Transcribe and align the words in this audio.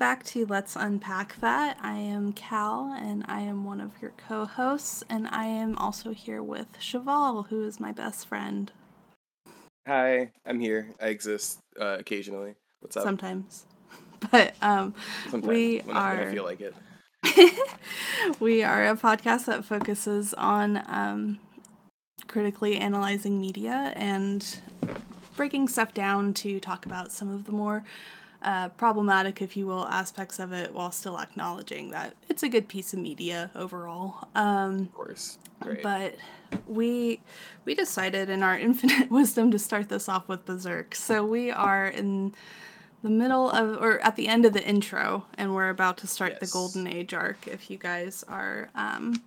Hey 0.00 0.06
guys, 0.06 0.08
welcome 0.08 0.18
back 0.18 0.24
to 0.32 0.46
Let's 0.46 0.76
Unpack 0.76 1.40
That. 1.40 1.76
I 1.82 1.96
am 1.96 2.32
Cal 2.32 2.96
and 2.98 3.22
I 3.28 3.40
am 3.42 3.64
one 3.64 3.82
of 3.82 3.90
your 4.00 4.12
co 4.16 4.46
hosts, 4.46 5.04
and 5.10 5.28
I 5.28 5.44
am 5.44 5.76
also 5.76 6.12
here 6.12 6.42
with 6.42 6.68
Cheval, 6.78 7.44
who 7.50 7.64
is 7.66 7.78
my 7.78 7.92
best 7.92 8.26
friend. 8.26 8.72
Hi, 9.86 10.30
I'm 10.46 10.58
here. 10.58 10.94
I 11.02 11.08
exist 11.08 11.60
uh, 11.78 11.96
occasionally. 11.98 12.54
What's 12.80 12.96
up? 12.96 13.02
Sometimes. 13.04 13.66
But 14.30 14.54
um, 14.62 14.94
Sometimes 15.30 15.46
we 15.46 15.78
when 15.80 15.96
are 15.96 16.28
I 16.28 16.32
feel 16.32 16.44
like 16.44 16.60
it. 16.60 16.74
we 18.40 18.62
are 18.62 18.86
a 18.86 18.96
podcast 18.96 19.46
that 19.46 19.64
focuses 19.64 20.34
on 20.34 20.82
um, 20.86 21.38
critically 22.26 22.76
analyzing 22.76 23.40
media 23.40 23.92
and 23.96 24.60
breaking 25.36 25.68
stuff 25.68 25.92
down 25.94 26.32
to 26.34 26.60
talk 26.60 26.86
about 26.86 27.12
some 27.12 27.30
of 27.30 27.44
the 27.44 27.52
more 27.52 27.82
uh, 28.42 28.68
problematic, 28.70 29.42
if 29.42 29.56
you 29.56 29.66
will, 29.66 29.86
aspects 29.88 30.38
of 30.38 30.52
it 30.52 30.72
while 30.74 30.90
still 30.90 31.18
acknowledging 31.18 31.90
that 31.90 32.14
it's 32.28 32.42
a 32.42 32.48
good 32.48 32.68
piece 32.68 32.92
of 32.92 32.98
media 32.98 33.50
overall. 33.54 34.28
Um, 34.34 34.80
Of 34.80 34.94
course. 34.94 35.38
Right. 35.64 35.82
but 35.82 36.14
we 36.66 37.20
we 37.66 37.74
decided 37.74 38.30
in 38.30 38.42
our 38.42 38.58
infinite 38.68 39.10
wisdom 39.10 39.50
to 39.50 39.58
start 39.58 39.88
this 39.90 40.08
off 40.08 40.26
with 40.26 40.46
Berserk. 40.46 40.94
So 40.94 41.24
we 41.24 41.50
are 41.50 41.86
in 41.86 42.34
the 43.02 43.10
middle 43.10 43.50
of 43.50 43.80
or 43.82 43.98
at 44.00 44.16
the 44.16 44.26
end 44.28 44.44
of 44.46 44.52
the 44.52 44.66
intro 44.66 45.24
and 45.34 45.54
we're 45.54 45.70
about 45.70 45.96
to 45.98 46.06
start 46.06 46.38
the 46.40 46.46
golden 46.46 46.86
age 46.86 47.14
arc 47.14 47.46
if 47.46 47.70
you 47.70 47.78
guys 47.78 48.22
are 48.28 48.68
um 48.74 49.22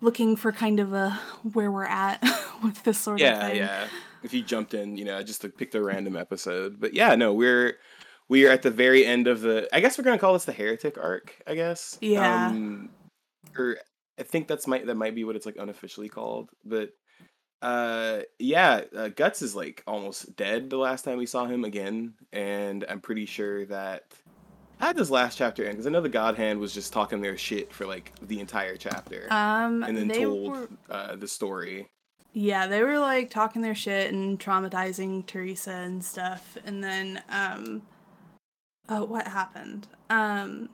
looking 0.00 0.36
for 0.36 0.52
kind 0.52 0.78
of 0.78 0.92
a 0.92 1.10
where 1.52 1.70
we're 1.70 1.84
at 1.84 2.22
with 2.62 2.82
this 2.84 2.98
sort 2.98 3.20
of 3.20 3.26
yeah, 3.26 3.46
thing. 3.48 3.56
yeah. 3.56 3.82
yeah. 3.82 3.88
If 4.22 4.34
you 4.34 4.42
jumped 4.42 4.74
in, 4.74 4.96
you 4.96 5.04
know, 5.04 5.16
I 5.16 5.22
just 5.22 5.42
to 5.42 5.48
pick 5.48 5.70
the 5.70 5.80
random 5.82 6.16
episode. 6.16 6.80
But 6.80 6.92
yeah, 6.92 7.14
no, 7.14 7.32
we're 7.32 7.74
we 8.28 8.46
are 8.46 8.50
at 8.50 8.62
the 8.62 8.70
very 8.70 9.04
end 9.04 9.26
of 9.26 9.40
the. 9.40 9.68
I 9.72 9.80
guess 9.80 9.98
we're 9.98 10.04
gonna 10.04 10.18
call 10.18 10.34
this 10.34 10.44
the 10.44 10.52
heretic 10.52 10.98
arc. 10.98 11.34
I 11.46 11.54
guess. 11.54 11.98
Yeah. 12.00 12.48
Um, 12.48 12.90
or 13.56 13.78
I 14.18 14.22
think 14.22 14.48
that's 14.48 14.66
might 14.66 14.86
that 14.86 14.96
might 14.96 15.14
be 15.14 15.24
what 15.24 15.36
it's 15.36 15.46
like 15.46 15.56
unofficially 15.58 16.08
called. 16.08 16.50
But 16.64 16.90
uh, 17.62 18.20
yeah, 18.38 18.82
uh, 18.96 19.08
Guts 19.08 19.42
is 19.42 19.54
like 19.54 19.82
almost 19.86 20.36
dead. 20.36 20.70
The 20.70 20.76
last 20.76 21.04
time 21.04 21.18
we 21.18 21.26
saw 21.26 21.46
him 21.46 21.64
again, 21.64 22.14
and 22.32 22.84
I'm 22.88 23.00
pretty 23.00 23.26
sure 23.26 23.66
that. 23.66 24.04
How 24.78 24.92
this 24.92 25.10
last 25.10 25.36
chapter 25.36 25.64
end? 25.64 25.72
Because 25.72 25.88
I 25.88 25.90
know 25.90 26.00
the 26.00 26.08
God 26.08 26.36
Hand 26.36 26.60
was 26.60 26.72
just 26.72 26.92
talking 26.92 27.20
their 27.20 27.36
shit 27.36 27.72
for 27.72 27.84
like 27.84 28.12
the 28.22 28.38
entire 28.38 28.76
chapter, 28.76 29.26
Um 29.28 29.82
and 29.82 29.96
then 29.96 30.08
told 30.08 30.52
were 30.52 30.68
uh, 30.88 31.16
the 31.16 31.26
story. 31.26 31.88
Yeah, 32.32 32.68
they 32.68 32.84
were 32.84 33.00
like 33.00 33.30
talking 33.30 33.62
their 33.62 33.74
shit 33.74 34.12
and 34.12 34.38
traumatizing 34.38 35.26
Teresa 35.26 35.72
and 35.72 36.04
stuff. 36.04 36.56
And 36.64 36.84
then, 36.84 37.20
um, 37.30 37.82
oh, 38.88 39.04
what 39.04 39.28
happened? 39.28 39.86
Um, 40.10 40.68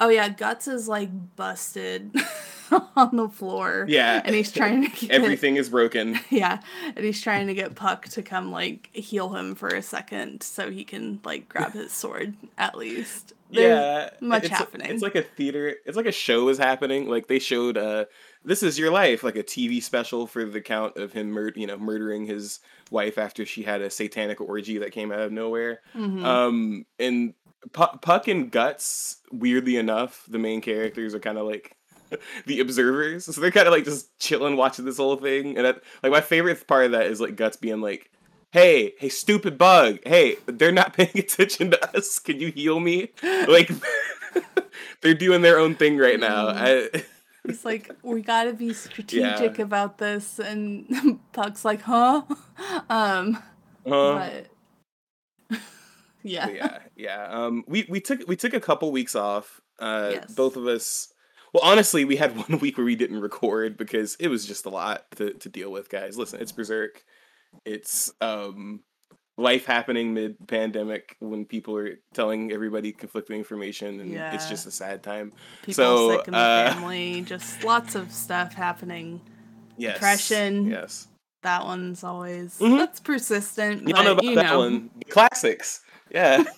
oh 0.00 0.08
yeah, 0.08 0.28
Guts 0.28 0.68
is 0.68 0.88
like 0.88 1.10
busted 1.36 2.14
on 2.96 3.16
the 3.16 3.28
floor. 3.28 3.86
Yeah, 3.88 4.20
and 4.24 4.34
he's 4.34 4.52
trying 4.52 4.88
to 4.88 4.90
get 4.90 5.10
Everything 5.10 5.56
is 5.56 5.68
broken. 5.68 6.18
Yeah, 6.30 6.60
and 6.96 7.04
he's 7.04 7.20
trying 7.20 7.46
to 7.48 7.54
get 7.54 7.74
Puck 7.74 8.06
to 8.10 8.22
come 8.22 8.50
like 8.50 8.90
heal 8.92 9.34
him 9.34 9.54
for 9.54 9.68
a 9.68 9.82
second 9.82 10.42
so 10.42 10.70
he 10.70 10.84
can 10.84 11.20
like 11.24 11.48
grab 11.48 11.72
his 11.72 11.92
sword 11.92 12.34
at 12.58 12.76
least. 12.76 13.34
Yeah, 13.60 14.10
much 14.20 14.44
it's, 14.44 14.52
happening. 14.52 14.90
It's 14.90 15.02
like 15.02 15.14
a 15.14 15.22
theater. 15.22 15.76
It's 15.84 15.96
like 15.96 16.06
a 16.06 16.12
show 16.12 16.48
is 16.48 16.58
happening. 16.58 17.08
Like 17.08 17.26
they 17.26 17.38
showed, 17.38 17.76
uh, 17.76 18.06
"This 18.44 18.62
Is 18.62 18.78
Your 18.78 18.90
Life," 18.90 19.22
like 19.22 19.36
a 19.36 19.42
TV 19.42 19.82
special 19.82 20.26
for 20.26 20.44
the 20.44 20.60
count 20.60 20.96
of 20.96 21.12
him, 21.12 21.30
mur- 21.30 21.52
you 21.54 21.66
know, 21.66 21.76
murdering 21.76 22.26
his 22.26 22.60
wife 22.90 23.18
after 23.18 23.44
she 23.44 23.62
had 23.62 23.82
a 23.82 23.90
satanic 23.90 24.40
orgy 24.40 24.78
that 24.78 24.92
came 24.92 25.12
out 25.12 25.20
of 25.20 25.32
nowhere. 25.32 25.80
Mhm. 25.94 26.24
Um, 26.24 26.86
and 26.98 27.34
Pu- 27.72 27.98
Puck 28.00 28.26
and 28.28 28.50
Guts, 28.50 29.18
weirdly 29.30 29.76
enough, 29.76 30.24
the 30.28 30.38
main 30.38 30.60
characters 30.60 31.14
are 31.14 31.20
kind 31.20 31.38
of 31.38 31.46
like 31.46 31.76
the 32.46 32.60
observers, 32.60 33.24
so 33.26 33.40
they're 33.40 33.50
kind 33.50 33.68
of 33.68 33.72
like 33.72 33.84
just 33.84 34.18
chilling, 34.18 34.56
watching 34.56 34.84
this 34.84 34.96
whole 34.96 35.16
thing. 35.16 35.56
And 35.56 35.66
that, 35.66 35.82
like, 36.02 36.12
my 36.12 36.20
favorite 36.20 36.66
part 36.66 36.86
of 36.86 36.92
that 36.92 37.06
is 37.06 37.20
like 37.20 37.36
Guts 37.36 37.56
being 37.56 37.80
like. 37.80 38.10
Hey, 38.52 38.92
hey, 38.98 39.08
stupid 39.08 39.56
bug. 39.56 40.00
Hey, 40.04 40.36
they're 40.44 40.72
not 40.72 40.92
paying 40.96 41.16
attention 41.18 41.70
to 41.70 41.96
us. 41.96 42.18
Can 42.18 42.38
you 42.38 42.52
heal 42.52 42.80
me? 42.80 43.08
Like, 43.22 43.70
they're 45.00 45.14
doing 45.14 45.40
their 45.40 45.58
own 45.58 45.74
thing 45.74 45.96
right 45.96 46.20
now. 46.20 46.48
I, 46.48 46.90
He's 47.46 47.64
like, 47.64 47.90
we 48.02 48.20
gotta 48.20 48.52
be 48.52 48.74
strategic 48.74 49.58
about 49.58 49.96
this, 49.98 50.38
and 50.38 51.18
Puck's 51.32 51.64
like, 51.64 51.80
huh? 51.80 52.22
Um, 52.90 53.42
uh, 53.86 54.18
but 55.50 55.58
yeah, 56.22 56.48
yeah, 56.50 56.78
yeah. 56.94 57.26
Um, 57.30 57.64
we 57.66 57.86
we 57.88 58.00
took 58.00 58.28
we 58.28 58.36
took 58.36 58.52
a 58.54 58.60
couple 58.60 58.92
weeks 58.92 59.16
off. 59.16 59.60
Uh, 59.80 60.10
Yes. 60.12 60.34
both 60.34 60.56
of 60.56 60.66
us. 60.66 61.08
Well, 61.52 61.64
honestly, 61.64 62.04
we 62.04 62.16
had 62.16 62.36
one 62.36 62.60
week 62.60 62.76
where 62.76 62.84
we 62.84 62.94
didn't 62.96 63.20
record 63.20 63.76
because 63.76 64.14
it 64.20 64.28
was 64.28 64.46
just 64.46 64.66
a 64.66 64.70
lot 64.70 65.10
to 65.16 65.32
to 65.32 65.48
deal 65.48 65.72
with, 65.72 65.88
guys. 65.88 66.16
Listen, 66.18 66.40
it's 66.40 66.52
Berserk. 66.52 67.02
It's 67.64 68.12
um 68.20 68.80
life 69.38 69.64
happening 69.64 70.12
mid 70.14 70.36
pandemic 70.46 71.16
when 71.20 71.44
people 71.44 71.76
are 71.76 71.98
telling 72.12 72.52
everybody 72.52 72.92
conflicting 72.92 73.38
information 73.38 74.00
and 74.00 74.12
it's 74.14 74.48
just 74.48 74.66
a 74.66 74.70
sad 74.70 75.02
time. 75.02 75.32
people 75.62 75.74
So, 75.74 76.10
sick 76.16 76.28
in 76.28 76.32
the 76.32 76.38
uh, 76.38 76.72
family, 76.74 77.22
just 77.22 77.64
lots 77.64 77.94
of 77.94 78.12
stuff 78.12 78.52
happening. 78.52 79.20
Yes. 79.76 79.94
Depression. 79.94 80.66
Yes. 80.70 81.08
That 81.42 81.64
one's 81.64 82.04
always 82.04 82.58
Mhm. 82.58 82.78
that's 82.78 83.00
persistent. 83.00 83.88
Y'all 83.88 83.96
but, 83.96 84.02
know 84.04 84.12
about 84.12 84.24
you 84.24 84.34
that 84.36 84.46
know. 84.46 84.58
one. 84.60 84.90
Classics. 85.08 85.82
Yeah. 86.10 86.44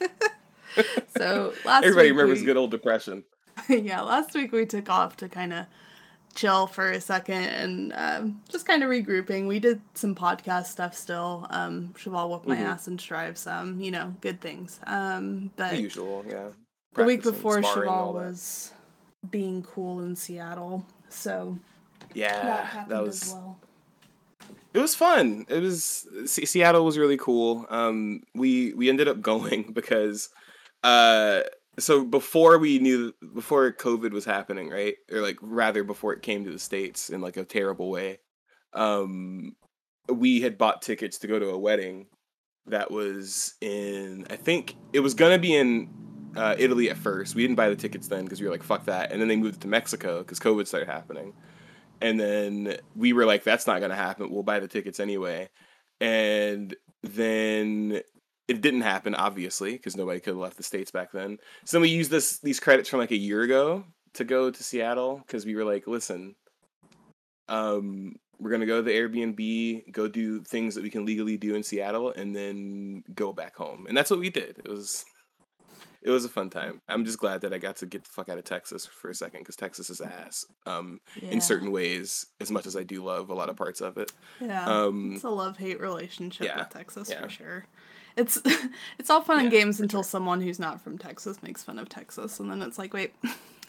So 1.17 1.55
last 1.65 1.85
Everybody 1.85 2.11
remembers 2.11 2.41
we, 2.41 2.47
good 2.47 2.57
old 2.57 2.73
depression. 2.73 3.23
yeah, 3.69 4.01
last 4.01 4.35
week 4.35 4.51
we 4.51 4.67
took 4.67 4.91
off 4.91 5.17
to 5.19 5.29
kind 5.29 5.53
of 5.53 5.67
chill 6.35 6.67
for 6.67 6.91
a 6.91 7.01
second 7.01 7.45
and 7.45 7.93
um, 7.97 8.43
just 8.49 8.67
kind 8.67 8.83
of 8.83 8.91
regrouping. 8.91 9.47
We 9.47 9.59
did 9.61 9.81
some 9.95 10.15
podcast 10.15 10.67
stuff 10.67 10.95
still. 10.95 11.47
Um, 11.51 11.95
Cheval 11.97 12.29
whooped 12.31 12.47
my 12.49 12.57
Mhm. 12.57 12.61
ass 12.65 12.87
and 12.89 13.01
strive 13.01 13.39
some, 13.39 13.81
you 13.81 13.91
know, 13.91 14.15
good 14.21 14.41
things. 14.41 14.81
Um, 14.87 15.51
but 15.57 15.71
The 15.71 15.81
usual, 15.83 16.25
yeah. 16.29 16.49
the 16.95 17.05
week 17.05 17.23
before 17.23 17.63
Cheval 17.63 18.13
was 18.15 18.73
being 19.31 19.63
cool 19.63 20.01
in 20.03 20.17
Seattle, 20.17 20.85
so 21.09 21.59
Yeah, 22.15 22.43
that 22.43 22.65
happened 22.67 22.93
that 22.93 23.01
as 23.03 23.07
was 23.07 23.33
well. 23.33 23.59
it 24.75 24.79
was 24.81 24.95
fun. 24.95 25.47
It 25.49 25.61
was 25.61 26.07
Se- 26.27 26.45
Seattle 26.47 26.85
was 26.85 26.99
really 26.99 27.17
cool. 27.17 27.65
Um, 27.71 28.23
we 28.35 28.75
we 28.75 28.89
ended 28.89 29.09
up 29.09 29.21
going 29.33 29.73
because 29.73 30.29
uh, 30.83 31.41
so 31.79 32.05
before 32.05 32.59
we 32.59 32.79
knew 32.79 33.13
before 33.35 33.73
COVID 33.73 34.13
was 34.13 34.25
happening, 34.25 34.71
right? 34.71 34.95
Or 35.11 35.21
like 35.21 35.37
rather 35.41 35.85
before 35.85 36.13
it 36.13 36.23
came 36.23 36.45
to 36.45 36.51
the 36.51 36.59
states 36.59 37.11
in 37.11 37.21
like 37.21 37.37
a 37.37 37.45
terrible 37.45 37.91
way. 37.91 38.19
Um, 38.73 39.57
we 40.09 40.41
had 40.41 40.59
bought 40.59 40.83
tickets 40.83 41.19
to 41.19 41.27
go 41.27 41.39
to 41.39 41.51
a 41.51 41.59
wedding 41.59 42.07
that 42.67 42.91
was 42.91 43.55
in 43.61 44.27
I 44.31 44.37
think 44.37 44.77
it 44.93 45.01
was 45.01 45.15
gonna 45.15 45.39
be 45.39 45.55
in 45.55 45.91
uh, 46.37 46.57
Italy 46.59 46.91
at 46.91 46.97
first. 46.97 47.35
We 47.35 47.43
didn't 47.43 47.57
buy 47.57 47.69
the 47.69 47.77
tickets 47.77 48.09
then 48.09 48.25
because 48.25 48.41
we 48.41 48.47
were 48.47 48.53
like 48.53 48.63
fuck 48.63 48.85
that, 48.87 49.13
and 49.13 49.21
then 49.21 49.29
they 49.29 49.37
moved 49.37 49.57
it 49.57 49.61
to 49.63 49.69
Mexico 49.69 50.19
because 50.19 50.41
COVID 50.41 50.67
started 50.67 50.89
happening. 50.89 51.35
And 52.01 52.19
then 52.19 52.77
we 52.95 53.13
were 53.13 53.25
like, 53.25 53.45
that's 53.45 53.67
not 53.67 53.81
gonna 53.81 53.97
happen. 53.97 54.31
We'll 54.31 54.43
buy 54.43 54.61
the 54.61 54.69
tickets 54.69 55.01
anyway. 55.01 55.49
And 56.01 56.75
then 57.03 58.01
it 58.49 58.61
didn't 58.61 58.83
happen, 58.83 59.15
obviously, 59.15 59.73
because 59.73 59.97
nobody 59.97 60.21
could 60.21 60.31
have 60.33 60.39
left 60.39 60.57
the 60.57 60.63
states 60.63 60.91
back 60.91 61.13
then. 61.13 61.39
So 61.65 61.77
then 61.77 61.83
we 61.83 61.89
used 61.89 62.11
this 62.11 62.39
these 62.41 62.61
credits 62.61 62.89
from 62.89 63.01
like 63.01 63.11
a 63.11 63.17
year 63.17 63.43
ago 63.43 63.85
to 64.15 64.25
go 64.25 64.51
to 64.51 64.63
Seattle 64.63 65.23
because 65.27 65.45
we 65.47 65.55
were 65.57 65.65
like, 65.65 65.87
listen, 65.87 66.35
um, 67.49 68.17
we're 68.39 68.51
gonna 68.51 68.67
go 68.67 68.77
to 68.77 68.83
the 68.83 68.93
Airbnb, 68.93 69.93
go 69.93 70.09
do 70.09 70.43
things 70.43 70.75
that 70.75 70.83
we 70.83 70.91
can 70.91 71.05
legally 71.07 71.37
do 71.37 71.55
in 71.55 71.63
Seattle, 71.63 72.11
and 72.13 72.35
then 72.35 73.03
go 73.15 73.33
back 73.33 73.57
home. 73.57 73.87
And 73.89 73.97
that's 73.97 74.11
what 74.11 74.21
we 74.21 74.31
did. 74.31 74.59
It 74.59 74.69
was 74.69 75.05
it 76.03 76.11
was 76.11 76.27
a 76.27 76.29
fun 76.29 76.51
time. 76.51 76.83
I'm 76.87 77.07
just 77.07 77.19
glad 77.19 77.41
that 77.41 77.55
I 77.55 77.59
got 77.59 77.77
to 77.77 77.87
get 77.87 78.05
the 78.05 78.11
fuck 78.11 78.29
out 78.29 78.37
of 78.37 78.45
Texas 78.45 78.85
for 78.85 79.09
a 79.09 79.15
second 79.15 79.41
because 79.41 79.57
Texas 79.57 79.89
is 79.89 80.03
ass. 80.03 80.45
Um, 80.67 81.01
Yeah. 81.21 81.31
in 81.31 81.41
certain 81.41 81.73
ways, 81.73 82.27
as 82.43 82.51
much 82.51 82.67
as 82.67 82.77
I 82.77 82.83
do 82.83 83.03
love 83.03 83.31
a 83.31 83.35
lot 83.35 83.49
of 83.49 83.57
parts 83.57 83.81
of 83.81 83.97
it. 83.97 84.13
Yeah, 84.39 84.67
Um, 84.67 85.15
it's 85.15 85.25
a 85.25 85.31
love 85.31 85.57
hate 85.57 85.81
relationship 85.81 86.47
yeah, 86.47 86.59
with 86.59 86.69
Texas 86.69 87.09
yeah. 87.09 87.23
for 87.23 87.31
sure. 87.31 87.67
It's 88.17 88.41
it's 88.99 89.11
all 89.11 89.23
fun 89.23 89.41
and 89.41 89.51
games 89.51 89.81
until 89.81 90.03
sure. 90.03 90.09
someone 90.09 90.41
who's 90.41 90.59
not 90.59 90.81
from 90.81 90.99
Texas 90.99 91.43
makes 91.43 91.63
fun 91.65 91.79
of 91.79 91.89
Texas, 91.89 92.41
and 92.41 92.51
then 92.51 92.63
it's 92.63 92.79
like, 92.79 92.95
wait, 92.95 93.15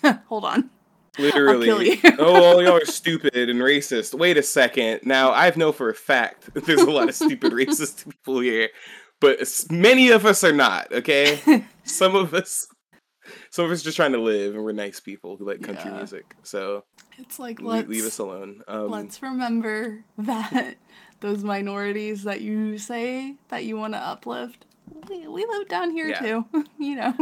hold 0.27 0.45
on. 0.45 0.69
Literally. 1.18 1.65
kill 1.65 1.81
you. 1.81 1.97
oh, 2.19 2.33
well, 2.33 2.62
y'all 2.62 2.75
are 2.77 2.86
stupid 2.86 3.50
and 3.50 3.62
racist. 3.62 4.13
Wait 4.13 4.36
a 4.38 4.44
second. 4.44 5.00
Now, 5.03 5.31
I 5.31 5.51
know 5.56 5.71
for 5.71 5.89
a 5.89 5.94
fact 5.95 6.53
that 6.53 6.65
there's 6.65 6.81
a 6.81 6.92
lot 6.92 7.07
of 7.07 7.15
stupid 7.15 7.53
racist 7.53 8.03
people 8.09 8.42
here, 8.42 8.68
but 9.21 9.39
many 9.71 10.09
of 10.09 10.25
us 10.25 10.44
are 10.44 10.51
not, 10.51 10.91
okay? 10.91 11.63
Some 11.86 12.15
of 12.15 12.33
us. 12.33 12.68
Some 13.50 13.65
of 13.65 13.71
us 13.71 13.81
just 13.81 13.95
trying 13.95 14.12
to 14.12 14.21
live, 14.21 14.53
and 14.53 14.63
we're 14.63 14.71
nice 14.74 15.00
people 15.00 15.36
who 15.38 15.48
like 15.48 15.62
country 15.63 15.89
Yeah. 15.89 15.98
music. 15.98 16.36
So 16.44 16.83
It's 17.18 17.39
like 17.39 17.59
le- 17.59 17.69
let's 17.69 17.88
leave 17.88 18.06
us 18.06 18.19
alone. 18.19 18.62
Um, 18.68 18.91
let's 18.91 19.19
remember 19.24 20.03
that 20.19 20.75
those 21.25 21.44
minorities 21.44 22.24
that 22.24 22.42
you 22.42 22.77
say 22.77 23.36
that 23.50 23.63
you 23.66 23.75
want 23.75 23.94
to 23.94 23.98
uplift 24.00 24.66
we, 25.10 25.27
we 25.27 25.45
live 25.45 25.68
down 25.68 25.89
here 25.92 26.07
Yeah. 26.07 26.19
too. 26.19 26.45
you 26.80 26.95
know. 26.95 27.13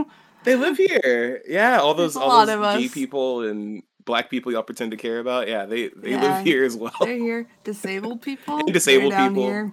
They 0.44 0.56
live 0.58 0.76
here. 0.78 1.42
Yeah, 1.48 1.80
all 1.80 1.94
those 1.94 2.16
all 2.18 2.46
those 2.46 2.78
gay 2.78 2.86
us. 2.86 2.94
people 2.94 3.48
and 3.48 3.82
black 4.04 4.30
people 4.30 4.52
y'all 4.52 4.64
pretend 4.64 4.92
to 4.92 4.98
care 4.98 5.20
about. 5.20 5.48
Yeah, 5.48 5.66
they 5.66 5.88
they 5.88 6.12
Yeah. 6.12 6.22
live 6.22 6.46
here 6.46 6.66
as 6.66 6.76
well. 6.76 6.92
They're 7.00 7.18
here. 7.18 7.48
Disabled 7.64 8.22
people. 8.22 8.60
Disabled 8.68 9.12
down 9.12 9.30
people. 9.30 9.44
Here. 9.44 9.72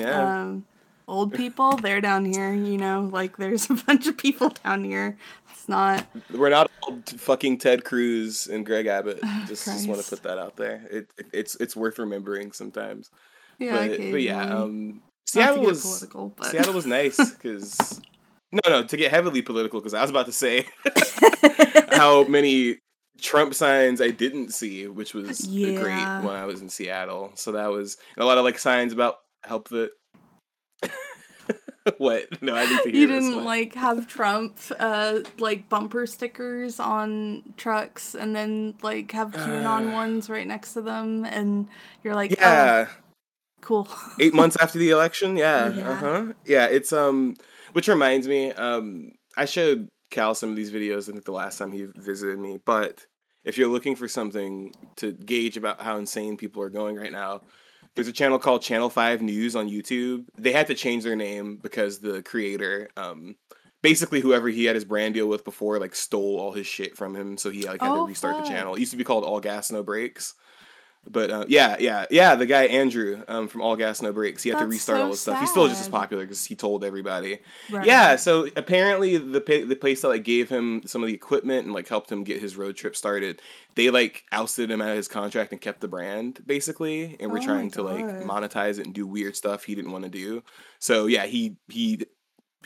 Yeah. 0.00 0.40
Um, 0.42 0.64
old 1.06 1.32
people, 1.34 1.76
they're 1.76 2.00
down 2.00 2.24
here. 2.24 2.52
You 2.52 2.76
know, 2.78 3.08
like 3.12 3.36
there's 3.36 3.70
a 3.70 3.74
bunch 3.86 4.08
of 4.08 4.16
people 4.16 4.48
down 4.64 4.82
here. 4.82 5.16
It's 5.52 5.68
not. 5.68 6.04
We're 6.32 6.50
not 6.50 6.70
fucking 7.06 7.58
Ted 7.58 7.84
Cruz 7.84 8.48
and 8.48 8.66
Greg 8.66 8.86
Abbott. 8.86 9.20
Oh, 9.22 9.44
Just 9.48 9.64
just 9.66 9.88
want 9.88 10.00
to 10.02 10.10
put 10.10 10.24
that 10.24 10.38
out 10.38 10.56
there. 10.56 10.82
It, 10.90 11.10
it 11.16 11.26
it's 11.32 11.54
it's 11.56 11.76
worth 11.76 12.00
remembering 12.00 12.50
sometimes. 12.50 13.10
Yeah, 13.60 13.86
but, 13.88 13.98
but 13.98 14.22
yeah, 14.22 14.42
um, 14.42 15.02
Seattle 15.26 15.62
was 15.62 15.82
political, 15.82 16.32
but 16.36 16.46
Seattle 16.46 16.72
was 16.74 16.86
nice 16.86 17.16
because 17.34 18.00
no 18.50 18.60
no 18.68 18.82
to 18.82 18.96
get 18.96 19.12
heavily 19.12 19.42
political 19.42 19.78
because 19.80 19.94
I 19.94 20.00
was 20.02 20.10
about 20.10 20.26
to 20.26 20.32
say 20.32 20.66
how 21.92 22.24
many 22.24 22.78
Trump 23.20 23.54
signs 23.54 24.00
I 24.00 24.08
didn't 24.10 24.52
see, 24.54 24.86
which 24.88 25.14
was 25.14 25.46
Yeah. 25.46 25.80
great 25.80 26.26
when 26.26 26.34
I 26.34 26.46
was 26.46 26.62
in 26.62 26.68
Seattle. 26.70 27.32
So 27.34 27.52
that 27.52 27.70
was 27.70 27.96
a 28.16 28.24
lot 28.24 28.38
of 28.38 28.44
like 28.44 28.58
signs 28.58 28.92
about 28.92 29.16
help 29.44 29.68
the. 29.68 29.90
what? 31.98 32.42
No, 32.42 32.54
I 32.54 32.66
need 32.66 32.82
to 32.82 32.90
hear 32.90 33.00
you 33.00 33.06
didn't 33.06 33.44
like 33.44 33.74
have 33.74 34.06
Trump 34.06 34.58
uh 34.78 35.20
like 35.38 35.68
bumper 35.68 36.06
stickers 36.06 36.78
on 36.80 37.42
trucks 37.56 38.14
and 38.14 38.34
then 38.34 38.74
like 38.82 39.12
have 39.12 39.32
QAnon 39.32 39.90
Uh. 39.90 39.92
ones 39.92 40.28
right 40.30 40.46
next 40.46 40.74
to 40.74 40.82
them 40.82 41.24
and 41.24 41.68
you're 42.02 42.14
like 42.14 42.32
oh, 42.32 42.36
Yeah. 42.40 42.88
Cool. 43.60 43.88
eight 44.20 44.34
months 44.34 44.56
after 44.60 44.78
the 44.78 44.90
election? 44.90 45.36
Yeah, 45.36 45.68
Yeah. 45.68 45.88
uh-huh. 45.90 46.24
Yeah 46.44 46.66
it's 46.66 46.92
um 46.92 47.36
which 47.72 47.88
reminds 47.88 48.26
me 48.26 48.52
um 48.52 49.12
i 49.36 49.44
showed 49.44 49.88
cal 50.10 50.34
some 50.34 50.50
of 50.50 50.56
these 50.56 50.72
videos 50.72 51.08
i 51.08 51.12
think 51.12 51.24
the 51.24 51.32
last 51.32 51.56
time 51.58 51.70
he 51.72 51.86
visited 51.96 52.38
me 52.38 52.58
but 52.64 53.06
if 53.44 53.56
you're 53.56 53.68
looking 53.68 53.94
for 53.96 54.08
something 54.08 54.72
to 54.96 55.12
gauge 55.12 55.56
about 55.56 55.80
how 55.80 55.96
insane 55.96 56.36
people 56.36 56.62
are 56.62 56.70
going 56.70 56.96
right 56.96 57.12
now 57.12 57.40
there's 57.94 58.08
a 58.08 58.12
channel 58.12 58.38
called 58.38 58.62
channel 58.62 58.88
5 58.90 59.22
news 59.22 59.54
on 59.56 59.68
youtube. 59.68 60.24
They 60.38 60.52
had 60.52 60.66
to 60.68 60.74
change 60.74 61.04
their 61.04 61.16
name 61.16 61.58
because 61.62 61.98
the 62.00 62.22
creator 62.22 62.88
um 62.96 63.36
basically 63.82 64.20
whoever 64.20 64.48
he 64.48 64.64
had 64.66 64.74
his 64.74 64.84
brand 64.84 65.14
deal 65.14 65.26
with 65.28 65.44
before 65.44 65.78
like 65.78 65.94
stole 65.94 66.38
all 66.38 66.52
his 66.52 66.66
shit 66.66 66.96
from 66.96 67.14
him 67.16 67.36
so 67.38 67.50
he 67.50 67.66
like 67.66 67.80
had 67.80 67.90
Oh, 67.90 68.02
to 68.02 68.06
restart 68.06 68.36
the 68.36 68.42
channel. 68.42 68.74
It 68.74 68.80
used 68.80 68.92
to 68.92 68.98
be 68.98 69.04
called 69.04 69.24
all 69.24 69.40
gas 69.40 69.70
no 69.72 69.82
brakes 69.82 70.34
but 71.08 71.30
uh, 71.30 71.44
yeah, 71.48 71.76
yeah, 71.80 72.06
yeah. 72.10 72.34
The 72.34 72.46
guy 72.46 72.64
Andrew 72.64 73.22
um, 73.26 73.48
from 73.48 73.62
All 73.62 73.74
Gas 73.74 74.02
No 74.02 74.12
Brakes, 74.12 74.42
he 74.42 74.50
had 74.50 74.58
to 74.58 74.66
restart 74.66 74.98
so 74.98 75.02
all 75.02 75.10
his 75.10 75.20
stuff. 75.20 75.40
He's 75.40 75.50
still 75.50 75.66
just 75.66 75.80
as 75.80 75.88
popular 75.88 76.24
because 76.24 76.44
he 76.44 76.54
told 76.54 76.84
everybody. 76.84 77.40
Right. 77.70 77.86
Yeah. 77.86 78.16
So 78.16 78.48
apparently, 78.54 79.16
the 79.16 79.40
pa- 79.40 79.66
the 79.66 79.76
place 79.76 80.02
that 80.02 80.08
like 80.08 80.24
gave 80.24 80.48
him 80.48 80.82
some 80.86 81.02
of 81.02 81.08
the 81.08 81.14
equipment 81.14 81.64
and 81.64 81.74
like 81.74 81.88
helped 81.88 82.12
him 82.12 82.22
get 82.22 82.40
his 82.40 82.56
road 82.56 82.76
trip 82.76 82.94
started, 82.94 83.40
they 83.76 83.90
like 83.90 84.24
ousted 84.30 84.70
him 84.70 84.82
out 84.82 84.90
of 84.90 84.96
his 84.96 85.08
contract 85.08 85.52
and 85.52 85.60
kept 85.60 85.80
the 85.80 85.88
brand 85.88 86.40
basically, 86.46 87.16
and 87.18 87.30
were 87.30 87.38
Oh 87.38 87.44
trying 87.44 87.70
to 87.72 87.82
like 87.82 88.04
monetize 88.04 88.78
it 88.78 88.86
and 88.86 88.94
do 88.94 89.06
weird 89.06 89.36
stuff 89.36 89.64
he 89.64 89.74
didn't 89.74 89.92
want 89.92 90.04
to 90.04 90.10
do. 90.10 90.42
So 90.78 91.06
yeah, 91.06 91.26
he 91.26 91.56
he 91.68 92.04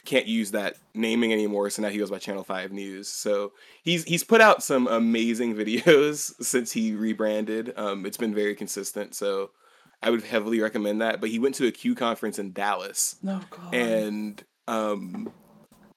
can't 0.04 0.26
use 0.26 0.50
that 0.50 0.76
naming 0.94 1.32
anymore. 1.32 1.70
So 1.70 1.82
now 1.82 1.88
he 1.88 1.98
goes 1.98 2.10
by 2.10 2.18
Channel 2.18 2.44
Five 2.44 2.72
News. 2.72 3.08
So 3.08 3.52
he's 3.82 4.04
he's 4.04 4.24
put 4.24 4.40
out 4.40 4.62
some 4.62 4.86
amazing 4.86 5.54
videos 5.56 6.32
since 6.42 6.72
he 6.72 6.92
rebranded. 6.92 7.72
Um, 7.76 8.04
it's 8.06 8.16
been 8.16 8.34
very 8.34 8.54
consistent. 8.54 9.14
So 9.14 9.50
I 10.02 10.10
would 10.10 10.22
heavily 10.22 10.60
recommend 10.60 11.00
that. 11.00 11.20
But 11.20 11.30
he 11.30 11.38
went 11.38 11.54
to 11.56 11.66
a 11.66 11.72
Q 11.72 11.94
conference 11.94 12.38
in 12.38 12.52
Dallas, 12.52 13.16
No 13.22 13.40
god. 13.50 13.74
and 13.74 14.44
um, 14.68 15.32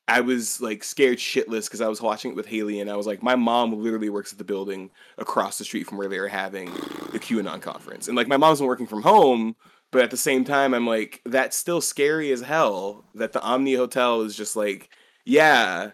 I 0.08 0.22
was 0.22 0.62
like 0.62 0.84
scared 0.86 1.18
shitless 1.18 1.66
because 1.66 1.82
I 1.82 1.90
was 1.90 2.02
watching 2.02 2.32
it 2.32 2.38
with 2.38 2.46
Haley, 2.46 2.80
and 2.80 2.90
I 2.90 2.96
was 2.96 3.08
like, 3.08 3.22
my 3.22 3.36
mom 3.36 3.82
literally 3.84 4.10
works 4.10 4.32
at 4.32 4.38
the 4.38 4.46
building 4.46 4.90
across 5.18 5.58
the 5.58 5.66
street 5.66 5.86
from 5.88 5.98
where 5.98 6.08
they 6.08 6.20
were 6.20 6.30
having 6.30 6.74
the 7.12 7.20
QAnon 7.20 7.62
conference, 7.62 8.08
and 8.08 8.16
like 8.16 8.28
my 8.30 8.38
mom's 8.38 8.60
been 8.60 8.68
working 8.68 8.88
from 8.88 9.02
home. 9.02 9.56
But 9.92 10.02
at 10.02 10.12
the 10.12 10.18
same 10.18 10.44
time, 10.44 10.74
I'm 10.74 10.86
like, 10.86 11.22
that's 11.26 11.56
still 11.56 11.82
scary 11.82 12.32
as 12.32 12.42
hell 12.42 13.06
that 13.16 13.32
the 13.32 13.42
Omni 13.42 13.76
Hotel 13.76 14.22
is 14.22 14.36
just 14.36 14.56
like, 14.56 14.90
yeah, 15.26 15.92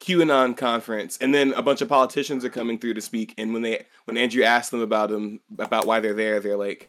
QAnon 0.00 0.56
conference, 0.56 1.18
and 1.20 1.34
then 1.34 1.52
a 1.54 1.62
bunch 1.62 1.80
of 1.80 1.88
politicians 1.88 2.44
are 2.44 2.50
coming 2.50 2.78
through 2.78 2.94
to 2.94 3.00
speak. 3.00 3.34
And 3.36 3.52
when 3.52 3.62
they 3.62 3.84
when 4.04 4.16
Andrew 4.16 4.44
asked 4.44 4.70
them 4.70 4.80
about 4.80 5.10
them 5.10 5.40
about 5.58 5.86
why 5.86 6.00
they're 6.00 6.14
there, 6.14 6.38
they're 6.38 6.56
like, 6.56 6.88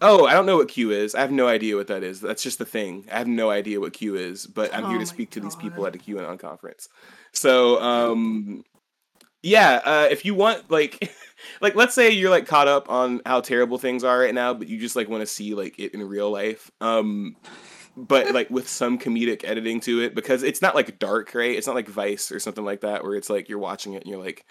"Oh, 0.00 0.26
I 0.26 0.34
don't 0.34 0.46
know 0.46 0.56
what 0.56 0.68
Q 0.68 0.92
is. 0.92 1.14
I 1.14 1.20
have 1.20 1.32
no 1.32 1.48
idea 1.48 1.76
what 1.76 1.88
that 1.88 2.04
is. 2.04 2.20
That's 2.20 2.42
just 2.42 2.58
the 2.58 2.64
thing. 2.64 3.06
I 3.10 3.18
have 3.18 3.26
no 3.26 3.50
idea 3.50 3.80
what 3.80 3.92
Q 3.92 4.14
is, 4.14 4.46
but 4.46 4.72
I'm 4.72 4.84
Oh 4.84 4.90
here 4.90 4.98
to 5.00 5.06
speak 5.06 5.30
to 5.32 5.40
these 5.40 5.56
people 5.56 5.84
at 5.86 5.96
a 5.96 5.98
QAnon 5.98 6.38
conference." 6.38 6.88
So, 7.32 7.82
um, 7.82 8.64
yeah, 9.44 9.82
uh, 9.84 10.08
if 10.10 10.24
you 10.24 10.34
want 10.34 10.70
like 10.70 11.12
like 11.60 11.74
let's 11.74 11.94
say 11.94 12.10
you're 12.10 12.30
like 12.30 12.46
caught 12.46 12.66
up 12.66 12.88
on 12.90 13.20
how 13.26 13.42
terrible 13.42 13.76
things 13.76 14.02
are 14.02 14.18
right 14.18 14.34
now, 14.34 14.54
but 14.54 14.68
you 14.68 14.80
just 14.80 14.96
like 14.96 15.08
want 15.08 15.20
to 15.20 15.26
see 15.26 15.54
like 15.54 15.78
it 15.78 15.92
in 15.92 16.02
real 16.02 16.30
life. 16.30 16.70
Um 16.80 17.36
but 17.96 18.32
like 18.32 18.48
with 18.50 18.68
some 18.68 18.98
comedic 18.98 19.44
editing 19.44 19.80
to 19.80 20.00
it 20.00 20.14
because 20.14 20.42
it's 20.42 20.62
not 20.62 20.74
like 20.74 20.98
dark, 20.98 21.34
right? 21.34 21.56
It's 21.56 21.66
not 21.66 21.76
like 21.76 21.88
Vice 21.88 22.32
or 22.32 22.40
something 22.40 22.64
like 22.64 22.80
that 22.80 23.04
where 23.04 23.14
it's 23.14 23.30
like 23.30 23.48
you're 23.48 23.58
watching 23.58 23.92
it 23.92 24.02
and 24.02 24.10
you're 24.10 24.22
like, 24.22 24.44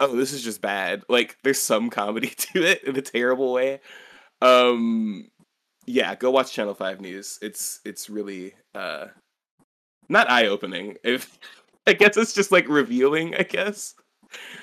"Oh, 0.00 0.14
this 0.16 0.32
is 0.32 0.42
just 0.42 0.60
bad." 0.60 1.02
Like 1.08 1.38
there's 1.44 1.60
some 1.60 1.88
comedy 1.88 2.28
to 2.36 2.64
it 2.64 2.82
in 2.84 2.96
a 2.96 3.02
terrible 3.02 3.52
way. 3.52 3.80
Um 4.42 5.30
yeah, 5.86 6.14
go 6.16 6.30
watch 6.32 6.52
Channel 6.52 6.74
5 6.74 7.00
News. 7.00 7.38
It's 7.42 7.80
it's 7.84 8.10
really 8.10 8.54
uh 8.74 9.06
not 10.08 10.30
eye-opening. 10.30 10.96
If 11.04 11.38
I 11.86 11.92
guess 11.94 12.16
it's 12.16 12.34
just 12.34 12.52
like 12.52 12.68
revealing, 12.68 13.34
I 13.36 13.42
guess 13.42 13.94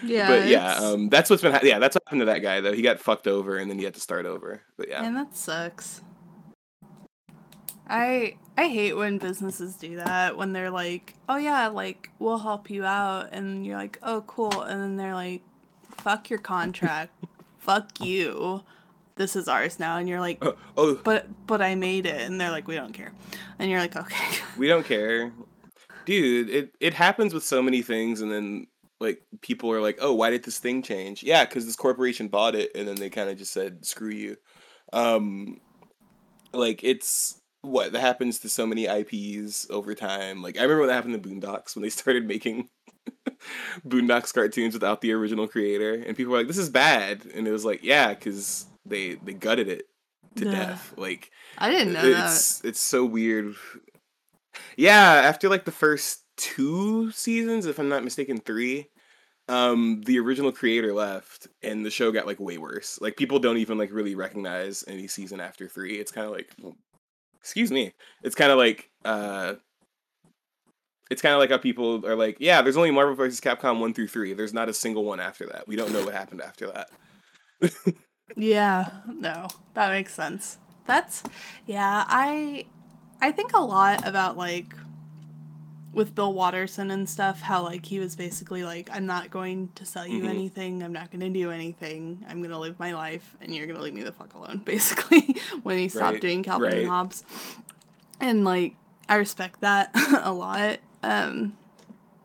yeah. 0.04 0.28
but 0.28 0.48
yeah, 0.48 0.74
um, 0.76 1.10
that's 1.10 1.30
what's 1.30 1.42
been 1.42 1.54
ha- 1.54 1.60
yeah, 1.64 1.80
that's 1.80 1.96
what 1.96 2.04
happened 2.06 2.22
to 2.22 2.26
that 2.26 2.40
guy 2.40 2.62
though. 2.62 2.74
He 2.74 2.82
got 2.82 3.00
fucked 3.00 3.28
over 3.28 3.58
and 3.58 3.70
then 3.70 3.78
he 3.78 3.86
had 3.86 3.94
to 3.96 4.00
start 4.00 4.26
over. 4.26 4.62
But 4.78 4.90
yeah, 4.90 5.04
And 5.04 5.16
that 5.16 5.36
sucks. 5.36 6.02
I 7.90 8.36
I 8.58 8.68
hate 8.68 8.94
when 8.94 9.18
businesses 9.18 9.76
do 9.76 9.96
that 9.96 10.38
when 10.38 10.54
they're 10.54 10.70
like, 10.70 11.16
"Oh 11.28 11.38
yeah, 11.38 11.68
like 11.68 12.10
we'll 12.20 12.38
help 12.38 12.70
you 12.70 12.86
out." 12.86 13.30
And 13.32 13.66
you're 13.66 13.78
like, 13.78 13.98
"Oh 14.04 14.24
cool." 14.28 14.62
And 14.62 14.80
then 14.82 14.96
they're 14.96 15.16
like, 15.16 15.42
"Fuck 15.98 16.30
your 16.30 16.40
contract. 16.40 17.12
Fuck 17.58 18.00
you. 18.00 18.64
This 19.16 19.36
is 19.36 19.48
ours 19.48 19.80
now." 19.80 19.98
And 19.98 20.08
you're 20.08 20.20
like, 20.20 20.38
oh, 20.44 20.56
oh, 20.78 21.00
"But 21.04 21.28
but 21.48 21.62
I 21.62 21.76
made 21.76 22.06
it." 22.06 22.22
And 22.22 22.40
they're 22.40 22.52
like, 22.52 22.68
"We 22.68 22.76
don't 22.76 22.94
care." 22.94 23.12
And 23.58 23.72
you're 23.72 23.80
like, 23.80 23.96
"Okay." 23.96 24.38
we 24.58 24.68
don't 24.68 24.86
care, 24.86 25.32
dude. 26.06 26.50
It 26.50 26.76
it 26.80 26.94
happens 26.94 27.34
with 27.34 27.44
so 27.44 27.62
many 27.62 27.82
things, 27.82 28.22
and 28.22 28.32
then 28.32 28.68
like 29.00 29.22
people 29.42 29.72
are 29.72 29.82
like, 29.82 29.98
oh, 30.02 30.14
why 30.14 30.30
did 30.30 30.44
this 30.44 30.60
thing 30.60 30.82
change? 30.82 31.24
Yeah, 31.24 31.46
because 31.46 31.66
this 31.66 31.76
corporation 31.76 32.28
bought 32.28 32.56
it, 32.56 32.72
and 32.76 32.88
then 32.88 32.96
they 32.96 33.10
kind 33.10 33.30
of 33.30 33.38
just 33.38 33.54
said, 33.54 33.86
screw 33.86 34.10
you. 34.12 34.38
Um, 34.94 35.60
like 36.54 36.84
it's 36.84 37.38
what 37.62 37.92
that 37.92 38.00
happens 38.00 38.40
to 38.40 38.50
so 38.50 38.66
many 38.66 38.86
IPs 38.88 39.68
over 39.70 39.94
time. 39.94 40.42
Like 40.42 40.58
I 40.58 40.62
remember 40.64 40.82
when 40.82 40.88
that 40.90 40.96
happened 40.96 41.22
to 41.22 41.30
Boondocks 41.30 41.76
when 41.76 41.84
they 41.84 41.90
started 42.02 42.26
making 42.28 42.70
Boondocks 43.88 44.34
cartoons 44.34 44.74
without 44.74 45.02
the 45.02 45.12
original 45.14 45.48
creator, 45.48 45.94
and 45.94 46.16
people 46.18 46.32
were 46.32 46.38
like, 46.40 46.48
"This 46.48 46.58
is 46.58 46.70
bad," 46.70 47.26
and 47.34 47.48
it 47.48 47.52
was 47.52 47.66
like, 47.66 47.84
"Yeah, 47.84 48.10
because 48.14 48.66
they 48.86 49.16
they 49.16 49.34
gutted 49.34 49.68
it 49.68 49.88
to 50.36 50.46
Yeah. 50.46 50.52
death." 50.52 50.94
Like 50.98 51.32
I 51.58 51.70
didn't 51.70 51.94
know 51.94 52.02
that. 52.02 52.26
it's 52.32 52.64
it's 52.64 52.80
so 52.80 53.06
weird. 53.06 53.56
Yeah, 54.76 55.00
after 55.26 55.50
like 55.50 55.66
the 55.66 55.72
first 55.72 56.22
two 56.40 57.12
seasons, 57.12 57.66
if 57.66 57.78
I'm 57.78 57.90
not 57.90 58.04
mistaken, 58.04 58.40
three, 58.40 58.90
um, 59.48 60.02
the 60.06 60.20
original 60.20 60.52
creator 60.52 60.94
left, 60.94 61.48
and 61.62 61.86
the 61.86 61.92
show 61.92 62.12
got 62.12 62.26
like 62.26 62.40
way 62.40 62.58
worse. 62.58 63.00
Like 63.02 63.18
people 63.18 63.40
don't 63.40 63.58
even 63.58 63.78
like 63.78 63.92
really 63.92 64.16
recognize 64.16 64.84
any 64.88 65.08
season 65.08 65.40
after 65.40 65.68
three. 65.68 66.00
It's 66.00 66.12
kind 66.12 66.26
of 66.26 66.34
like, 66.34 66.50
excuse 67.40 67.72
me, 67.72 67.94
it's 68.24 68.36
kind 68.36 68.52
of 68.52 68.58
like 68.58 68.90
uh. 69.06 69.56
It's 71.12 71.24
kind 71.24 71.34
of 71.34 71.40
like 71.40 71.50
how 71.50 71.58
people 71.58 72.06
are 72.06 72.16
like, 72.16 72.38
yeah, 72.40 72.62
there's 72.62 72.78
only 72.78 72.92
Marvel 72.92 73.16
vs. 73.16 73.42
Capcom 73.42 73.80
1 73.80 73.96
through 73.96 74.10
3. 74.10 74.34
There's 74.34 74.54
not 74.54 74.70
a 74.70 74.74
single 74.76 75.04
one 75.04 75.20
after 75.20 75.48
that. 75.48 75.68
We 75.68 75.76
don't 75.76 75.92
know 75.92 76.06
what 76.06 76.14
happened 76.14 76.40
after 76.40 76.68
that. 76.68 77.96
Yeah, 78.36 78.90
no, 79.08 79.48
that 79.74 79.90
makes 79.90 80.14
sense. 80.14 80.58
That's 80.86 81.24
yeah, 81.66 82.06
I 82.08 82.66
I 83.22 83.32
think 83.32 83.54
a 83.54 83.62
lot 83.62 84.08
about 84.08 84.38
like 84.38 84.74
with 85.92 86.14
Bill 86.14 86.34
Watterson 86.34 86.92
and 86.92 87.10
stuff, 87.10 87.42
how 87.42 87.64
like 87.64 87.86
he 87.86 88.00
was 88.00 88.16
basically 88.16 88.64
like, 88.64 88.90
I'm 88.94 89.06
not 89.06 89.32
going 89.32 89.70
to 89.76 89.86
sell 89.86 90.06
you 90.08 90.24
Mhm. 90.24 90.30
anything, 90.30 90.84
I'm 90.84 90.94
not 90.94 91.12
gonna 91.12 91.30
do 91.30 91.50
anything, 91.52 92.24
I'm 92.30 92.42
gonna 92.42 92.60
live 92.60 92.78
my 92.80 92.94
life 92.94 93.36
and 93.42 93.54
you're 93.56 93.66
gonna 93.68 93.82
leave 93.82 93.94
me 93.96 94.04
the 94.04 94.12
fuck 94.12 94.34
alone, 94.36 94.60
basically, 94.66 95.36
when 95.64 95.78
he 95.80 95.90
stopped 95.90 96.14
Right, 96.14 96.22
doing 96.22 96.44
Calvin 96.44 96.70
right. 96.70 96.78
and 96.80 96.88
Hobbes. 96.88 97.24
And 98.20 98.44
like 98.46 98.76
I 99.08 99.16
respect 99.16 99.62
that 99.62 99.90
a 100.24 100.32
lot. 100.32 100.80
Um 101.02 101.58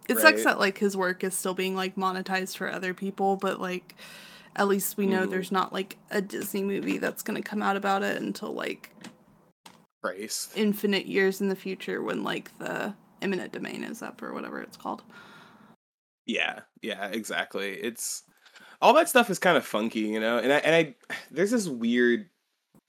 it 0.08 0.18
sucks 0.18 0.44
that 0.44 0.58
like 0.58 0.76
his 0.76 0.94
work 0.96 1.24
is 1.24 1.34
still 1.34 1.54
being 1.54 1.74
like 1.74 1.96
monetized 1.96 2.58
for 2.58 2.70
other 2.70 2.92
people, 2.92 3.36
but 3.36 3.58
like 3.60 3.94
at 4.56 4.68
least 4.68 4.98
we 4.98 5.06
know 5.06 5.26
Mhm. 5.26 5.30
there's 5.30 5.50
not 5.50 5.72
like 5.72 5.96
a 6.10 6.20
Disney 6.20 6.62
movie 6.62 6.98
that's 6.98 7.22
gonna 7.22 7.40
come 7.42 7.62
out 7.62 7.76
about 7.76 8.02
it 8.02 8.20
until 8.20 8.52
like 8.52 8.90
Christ. 10.02 10.52
infinite 10.54 11.06
years 11.06 11.40
in 11.40 11.48
the 11.48 11.56
future 11.56 12.02
when 12.02 12.22
like 12.22 12.56
the 12.58 12.92
eminent 13.24 13.52
domain 13.52 13.82
is 13.82 14.02
up 14.02 14.22
or 14.22 14.32
whatever 14.32 14.60
it's 14.60 14.76
called. 14.76 15.02
Yeah, 16.26 16.60
yeah, 16.82 17.08
exactly. 17.08 17.72
It's 17.72 18.22
all 18.80 18.94
that 18.94 19.08
stuff 19.08 19.30
is 19.30 19.38
kind 19.38 19.56
of 19.56 19.64
funky, 19.66 20.00
you 20.00 20.20
know. 20.20 20.38
And 20.38 20.52
I 20.52 20.56
and 20.58 20.74
I 20.74 20.94
there's 21.30 21.50
this 21.50 21.66
weird 21.68 22.26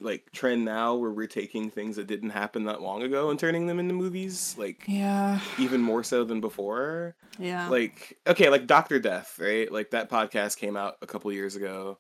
like 0.02 0.26
trend 0.34 0.66
now 0.66 0.96
where 0.96 1.12
we're 1.12 1.26
taking 1.28 1.70
things 1.70 1.96
that 1.96 2.06
didn't 2.08 2.32
happen 2.32 2.66
that 2.66 2.82
long 2.82 3.02
ago 3.04 3.30
and 3.30 3.40
turning 3.40 3.66
them 3.66 3.80
into 3.80 3.94
movies, 3.94 4.56
like 4.58 4.84
Yeah. 4.88 5.40
even 5.58 5.82
more 5.82 6.04
so 6.04 6.24
than 6.26 6.42
before. 6.42 7.16
Yeah. 7.40 7.70
Like 7.70 8.18
okay, 8.28 8.50
like 8.50 8.68
Doctor 8.68 9.00
Death, 9.00 9.38
right? 9.40 9.72
Like 9.72 9.92
that 9.92 10.10
podcast 10.10 10.58
came 10.58 10.76
out 10.78 10.96
a 11.02 11.08
couple 11.08 11.32
years 11.32 11.56
ago. 11.56 11.98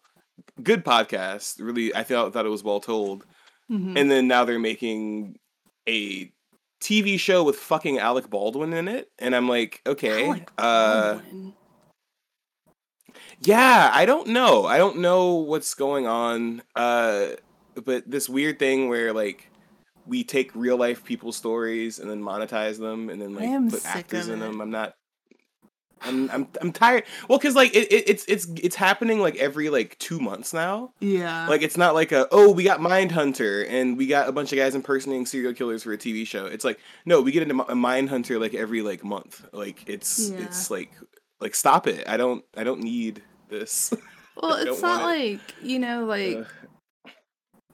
Good 0.61 0.83
podcast. 0.83 1.61
Really, 1.61 1.95
I 1.95 2.03
thought 2.03 2.33
thought 2.33 2.45
it 2.45 2.49
was 2.49 2.63
well 2.63 2.81
told. 2.81 3.25
Mhm. 3.71 3.97
And 3.97 4.11
then 4.11 4.27
now 4.27 4.45
they're 4.45 4.59
making 4.59 5.37
a 5.87 6.31
TV 6.81 7.19
show 7.19 7.43
with 7.43 7.55
fucking 7.55 7.99
Alec 7.99 8.29
Baldwin 8.29 8.73
in 8.73 8.87
it, 8.87 9.09
and 9.19 9.35
I'm 9.35 9.47
like, 9.49 9.81
okay, 9.87 10.43
uh, 10.57 11.19
yeah, 13.41 13.91
I 13.93 14.05
don't 14.05 14.27
know. 14.27 14.65
I 14.65 14.77
don't 14.77 14.97
know 14.99 15.35
what's 15.35 15.73
going 15.73 16.07
on. 16.07 16.61
Uh, 16.75 17.27
but 17.83 18.09
this 18.09 18.29
weird 18.29 18.59
thing 18.59 18.89
where 18.89 19.13
like 19.13 19.49
we 20.05 20.23
take 20.23 20.55
real 20.55 20.77
life 20.77 21.03
people's 21.03 21.35
stories 21.35 21.99
and 21.99 22.09
then 22.09 22.21
monetize 22.21 22.79
them 22.79 23.09
and 23.09 23.21
then 23.21 23.33
like 23.35 23.71
put 23.71 23.85
actors 23.85 24.27
in 24.27 24.39
them. 24.39 24.61
I'm 24.61 24.69
not. 24.69 24.95
I'm 26.01 26.29
I'm 26.29 26.47
I'm 26.61 26.71
tired. 26.71 27.03
Well, 27.27 27.37
because 27.39 27.55
like 27.55 27.73
it, 27.75 27.91
it, 27.91 28.09
it's 28.09 28.25
it's 28.27 28.47
it's 28.61 28.75
happening 28.75 29.19
like 29.19 29.35
every 29.37 29.69
like 29.69 29.97
two 29.97 30.19
months 30.19 30.53
now. 30.53 30.93
yeah. 30.99 31.47
Like 31.47 31.61
it's 31.61 31.77
not 31.77 31.95
like 31.95 32.11
a 32.11 32.27
oh 32.31 32.51
we 32.51 32.63
got 32.63 32.79
Mindhunter 32.79 33.65
and 33.69 33.97
we 33.97 34.05
got 34.07 34.27
a 34.27 34.31
bunch 34.31 34.51
of 34.51 34.57
guys 34.57 34.75
impersonating 34.75 35.25
serial 35.25 35.53
killers 35.53 35.83
for 35.83 35.93
a 35.93 35.97
TV 35.97 36.27
show. 36.27 36.45
It's 36.45 36.65
like 36.65 36.79
no 37.05 37.21
we 37.21 37.31
get 37.31 37.43
into 37.43 37.55
a 37.63 37.75
Mindhunter 37.75 38.39
like 38.39 38.53
every 38.53 38.81
like 38.81 39.03
month. 39.03 39.45
Like 39.53 39.87
it's 39.87 40.29
Yeah. 40.29 40.41
it's 40.41 40.69
like 40.69 40.91
like 41.39 41.55
stop 41.55 41.87
it. 41.87 42.07
I 42.07 42.17
don't 42.17 42.43
I 42.55 42.63
don't 42.63 42.81
need 42.81 43.23
this. 43.49 43.93
well, 44.35 44.53
it's 44.55 44.81
not 44.81 45.01
like, 45.03 45.39
you 45.61 45.79
know, 45.79 46.05
like 46.05 46.37
Ugh. 46.37 46.47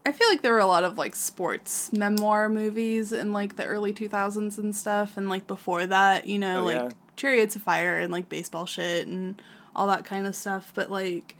I 0.05 0.11
feel 0.11 0.27
like 0.29 0.41
there 0.41 0.53
were 0.53 0.59
a 0.59 0.65
lot 0.65 0.83
of 0.83 0.97
like 0.97 1.15
sports 1.15 1.91
memoir 1.93 2.49
movies 2.49 3.11
in 3.11 3.33
like 3.33 3.55
the 3.55 3.65
early 3.65 3.93
2000s 3.93 4.57
and 4.57 4.75
stuff 4.75 5.15
and 5.15 5.29
like 5.29 5.45
before 5.45 5.85
that, 5.85 6.25
you 6.27 6.39
know, 6.39 6.61
Oh, 6.61 6.65
like 6.65 6.75
yeah. 6.75 6.89
Chariots 7.21 7.55
of 7.55 7.61
Fire 7.61 7.99
and 7.99 8.11
like 8.11 8.29
baseball 8.29 8.65
shit 8.65 9.05
and 9.07 9.39
all 9.75 9.85
that 9.87 10.05
kind 10.05 10.25
of 10.25 10.35
stuff, 10.35 10.71
but 10.73 10.89
like 10.89 11.35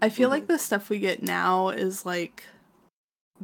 I 0.00 0.08
feel 0.08 0.28
like 0.28 0.44
Mm-hmm. 0.44 0.52
the 0.52 0.58
stuff 0.58 0.88
we 0.88 1.00
get 1.00 1.22
now 1.22 1.70
is 1.70 2.06
like 2.06 2.44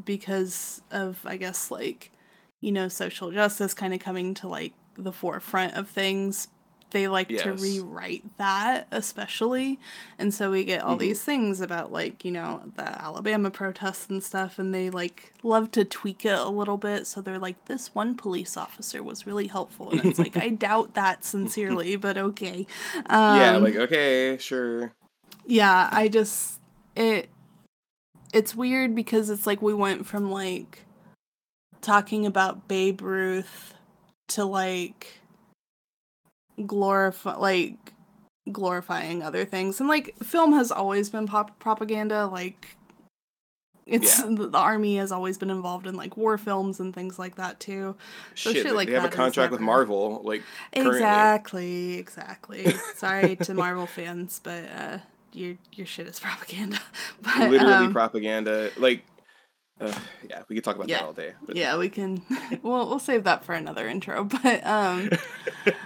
because 0.04 0.80
of 0.90 1.20
I 1.24 1.36
guess 1.36 1.70
like 1.70 2.12
you 2.60 2.70
know 2.72 2.88
social 2.88 3.32
justice 3.32 3.74
kind 3.74 3.92
of 3.94 4.00
coming 4.00 4.34
to 4.34 4.48
like 4.48 4.74
the 4.96 5.12
forefront 5.12 5.74
of 5.74 5.88
things 5.88 6.48
they 6.90 7.08
like 7.08 7.28
to 7.28 7.52
rewrite 7.52 8.24
that 8.38 8.86
especially. 8.92 9.78
And 10.18 10.32
so 10.32 10.50
we 10.50 10.64
get 10.64 10.82
all 10.82 10.96
Mhm. 10.96 11.00
these 11.00 11.22
things 11.22 11.60
about 11.60 11.92
like 11.92 12.24
you 12.24 12.30
know 12.30 12.62
the 12.76 13.02
alabama 13.02 13.50
protests 13.50 14.08
and 14.08 14.22
stuff 14.22 14.58
and 14.58 14.72
they 14.74 14.88
like 14.90 15.32
love 15.42 15.70
to 15.72 15.84
tweak 15.84 16.24
it 16.24 16.38
a 16.38 16.48
little 16.48 16.76
bit. 16.76 17.06
So 17.06 17.20
they're 17.20 17.38
like 17.38 17.64
this 17.66 17.94
one 17.94 18.14
police 18.16 18.56
officer 18.56 19.02
was 19.02 19.26
really 19.26 19.48
helpful. 19.48 19.90
And 19.90 20.04
it's 20.04 20.18
like 20.18 20.36
i 20.36 20.48
doubt 20.66 20.94
that 20.94 21.24
sincerely 21.24 21.96
but 22.06 22.16
okay. 22.16 22.66
Um, 23.06 23.36
yeah, 23.36 23.56
like 23.56 23.76
okay, 23.76 24.36
sure. 24.38 24.92
yeah, 25.46 25.88
I 25.92 26.08
just 26.08 26.60
it 26.94 27.28
it's 28.32 28.54
weird 28.54 28.94
because 28.94 29.30
it's 29.30 29.46
like 29.46 29.62
we 29.62 29.74
went 29.74 30.06
from 30.06 30.30
like 30.30 30.84
talking 31.80 32.26
about 32.26 32.68
Babe 32.68 33.00
Ruth 33.02 33.74
to 34.28 34.44
like 34.44 35.20
glorify 36.64 37.34
like 37.36 37.92
glorifying 38.52 39.22
other 39.22 39.44
things 39.44 39.80
and 39.80 39.88
like 39.88 40.14
film 40.22 40.52
has 40.52 40.70
always 40.70 41.10
been 41.10 41.26
pop 41.26 41.58
propaganda 41.58 42.26
like 42.26 42.76
it's 43.86 44.18
Yeah. 44.20 44.26
the, 44.34 44.48
the 44.48 44.58
army 44.58 44.96
has 44.96 45.10
always 45.12 45.36
been 45.38 45.50
involved 45.50 45.86
in 45.86 45.96
like 45.96 46.16
war 46.16 46.38
films 46.38 46.80
and 46.80 46.94
things 46.94 47.18
like 47.18 47.36
that 47.36 47.58
too 47.60 47.94
So 48.34 48.52
Shit, 48.52 48.64
shit 48.66 48.74
like 48.74 48.88
they 48.88 48.94
have 48.94 49.04
a 49.04 49.08
contract 49.08 49.52
with 49.52 49.60
Marvel. 49.60 50.22
Like 50.24 50.42
currently. 50.74 50.96
Exactly, 50.96 51.94
exactly. 51.98 52.74
Sorry 52.96 53.36
to 53.36 53.54
Marvel 53.54 53.86
fans, 53.86 54.40
but 54.42 54.64
uh, 54.76 54.98
your 55.32 55.54
your 55.72 55.86
shit 55.86 56.06
is 56.08 56.18
propaganda. 56.28 56.78
But 57.22 57.50
literally 57.50 57.72
um, 57.74 57.92
propaganda. 57.92 58.70
Like, 58.76 59.04
uh, 59.80 59.92
yeah, 60.28 60.42
we 60.48 60.56
could 60.56 60.64
talk 60.64 60.74
about 60.76 60.88
Yeah. 60.88 60.98
that 60.98 61.04
all 61.04 61.12
day. 61.12 61.34
but- 61.46 61.54
yeah, 61.56 61.76
we 61.76 61.88
can. 61.88 62.22
We'll 62.62 62.88
we'll 62.88 62.98
save 62.98 63.22
that 63.24 63.44
for 63.44 63.54
another 63.54 63.86
intro. 63.86 64.24
But 64.24 64.66
um, 64.66 65.10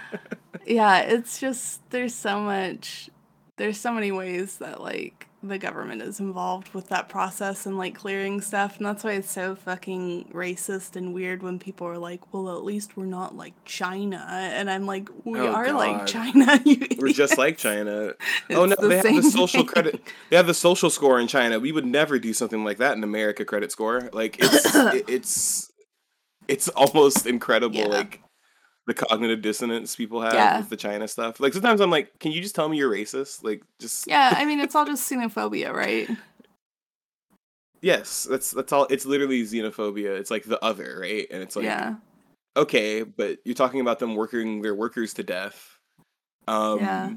yeah, 0.65 0.99
it's 0.99 1.39
just 1.39 1.81
there's 1.91 2.15
so 2.15 2.39
much. 2.39 3.09
There's 3.57 3.79
so 3.79 3.91
many 3.91 4.11
ways 4.11 4.57
that 4.57 4.81
like 4.81 5.27
the 5.43 5.57
government 5.57 6.03
is 6.03 6.19
involved 6.19 6.71
with 6.73 6.89
that 6.89 7.09
process 7.09 7.65
and 7.65 7.77
like 7.77 7.95
clearing 7.95 8.41
stuff, 8.41 8.77
and 8.77 8.85
that's 8.85 9.03
why 9.03 9.13
it's 9.13 9.29
so 9.31 9.55
fucking 9.55 10.29
racist 10.33 10.95
and 10.95 11.13
weird 11.13 11.41
when 11.43 11.59
people 11.59 11.85
are 11.87 11.97
like, 11.97 12.33
"Well, 12.33 12.55
at 12.55 12.63
least 12.63 12.95
we're 12.95 13.05
not 13.05 13.35
like 13.35 13.53
China," 13.65 14.25
and 14.29 14.69
I'm 14.69 14.85
like, 14.85 15.09
"We 15.25 15.39
Oh, 15.39 15.47
are 15.51 15.71
like 15.73 16.05
China." 16.07 16.59
We're 16.97 17.11
just 17.13 17.37
like 17.37 17.55
idiots." 17.55 17.63
China. 17.63 18.13
oh 18.51 18.65
no, 18.65 18.75
the 18.79 18.87
they 18.87 18.97
have 18.97 19.03
the 19.15 19.23
social 19.23 19.61
thing. 19.61 19.67
credit. 19.67 20.01
They 20.29 20.37
have 20.37 20.47
the 20.47 20.53
social 20.53 20.89
score 20.89 21.19
in 21.19 21.27
China. 21.27 21.59
We 21.59 21.71
would 21.71 21.85
never 21.85 22.19
do 22.19 22.33
something 22.33 22.63
like 22.63 22.77
that 22.77 22.95
in 22.97 23.03
America. 23.03 23.43
Credit 23.45 23.71
score, 23.71 24.09
like 24.13 24.37
it's 24.39 24.75
it- 24.75 25.09
it's 25.09 25.71
it's 26.47 26.67
almost 26.69 27.25
incredible. 27.25 27.75
Yeah. 27.77 27.85
Like 27.87 28.21
the 28.87 28.93
cognitive 28.93 29.41
dissonance 29.41 29.95
people 29.95 30.21
have 30.21 30.33
Yeah. 30.33 30.57
with 30.59 30.69
the 30.69 30.77
China 30.77 31.07
stuff. 31.07 31.39
Like 31.39 31.53
sometimes 31.53 31.81
I'm 31.81 31.91
like, 31.91 32.17
can 32.19 32.31
you 32.31 32.41
just 32.41 32.55
tell 32.55 32.67
me 32.67 32.77
you're 32.77 32.91
racist? 32.91 33.43
Like 33.43 33.63
just 33.79 34.07
Yeah, 34.07 34.33
I 34.35 34.45
mean 34.45 34.59
it's 34.59 34.75
all 34.75 34.85
just 34.93 35.09
xenophobia, 35.11 35.71
right? 35.73 36.09
yes, 37.81 38.27
that's 38.29 38.51
that's 38.51 38.71
all. 38.73 38.87
It's 38.89 39.05
literally 39.05 39.43
xenophobia. 39.43 40.17
It's 40.19 40.31
like 40.31 40.43
the 40.43 40.63
other, 40.63 40.97
right? 41.01 41.27
And 41.31 41.41
it's 41.43 41.55
like 41.55 41.65
yeah. 41.65 41.95
okay, 42.57 43.03
but 43.03 43.39
you're 43.45 43.55
talking 43.55 43.81
about 43.81 43.99
them 43.99 44.15
working 44.15 44.61
their 44.61 44.75
workers 44.75 45.13
to 45.15 45.23
death. 45.23 45.77
Um, 46.47 46.79
Yeah. 46.79 47.09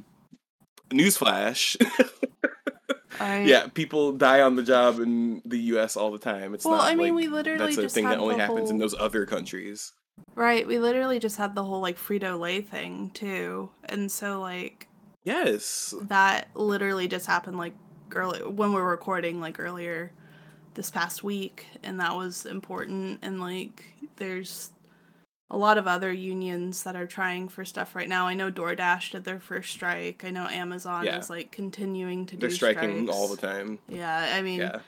Newsflash. 0.90 1.76
I, 3.21 3.42
yeah, 3.42 3.68
people 3.68 4.12
die 4.12 4.40
on 4.40 4.56
the 4.56 4.62
job 4.62 4.99
in 4.99 5.40
the 5.44 5.59
U.S. 5.75 5.97
all 5.97 6.11
the 6.11 6.18
time. 6.18 6.52
It's 6.52 6.64
Well, 6.64 6.76
not 6.78 6.87
I 6.90 6.94
mean, 6.97 7.14
like 7.14 7.25
we 7.25 7.28
literally 7.28 7.75
that's 7.75 7.78
a 7.78 7.88
thing 7.88 8.04
that 8.06 8.18
only 8.18 8.35
the 8.35 8.40
happens 8.42 8.71
in 8.71 8.78
those 8.78 8.94
other 8.99 9.25
countries. 9.25 9.92
Right, 10.35 10.66
we 10.66 10.78
literally 10.78 11.18
just 11.21 11.37
had 11.37 11.54
the 11.54 11.62
whole 11.64 11.80
like 11.80 11.97
Frito 11.97 12.38
Lay 12.38 12.61
thing 12.61 13.11
too. 13.14 13.71
And 13.85 14.11
so 14.11 14.40
like 14.40 14.88
Yes. 15.23 15.94
that 16.02 16.49
literally 16.54 17.09
just 17.09 17.26
happened 17.26 17.56
like 17.56 17.75
early 18.12 18.40
when 18.40 18.71
we 18.71 18.76
were 18.76 18.90
recording 18.90 19.40
like 19.40 19.59
earlier 19.59 20.12
this 20.75 20.90
past 20.90 21.23
week 21.23 21.66
and 21.83 22.00
that 22.00 22.14
was 22.16 22.47
important 22.47 23.21
and 23.23 23.40
like 23.40 23.85
there's 24.16 24.71
a 25.50 25.56
lot 25.56 25.78
of 25.78 25.87
other 25.87 26.12
unions 26.12 26.83
that 26.83 26.97
are 26.97 27.06
trying 27.06 27.49
for 27.49 27.64
stuff 27.64 27.94
right 27.94 28.09
now. 28.09 28.26
I 28.26 28.35
know 28.35 28.50
DoorDash 28.50 29.12
did 29.12 29.25
their 29.25 29.38
first 29.38 29.71
strike. 29.71 30.25
I 30.25 30.30
know 30.30 30.49
Amazon 30.49 31.04
Yeah. 31.04 31.18
is 31.18 31.30
like 31.30 31.52
continuing 31.52 32.26
to 32.26 32.37
They're 32.37 32.49
do 32.49 32.54
striking 32.56 33.09
all 33.09 33.28
the 33.28 33.37
time. 33.37 33.78
Yeah, 33.88 34.33
I 34.35 34.42
mean 34.42 34.61
Yeah. 34.61 34.80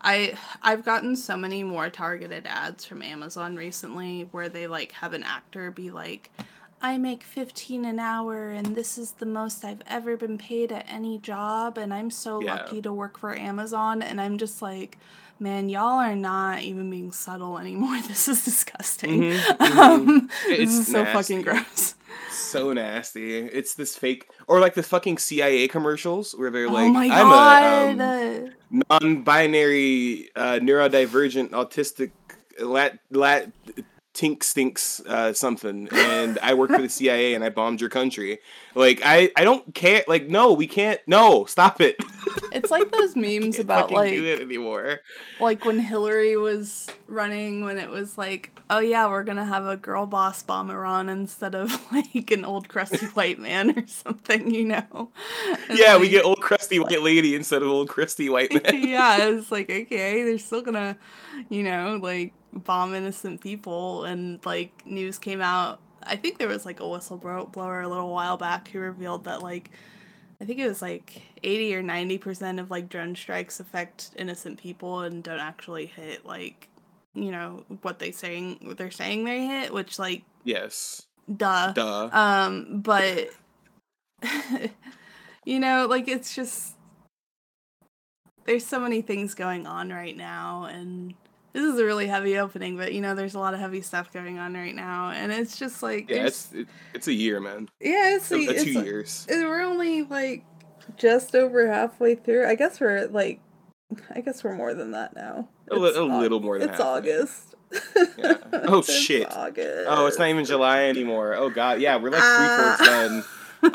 I 0.00 0.36
I've 0.62 0.84
gotten 0.84 1.16
so 1.16 1.36
many 1.36 1.62
more 1.64 1.90
targeted 1.90 2.46
ads 2.46 2.84
from 2.84 3.02
Amazon 3.02 3.56
recently 3.56 4.28
where 4.30 4.48
they 4.48 4.66
like 4.66 4.92
have 4.92 5.12
an 5.14 5.22
actor 5.24 5.70
be 5.70 5.90
like 5.90 6.30
I 6.80 6.98
make 6.98 7.22
15 7.22 7.84
an 7.86 7.98
hour 7.98 8.50
and 8.50 8.76
this 8.76 8.98
is 8.98 9.12
the 9.12 9.26
most 9.26 9.64
I've 9.64 9.82
ever 9.86 10.16
been 10.16 10.38
paid 10.38 10.70
at 10.70 10.86
any 10.88 11.18
job 11.18 11.78
and 11.78 11.92
I'm 11.92 12.10
so 12.10 12.40
Yeah. 12.40 12.54
lucky 12.56 12.82
to 12.82 12.92
work 12.92 13.18
for 13.18 13.34
Amazon 13.36 14.02
and 14.02 14.20
I'm 14.20 14.38
just 14.38 14.62
like 14.62 14.98
man 15.40 15.68
y'all 15.68 15.98
are 16.00 16.14
not 16.16 16.60
even 16.62 16.88
being 16.90 17.12
subtle 17.12 17.58
anymore 17.58 18.00
this 18.08 18.28
is 18.28 18.44
disgusting 18.44 19.22
Mhm, 19.22 19.40
mhm. 19.58 19.76
um, 19.78 20.30
It's 20.46 20.72
this 20.72 20.80
is 20.80 20.88
so 20.88 21.02
nasty. 21.04 21.34
fucking 21.34 21.42
gross 21.42 21.94
So 22.30 22.72
nasty. 22.72 23.36
It's 23.38 23.74
this 23.74 23.96
fake, 23.96 24.28
or 24.46 24.60
like 24.60 24.74
the 24.74 24.82
fucking 24.82 25.18
CIA 25.18 25.68
commercials 25.68 26.32
where 26.32 26.50
they're 26.50 26.68
like, 26.68 26.86
oh 26.86 26.92
my 26.92 27.04
"I'm 27.06 27.28
god 27.28 28.00
a 28.00 28.44
um, 28.44 28.82
non-binary, 28.90 30.30
uh, 30.36 30.58
neurodivergent, 30.62 31.50
autistic, 31.50 32.10
lat 32.60 32.98
lat 33.10 33.50
tink 34.16 34.42
stinks 34.42 35.00
uh, 35.06 35.32
something, 35.32 35.88
and 35.92 36.38
I 36.42 36.54
work 36.54 36.70
for 36.70 36.80
the 36.80 36.88
CIA 36.88 37.34
and 37.34 37.44
I 37.44 37.50
bombed 37.50 37.80
your 37.80 37.90
country." 37.90 38.38
Like, 38.74 39.00
I 39.04 39.30
I 39.36 39.44
don't 39.44 39.74
care. 39.74 40.04
Like, 40.08 40.28
no, 40.28 40.52
we 40.52 40.66
can't. 40.66 41.00
No, 41.06 41.44
stop 41.44 41.80
it. 41.80 41.96
it's 42.52 42.70
like 42.70 42.90
those 42.90 43.14
memes 43.16 43.58
about 43.58 43.90
like 43.90 44.12
do 44.12 44.24
it 44.24 44.40
anymore. 44.40 45.00
like 45.40 45.64
when 45.64 45.78
Hillary 45.78 46.36
was 46.36 46.88
running, 47.06 47.64
when 47.64 47.78
it 47.78 47.90
was 47.90 48.16
like, 48.18 48.58
oh 48.70 48.78
yeah, 48.78 49.08
we're 49.08 49.24
gonna 49.24 49.44
have 49.44 49.66
a 49.66 49.76
girl 49.76 50.06
boss 50.06 50.42
bomb 50.42 50.70
Iran 50.70 51.08
instead 51.08 51.54
of 51.54 51.70
like 51.92 52.30
an 52.30 52.44
old 52.44 52.68
crusty 52.68 53.06
white 53.06 53.38
man 53.38 53.78
or 53.78 53.86
something, 53.86 54.50
you 54.50 54.64
know? 54.64 55.10
And, 55.68 55.78
Yeah, 55.78 55.98
we 55.98 56.08
get 56.08 56.24
old 56.24 56.40
crusty 56.40 56.78
white 56.78 57.02
lady 57.02 57.34
instead 57.34 57.62
of 57.62 57.68
old 57.68 57.88
crusty 57.88 58.28
white 58.28 58.52
man. 58.52 58.82
yeah, 58.82 59.28
it's 59.28 59.52
like 59.52 59.70
okay, 59.70 60.24
they're 60.24 60.38
still 60.38 60.62
gonna, 60.62 60.96
you 61.48 61.62
know, 61.62 61.98
like 62.02 62.32
bomb 62.64 62.94
innocent 62.94 63.40
people 63.40 64.04
and 64.04 64.44
like 64.44 64.84
news 64.86 65.18
came 65.18 65.40
out. 65.40 65.80
I 66.02 66.16
think 66.16 66.38
there 66.38 66.48
was 66.48 66.64
like 66.64 66.80
a 66.80 66.84
whistleblower 66.84 67.84
a 67.84 67.88
little 67.88 68.12
while 68.12 68.36
back 68.36 68.68
who 68.68 68.78
revealed 68.78 69.24
that 69.24 69.42
like 69.42 69.70
i 70.40 70.44
think 70.44 70.60
it 70.60 70.68
was 70.68 70.82
like 70.82 71.22
80 71.42 71.74
or 71.76 71.82
90 71.82 72.18
percent 72.18 72.60
of 72.60 72.70
like 72.70 72.88
drone 72.88 73.16
strikes 73.16 73.58
affect 73.58 74.10
innocent 74.16 74.60
people 74.60 75.00
and 75.00 75.22
don't 75.22 75.40
actually 75.40 75.86
hit 75.86 76.24
like 76.24 76.68
you 77.14 77.30
know 77.30 77.64
what 77.82 77.98
they 77.98 78.12
saying 78.12 78.58
what 78.62 78.76
they're 78.76 78.90
saying 78.90 79.24
they 79.24 79.46
hit 79.46 79.72
which 79.72 79.98
like 79.98 80.22
yes. 80.44 81.02
duh. 81.34 81.72
Duh. 81.72 82.10
Um 82.12 82.80
but 82.82 83.30
you 85.44 85.58
know 85.58 85.86
like 85.88 86.06
it's 86.06 86.34
just 86.34 86.74
there's 88.44 88.64
so 88.64 88.78
many 88.78 89.02
things 89.02 89.34
going 89.34 89.66
on 89.66 89.88
right 89.90 90.16
now 90.16 90.64
and 90.64 91.14
this 91.56 91.74
is 91.74 91.80
a 91.80 91.84
really 91.84 92.06
heavy 92.06 92.36
opening 92.38 92.76
but 92.76 92.92
you 92.92 93.00
know 93.00 93.14
there's 93.14 93.34
a 93.34 93.38
lot 93.38 93.54
of 93.54 93.60
heavy 93.60 93.80
stuff 93.80 94.12
going 94.12 94.38
on 94.38 94.52
right 94.54 94.74
now 94.74 95.10
and 95.10 95.32
it's 95.32 95.58
just 95.58 95.82
like 95.82 96.08
yeah 96.10 96.26
it's 96.26 96.52
it, 96.52 96.66
it's 96.94 97.08
a 97.08 97.12
year 97.12 97.40
man 97.40 97.68
yeah 97.80 98.14
it's, 98.16 98.30
a, 98.30 98.36
a, 98.36 98.40
it's 98.50 98.64
two 98.64 98.78
a- 98.80 98.84
years 98.84 99.26
we're 99.30 99.62
only 99.62 100.02
like 100.02 100.44
just 100.96 101.34
over 101.34 101.66
halfway 101.66 102.14
through 102.14 102.46
i 102.46 102.54
guess 102.54 102.78
we're 102.80 103.06
like 103.08 103.40
i 104.14 104.20
guess 104.20 104.44
we're 104.44 104.54
more 104.54 104.74
than 104.74 104.90
that 104.92 105.14
now 105.16 105.48
A 105.70 105.76
li- 105.76 105.94
a 105.96 106.02
little 106.02 106.40
more 106.40 106.58
than 106.58 106.68
that. 106.68 106.74
it's 106.74 106.82
august 106.82 107.54
Yeah. 108.18 108.34
Oh, 108.52 108.78
It's 108.78 108.92
shit. 108.92 109.30
august 109.36 109.86
oh 109.88 110.06
it's 110.06 110.18
not 110.18 110.28
even 110.28 110.44
july 110.44 110.84
anymore 110.84 111.34
oh 111.34 111.50
god 111.50 111.80
yeah 111.80 111.96
we're 111.96 112.10
like 112.10 112.20
three 112.20 112.28
Ah. 112.28 112.76
fourths 112.78 112.90
done 112.90 113.24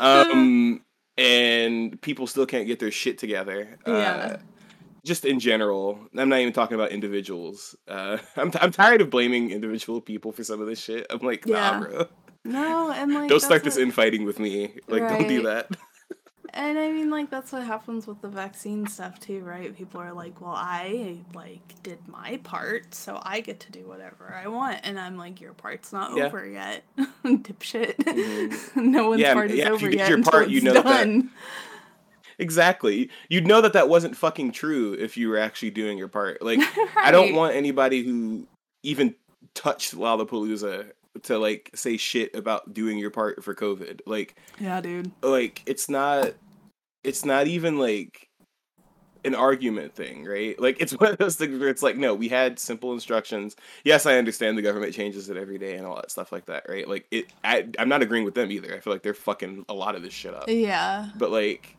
um 0.00 0.80
and 1.18 2.00
people 2.00 2.26
still 2.26 2.46
can't 2.46 2.66
get 2.66 2.78
their 2.78 2.90
shit 2.90 3.18
together 3.18 3.76
uh, 3.86 3.92
Yeah. 3.92 4.36
Just 5.04 5.24
in 5.24 5.40
general 5.40 5.98
i'm 6.16 6.28
not 6.28 6.38
even 6.38 6.52
talking 6.52 6.74
about 6.74 6.90
individuals 6.90 7.74
uh 7.88 8.18
i'm, 8.36 8.50
I'm 8.60 8.70
tired 8.72 9.00
of 9.00 9.10
blaming 9.10 9.50
individual 9.50 10.00
people 10.00 10.32
for 10.32 10.44
some 10.44 10.60
of 10.60 10.66
this 10.66 10.82
shit 10.82 11.06
i'm 11.10 11.20
like 11.20 11.46
nah 11.46 11.54
Yeah. 11.72 11.78
bro 11.80 12.08
no 12.44 12.90
and 12.90 13.12
like 13.14 13.28
don't 13.28 13.40
start 13.40 13.62
that's 13.62 13.76
this 13.76 13.80
what- 13.80 13.82
infighting 13.88 14.24
with 14.24 14.38
me 14.38 14.74
like 14.88 15.08
don't 15.08 15.28
do 15.28 15.42
that 15.42 15.68
And 16.54 16.78
I 16.78 16.92
mean, 16.92 17.08
like, 17.08 17.30
that's 17.30 17.50
what 17.50 17.62
happens 17.62 18.06
with 18.06 18.20
the 18.20 18.28
vaccine 18.28 18.86
stuff, 18.86 19.18
too, 19.18 19.40
right? 19.40 19.74
People 19.74 20.02
are 20.02 20.12
like, 20.12 20.38
well, 20.42 20.52
I, 20.54 21.16
like, 21.32 21.82
did 21.82 22.06
my 22.06 22.40
part, 22.44 22.94
so 22.94 23.18
I 23.22 23.40
get 23.40 23.60
to 23.60 23.72
do 23.72 23.86
whatever 23.88 24.38
I 24.38 24.48
want. 24.48 24.80
And 24.84 25.00
I'm 25.00 25.16
like, 25.16 25.40
your 25.40 25.54
part's 25.54 25.94
not 25.94 26.14
Yeah. 26.14 26.26
over 26.26 26.46
yet, 26.46 26.84
dipshit. 27.24 27.96
Mhm. 27.96 28.76
no 28.76 29.08
one's 29.08 29.22
Yeah, 29.22 29.32
part 29.32 29.50
is 29.50 29.56
yeah, 29.56 29.68
if 29.68 29.72
over 29.72 29.84
you 29.86 29.90
did 29.92 29.98
yet 30.00 30.08
your 30.10 30.22
part, 30.22 30.50
you 30.50 30.60
know 30.60 30.74
that- 30.74 30.84
done. 30.84 31.30
Exactly 32.38 33.10
you'd 33.28 33.46
know 33.46 33.60
that 33.60 33.72
that 33.72 33.88
wasn't 33.88 34.16
fucking 34.16 34.52
true 34.52 34.94
if 34.94 35.16
you 35.16 35.28
were 35.28 35.38
actually 35.38 35.70
doing 35.70 35.98
your 35.98 36.08
part 36.08 36.40
like 36.42 36.60
I 36.96 37.10
don't 37.10 37.34
want 37.34 37.54
anybody 37.54 38.02
who 38.02 38.46
even 38.82 39.14
touched 39.54 39.94
Lollapalooza 39.94 40.92
to 41.24 41.38
like 41.38 41.70
say 41.74 41.96
shit 41.96 42.34
about 42.34 42.72
doing 42.72 42.98
your 42.98 43.10
part 43.10 43.44
for 43.44 43.54
COVID. 43.54 44.00
Like, 44.06 44.34
Yeah, 44.58 44.80
dude. 44.80 45.12
like 45.22 45.62
it's 45.66 45.88
not, 45.88 46.32
it's 47.04 47.24
not 47.24 47.46
even 47.46 47.78
like 47.78 48.28
an 49.24 49.34
argument 49.34 49.94
thing, 49.94 50.24
right? 50.24 50.58
Like 50.58 50.80
it's 50.80 50.92
one 51.00 51.12
of 51.12 51.18
those 51.18 51.36
things 51.36 51.58
where 51.60 51.68
it's 51.68 51.82
like, 51.82 51.96
no, 51.96 52.14
we 52.14 52.28
had 52.28 52.58
simple 52.58 52.92
instructions. 52.92 53.56
Yes, 53.84 54.06
I 54.06 54.16
understand 54.16 54.56
the 54.56 54.62
government 54.62 54.94
changes 54.94 55.28
it 55.28 55.36
every 55.36 55.58
day 55.58 55.76
and 55.76 55.86
all 55.86 55.96
that 55.96 56.10
stuff 56.10 56.32
like 56.32 56.46
that, 56.46 56.64
right? 56.68 56.88
Like 56.88 57.06
it, 57.10 57.26
I, 57.44 57.68
I'm 57.78 57.88
not 57.88 58.02
agreeing 58.02 58.24
with 58.24 58.34
them 58.34 58.50
either. 58.50 58.74
I 58.74 58.80
feel 58.80 58.92
like 58.92 59.02
they're 59.02 59.14
fucking 59.14 59.66
a 59.68 59.74
lot 59.74 59.94
of 59.94 60.02
this 60.02 60.14
shit 60.14 60.34
up. 60.34 60.44
Yeah. 60.48 61.10
But 61.16 61.30
like 61.30 61.76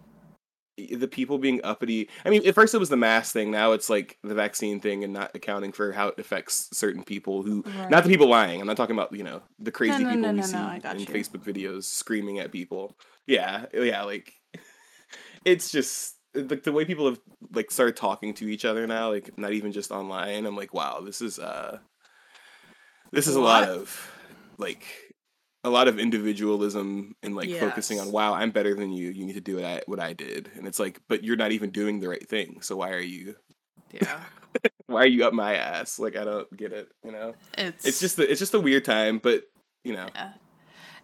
the 0.78 1.08
people 1.08 1.38
being 1.38 1.62
uppity. 1.64 2.10
I 2.26 2.30
mean, 2.30 2.48
at 2.48 2.56
first 2.56 2.74
it 2.74 2.80
was 2.80 2.90
the 2.90 2.98
mask 2.98 3.34
thing. 3.34 3.52
Now 3.52 3.74
it's 3.74 3.90
like 3.90 4.18
the 4.24 4.34
vaccine 4.34 4.80
thing 4.80 5.04
and 5.04 5.14
not 5.14 5.32
accounting 5.36 5.72
for 5.72 5.92
how 5.92 6.08
it 6.08 6.20
affects 6.20 6.70
certain 6.74 7.04
people 7.04 7.44
who, 7.44 7.64
not 7.90 8.04
the 8.04 8.10
people 8.10 8.28
lying. 8.28 8.60
I'm 8.60 8.68
not 8.68 8.78
talking 8.78 8.96
about 8.96 9.14
you 9.16 9.24
know 9.24 9.42
the 9.60 9.72
crazy 9.72 10.04
no, 10.04 10.10
people 10.10 10.22
no, 10.22 10.32
we 10.32 10.40
no, 10.40 10.44
see 10.44 10.54
no, 10.54 10.92
in 10.92 11.00
you. 11.00 11.06
Facebook 11.06 11.44
videos 11.44 11.84
screaming 11.84 12.40
at 12.40 12.52
people. 12.52 12.98
Yeah, 13.28 13.66
yeah, 13.74 14.04
like 14.04 14.34
it's 15.46 15.72
just 15.72 16.16
like 16.36 16.64
the 16.64 16.72
way 16.72 16.86
people 16.86 17.06
have 17.06 17.20
like 17.54 17.70
started 17.70 17.96
talking 17.96 18.34
to 18.36 18.48
each 18.48 18.66
other 18.66 18.88
now, 18.88 19.12
like 19.12 19.38
not 19.38 19.54
even 19.54 19.72
just 19.72 19.92
online. 19.92 20.46
I'm 20.46 20.58
like, 20.58 20.74
wow, 20.74 21.02
this 21.02 21.22
is 21.22 21.40
uh, 21.40 21.80
this 23.12 23.28
is 23.28 23.36
a 23.36 23.42
lot 23.42 23.70
of 23.70 24.12
like 24.58 24.84
a 25.64 25.70
lot 25.70 25.88
of 25.88 25.98
individualism 26.00 27.16
and 27.24 27.36
like 27.36 27.50
focusing 27.60 28.00
on 28.00 28.12
wow 28.12 28.34
i'm 28.34 28.52
better 28.52 28.74
than 28.76 28.92
you. 28.92 29.10
You 29.10 29.26
need 29.26 29.34
to 29.36 29.42
do 29.42 29.56
what 29.56 29.66
i 29.66 29.82
what 29.86 30.00
i 30.00 30.14
did. 30.14 30.52
And 30.56 30.68
it's 30.68 30.80
like 30.80 31.00
but 31.08 31.24
you're 31.24 31.36
not 31.38 31.52
even 31.52 31.70
doing 31.70 32.00
the 32.00 32.10
right 32.10 32.28
thing. 32.28 32.60
So 32.62 32.76
why 32.76 32.92
are 32.92 33.00
you 33.00 33.36
Yeah. 33.92 34.20
why 34.88 35.04
are 35.04 35.08
you 35.08 35.26
up 35.26 35.34
my 35.34 35.56
ass? 35.56 36.00
Like 36.00 36.16
i 36.16 36.24
don't 36.24 36.56
get 36.58 36.72
it 36.74 36.90
you 37.06 37.12
know? 37.12 37.34
It's 37.58 37.86
it's 37.86 38.00
just 38.00 38.20
a, 38.20 38.30
it's 38.30 38.40
just 38.40 38.54
a 38.54 38.60
weird 38.60 38.86
time 38.86 39.20
but 39.20 39.44
you 39.84 39.94
know. 39.94 40.08
Yeah. 40.16 40.34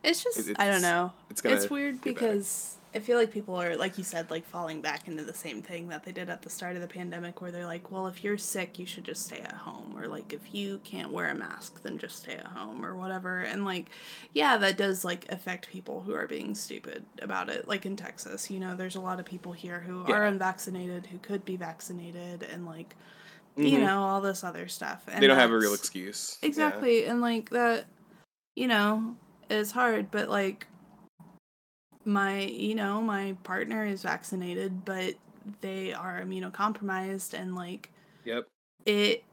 It's 0.03 0.23
just 0.23 0.49
It- 0.49 0.55
I 0.59 0.67
don't 0.69 0.81
know. 0.81 1.11
it's 1.29 1.41
gonna 1.41 1.55
It's 1.55 1.69
weird 1.69 2.01
because 2.01 2.75
I 2.93 2.99
feel 2.99 3.17
like 3.19 3.32
people 3.32 3.56
are 3.56 3.75
like 3.75 3.97
you 3.99 4.04
said 4.04 4.32
like 4.32 4.45
falling 4.45 4.82
back 4.82 5.08
into 5.08 5.23
the 5.23 5.34
same 5.34 5.62
thing 5.62 5.89
that 5.89 6.04
they 6.04 6.12
did 6.12 6.30
at 6.30 6.41
the 6.41 6.49
start 6.49 6.75
of 6.75 6.82
the 6.82 6.88
pandemic 6.88 7.39
where 7.39 7.52
they're 7.52 7.65
like, 7.65 7.91
well, 7.91 8.08
if 8.08 8.23
you're 8.23 8.38
sick, 8.38 8.80
you 8.80 8.86
should 8.88 9.04
just 9.04 9.25
stay 9.25 9.39
at 9.41 9.54
home 9.54 9.95
or 9.95 10.08
like 10.08 10.34
if 10.34 10.54
you 10.56 10.80
can't 10.84 11.12
wear 11.12 11.30
a 11.30 11.36
mask, 11.36 11.84
then 11.84 11.99
just 11.99 12.17
stay 12.17 12.34
at 12.34 12.47
home 12.47 12.84
or 12.84 12.95
whatever. 12.95 13.41
And 13.41 13.63
like 13.63 13.89
yeah, 14.34 14.58
that 14.58 14.78
does 14.78 15.06
like 15.06 15.32
affect 15.32 15.69
people 15.69 16.02
who 16.02 16.15
are 16.15 16.28
being 16.28 16.56
stupid 16.56 17.06
about 17.21 17.49
it. 17.49 17.67
Like 17.67 17.86
in 17.86 17.95
Texas, 17.95 18.49
you 18.49 18.60
know, 18.60 18.75
there's 18.75 18.95
a 18.95 19.02
lot 19.02 19.19
of 19.19 19.25
people 19.25 19.52
here 19.52 19.80
who 19.82 20.04
are 20.06 20.25
unvaccinated 20.25 21.06
who 21.06 21.19
could 21.19 21.45
be 21.45 21.58
vaccinated 21.58 22.43
and 22.43 22.65
like 22.65 22.95
you 23.56 23.78
Mhm. 23.78 23.86
know, 23.86 24.02
all 24.02 24.21
this 24.21 24.43
other 24.43 24.67
stuff. 24.67 25.04
And 25.08 25.21
they 25.21 25.28
don't 25.28 25.38
have 25.38 25.52
a 25.52 25.58
real 25.58 25.73
excuse 25.73 26.38
Yeah. 26.41 26.47
Exactly. 26.47 27.06
And 27.06 27.21
like 27.21 27.49
that, 27.52 27.86
you 28.56 28.67
know, 28.67 29.15
is 29.49 29.71
hard, 29.71 30.10
but 30.12 30.30
like 30.30 30.65
my, 32.05 32.41
you 32.41 32.75
know, 32.75 33.01
my 33.01 33.35
partner 33.43 33.85
is 33.85 34.03
vaccinated, 34.03 34.85
but 34.85 35.15
they 35.62 35.93
are 35.93 36.21
immunocompromised 36.21 37.33
and 37.33 37.55
like 37.55 37.89
yep 38.23 38.45
it 38.85 39.23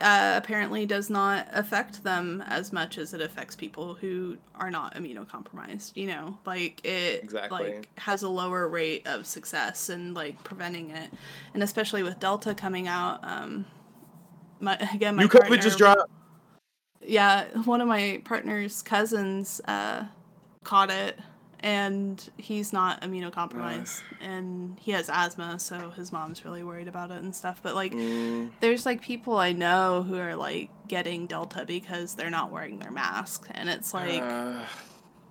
uh, 0.00 0.34
apparently 0.36 0.84
does 0.84 1.08
not 1.08 1.46
affect 1.52 2.02
them 2.04 2.42
as 2.46 2.72
much 2.72 2.98
as 2.98 3.14
it 3.14 3.20
affects 3.20 3.56
people 3.56 3.94
who 3.94 4.36
are 4.54 4.70
not 4.70 4.94
immunocompromised. 4.94 5.96
You 5.96 6.08
know, 6.08 6.38
like 6.44 6.84
it 6.84 7.22
Exactly. 7.22 7.74
like 7.74 7.88
has 7.98 8.22
a 8.22 8.28
lower 8.28 8.68
rate 8.68 9.06
of 9.06 9.26
success 9.26 9.88
and 9.88 10.14
like 10.14 10.42
preventing 10.44 10.90
it, 10.90 11.10
and 11.54 11.62
especially 11.62 12.02
with 12.02 12.20
Delta 12.20 12.54
coming 12.54 12.88
out. 12.88 13.20
Um, 13.22 13.64
my 14.60 14.76
again, 14.94 15.16
my 15.16 15.22
you 15.22 15.28
covid 15.28 15.40
partner, 15.40 15.56
just 15.58 15.78
dropped 15.78 16.10
yeah, 17.06 17.44
one 17.64 17.80
of 17.80 17.88
my 17.88 18.20
partner's 18.24 18.82
cousins 18.82 19.60
uh, 19.66 20.04
caught 20.64 20.90
it, 20.90 21.18
and 21.66 22.30
he's 22.38 22.72
not 22.72 23.00
immunocompromised, 23.00 24.02
and 24.20 24.78
he 24.80 24.92
has 24.92 25.10
asthma, 25.12 25.58
so 25.58 25.90
his 25.90 26.12
mom's 26.12 26.44
really 26.44 26.62
worried 26.62 26.86
about 26.86 27.10
it 27.10 27.20
and 27.20 27.34
stuff. 27.34 27.58
But 27.60 27.74
like, 27.74 27.92
Mm, 27.92 28.52
there's 28.60 28.86
like 28.86 29.02
people 29.02 29.36
I 29.36 29.50
know 29.52 30.04
who 30.04 30.16
are 30.16 30.36
like 30.36 30.70
getting 30.86 31.26
Delta 31.26 31.64
because 31.66 32.14
they're 32.14 32.30
not 32.30 32.52
wearing 32.52 32.78
their 32.78 32.92
mask, 32.92 33.48
and 33.50 33.68
it's 33.68 33.92
like 33.92 34.22
uh, 34.22 34.60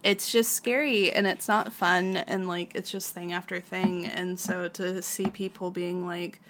it's 0.04 0.30
just 0.30 0.52
scary 0.52 1.10
and 1.10 1.26
it's 1.26 1.48
not 1.48 1.72
fun, 1.72 2.18
and 2.18 2.50
like 2.50 2.76
it's 2.76 2.92
just 2.92 3.14
thing 3.14 3.32
after 3.32 3.62
thing, 3.62 4.06
and 4.06 4.38
so 4.38 4.68
to 4.68 5.02
see 5.02 5.28
people 5.30 5.72
being 5.72 6.06
like. 6.06 6.42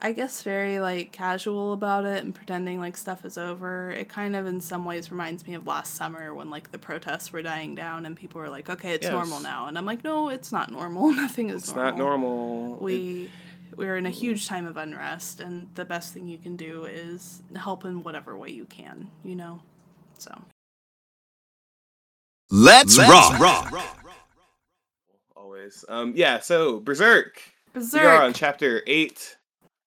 I 0.00 0.12
guess 0.12 0.42
very 0.42 0.78
like 0.78 1.10
casual 1.12 1.72
about 1.72 2.04
it 2.04 2.22
and 2.22 2.34
pretending 2.34 2.78
like 2.78 2.96
stuff 2.96 3.24
is 3.24 3.38
over. 3.38 3.90
It 3.90 4.08
kind 4.08 4.36
of 4.36 4.46
in 4.46 4.60
some 4.60 4.84
ways 4.84 5.10
reminds 5.10 5.46
me 5.46 5.54
of 5.54 5.66
last 5.66 5.94
summer 5.94 6.34
when 6.34 6.50
like 6.50 6.70
the 6.70 6.78
protests 6.78 7.32
were 7.32 7.42
dying 7.42 7.74
down 7.74 8.04
and 8.04 8.14
people 8.14 8.40
were 8.40 8.50
like, 8.50 8.68
"Okay, 8.68 8.92
it's 8.92 9.08
normal 9.08 9.40
now." 9.40 9.66
And 9.66 9.78
I'm 9.78 9.86
like, 9.86 10.04
"No, 10.04 10.28
it's 10.28 10.52
not 10.52 10.70
normal. 10.70 11.10
Nothing 11.12 11.48
is 11.48 11.62
it's 11.62 11.74
normal." 11.74 11.90
not 11.92 11.98
normal 11.98 12.74
It- 12.76 12.82
we 12.82 13.30
we're 13.76 13.96
in 13.96 14.06
a 14.06 14.10
huge 14.10 14.46
time 14.46 14.66
of 14.66 14.76
unrest 14.76 15.40
and 15.40 15.68
the 15.74 15.84
best 15.84 16.14
thing 16.14 16.26
you 16.28 16.38
can 16.38 16.56
do 16.56 16.84
is 16.86 17.42
help 17.54 17.84
in 17.84 18.02
whatever 18.02 18.36
way 18.36 18.48
you 18.48 18.64
can 18.66 19.10
you 19.24 19.34
know 19.36 19.60
so 20.18 20.30
Let's, 22.50 22.96
rock. 22.96 23.40
Rock. 23.40 24.06
Always 25.36 25.84
um 25.88 26.12
yeah 26.16 26.38
so 26.40 26.80
berserk 26.80 27.42
we 27.74 27.80
are 27.80 27.82
berserk 27.82 28.22
on 28.22 28.32
chapter 28.32 28.82
eight 28.86 29.35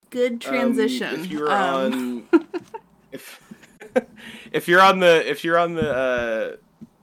good 0.09 0.33
Um, 0.33 0.39
transition 0.39 1.21
if 1.21 1.31
you're 1.31 1.51
Um, 1.51 2.27
on, 2.31 2.47
if 3.11 3.41
if 4.51 4.67
you're 4.67 4.81
on 4.81 4.99
the 4.99 5.29
if 5.29 5.43
you're 5.43 5.57
on 5.57 5.75
the 5.75 5.91
uh, 5.91 6.55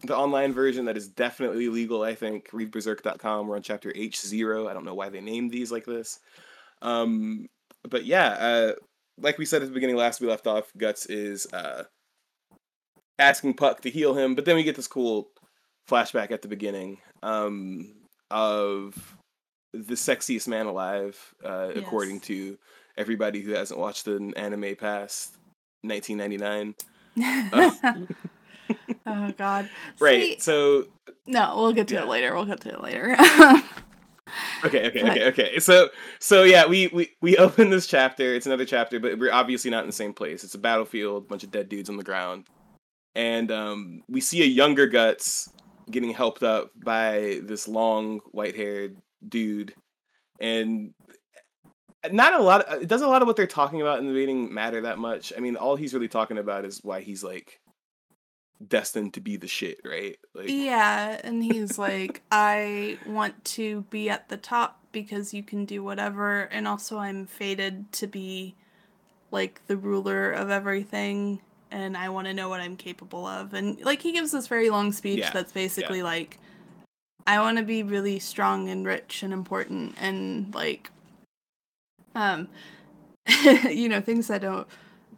the 0.05 0.17
online 0.17 0.53
version, 0.53 0.85
that 0.87 0.97
is 0.97 1.09
definitely 1.09 1.69
legal. 1.69 2.03
I 2.03 2.15
think 2.15 2.51
readberserk.com. 2.51 3.47
We're 3.47 3.57
on 3.57 3.63
chapter 3.63 3.93
H 3.95 4.21
zero. 4.21 4.69
I 4.69 4.75
don't 4.75 4.85
know 4.85 4.95
why 4.95 5.09
they 5.09 5.21
named 5.21 5.51
these 5.51 5.73
like 5.73 5.85
this. 5.85 6.21
Um, 6.83 7.47
but 7.89 8.05
yeah, 8.05 8.29
uh, 8.29 8.73
like 9.19 9.39
we 9.39 9.47
said 9.47 9.63
at 9.63 9.69
the 9.69 9.75
beginning, 9.75 9.97
last 9.97 10.21
we 10.21 10.29
left 10.29 10.47
off, 10.47 10.71
Guts 10.77 11.07
is 11.07 11.47
uh, 11.53 11.85
asking 13.19 13.55
Puck 13.55 13.81
to 13.83 13.91
heal 13.91 14.15
him, 14.15 14.35
but 14.35 14.45
then 14.45 14.57
we 14.57 14.63
get 14.63 14.77
this 14.77 14.89
cool 14.89 15.29
flashback 15.89 16.31
at 16.31 16.43
the 16.43 16.49
beginning 16.49 16.99
um, 17.23 17.95
of 18.31 19.17
the 19.73 19.95
sexiest 19.95 20.49
man 20.49 20.67
alive, 20.67 21.35
uh, 21.45 21.71
according 21.75 22.21
to 22.21 22.59
everybody 22.97 23.41
who 23.41 23.53
hasn't 23.53 23.79
watched 23.79 24.07
an 24.09 24.35
anime 24.35 24.77
past 24.77 25.37
1999. 25.83 26.75
oh 29.07 29.33
God. 29.37 29.69
Right. 30.01 30.23
See, 30.23 30.41
so 30.41 30.87
no, 31.27 31.55
we'll 31.57 31.73
get 31.73 31.89
to 31.89 31.95
Yeah. 31.95 32.03
it 32.03 32.09
later. 32.09 32.35
We'll 32.35 32.45
get 32.45 32.61
to 32.63 32.71
it 32.71 32.81
later. 32.83 33.17
okay, 34.65 34.89
okay, 34.89 35.11
okay, 35.11 35.27
okay. 35.29 35.59
So 35.59 35.89
so 36.19 36.43
yeah, 36.43 36.67
we 36.67 36.89
we 36.89 37.11
we 37.23 37.37
open 37.37 37.71
this 37.71 37.87
chapter. 37.87 38.35
It's 38.35 38.47
another 38.47 38.65
chapter, 38.67 38.99
but 39.01 39.19
we're 39.19 39.33
obviously 39.33 39.71
not 39.71 39.81
in 39.83 39.87
the 39.87 39.93
same 39.93 40.13
place. 40.13 40.45
It's 40.45 40.55
a 40.55 40.59
battlefield, 40.59 41.29
bunch 41.29 41.45
of 41.45 41.51
dead 41.51 41.69
dudes 41.69 41.89
on 41.89 41.97
the 41.97 42.03
ground, 42.05 42.47
and 43.15 43.51
um, 43.51 44.03
we 44.09 44.21
see 44.21 44.43
a 44.43 44.47
younger 44.47 44.87
Guts 44.87 45.49
getting 45.91 46.11
helped 46.11 46.43
up 46.43 46.71
by 46.85 47.41
this 47.45 47.69
long 47.69 48.21
white-haired 48.33 48.97
dude, 49.29 49.73
and 50.41 50.93
not 52.13 52.35
a 52.35 52.43
lot. 52.43 52.65
It 52.83 52.89
doesn't 52.89 53.07
a 53.07 53.11
lot 53.11 53.23
of 53.23 53.29
what 53.29 53.37
they're 53.37 53.47
talking 53.47 53.81
about 53.81 53.99
in 53.99 54.07
the 54.07 54.13
meeting 54.13 54.53
matter 54.53 54.81
that 54.83 54.99
much. 54.99 55.33
I 55.37 55.41
mean, 55.41 55.57
all 55.57 55.77
he's 55.77 55.95
really 55.95 56.09
talking 56.09 56.39
about 56.39 56.65
is 56.65 56.83
why 56.83 57.01
he's 57.01 57.23
like 57.25 57.61
destined 58.67 59.15
to 59.15 59.21
be 59.21 59.37
the 59.37 59.49
shit, 59.49 59.81
right? 59.85 60.17
Like, 60.35 60.49
yeah, 60.49 61.21
and 61.23 61.45
he's 61.45 61.79
like, 61.79 62.23
I 62.33 62.99
want 63.07 63.45
to 63.45 63.83
be 63.91 64.09
at 64.09 64.29
the 64.29 64.37
top 64.37 64.81
because 64.93 65.35
you 65.35 65.43
can 65.43 65.67
do 65.67 65.83
whatever, 65.83 66.43
and 66.45 66.67
also 66.67 66.99
I'm 66.99 67.27
fated 67.27 67.93
to 67.93 68.07
be 68.07 68.55
like 69.31 69.61
the 69.67 69.77
ruler 69.77 70.31
of 70.31 70.51
everything, 70.51 71.41
and 71.71 71.97
I 71.97 72.09
want 72.09 72.29
to 72.29 72.35
know 72.35 72.49
what 72.49 72.61
I'm 72.61 72.77
capable 72.77 73.27
of. 73.27 73.53
And 73.53 73.79
like, 73.83 74.01
he 74.01 74.13
gives 74.13 74.33
this 74.33 74.47
very 74.47 74.71
long 74.71 74.93
speech 74.93 75.19
Yeah, 75.19 75.31
that's 75.33 75.53
basically 75.53 76.03
like, 76.03 76.39
I 77.27 77.41
want 77.41 77.59
to 77.59 77.65
be 77.65 77.83
really 77.83 78.19
strong 78.21 78.71
and 78.71 78.87
rich 78.87 79.23
and 79.23 79.35
important, 79.35 79.97
and 80.01 80.55
like, 80.55 80.91
um, 82.17 82.49
you 83.71 83.89
know, 83.89 84.01
things 84.01 84.29
that 84.29 84.41
don't 84.43 84.67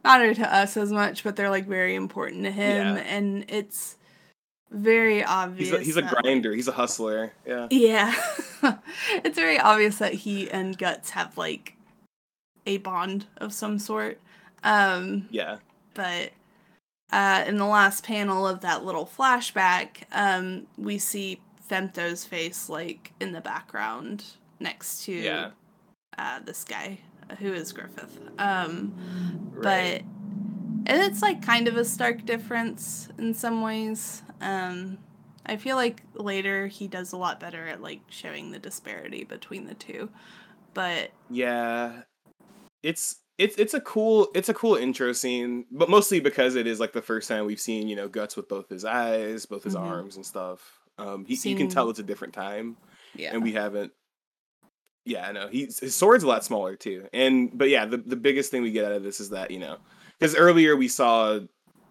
matter 0.04 0.34
to 0.34 0.54
us 0.54 0.76
as 0.76 0.90
much, 0.92 1.24
but 1.24 1.36
they're 1.36 1.50
like 1.50 1.66
very 1.66 1.94
important 1.94 2.44
to 2.44 2.50
him, 2.50 2.96
Yeah. 2.96 3.02
and 3.02 3.44
it's 3.48 3.96
very 4.70 5.24
obvious. 5.24 5.70
he's 5.70 5.78
a, 5.78 5.82
he's 5.82 5.96
a 5.96 6.02
that, 6.02 6.12
like- 6.12 6.22
grinder. 6.22 6.52
He's 6.54 6.68
a 6.68 6.72
hustler. 6.72 7.32
Yeah. 7.46 7.68
yeah. 7.70 8.14
it's 9.24 9.36
very 9.38 9.58
obvious 9.58 9.96
that 9.98 10.12
he 10.12 10.50
and 10.50 10.76
Guts 10.76 11.10
have 11.10 11.38
like 11.38 11.74
a 12.66 12.76
bond 12.78 13.24
of 13.38 13.52
some 13.54 13.78
sort. 13.78 14.20
Um 14.62 15.26
Yeah. 15.30 15.56
but 15.94 16.32
uh 17.10 17.44
in 17.46 17.56
the 17.56 17.64
last 17.64 18.04
panel 18.04 18.46
of 18.46 18.60
that 18.60 18.84
little 18.84 19.06
flashback, 19.06 20.02
um 20.12 20.66
we 20.76 20.98
see 20.98 21.40
Femto's 21.70 22.26
face 22.26 22.68
like 22.68 23.12
in 23.20 23.32
the 23.32 23.40
background 23.40 24.24
next 24.60 25.04
to 25.04 25.12
Yeah. 25.12 25.50
Uh 26.18 26.40
this 26.40 26.64
guy 26.64 26.98
who 27.38 27.52
is 27.52 27.72
Griffith. 27.72 28.18
Um 28.38 28.92
Right. 29.54 30.04
but 30.04 30.92
and 30.92 31.02
it's 31.02 31.22
like 31.22 31.42
kind 31.42 31.68
of 31.68 31.76
a 31.76 31.84
stark 31.84 32.24
difference 32.24 33.08
in 33.18 33.34
some 33.34 33.60
ways 33.62 34.22
um 34.40 34.98
i 35.46 35.56
feel 35.56 35.74
like 35.76 36.02
later 36.14 36.66
he 36.68 36.86
does 36.86 37.12
a 37.12 37.16
lot 37.16 37.40
better 37.40 37.66
at 37.66 37.82
like 37.82 38.00
showing 38.08 38.52
the 38.52 38.58
disparity 38.58 39.24
between 39.24 39.66
the 39.66 39.74
two 39.74 40.08
but 40.74 41.10
Yeah. 41.28 42.02
It's 42.82 43.16
it's 43.38 43.56
it's 43.58 43.74
a 43.74 43.80
cool 43.80 44.28
it's 44.34 44.48
a 44.48 44.54
cool 44.54 44.76
intro 44.76 45.12
scene, 45.12 45.64
but 45.72 45.90
mostly 45.90 46.20
because 46.20 46.54
it 46.54 46.66
is 46.66 46.78
like 46.78 46.92
the 46.92 47.02
first 47.02 47.28
time 47.28 47.46
we've 47.46 47.60
seen, 47.60 47.88
you 47.88 47.96
know, 47.96 48.08
guts 48.08 48.36
with 48.36 48.48
both 48.48 48.68
his 48.68 48.84
eyes, 48.84 49.46
both 49.46 49.64
his 49.64 49.74
Mhm. 49.74 49.80
arms 49.80 50.16
and 50.16 50.24
stuff. 50.24 50.78
Um 50.98 51.24
he, 51.24 51.34
you 51.50 51.56
can 51.56 51.68
tell 51.68 51.90
it's 51.90 51.98
a 51.98 52.04
different 52.04 52.34
time 52.34 52.76
yeah 53.14 53.30
and 53.32 53.42
we 53.42 53.52
haven't 53.52 53.92
yeah, 55.04 55.26
I 55.26 55.32
know. 55.32 55.48
He's 55.48 55.78
his 55.78 55.96
sword's 55.96 56.24
a 56.24 56.28
lot 56.28 56.44
smaller 56.44 56.76
too. 56.76 57.08
And 57.12 57.56
but 57.56 57.68
yeah, 57.68 57.86
the 57.86 57.96
the 57.96 58.16
biggest 58.16 58.50
thing 58.50 58.62
we 58.62 58.70
get 58.70 58.84
out 58.84 58.92
of 58.92 59.02
this 59.02 59.20
is 59.20 59.30
that, 59.30 59.50
you 59.50 59.58
know, 59.58 59.78
cuz 60.20 60.34
earlier 60.36 60.76
we 60.76 60.88
saw 60.88 61.40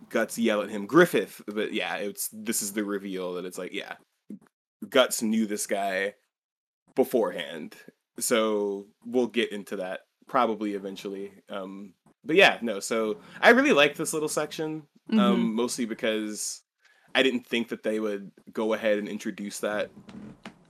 Guts 0.10 0.38
yell 0.38 0.62
at 0.62 0.70
him 0.70 0.86
Griffith, 0.86 1.42
but 1.48 1.74
yeah, 1.74 1.96
it's 1.96 2.30
this 2.32 2.62
is 2.62 2.74
the 2.74 2.84
reveal 2.84 3.34
that 3.34 3.46
it's 3.46 3.58
like, 3.58 3.74
yeah, 3.74 3.96
Guts 4.88 5.22
knew 5.22 5.46
this 5.46 5.68
guy 5.68 6.14
beforehand. 6.96 7.76
So 8.20 8.88
we'll 9.06 9.28
get 9.28 9.52
into 9.52 9.78
that 9.78 10.02
probably 10.28 10.74
eventually. 10.74 11.32
Um 11.50 11.94
but 12.24 12.36
yeah, 12.36 12.60
no. 12.62 12.80
So 12.80 13.18
I 13.42 13.50
really 13.50 13.74
like 13.74 13.96
this 13.96 14.14
little 14.14 14.30
section 14.30 14.84
um 15.12 15.56
mostly 15.56 15.86
because 15.86 16.62
I 17.16 17.24
didn't 17.24 17.48
think 17.48 17.70
that 17.70 17.82
they 17.82 18.00
would 18.00 18.32
go 18.54 18.74
ahead 18.74 19.00
and 19.00 19.08
introduce 19.08 19.60
that 19.62 19.90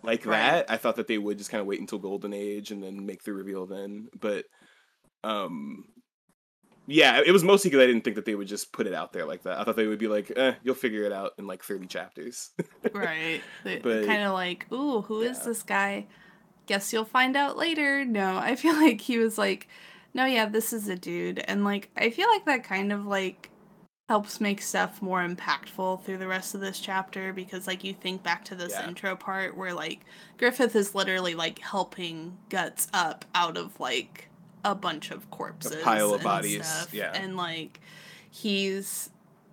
like 0.08 0.26
Right. 0.26 0.38
that. 0.39 0.72
I 0.72 0.78
thought 0.78 0.96
that 0.96 1.08
they 1.08 1.17
would 1.20 1.38
just 1.38 1.52
kind 1.52 1.62
of 1.62 1.67
wait 1.67 1.80
until 1.80 2.00
Golden 2.00 2.34
Age 2.34 2.72
and 2.72 2.82
then 2.82 3.06
make 3.06 3.24
the 3.24 3.34
reveal 3.34 3.65
then. 3.67 4.08
But 4.20 4.46
um 5.24 5.86
yeah, 6.89 7.22
it 7.26 7.32
was 7.32 7.43
mostly 7.43 7.70
because 7.70 7.84
I 7.84 7.88
didn't 7.88 8.04
think 8.06 8.15
that 8.15 8.24
they 8.26 8.34
would 8.36 8.48
just 8.48 8.72
put 8.72 8.88
it 8.88 8.93
out 8.93 9.12
there 9.12 9.26
like 9.26 9.43
that. 9.43 9.60
I 9.60 9.63
thought 9.65 9.76
they 9.76 9.88
would 9.88 10.00
be 10.00 10.08
like, 10.08 10.32
eh, 10.38 10.54
you'll 10.63 10.74
figure 10.74 11.04
it 11.04 11.12
out 11.12 11.34
in 11.38 11.46
like 11.46 11.62
30 11.62 11.86
chapters. 11.88 12.52
right 12.93 13.41
but- 13.63 14.06
kind 14.06 14.24
of 14.24 14.34
like 14.34 14.65
ooh 14.72 15.02
who 15.02 15.22
is 15.22 15.38
yeah. 15.39 15.43
this 15.46 15.63
guy 15.63 16.08
guess 16.65 16.91
you'll 16.91 17.06
find 17.06 17.38
out 17.38 17.56
later 17.58 18.04
no 18.04 18.38
i 18.38 18.54
feel 18.62 18.74
like 18.76 19.00
he 19.00 19.17
was 19.17 19.38
like 19.38 19.67
no 20.13 20.26
yeah 20.26 20.46
this 20.46 20.74
is 20.74 20.89
a 20.89 20.96
dude 20.98 21.39
and 21.39 21.63
like 21.63 21.89
i 21.96 22.10
feel 22.10 22.28
like 22.30 22.43
that 22.46 22.62
kind 22.63 22.91
of 22.91 23.06
like 23.06 23.50
helps 24.10 24.39
make 24.39 24.62
stuff 24.62 25.02
more 25.02 25.20
impactful 25.28 26.02
through 26.04 26.17
the 26.17 26.28
rest 26.28 26.56
of 26.56 26.62
this 26.62 26.80
chapter 26.80 27.34
because 27.34 27.67
like 27.67 27.84
you 27.84 27.93
think 27.93 28.24
back 28.24 28.46
to 28.46 28.56
this 28.56 28.72
Yeah. 28.72 28.88
intro 28.88 29.15
part 29.15 29.58
where 29.58 29.74
like 29.74 30.00
griffith 30.38 30.76
is 30.76 30.96
literally 30.96 31.36
like 31.36 31.60
helping 31.60 32.38
guts 32.50 32.88
up 32.93 33.26
out 33.36 33.58
of 33.58 33.78
like 33.80 34.30
a 34.63 34.74
bunch 34.74 35.12
of 35.12 35.30
corpses 35.30 35.82
pile 35.84 36.10
of 36.10 36.15
and 36.15 36.24
bodies, 36.24 36.65
stuff, 36.65 36.93
yeah. 36.93 37.12
and 37.13 37.36
like 37.36 37.82
he's 38.32 39.10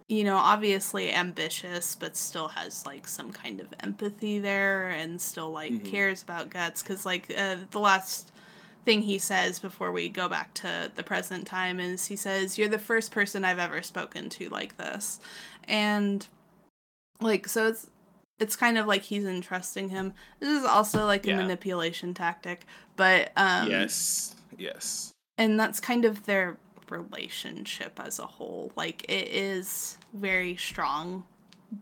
you 0.08 0.22
know 0.22 0.36
obviously 0.36 1.12
ambitious 1.12 1.96
but 1.96 2.16
still 2.16 2.48
has 2.48 2.86
like 2.86 3.08
some 3.08 3.32
kind 3.32 3.58
of 3.58 3.66
empathy 3.80 4.38
there 4.38 4.90
and 4.90 5.20
still 5.20 5.50
like 5.50 5.72
Mhm. 5.72 5.90
cares 5.90 6.22
about 6.22 6.50
guts 6.50 6.80
because 6.82 7.04
like 7.04 7.32
uh, 7.36 7.56
the 7.72 7.80
last 7.80 8.30
thing 8.84 9.02
he 9.02 9.18
says 9.18 9.58
before 9.58 9.92
we 9.92 10.08
go 10.08 10.28
back 10.28 10.52
to 10.54 10.90
the 10.94 11.02
present 11.02 11.46
time 11.46 11.80
is 11.80 12.06
he 12.06 12.16
says 12.16 12.58
you're 12.58 12.68
the 12.68 12.78
first 12.78 13.10
person 13.10 13.44
i've 13.44 13.58
ever 13.58 13.82
spoken 13.82 14.28
to 14.28 14.48
like 14.50 14.76
this 14.76 15.20
and 15.66 16.26
like 17.20 17.48
so 17.48 17.68
it's 17.68 17.86
it's 18.38 18.56
kind 18.56 18.76
of 18.76 18.86
like 18.86 19.02
he's 19.02 19.24
entrusting 19.24 19.88
him 19.88 20.12
this 20.40 20.48
is 20.48 20.64
also 20.64 21.06
like 21.06 21.26
a 21.26 21.34
manipulation 21.34 22.12
tactic 22.12 22.66
but 22.96 23.32
um 23.36 23.70
yes. 23.70 24.36
Yes. 24.58 25.12
and 25.38 25.58
that's 25.58 25.80
kind 25.80 26.04
of 26.04 26.24
their 26.26 26.56
relationship 26.90 27.98
as 28.04 28.18
a 28.18 28.26
whole 28.26 28.70
like 28.76 29.04
it 29.08 29.28
is 29.28 29.96
very 30.12 30.56
strong 30.56 31.24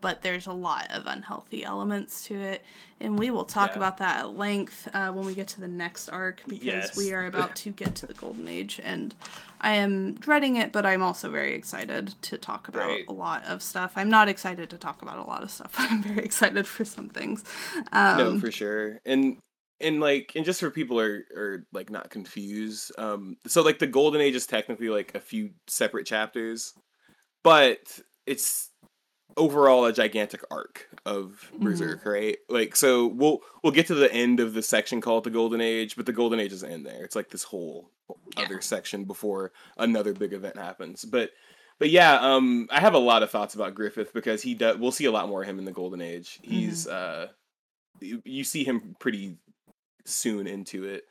but 0.00 0.22
there's 0.22 0.46
a 0.46 0.52
lot 0.52 0.90
of 0.90 1.04
unhealthy 1.06 1.64
elements 1.64 2.24
to 2.24 2.34
it 2.40 2.64
and 3.00 3.18
we 3.18 3.30
will 3.30 3.44
talk 3.44 3.70
Yeah. 3.72 3.78
about 3.78 3.98
that 3.98 4.20
at 4.20 4.36
length 4.36 4.88
uh, 4.94 5.10
when 5.10 5.26
we 5.26 5.34
get 5.34 5.48
to 5.48 5.60
the 5.60 5.68
next 5.68 6.08
arc 6.08 6.42
because 6.46 6.64
Yes. 6.64 6.96
we 6.96 7.12
are 7.12 7.26
about 7.26 7.54
to 7.64 7.70
get 7.70 7.94
to 7.96 8.06
the 8.06 8.14
golden 8.14 8.48
age 8.48 8.80
and 8.82 9.14
i 9.60 9.72
am 9.72 10.14
dreading 10.14 10.56
it 10.56 10.72
but 10.72 10.86
i'm 10.86 11.02
also 11.02 11.30
very 11.30 11.54
excited 11.54 12.14
to 12.22 12.38
talk 12.38 12.68
about 12.68 12.88
Right. 12.88 13.04
a 13.08 13.12
lot 13.12 13.44
of 13.46 13.62
stuff 13.62 13.92
i'm 13.96 14.10
not 14.10 14.28
excited 14.28 14.70
to 14.70 14.78
talk 14.78 15.02
about 15.02 15.18
a 15.18 15.22
lot 15.24 15.42
of 15.42 15.50
stuff 15.50 15.74
i'm 15.78 16.02
very 16.02 16.24
excited 16.24 16.66
for 16.66 16.84
some 16.84 17.08
things 17.08 17.44
um, 17.92 18.18
no, 18.18 18.38
for 18.40 18.50
sure. 18.50 19.00
And 19.04 19.38
and 19.80 20.00
like 20.00 20.32
and 20.36 20.44
just 20.44 20.60
for 20.60 20.70
people 20.70 21.00
are 21.00 21.24
are 21.36 21.66
like 21.72 21.90
not 21.90 22.08
confused. 22.10 22.92
Um 22.98 23.36
so 23.48 23.62
like 23.62 23.78
the 23.80 23.86
Golden 23.88 24.20
Age 24.20 24.36
is 24.36 24.46
technically 24.46 24.88
like 24.88 25.14
a 25.16 25.20
few 25.20 25.50
separate 25.66 26.06
chapters, 26.06 26.72
but 27.42 27.78
it's 28.26 28.70
overall 29.36 29.84
a 29.84 29.92
gigantic 29.92 30.42
arc 30.50 30.88
of. 31.06 31.50
Berserk, 31.58 32.04
right? 32.06 32.38
Like 32.48 32.76
so 32.76 33.06
we'll 33.06 33.40
we'll 33.62 33.72
get 33.72 33.86
to 33.88 33.94
the 33.94 34.12
end 34.12 34.40
of 34.40 34.54
the 34.54 34.62
section 34.62 35.00
called 35.00 35.24
the 35.24 35.30
Golden 35.30 35.60
Age, 35.60 35.96
but 35.96 36.06
the 36.06 36.12
Golden 36.12 36.40
Age 36.40 36.52
isn't 36.52 36.70
in 36.70 36.82
there. 36.82 37.04
It's 37.04 37.16
like 37.16 37.30
this 37.30 37.44
whole 37.44 37.90
Yeah. 38.36 38.44
other 38.44 38.60
section 38.60 39.04
before 39.04 39.52
another 39.78 40.12
big 40.12 40.32
event 40.32 40.56
happens. 40.56 41.04
But 41.04 41.30
but 41.78 41.90
yeah, 41.90 42.18
um 42.20 42.68
I 42.70 42.80
have 42.80 42.94
a 42.94 42.98
lot 42.98 43.22
of 43.22 43.30
thoughts 43.30 43.54
about 43.54 43.74
Griffith 43.74 44.12
because 44.12 44.42
he 44.42 44.54
does 44.54 44.76
we'll 44.78 44.92
see 44.92 45.06
a 45.06 45.12
lot 45.12 45.28
more 45.28 45.42
of 45.42 45.48
him 45.48 45.58
in 45.58 45.64
the 45.64 45.72
Golden 45.72 46.00
Age. 46.00 46.38
He's 46.42 46.86
uh 46.86 47.28
you, 48.00 48.20
you 48.24 48.44
see 48.44 48.64
him 48.64 48.96
pretty 48.98 49.36
soon 50.04 50.46
into 50.46 50.84
it. 50.84 51.04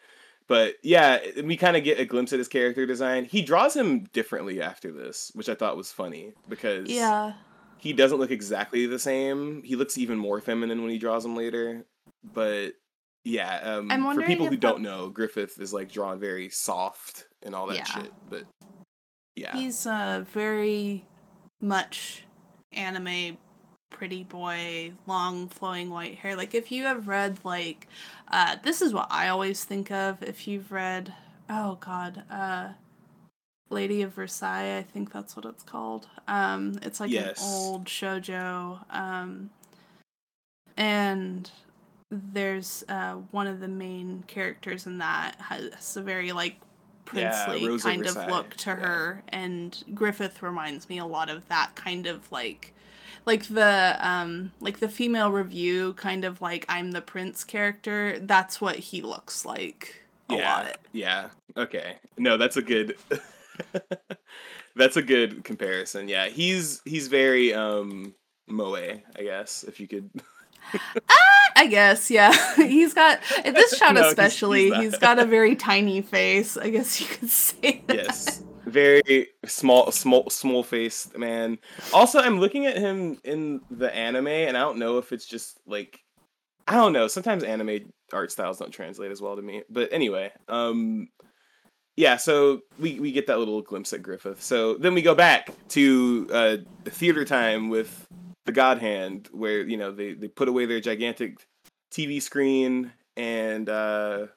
But 0.48 0.76
yeah, 0.84 1.20
we 1.44 1.56
kind 1.56 1.78
of 1.78 1.84
get 1.86 2.00
a 2.00 2.06
glimpse 2.06 2.34
at 2.34 2.40
his 2.40 2.50
character 2.50 2.86
design. 2.86 3.24
He 3.24 3.42
draws 3.42 3.74
him 3.74 4.04
differently 4.12 4.62
after 4.62 4.92
this, 4.92 5.32
which 5.34 5.48
I 5.48 5.56
thought 5.56 5.78
was 5.78 5.92
funny 5.92 6.34
because 6.50 6.90
yeah 6.90 7.34
he 7.82 7.94
doesn't 7.94 8.18
look 8.20 8.32
exactly 8.32 8.86
the 8.86 9.00
same. 9.00 9.64
He 9.64 9.76
looks 9.76 9.98
even 9.98 10.18
more 10.18 10.40
feminine 10.40 10.82
when 10.82 10.92
he 10.92 10.98
draws 10.98 11.26
him 11.26 11.36
later. 11.36 11.84
But 12.34 12.76
yeah, 13.26 13.58
um, 13.58 13.90
for 14.16 14.22
people 14.22 14.46
who 14.46 14.52
that- 14.52 14.62
don't 14.62 14.82
know, 14.82 15.10
Griffith 15.10 15.60
is 15.60 15.74
like 15.74 15.92
drawn 15.92 16.20
very 16.20 16.50
soft 16.50 17.28
and 17.44 17.54
all 17.56 17.68
that 17.68 17.78
Yeah. 17.78 17.84
shit. 17.86 18.14
But 18.30 18.46
yeah, 19.36 19.56
He's 19.58 19.86
uh 19.88 20.24
very 20.32 21.06
much 21.60 22.24
anime 22.72 23.38
pretty 23.90 24.24
boy, 24.24 24.94
long 25.08 25.48
flowing 25.50 25.90
white 25.90 26.16
hair. 26.20 26.36
Like 26.36 26.54
if 26.56 26.72
you 26.72 26.84
have 26.84 27.08
read 27.08 27.40
like 27.44 27.88
uh 28.30 28.58
this 28.64 28.82
is 28.82 28.94
what 28.94 29.08
I 29.12 29.28
always 29.30 29.64
think 29.64 29.92
of 29.92 30.22
if 30.24 30.48
you've 30.48 30.72
read 30.72 31.14
oh 31.50 31.76
god, 31.82 32.24
uh 32.30 32.70
Lady 33.72 34.02
of 34.02 34.14
Versailles, 34.14 34.78
I 34.78 34.84
think 34.84 35.12
that's 35.12 35.36
what 35.36 35.46
it's 35.46 35.64
called. 35.64 36.08
Um, 36.28 36.80
it's 36.82 37.00
like 37.00 37.10
Yes. 37.12 37.42
an 37.42 37.48
old 37.48 37.86
shojo. 37.86 38.80
Um, 38.94 39.50
and 40.78 41.50
there's 42.10 42.84
uh, 42.90 43.14
one 43.32 43.48
of 43.48 43.60
the 43.60 43.68
main 43.68 44.24
characters 44.28 44.86
in 44.86 44.98
that 44.98 45.36
has 45.40 45.96
a 45.96 46.02
very 46.02 46.32
like 46.32 46.58
princely 47.06 47.66
of 47.66 47.82
kind 47.82 48.06
of 48.06 48.16
look 48.28 48.56
to 48.58 48.72
yeah. 48.72 48.76
her, 48.76 49.24
and 49.30 49.84
Griffith 49.94 50.42
reminds 50.44 50.90
me 50.90 50.98
a 50.98 51.06
lot 51.06 51.30
of 51.30 51.48
that 51.48 51.72
kind 51.76 52.08
of 52.08 52.32
like. 52.32 52.74
Like 53.24 53.46
the 53.50 53.98
um 54.02 54.52
like 54.62 54.80
the 54.80 54.90
female 54.90 55.32
revue 55.32 55.94
kind 55.94 56.26
of 56.26 56.42
like 56.42 56.66
I'm 56.68 56.90
the 56.92 57.02
prince 57.02 57.44
character, 57.44 58.18
that's 58.20 58.60
what 58.60 58.78
he 58.78 59.04
looks 59.04 59.46
like 59.46 60.02
a 60.30 60.38
yeah, 60.38 60.56
lot. 60.56 60.78
yeah. 60.92 61.30
Okay. 61.56 61.98
No, 62.18 62.36
that's 62.38 62.58
a 62.58 62.64
good. 62.64 62.98
that's 64.76 64.98
a 64.98 65.02
good 65.02 65.44
comparison. 65.44 66.08
Yeah, 66.08 66.28
he's 66.28 66.82
he's 66.86 67.08
very 67.08 67.54
um 67.54 68.14
moe, 68.48 68.76
I 68.76 69.24
guess. 69.24 69.64
If 69.64 69.80
you 69.80 69.88
could. 69.88 70.10
I 71.56 71.68
guess, 71.68 72.10
yeah. 72.10 72.32
he's 72.56 72.94
got 72.94 73.20
in 73.44 73.54
this 73.54 73.76
shot 73.78 73.96
No, 73.96 74.08
especially. 74.08 74.70
he's 74.72 74.78
he's 74.78 74.98
got 74.98 75.20
a 75.20 75.26
very 75.26 75.56
tiny 75.56 76.02
face. 76.02 76.56
I 76.58 76.70
guess 76.70 77.00
you 77.02 77.08
could 77.08 77.30
say 77.30 77.84
that. 77.88 77.96
yes 77.96 78.44
very 78.66 79.28
small 79.46 79.92
small 79.92 80.30
small 80.30 80.64
faced 80.64 81.18
man 81.18 81.58
also 81.94 82.20
i'm 82.20 82.40
looking 82.40 82.68
at 82.68 82.78
him 82.78 83.18
in 83.24 83.60
the 83.72 83.94
anime 83.94 84.28
and 84.28 84.56
i 84.56 84.62
don't 84.62 84.78
know 84.78 85.00
if 85.00 85.12
it's 85.12 85.26
just 85.26 85.60
like 85.66 86.00
i 86.68 86.76
don't 86.76 86.94
know 86.94 87.08
sometimes 87.08 87.44
anime 87.44 87.92
art 88.14 88.32
styles 88.32 88.60
don't 88.60 88.72
translate 88.72 89.12
as 89.12 89.20
well 89.20 89.36
to 89.36 89.42
me 89.42 89.64
but 89.70 89.92
anyway 89.92 90.32
um 90.48 91.08
yeah 91.96 92.18
so 92.18 92.62
we 92.80 93.00
we 93.00 93.12
get 93.12 93.28
that 93.28 93.40
little 93.40 93.62
glimpse 93.62 93.94
at 93.94 94.02
griffith 94.02 94.42
so 94.42 94.76
then 94.76 94.94
we 94.94 95.02
go 95.02 95.16
back 95.16 95.50
to 95.68 96.28
uh 96.34 96.58
theater 96.86 97.26
time 97.26 97.70
with 97.70 98.08
the 98.46 98.52
god 98.52 98.80
hand 98.80 99.30
where 99.32 99.62
you 99.62 99.78
know 99.78 99.92
they 99.92 100.14
they 100.14 100.28
put 100.28 100.48
away 100.48 100.66
their 100.66 100.80
gigantic 100.80 101.46
tv 101.92 102.22
screen 102.22 102.92
and 103.18 103.70
uh 103.70 104.28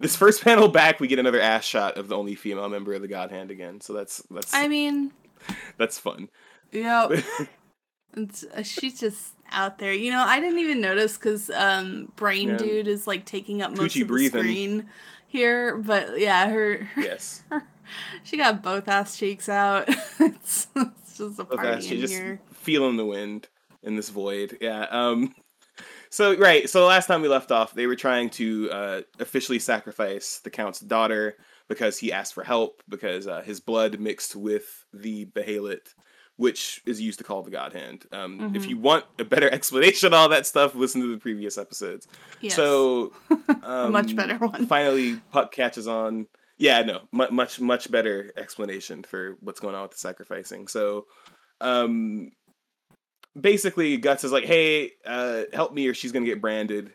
this 0.00 0.16
first 0.16 0.42
panel 0.44 0.68
back, 0.68 1.00
we 1.00 1.08
get 1.08 1.18
another 1.18 1.40
ass 1.40 1.64
shot 1.64 1.96
of 1.96 2.08
the 2.08 2.16
only 2.16 2.34
female 2.34 2.68
member 2.68 2.92
of 2.92 3.02
the 3.02 3.08
God 3.08 3.30
Hand 3.30 3.50
again. 3.50 3.80
So 3.80 3.92
that's 3.92 4.22
that's 4.30 4.54
I 4.54 4.68
mean, 4.68 5.12
that's 5.78 5.98
fun. 5.98 6.28
Yeah, 6.72 7.08
uh, 8.16 8.62
she's 8.62 9.00
just 9.00 9.34
out 9.50 9.78
there. 9.78 9.92
You 9.92 10.10
know, 10.10 10.22
I 10.22 10.40
didn't 10.40 10.58
even 10.58 10.80
notice 10.80 11.16
because 11.16 11.50
um, 11.50 12.12
Brain 12.16 12.50
Yeah. 12.50 12.56
Dude 12.56 12.88
is 12.88 13.06
like 13.06 13.24
taking 13.24 13.62
up 13.62 13.70
most 13.70 13.94
of 13.96 14.00
the 14.00 14.04
breathing. 14.04 14.42
screen 14.42 14.86
here. 15.26 15.76
But 15.76 16.18
yeah, 16.18 16.48
her, 16.48 16.88
yes, 16.96 17.42
she 18.24 18.36
got 18.36 18.62
both 18.62 18.88
ass 18.88 19.16
cheeks 19.16 19.48
out. 19.48 19.88
it's, 20.20 20.68
it's 20.76 21.18
just 21.18 21.38
a 21.38 21.44
Both 21.44 21.50
party 21.56 21.68
ass- 21.68 21.90
in 21.90 22.00
just 22.00 22.14
here. 22.14 22.40
feeling 22.52 22.96
the 22.96 23.06
wind 23.06 23.48
in 23.82 23.96
this 23.96 24.08
void. 24.10 24.58
Yeah. 24.60 24.86
Um. 24.90 25.34
So 26.10 26.36
right. 26.38 26.68
So 26.68 26.80
the 26.80 26.86
last 26.86 27.06
time 27.06 27.22
we 27.22 27.28
left 27.28 27.52
off, 27.52 27.74
they 27.74 27.86
were 27.86 27.96
trying 27.96 28.30
to 28.30 28.70
uh, 28.70 29.00
officially 29.18 29.58
sacrifice 29.58 30.40
the 30.42 30.50
count's 30.50 30.80
daughter 30.80 31.36
because 31.68 31.98
he 31.98 32.12
asked 32.12 32.32
for 32.34 32.44
help 32.44 32.82
because 32.88 33.26
uh, 33.26 33.42
his 33.42 33.60
blood 33.60 33.98
mixed 33.98 34.36
with 34.36 34.84
the 34.94 35.26
Behelit, 35.26 35.94
which 36.36 36.82
is 36.86 37.00
used 37.00 37.18
to 37.18 37.24
call 37.24 37.42
the 37.42 37.50
God 37.50 37.72
Hand. 37.72 38.04
Um, 38.12 38.52
If 38.54 38.64
Mhm. 38.64 38.68
you 38.68 38.78
want 38.78 39.04
a 39.18 39.24
better 39.24 39.50
explanation 39.58 40.08
of 40.08 40.12
all 40.14 40.28
that 40.28 40.46
stuff, 40.46 40.74
listen 40.74 41.00
to 41.00 41.10
the 41.10 41.18
previous 41.18 41.56
episodes. 41.58 42.06
Yes. 42.40 42.54
So 42.56 43.12
a 43.62 43.88
much 43.90 44.10
um, 44.10 44.16
better 44.16 44.36
one. 44.38 44.66
finally 44.66 45.16
puck 45.32 45.52
catches 45.52 45.86
on 45.88 46.26
yeah 46.58 46.82
no 46.82 47.02
mu- 47.12 47.30
much 47.30 47.60
much 47.60 47.90
better 47.90 48.32
explanation 48.36 49.02
for 49.02 49.36
what's 49.40 49.60
going 49.60 49.74
on 49.74 49.82
with 49.82 49.90
the 49.92 49.98
sacrificing 49.98 50.66
so 50.68 51.04
um 51.60 52.30
basically 53.38 53.96
guts 53.98 54.24
is 54.24 54.32
like 54.32 54.44
hey 54.44 54.92
uh 55.04 55.42
help 55.52 55.72
me 55.74 55.86
or 55.86 55.94
she's 55.94 56.12
gonna 56.12 56.24
get 56.24 56.40
branded 56.40 56.92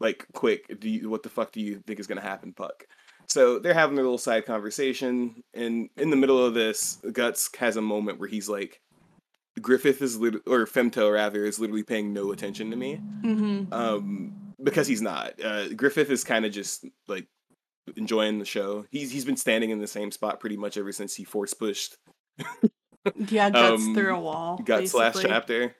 like 0.00 0.26
quick 0.34 0.78
do 0.80 0.88
you 0.90 1.08
what 1.08 1.22
the 1.22 1.30
fuck 1.30 1.52
do 1.52 1.60
you 1.60 1.82
think 1.86 1.98
is 1.98 2.06
gonna 2.06 2.20
happen 2.20 2.52
puck 2.52 2.84
so 3.28 3.58
they're 3.58 3.74
having 3.74 3.94
their 3.96 4.04
little 4.04 4.18
side 4.18 4.46
conversation 4.46 5.42
and 5.54 5.88
in 5.96 6.10
the 6.10 6.16
middle 6.16 6.44
of 6.44 6.54
this 6.54 6.98
guts 7.12 7.50
has 7.58 7.76
a 7.76 7.82
moment 7.82 8.18
where 8.18 8.28
he's 8.28 8.48
like 8.48 8.80
griffith 9.60 10.00
is 10.02 10.18
lit- 10.18 10.42
or 10.46 10.66
femto 10.66 11.12
rather 11.12 11.44
is 11.44 11.58
literally 11.58 11.82
paying 11.82 12.12
no 12.12 12.32
attention 12.32 12.70
to 12.70 12.76
me. 12.76 13.00
Mm-hmm. 13.22 13.72
um 13.72 14.34
because 14.62 14.86
he's 14.86 15.02
not. 15.02 15.34
Uh 15.42 15.68
griffith 15.74 16.10
is 16.10 16.24
kind 16.24 16.44
of 16.44 16.52
just 16.52 16.84
like 17.06 17.26
enjoying 17.96 18.38
the 18.38 18.44
show. 18.44 18.86
He's 18.90 19.10
he's 19.10 19.24
been 19.24 19.36
standing 19.36 19.70
in 19.70 19.80
the 19.80 19.86
same 19.86 20.10
spot 20.10 20.40
pretty 20.40 20.56
much 20.56 20.76
ever 20.76 20.92
since 20.92 21.14
he 21.14 21.24
force 21.24 21.54
pushed. 21.54 21.96
Yeah, 23.28 23.48
guts 23.48 23.82
um, 23.82 23.94
through 23.94 24.14
a 24.16 24.20
wall. 24.20 24.60
guts 24.62 24.92
last 24.92 25.22
chapter. 25.22 25.74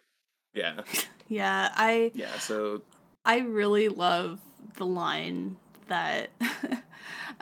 Yeah. 0.55 0.81
Yeah, 1.29 1.71
I 1.75 2.11
yeah 2.15 2.39
so 2.39 2.83
I 3.25 3.41
really 3.41 3.89
love 3.89 4.41
the 4.77 4.87
line 4.87 5.57
that 5.89 6.31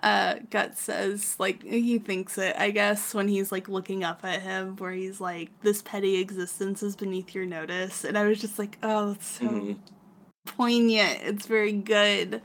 uh 0.03 0.37
Guts 0.51 0.83
says, 0.83 1.37
like 1.39 1.63
he 1.63 1.99
thinks 1.99 2.39
it, 2.39 2.55
I 2.59 2.71
guess, 2.71 3.15
when 3.15 3.29
he's 3.29 3.51
like 3.51 3.69
looking 3.69 4.05
up 4.05 4.25
at 4.25 4.43
him, 4.43 4.77
where 4.77 4.93
he's 4.93 5.21
like, 5.21 5.51
This 5.63 5.83
petty 5.83 6.17
existence 6.17 6.83
is 6.83 6.97
beneath 6.97 7.35
your 7.35 7.47
notice. 7.47 8.05
And 8.05 8.17
I 8.17 8.27
was 8.27 8.41
just 8.41 8.59
like, 8.59 8.79
Oh, 8.83 9.13
that's 9.13 9.27
so 9.27 9.47
mhm. 9.47 9.79
poignant. 10.45 11.21
It's 11.23 11.47
very 11.47 11.73
good. 11.73 12.43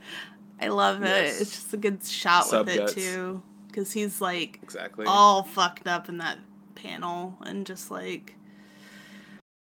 I 0.60 0.68
love 0.68 1.02
it. 1.02 1.06
Yes. 1.06 1.40
It's 1.40 1.50
just 1.50 1.74
a 1.74 1.76
good 1.76 2.04
shot 2.04 2.46
Sub 2.46 2.66
with 2.66 2.76
it 2.76 2.88
too. 2.88 3.42
Cause 3.72 3.90
he's 3.90 4.20
like 4.20 4.60
exactly 4.62 5.06
all 5.08 5.44
fucked 5.44 5.86
up 5.86 6.10
in 6.10 6.18
that 6.18 6.38
panel 6.74 7.38
and 7.46 7.64
just 7.64 7.90
like 7.90 8.34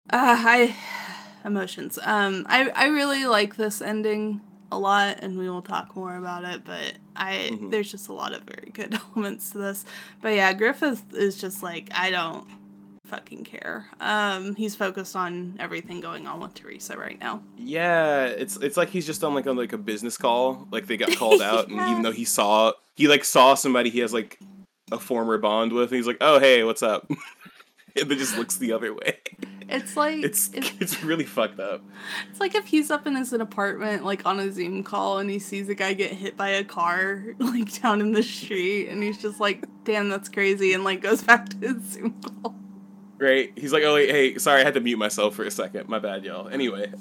uh 0.09 0.35
i 0.37 0.75
emotions 1.45 1.99
um 2.03 2.45
i 2.49 2.69
i 2.69 2.87
really 2.87 3.25
like 3.25 3.55
this 3.55 3.81
ending 3.81 4.41
a 4.73 4.77
lot 4.79 5.19
and 5.21 5.37
we 5.37 5.49
will 5.49 5.61
talk 5.61 5.95
more 5.95 6.15
about 6.17 6.43
it 6.43 6.63
but 6.65 6.93
i 7.15 7.49
Mhm. 7.51 7.71
there's 7.71 7.89
just 7.91 8.09
a 8.09 8.13
lot 8.13 8.33
of 8.33 8.43
very 8.43 8.71
good 8.73 8.93
elements 9.15 9.51
to 9.51 9.57
this. 9.59 9.85
But 10.21 10.29
yeah 10.35 10.51
griffith 10.53 11.03
is 11.13 11.39
just 11.39 11.63
like 11.63 11.89
i 11.93 12.09
don't 12.09 12.47
fucking 13.05 13.43
care. 13.43 13.85
Um 13.99 14.55
he's 14.55 14.75
focused 14.75 15.15
on 15.15 15.55
everything 15.59 15.99
going 16.01 16.25
on 16.25 16.39
with 16.39 16.53
teresa 16.55 16.97
right 16.97 17.19
now. 17.19 17.43
Yeah 17.57 18.25
it's 18.25 18.57
it's 18.57 18.75
like 18.77 18.89
he's 18.89 19.05
just 19.05 19.23
on 19.23 19.35
like 19.35 19.45
on 19.45 19.55
like 19.55 19.73
a 19.73 19.77
business 19.77 20.17
call. 20.17 20.67
Like 20.71 20.87
they 20.87 20.97
got 20.97 21.15
called 21.17 21.41
out 21.41 21.67
and 21.69 21.79
even 21.91 22.01
though 22.01 22.11
he 22.11 22.25
saw 22.25 22.71
he 22.95 23.07
like 23.07 23.23
saw 23.23 23.53
somebody 23.53 23.89
he 23.91 23.99
has 23.99 24.13
like 24.13 24.39
a 24.91 24.97
former 24.97 25.37
bond 25.37 25.71
with 25.73 25.89
and 25.91 25.97
he's 25.97 26.07
like 26.07 26.17
oh 26.21 26.39
hey 26.39 26.63
what's 26.63 26.81
up? 26.83 27.09
And 27.95 28.09
then 28.09 28.17
just 28.17 28.35
looks 28.39 28.57
the 28.57 28.71
other 28.73 28.91
way 28.91 29.19
it's 29.73 29.97
like 29.97 30.23
it's 30.23 30.51
it's 30.53 31.03
really 31.03 31.25
fucked 31.25 31.59
up 31.59 31.83
It's 32.29 32.39
like 32.39 32.55
if 32.55 32.65
he's 32.65 32.91
up 32.91 33.07
in 33.07 33.15
his 33.15 33.33
apartment, 33.33 34.05
like 34.05 34.25
on 34.25 34.39
a 34.39 34.51
Zoom 34.51 34.83
call, 34.83 35.17
and 35.17 35.29
he 35.29 35.39
sees 35.39 35.67
a 35.67 35.75
guy 35.75 35.93
get 35.93 36.11
hit 36.11 36.37
by 36.37 36.49
a 36.49 36.63
car, 36.63 37.23
like 37.39 37.81
down 37.81 37.99
in 37.99 38.11
the 38.11 38.23
street, 38.23 38.89
and 38.89 39.01
he's 39.01 39.17
just 39.17 39.39
like, 39.39 39.65
"Damn, 39.83 40.09
that's 40.09 40.29
crazy," 40.29 40.73
and 40.73 40.83
like 40.83 41.01
goes 41.01 41.23
back 41.29 41.49
to 41.49 41.57
his 41.57 41.83
Zoom 41.91 42.21
call. 42.21 42.55
Great. 43.17 43.57
He's 43.57 43.71
like, 43.71 43.83
oh 43.83 43.93
wait, 43.95 44.11
hey, 44.11 44.37
sorry, 44.37 44.61
I 44.61 44.63
had 44.63 44.73
to 44.73 44.81
mute 44.81 44.97
myself 44.97 45.35
for 45.35 45.43
a 45.43 45.51
second. 45.51 45.87
My 45.87 45.99
bad, 45.99 46.25
y'all. 46.25 46.49
Anyway, 46.49 46.91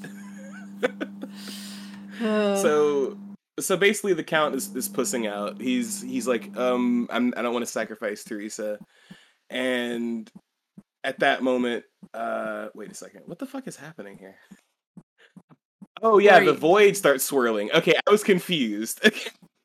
so 2.21 3.19
so 3.59 3.77
basically, 3.77 4.15
the 4.15 4.25
count 4.25 4.55
is 4.55 4.75
is 4.75 4.89
pussing 4.89 5.27
out. 5.27 5.61
He's 5.61 6.01
he's 6.01 6.27
like, 6.27 6.57
um, 6.57 7.09
I'm 7.11 7.35
I 7.37 7.43
don't 7.43 7.53
want 7.53 7.67
to 7.67 7.71
sacrifice 7.71 8.25
Teresa, 8.25 8.79
and 9.51 10.31
at 11.05 11.19
that 11.21 11.43
moment, 11.43 11.85
uh, 12.15 12.69
wait 12.75 12.91
a 12.91 12.95
second, 12.95 13.23
what 13.27 13.39
the 13.39 13.47
fuck 13.47 13.67
is 13.67 13.77
happening 13.77 14.19
here? 14.19 14.37
Oh 16.03 16.19
yeah, 16.19 16.41
the 16.41 16.53
void 16.53 16.97
starts 16.97 17.25
swirling. 17.25 17.71
Okay, 17.73 17.95
I 18.07 18.11
was 18.11 18.25
confused. 18.25 19.01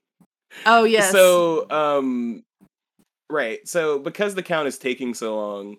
oh 0.66 0.84
yes, 0.84 1.12
So, 1.12 1.70
um, 1.72 2.44
right. 3.30 3.68
So 3.68 3.98
because 4.00 4.36
the 4.36 4.44
count 4.44 4.68
is 4.68 4.78
taking 4.78 5.14
so 5.16 5.36
long, 5.36 5.78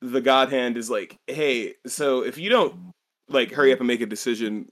the 0.00 0.20
God 0.20 0.50
Hand 0.50 0.76
is 0.76 0.90
like, 0.90 1.16
hey, 1.26 1.74
so 1.86 2.24
if 2.24 2.36
you 2.36 2.50
don't 2.50 2.92
like 3.28 3.52
hurry 3.52 3.72
up 3.72 3.78
and 3.78 3.86
make 3.86 4.00
a 4.00 4.06
decision, 4.06 4.68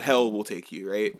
hell 0.00 0.30
will 0.30 0.44
take 0.44 0.70
you, 0.70 0.90
right? 0.90 1.14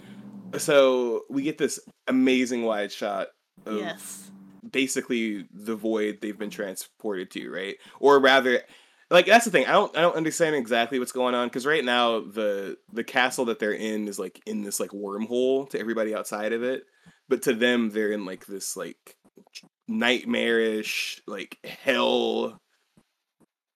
So 0.59 1.23
we 1.29 1.43
get 1.43 1.59
this 1.59 1.81
amazing 2.09 2.63
wide 2.63 2.93
shot 2.93 3.29
of 3.67 3.79
yes, 3.79 4.31
basically 4.73 5.47
the 5.53 5.77
void 5.77 6.19
they've 6.21 6.39
been 6.39 6.51
transported 6.51 7.31
to, 7.33 7.51
right? 7.51 7.77
Or 8.01 8.19
rather, 8.19 8.63
like 9.11 9.27
that's 9.27 9.45
the 9.45 9.51
thing. 9.51 9.67
I 9.67 9.73
don't 9.73 9.97
I 9.97 10.01
don't 10.01 10.17
understand 10.17 10.57
exactly 10.57 10.99
what's 10.99 11.13
going 11.13 11.35
on 11.35 11.49
because 11.49 11.67
right 11.67 11.85
now 11.85 12.21
the 12.21 12.77
the 12.93 13.05
castle 13.05 13.45
that 13.47 13.59
they're 13.59 13.73
in 13.73 14.09
is 14.09 14.19
like 14.19 14.41
in 14.47 14.63
this 14.63 14.81
like 14.81 14.91
wormhole 14.91 15.69
to 15.71 15.79
everybody 15.79 16.15
outside 16.15 16.53
of 16.53 16.63
it, 16.63 16.85
but 17.29 17.43
to 17.43 17.55
them 17.55 17.91
they're 17.91 18.13
in 18.13 18.25
like 18.25 18.47
this 18.47 18.77
like 18.77 19.17
nightmarish 19.87 21.21
like 21.27 21.59
hell 21.65 22.59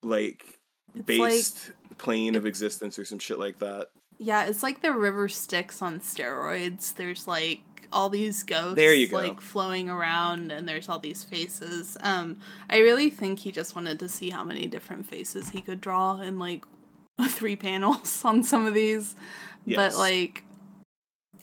like 0.02 0.42
based 1.04 1.72
plane 1.98 2.34
of 2.36 2.46
existence 2.46 2.98
or 2.98 3.04
some 3.04 3.18
shit 3.18 3.38
like 3.38 3.58
that. 3.58 3.88
yeah, 4.18 4.46
it's 4.46 4.62
like 4.62 4.80
the 4.80 4.92
river 4.92 5.28
Styx 5.28 5.82
on 5.82 6.00
steroids. 6.00 6.94
There's 6.94 7.26
like 7.26 7.60
all 7.92 8.08
these 8.08 8.42
ghosts 8.42 8.74
There 8.76 8.94
you 8.94 9.08
go. 9.08 9.16
like 9.18 9.40
flowing 9.40 9.88
around 9.88 10.52
and 10.52 10.68
there's 10.68 10.88
all 10.88 10.98
these 10.98 11.24
faces. 11.24 11.96
Um 12.00 12.38
I 12.70 12.78
really 12.78 13.10
think 13.10 13.38
he 13.38 13.52
just 13.52 13.74
wanted 13.74 13.98
to 14.00 14.08
see 14.08 14.30
how 14.30 14.44
many 14.44 14.66
different 14.66 15.06
faces 15.08 15.50
he 15.50 15.60
could 15.60 15.80
draw 15.80 16.20
in 16.20 16.38
like 16.38 16.64
three 17.28 17.56
panels 17.56 18.24
on 18.24 18.42
some 18.42 18.66
of 18.66 18.74
these. 18.74 19.14
Yes. 19.64 19.76
But 19.76 19.98
like 19.98 20.44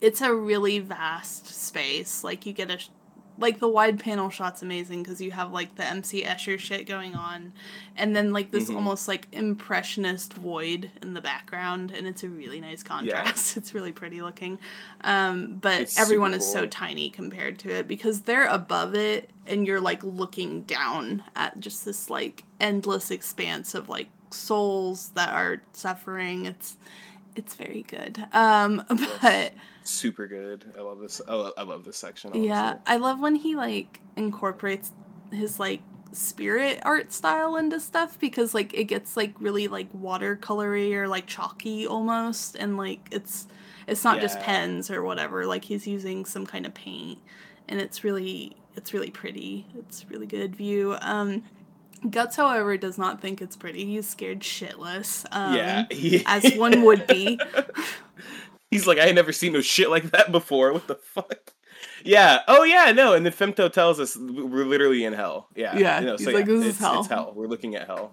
it's 0.01 0.21
a 0.21 0.34
really 0.34 0.79
vast 0.79 1.47
space. 1.47 2.23
Like 2.23 2.45
you 2.45 2.53
get 2.53 2.69
a 2.69 2.77
like 3.38 3.60
the 3.60 3.67
wide 3.67 4.00
panel 4.00 4.30
shot's 4.30 4.62
amazing 4.62 5.02
because 5.04 5.19
you 5.19 5.32
have 5.32 5.52
like 5.52 5.76
the 5.76 5.86
MC 5.86 6.24
Escher 6.24 6.60
shit 6.60 6.86
going 6.88 7.15
on, 7.15 7.52
and 7.98 8.15
then 8.15 8.32
like 8.32 8.52
this 8.52 8.69
Mhm. 8.69 8.76
almost 8.76 9.08
like 9.08 9.28
impressionist 9.32 10.34
void 10.34 10.91
in 11.02 11.13
the 11.13 11.22
background, 11.22 11.91
and 11.91 12.06
it's 12.08 12.24
a 12.24 12.30
really 12.30 12.62
nice 12.62 12.84
contrast. 12.84 13.58
It's 13.58 13.74
really 13.74 13.91
pretty 13.91 14.22
looking, 14.22 14.60
um, 15.04 15.56
but 15.62 15.82
It's 15.82 16.00
everyone 16.00 16.34
is 16.34 16.46
so 16.46 16.65
tiny 16.67 17.10
compared 17.10 17.58
to 17.60 17.69
it 17.69 17.88
because 17.88 18.22
they're 18.22 18.48
above 18.48 18.93
it, 18.96 19.30
and 19.48 19.65
you're 19.65 19.82
like 19.82 20.04
looking 20.04 20.62
down 20.63 21.24
at 21.36 21.60
just 21.60 21.86
this 21.86 22.10
like 22.10 22.43
endless 22.60 23.10
expanse 23.12 23.74
of 23.74 23.89
like 23.89 24.10
souls 24.30 25.10
that 25.15 25.30
are 25.30 25.62
suffering. 25.74 26.46
It's 26.46 26.78
it's 27.36 27.56
very 27.56 27.84
good. 27.88 28.24
Um, 28.32 28.84
but 29.22 29.54
super 29.84 30.28
good. 30.28 30.74
I 30.78 30.82
love 30.82 31.00
this. 31.00 31.22
I 31.28 31.34
love, 31.34 31.54
I 31.58 31.63
love 31.63 31.86
this 31.86 31.98
section. 31.98 32.43
yeah. 32.43 32.78
I 32.86 32.98
love 32.98 33.19
when 33.19 33.36
he 33.36 33.56
like 33.56 34.00
incorporates 34.15 34.91
his 35.32 35.60
like 35.60 35.82
spirit 36.13 36.80
art 36.84 37.12
style 37.12 37.56
into 37.56 37.80
stuff 37.80 38.19
because 38.19 38.54
like 38.54 38.74
it 38.74 38.86
gets 38.86 39.17
like 39.17 39.34
really 39.39 39.67
like 39.67 39.91
watercolory 39.93 40.93
or 40.93 41.08
like 41.08 41.26
chalky 41.26 41.88
almost 41.88 42.56
and 42.56 42.78
like 42.78 43.08
it's 43.12 43.48
it's 43.88 44.04
not 44.04 44.22
just 44.22 44.39
pens 44.39 44.91
or 44.91 45.04
whatever 45.04 45.46
like 45.46 45.65
he's 45.65 45.88
using 45.88 46.24
some 46.24 46.46
kind 46.46 46.65
of 46.65 46.74
paint 46.74 47.19
and 47.67 47.82
it's 47.82 48.04
really 48.04 48.56
it's 48.76 48.93
really 48.93 49.10
pretty 49.10 49.65
it's 49.78 50.06
really 50.10 50.28
good 50.28 50.56
view 50.56 50.96
um 51.02 51.43
guts 52.10 52.36
however 52.36 52.78
does 52.78 52.98
not 52.98 53.22
think 53.22 53.41
it's 53.41 53.56
pretty 53.56 53.86
he's 53.86 54.08
scared 54.08 54.41
shitless 54.41 55.26
um 55.32 55.56
yeah. 55.56 55.86
as 56.26 56.54
one 56.56 56.84
would 56.84 57.08
be 57.08 57.39
He's 58.73 58.88
like, 58.88 58.97
I 58.97 59.05
ain't 59.05 59.15
never 59.15 59.31
seen 59.31 59.53
no 59.53 59.62
shit 59.62 59.89
like 59.89 60.12
that 60.12 60.31
before. 60.31 60.73
What 60.73 60.88
the 60.88 60.95
fuck? 60.95 61.53
Yeah. 62.03 62.39
Oh 62.47 62.63
yeah. 62.63 62.91
No. 62.91 63.13
And 63.13 63.25
then 63.25 63.33
Femto 63.33 63.71
tells 63.71 63.99
us 63.99 64.15
we're 64.17 64.65
literally 64.65 65.03
in 65.05 65.13
hell. 65.13 65.47
Yeah. 65.55 65.77
Yeah, 65.77 65.99
You 65.99 66.05
know, 66.05 66.12
he's 66.17 66.25
so 66.25 66.31
like, 66.31 66.45
yeah, 66.45 66.53
this 66.53 66.62
is 66.62 66.69
it's, 66.71 66.79
hell. 66.79 66.99
It's 66.99 67.09
hell. 67.09 67.33
We're 67.36 67.47
looking 67.47 67.75
at 67.75 67.88
hell. 67.88 68.12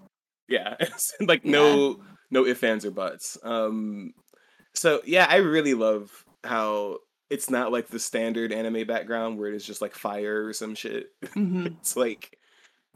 Yeah. 0.49 0.77
It's 0.81 1.13
like 1.21 1.45
no 1.45 2.01
no 2.31 2.47
ifs 2.47 2.63
ands 2.63 2.85
or 2.85 2.91
buts. 2.91 3.39
Um. 3.43 4.13
So 4.75 5.01
yeah, 5.05 5.27
I 5.29 5.37
really 5.37 5.75
love 5.75 6.25
how 6.45 6.99
it's 7.29 7.51
not 7.51 7.73
like 7.73 7.89
the 7.89 7.99
standard 7.99 8.53
anime 8.53 8.87
background 8.87 9.39
where 9.39 9.49
it 9.49 9.55
is 9.55 9.65
just 9.65 9.81
like 9.81 9.95
fire 9.95 10.47
or 10.47 10.53
some 10.53 10.75
shit. 10.75 11.09
Mhm, 11.35 11.67
it's 11.81 11.97
like 11.97 12.37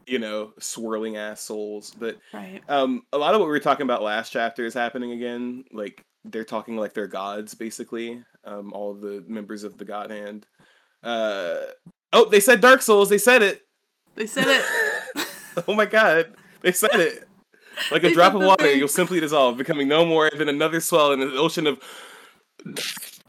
you 0.06 0.18
know 0.18 0.52
swirling 0.58 1.16
ass 1.16 1.40
souls, 1.40 1.94
but 1.98 2.18
right 2.32 2.62
um 2.68 3.02
a 3.12 3.18
lot 3.18 3.34
of 3.34 3.40
what 3.40 3.46
we 3.46 3.52
were 3.52 3.60
talking 3.60 3.84
about 3.84 4.02
last 4.02 4.30
chapter 4.30 4.66
is 4.66 4.74
happening 4.74 5.12
again 5.12 5.64
like 5.72 6.04
they're 6.24 6.44
talking 6.44 6.76
like 6.76 6.94
they're 6.94 7.06
gods 7.06 7.54
basically 7.54 8.22
um 8.44 8.72
all 8.72 8.90
of 8.90 9.00
the 9.00 9.24
members 9.28 9.64
of 9.64 9.76
the 9.78 9.84
god 9.84 10.10
hand. 10.10 10.46
Uh 11.02 11.56
oh 12.12 12.24
they 12.26 12.40
said 12.40 12.60
dark 12.60 12.82
souls 12.82 13.08
they 13.08 13.18
said 13.18 13.42
it. 13.42 13.62
They 14.14 14.26
said 14.26 14.46
it. 14.48 14.64
Oh 15.68 15.74
my 15.74 15.86
god 15.86 16.34
they 16.62 16.72
said 16.72 16.94
it. 16.98 17.28
Like 17.90 18.04
a 18.04 18.08
They 18.08 18.14
drop 18.14 18.34
of 18.34 18.42
water 18.42 18.64
thing. 18.64 18.78
you'll 18.78 18.88
simply 18.88 19.20
dissolve 19.20 19.56
becoming 19.56 19.86
no 19.88 20.04
more 20.04 20.30
than 20.36 20.48
another 20.48 20.80
swell 20.80 21.12
in 21.12 21.20
an 21.22 21.32
ocean 21.36 21.66
of 21.66 21.80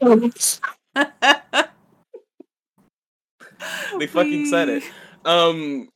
they 3.98 4.06
fucking 4.06 4.46
said 4.46 4.68
it. 4.68 4.82
Um 5.24 5.88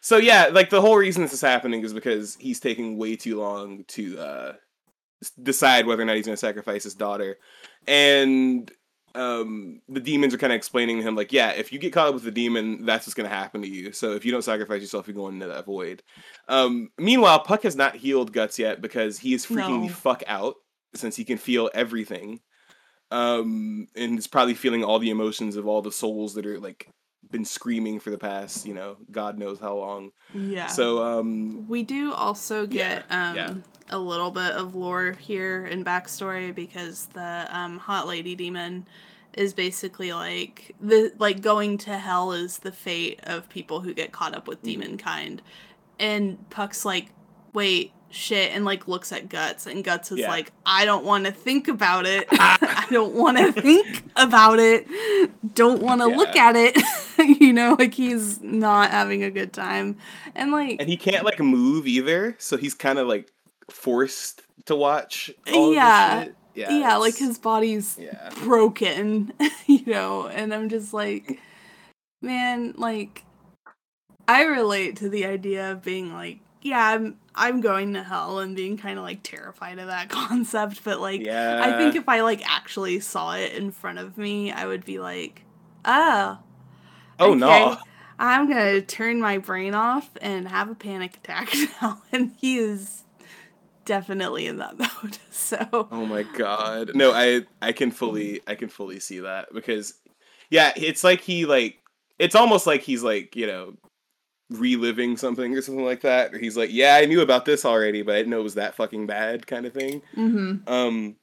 so 0.00 0.16
yeah 0.16 0.46
like 0.52 0.70
the 0.70 0.80
whole 0.80 0.96
reason 0.96 1.22
this 1.22 1.32
is 1.32 1.40
happening 1.40 1.82
is 1.84 1.92
because 1.92 2.36
he's 2.40 2.60
taking 2.60 2.96
way 2.98 3.16
too 3.16 3.38
long 3.40 3.84
to 3.88 4.18
uh 4.18 4.52
decide 5.30 5.86
whether 5.86 6.02
or 6.02 6.04
not 6.04 6.16
he's 6.16 6.26
going 6.26 6.34
to 6.34 6.40
sacrifice 6.40 6.84
his 6.84 6.94
daughter. 6.94 7.38
And 7.86 8.70
um 9.14 9.80
the 9.88 10.00
demons 10.00 10.34
are 10.34 10.38
kind 10.38 10.52
of 10.52 10.58
explaining 10.58 10.98
to 10.98 11.02
him 11.02 11.16
like 11.16 11.32
yeah 11.32 11.48
if 11.52 11.72
you 11.72 11.78
get 11.78 11.90
caught 11.90 12.08
up 12.08 12.12
with 12.12 12.22
the 12.22 12.30
demon 12.30 12.84
that's 12.84 13.06
what's 13.06 13.14
going 13.14 13.26
to 13.26 13.34
happen 13.34 13.62
to 13.62 13.68
you. 13.68 13.90
So 13.92 14.12
if 14.12 14.26
you 14.26 14.32
don't 14.32 14.42
sacrifice 14.44 14.82
yourself 14.82 15.08
you're 15.08 15.14
going 15.16 15.34
into 15.36 15.46
that 15.46 15.64
void. 15.64 16.02
Um 16.48 16.90
meanwhile 16.98 17.40
puck 17.40 17.62
has 17.62 17.76
not 17.76 17.96
healed 17.96 18.32
guts 18.34 18.58
yet 18.58 18.82
because 18.82 19.18
he 19.18 19.32
is 19.32 19.46
freaking 19.46 19.80
No. 19.80 19.88
the 19.88 19.94
fuck 19.94 20.22
out 20.26 20.56
since 20.94 21.16
he 21.16 21.24
can 21.24 21.38
feel 21.38 21.70
everything. 21.72 22.40
Um 23.10 23.86
and 23.96 24.18
is 24.18 24.26
probably 24.26 24.54
feeling 24.54 24.84
all 24.84 24.98
the 24.98 25.10
emotions 25.10 25.56
of 25.56 25.66
all 25.66 25.80
the 25.80 25.92
souls 25.92 26.34
that 26.34 26.44
are 26.44 26.58
like 26.60 26.88
been 27.30 27.44
screaming 27.44 27.98
for 27.98 28.10
the 28.10 28.18
past 28.18 28.66
you 28.66 28.74
know 28.74 28.98
god 29.10 29.38
knows 29.38 29.58
how 29.58 29.76
long. 29.76 30.10
Yeah. 30.34 30.66
So 30.66 31.02
um 31.02 31.66
We 31.68 31.84
do 31.84 32.12
also 32.12 32.66
get 32.66 33.06
Yeah, 33.08 33.30
um, 33.30 33.36
yeah. 33.36 33.54
A 33.90 33.98
little 33.98 34.30
bit 34.30 34.52
of 34.52 34.74
lore 34.74 35.12
here 35.12 35.64
and 35.66 35.84
backstory 35.84 36.54
because 36.54 37.06
the 37.14 37.46
um, 37.50 37.78
hot 37.78 38.06
lady 38.06 38.34
demon 38.34 38.86
is 39.34 39.52
basically 39.54 40.12
like 40.12 40.74
the 40.80 41.12
like 41.18 41.40
going 41.42 41.76
to 41.78 41.96
hell 41.98 42.32
is 42.32 42.58
the 42.58 42.72
fate 42.72 43.20
of 43.24 43.48
people 43.48 43.80
who 43.80 43.92
get 43.94 44.10
caught 44.12 44.34
up 44.34 44.48
with 44.48 44.58
Mm-hmm. 44.58 44.80
demon 44.80 44.98
kind, 44.98 45.42
and 45.98 46.48
Puck's 46.50 46.84
like, 46.84 47.08
wait. 47.52 47.92
Shit, 48.08 48.52
and 48.54 48.64
like 48.64 48.86
looks 48.86 49.10
at 49.12 49.28
Guts, 49.28 49.66
and 49.66 49.82
Guts 49.82 50.12
is 50.12 50.20
Yeah. 50.20 50.28
like, 50.30 50.52
I 50.64 50.84
don't 50.84 51.04
want 51.04 51.26
to 51.26 51.32
think 51.32 51.66
about 51.66 52.06
it. 52.06 52.28
I 52.32 52.86
don't 52.88 53.14
want 53.14 53.36
to 53.36 53.52
think 53.60 54.04
about 54.14 54.58
it. 54.60 54.86
Don't 55.54 55.82
want 55.82 56.00
to 56.00 56.06
look 56.06 56.34
at 56.36 56.54
it. 56.56 56.80
you 57.40 57.52
know, 57.52 57.74
like 57.78 57.92
he's 57.92 58.40
not 58.40 58.90
having 58.92 59.24
a 59.24 59.30
good 59.30 59.52
time. 59.52 59.96
And 60.36 60.52
like, 60.52 60.76
and 60.78 60.88
he 60.88 60.96
can't 60.96 61.24
like 61.24 61.40
move 61.40 61.86
either 61.88 62.36
so 62.38 62.56
he's 62.56 62.74
kind 62.74 63.00
of 63.00 63.08
like 63.08 63.32
forced 63.70 64.42
to 64.66 64.76
watch 64.76 65.30
all 65.52 65.72
Yeah. 65.72 66.28
yeah 66.54 66.72
yeah, 66.72 66.96
like 66.96 67.16
his 67.16 67.38
body's 67.38 67.98
yeah. 67.98 68.30
broken, 68.42 69.32
you 69.66 69.84
know, 69.86 70.26
and 70.26 70.54
I'm 70.54 70.68
just 70.68 70.94
like, 70.94 71.38
man, 72.22 72.74
like, 72.76 73.24
I 74.26 74.44
relate 74.44 74.96
to 74.96 75.08
the 75.08 75.26
idea 75.26 75.72
of 75.72 75.82
being 75.82 76.12
like, 76.12 76.40
yeah, 76.62 76.82
I'm 76.82 77.18
I'm 77.34 77.60
going 77.60 77.92
to 77.92 78.02
hell 78.02 78.38
and 78.38 78.56
being 78.56 78.78
kind 78.78 78.98
of 78.98 79.04
like 79.04 79.22
terrified 79.22 79.78
of 79.78 79.88
that 79.88 80.08
concept, 80.08 80.82
but 80.82 81.00
like, 81.00 81.24
yeah 81.24 81.62
I 81.62 81.76
think 81.78 81.94
if 81.94 82.08
I 82.08 82.22
like 82.22 82.42
actually 82.48 83.00
saw 83.00 83.34
it 83.34 83.52
in 83.52 83.70
front 83.70 83.98
of 83.98 84.16
me, 84.16 84.50
I 84.50 84.66
would 84.66 84.84
be 84.84 84.98
like, 84.98 85.42
oh, 85.84 86.38
oh 87.20 87.30
okay, 87.32 87.38
no 87.38 87.78
I'm 88.18 88.48
gonna 88.48 88.80
turn 88.80 89.20
my 89.20 89.38
brain 89.38 89.74
off 89.74 90.10
and 90.20 90.48
have 90.48 90.70
a 90.70 90.74
panic 90.74 91.16
attack 91.16 91.54
now, 91.82 92.02
and 92.12 92.32
he 92.38 92.58
is 92.58 93.04
definitely 93.86 94.46
in 94.46 94.58
that 94.58 94.78
mode. 94.78 95.18
So. 95.30 95.66
Oh 95.72 96.04
my 96.04 96.24
god. 96.24 96.90
No, 96.94 97.12
I 97.12 97.46
I 97.62 97.72
can 97.72 97.90
fully 97.90 98.42
I 98.46 98.54
can 98.54 98.68
fully 98.68 99.00
see 99.00 99.20
that 99.20 99.48
because 99.54 99.94
yeah, 100.50 100.72
it's 100.76 101.02
like 101.02 101.22
he 101.22 101.46
like 101.46 101.78
it's 102.18 102.34
almost 102.34 102.66
like 102.66 102.82
he's 102.82 103.02
like, 103.02 103.34
you 103.34 103.46
know, 103.46 103.74
reliving 104.50 105.16
something 105.16 105.54
or 105.56 105.62
something 105.62 105.84
like 105.84 106.02
that. 106.02 106.34
Or 106.34 106.38
he's 106.38 106.56
like, 106.56 106.70
"Yeah, 106.72 106.96
I 106.96 107.06
knew 107.06 107.20
about 107.20 107.44
this 107.46 107.64
already, 107.64 108.02
but 108.02 108.14
I 108.14 108.18
didn't 108.18 108.30
know 108.30 108.40
it 108.40 108.44
was 108.44 108.54
that 108.54 108.74
fucking 108.74 109.06
bad" 109.06 109.46
kind 109.46 109.64
of 109.64 109.72
thing. 109.72 110.02
Mm-hmm. 110.16 110.70
Um 110.70 111.16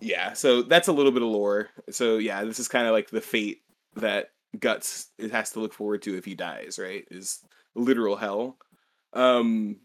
yeah, 0.00 0.32
so 0.32 0.62
that's 0.62 0.88
a 0.88 0.92
little 0.92 1.12
bit 1.12 1.22
of 1.22 1.28
lore. 1.28 1.68
So 1.90 2.16
yeah, 2.16 2.42
this 2.44 2.58
is 2.58 2.68
kind 2.68 2.86
of 2.86 2.92
like 2.92 3.10
the 3.10 3.20
fate 3.20 3.60
that 3.96 4.30
Guts 4.58 5.08
it 5.18 5.30
has 5.30 5.50
to 5.52 5.60
look 5.60 5.72
forward 5.72 6.02
to 6.02 6.16
if 6.16 6.24
he 6.24 6.34
dies, 6.34 6.78
right? 6.80 7.04
Is 7.10 7.40
literal 7.74 8.16
hell. 8.16 8.56
Um 9.12 9.76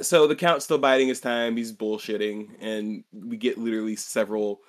so 0.00 0.26
the 0.26 0.36
count's 0.36 0.64
still 0.64 0.78
biding 0.78 1.08
his 1.08 1.20
time, 1.20 1.56
he's 1.56 1.72
bullshitting, 1.72 2.48
and 2.60 3.04
we 3.12 3.36
get 3.36 3.58
literally 3.58 3.96
several 3.96 4.60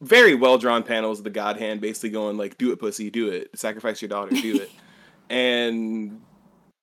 very 0.00 0.34
well 0.34 0.58
drawn 0.58 0.82
panels 0.82 1.18
of 1.18 1.24
the 1.24 1.30
God 1.30 1.56
Hand 1.56 1.80
basically 1.80 2.10
going 2.10 2.36
like, 2.36 2.58
"Do 2.58 2.72
it, 2.72 2.78
pussy, 2.78 3.10
do 3.10 3.28
it. 3.28 3.50
Sacrifice 3.56 4.00
your 4.00 4.08
daughter, 4.08 4.34
do 4.34 4.60
it." 4.60 4.70
and 5.30 6.20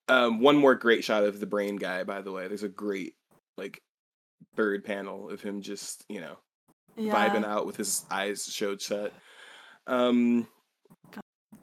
um, 0.08 0.42
one 0.42 0.58
more 0.58 0.76
great 0.76 1.04
shot 1.04 1.24
of 1.24 1.40
the 1.40 1.46
brain 1.46 1.78
guy. 1.78 2.04
By 2.04 2.22
the 2.22 2.32
way, 2.32 2.48
there's 2.48 2.64
a 2.64 2.70
great 2.70 3.14
like 3.58 3.82
third 4.56 4.84
panel 4.84 5.30
of 5.30 5.42
him 5.42 5.62
just 5.62 6.04
you 6.10 6.22
know 6.22 6.38
vibing 6.98 7.46
out 7.46 7.66
with 7.66 7.78
his 7.78 8.06
eyes 8.12 8.46
showed 8.46 8.82
shut. 8.82 9.14
Um, 9.88 10.48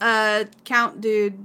uh 0.00 0.44
count 0.64 1.00
dude 1.00 1.38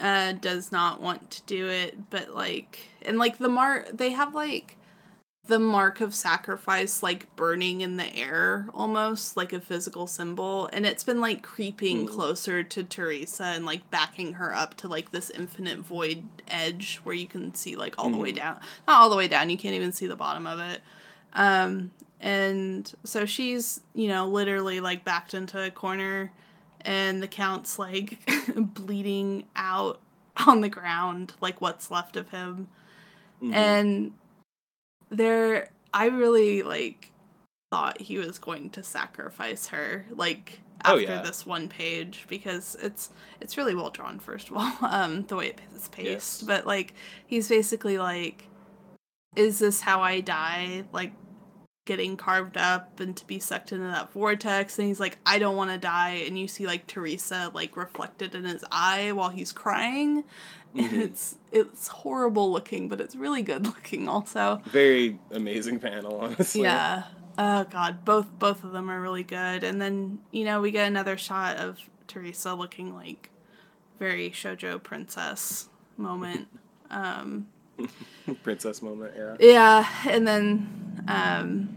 uh 0.00 0.32
does 0.32 0.72
not 0.72 1.00
want 1.00 1.30
to 1.30 1.42
do 1.42 1.68
it 1.68 2.10
but 2.10 2.34
like 2.34 2.80
and 3.02 3.18
like 3.18 3.38
the 3.38 3.48
mark 3.48 3.88
they 3.96 4.10
have 4.10 4.34
like 4.34 4.76
the 5.48 5.58
mark 5.60 6.00
of 6.00 6.12
sacrifice 6.12 7.04
like 7.04 7.34
burning 7.36 7.80
in 7.80 7.96
the 7.96 8.16
air 8.16 8.66
almost 8.74 9.36
like 9.36 9.52
a 9.52 9.60
physical 9.60 10.08
symbol 10.08 10.68
and 10.72 10.84
it's 10.84 11.04
been 11.04 11.20
like 11.20 11.42
creeping 11.42 12.00
Hmm. 12.00 12.06
closer 12.06 12.62
to 12.64 12.82
Teresa 12.82 13.44
and 13.44 13.64
like 13.64 13.88
backing 13.90 14.32
her 14.34 14.52
up 14.54 14.76
to 14.78 14.88
like 14.88 15.12
this 15.12 15.30
infinite 15.30 15.78
void 15.78 16.24
edge 16.48 17.00
where 17.04 17.14
you 17.14 17.28
can 17.28 17.54
see 17.54 17.76
like 17.76 17.94
all 17.96 18.10
the 18.10 18.16
way 18.18 18.32
Mhm. 18.32 18.36
down 18.36 18.60
not 18.88 19.00
all 19.00 19.08
the 19.08 19.16
way 19.16 19.28
down 19.28 19.48
you 19.48 19.56
can't 19.56 19.76
even 19.76 19.92
see 19.92 20.06
the 20.08 20.16
bottom 20.16 20.46
of 20.48 20.58
it 20.58 20.80
um 21.34 21.90
and 22.20 22.92
so 23.04 23.24
she's 23.24 23.80
you 23.94 24.08
know 24.08 24.26
literally 24.26 24.80
like 24.80 25.04
backed 25.04 25.32
into 25.34 25.62
a 25.62 25.70
corner 25.70 26.32
and 26.86 27.22
the 27.22 27.28
count's 27.28 27.78
like 27.78 28.18
bleeding 28.56 29.44
out 29.56 30.00
on 30.46 30.60
the 30.62 30.68
ground, 30.68 31.34
like 31.40 31.60
what's 31.60 31.90
left 31.90 32.16
of 32.16 32.30
him. 32.30 32.68
Mm-hmm. 33.42 33.52
And 33.52 34.12
there 35.10 35.68
I 35.92 36.06
really 36.06 36.62
like 36.62 37.10
thought 37.70 38.00
he 38.00 38.18
was 38.18 38.38
going 38.38 38.70
to 38.70 38.82
sacrifice 38.82 39.66
her 39.68 40.06
like 40.10 40.60
oh, 40.84 40.96
after 40.96 41.12
oh, 41.12 41.14
yeah. 41.16 41.22
this 41.22 41.44
one 41.44 41.68
page 41.68 42.24
because 42.28 42.76
it's 42.80 43.10
it's 43.40 43.56
really 43.56 43.74
well 43.74 43.90
drawn 43.90 44.18
first 44.20 44.50
of 44.50 44.56
all 44.56 44.72
um 44.82 45.24
the 45.26 45.36
way 45.36 45.52
it's 45.74 45.88
paced 45.88 46.06
yes. 46.06 46.42
but 46.46 46.66
like 46.66 46.94
he's 47.26 47.48
basically 47.48 47.98
like 47.98 48.48
is 49.34 49.58
this 49.58 49.80
how 49.80 50.00
I 50.00 50.20
die 50.20 50.84
like 50.92 51.12
getting 51.86 52.16
carved 52.16 52.56
up 52.58 53.00
and 53.00 53.16
to 53.16 53.26
be 53.26 53.38
sucked 53.38 53.72
into 53.72 53.86
that 53.86 54.12
vortex. 54.12 54.78
And 54.78 54.86
he's 54.86 55.00
like 55.00 55.16
I 55.24 55.38
don't 55.38 55.56
want 55.56 55.70
to 55.70 55.78
die. 55.78 56.24
And 56.26 56.38
you 56.38 56.46
see 56.46 56.66
like 56.66 56.86
Teresa 56.86 57.50
like 57.54 57.76
reflected 57.76 58.34
in 58.34 58.44
his 58.44 58.62
eye 58.70 59.12
while 59.12 59.30
he's 59.30 59.52
crying. 59.52 60.24
Mm-hmm. 60.74 60.94
and 60.94 61.02
it's 61.02 61.36
it's 61.52 61.88
horrible 61.88 62.52
looking 62.52 62.88
but 62.90 63.00
it's 63.00 63.16
really 63.16 63.40
good 63.40 63.64
looking 63.66 64.08
also. 64.08 64.60
Very 64.66 65.18
amazing 65.30 65.80
panel 65.80 66.20
honestly. 66.20 66.62
Yeah. 66.62 67.04
Oh 67.38 67.64
god. 67.64 68.04
Both 68.04 68.38
both 68.38 68.62
of 68.62 68.72
them 68.72 68.90
are 68.90 69.00
really 69.00 69.22
good. 69.22 69.64
And 69.64 69.80
then 69.80 70.18
you 70.32 70.44
know 70.44 70.60
we 70.60 70.72
get 70.72 70.86
another 70.86 71.16
shot 71.16 71.56
of 71.56 71.78
Teresa 72.08 72.54
looking 72.54 72.94
like 72.94 73.30
very 73.98 74.30
shojo 74.30 74.82
princess 74.82 75.70
moment. 75.96 76.48
Um 76.88 77.48
princess 78.42 78.82
moment 78.82 79.12
yeah. 79.16 79.36
Yeah 79.38 79.88
and 80.08 80.26
then 80.26 81.04
um 81.08 81.68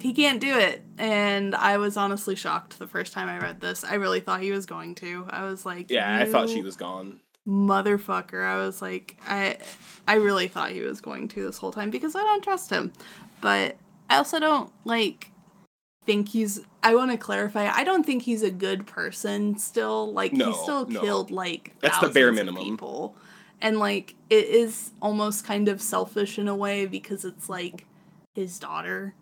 he 0.00 0.14
can't 0.14 0.40
do 0.40 0.58
it. 0.58 0.82
And 0.98 1.54
i 1.54 1.76
was 1.76 1.96
honestly 1.96 2.34
shocked 2.34 2.78
the 2.78 2.86
first 2.86 3.12
time 3.12 3.28
i 3.28 3.38
read 3.38 3.60
this. 3.60 3.84
I 3.84 3.94
really 3.94 4.20
thought 4.20 4.40
he 4.40 4.52
was 4.52 4.66
going 4.66 4.94
to. 4.96 5.26
I 5.30 5.44
was 5.44 5.66
like 5.66 5.90
yeah 5.90 6.16
i 6.18 6.24
thought 6.24 6.48
she 6.48 6.62
was 6.62 6.76
gone. 6.76 7.20
motherfucker. 7.46 8.44
I 8.44 8.56
was 8.56 8.80
like 8.82 9.16
i 9.26 9.58
i 10.08 10.14
really 10.14 10.48
thought 10.48 10.70
he 10.70 10.80
was 10.80 11.00
going 11.00 11.28
to 11.28 11.42
this 11.44 11.58
whole 11.58 11.72
time 11.72 11.90
because 11.90 12.14
i 12.14 12.20
don't 12.20 12.42
trust 12.42 12.70
him. 12.70 12.92
But 13.40 13.76
i 14.10 14.16
also 14.16 14.38
don't 14.40 14.72
like 14.84 15.30
think 16.04 16.28
he's 16.30 16.60
i 16.82 16.94
want 16.96 17.12
to 17.12 17.16
clarify 17.16 17.68
i 17.68 17.84
don't 17.84 18.04
think 18.04 18.22
he's 18.24 18.42
a 18.42 18.50
good 18.50 18.86
person 18.86 19.56
still. 19.58 20.12
Like 20.12 20.32
no, 20.32 20.46
he 20.46 20.54
still 20.62 20.86
no. 20.86 21.00
killed 21.00 21.30
like 21.30 21.74
that's 21.80 21.98
the 22.00 22.08
bare 22.08 22.32
minimum. 22.32 22.62
people 22.62 23.16
and 23.62 23.78
like 23.78 24.16
it 24.28 24.46
is 24.46 24.90
almost 25.00 25.46
kind 25.46 25.68
of 25.68 25.80
selfish 25.80 26.38
in 26.38 26.48
a 26.48 26.54
way 26.54 26.84
because 26.84 27.24
it's 27.24 27.48
like 27.48 27.86
his 28.34 28.58
daughter. 28.58 29.14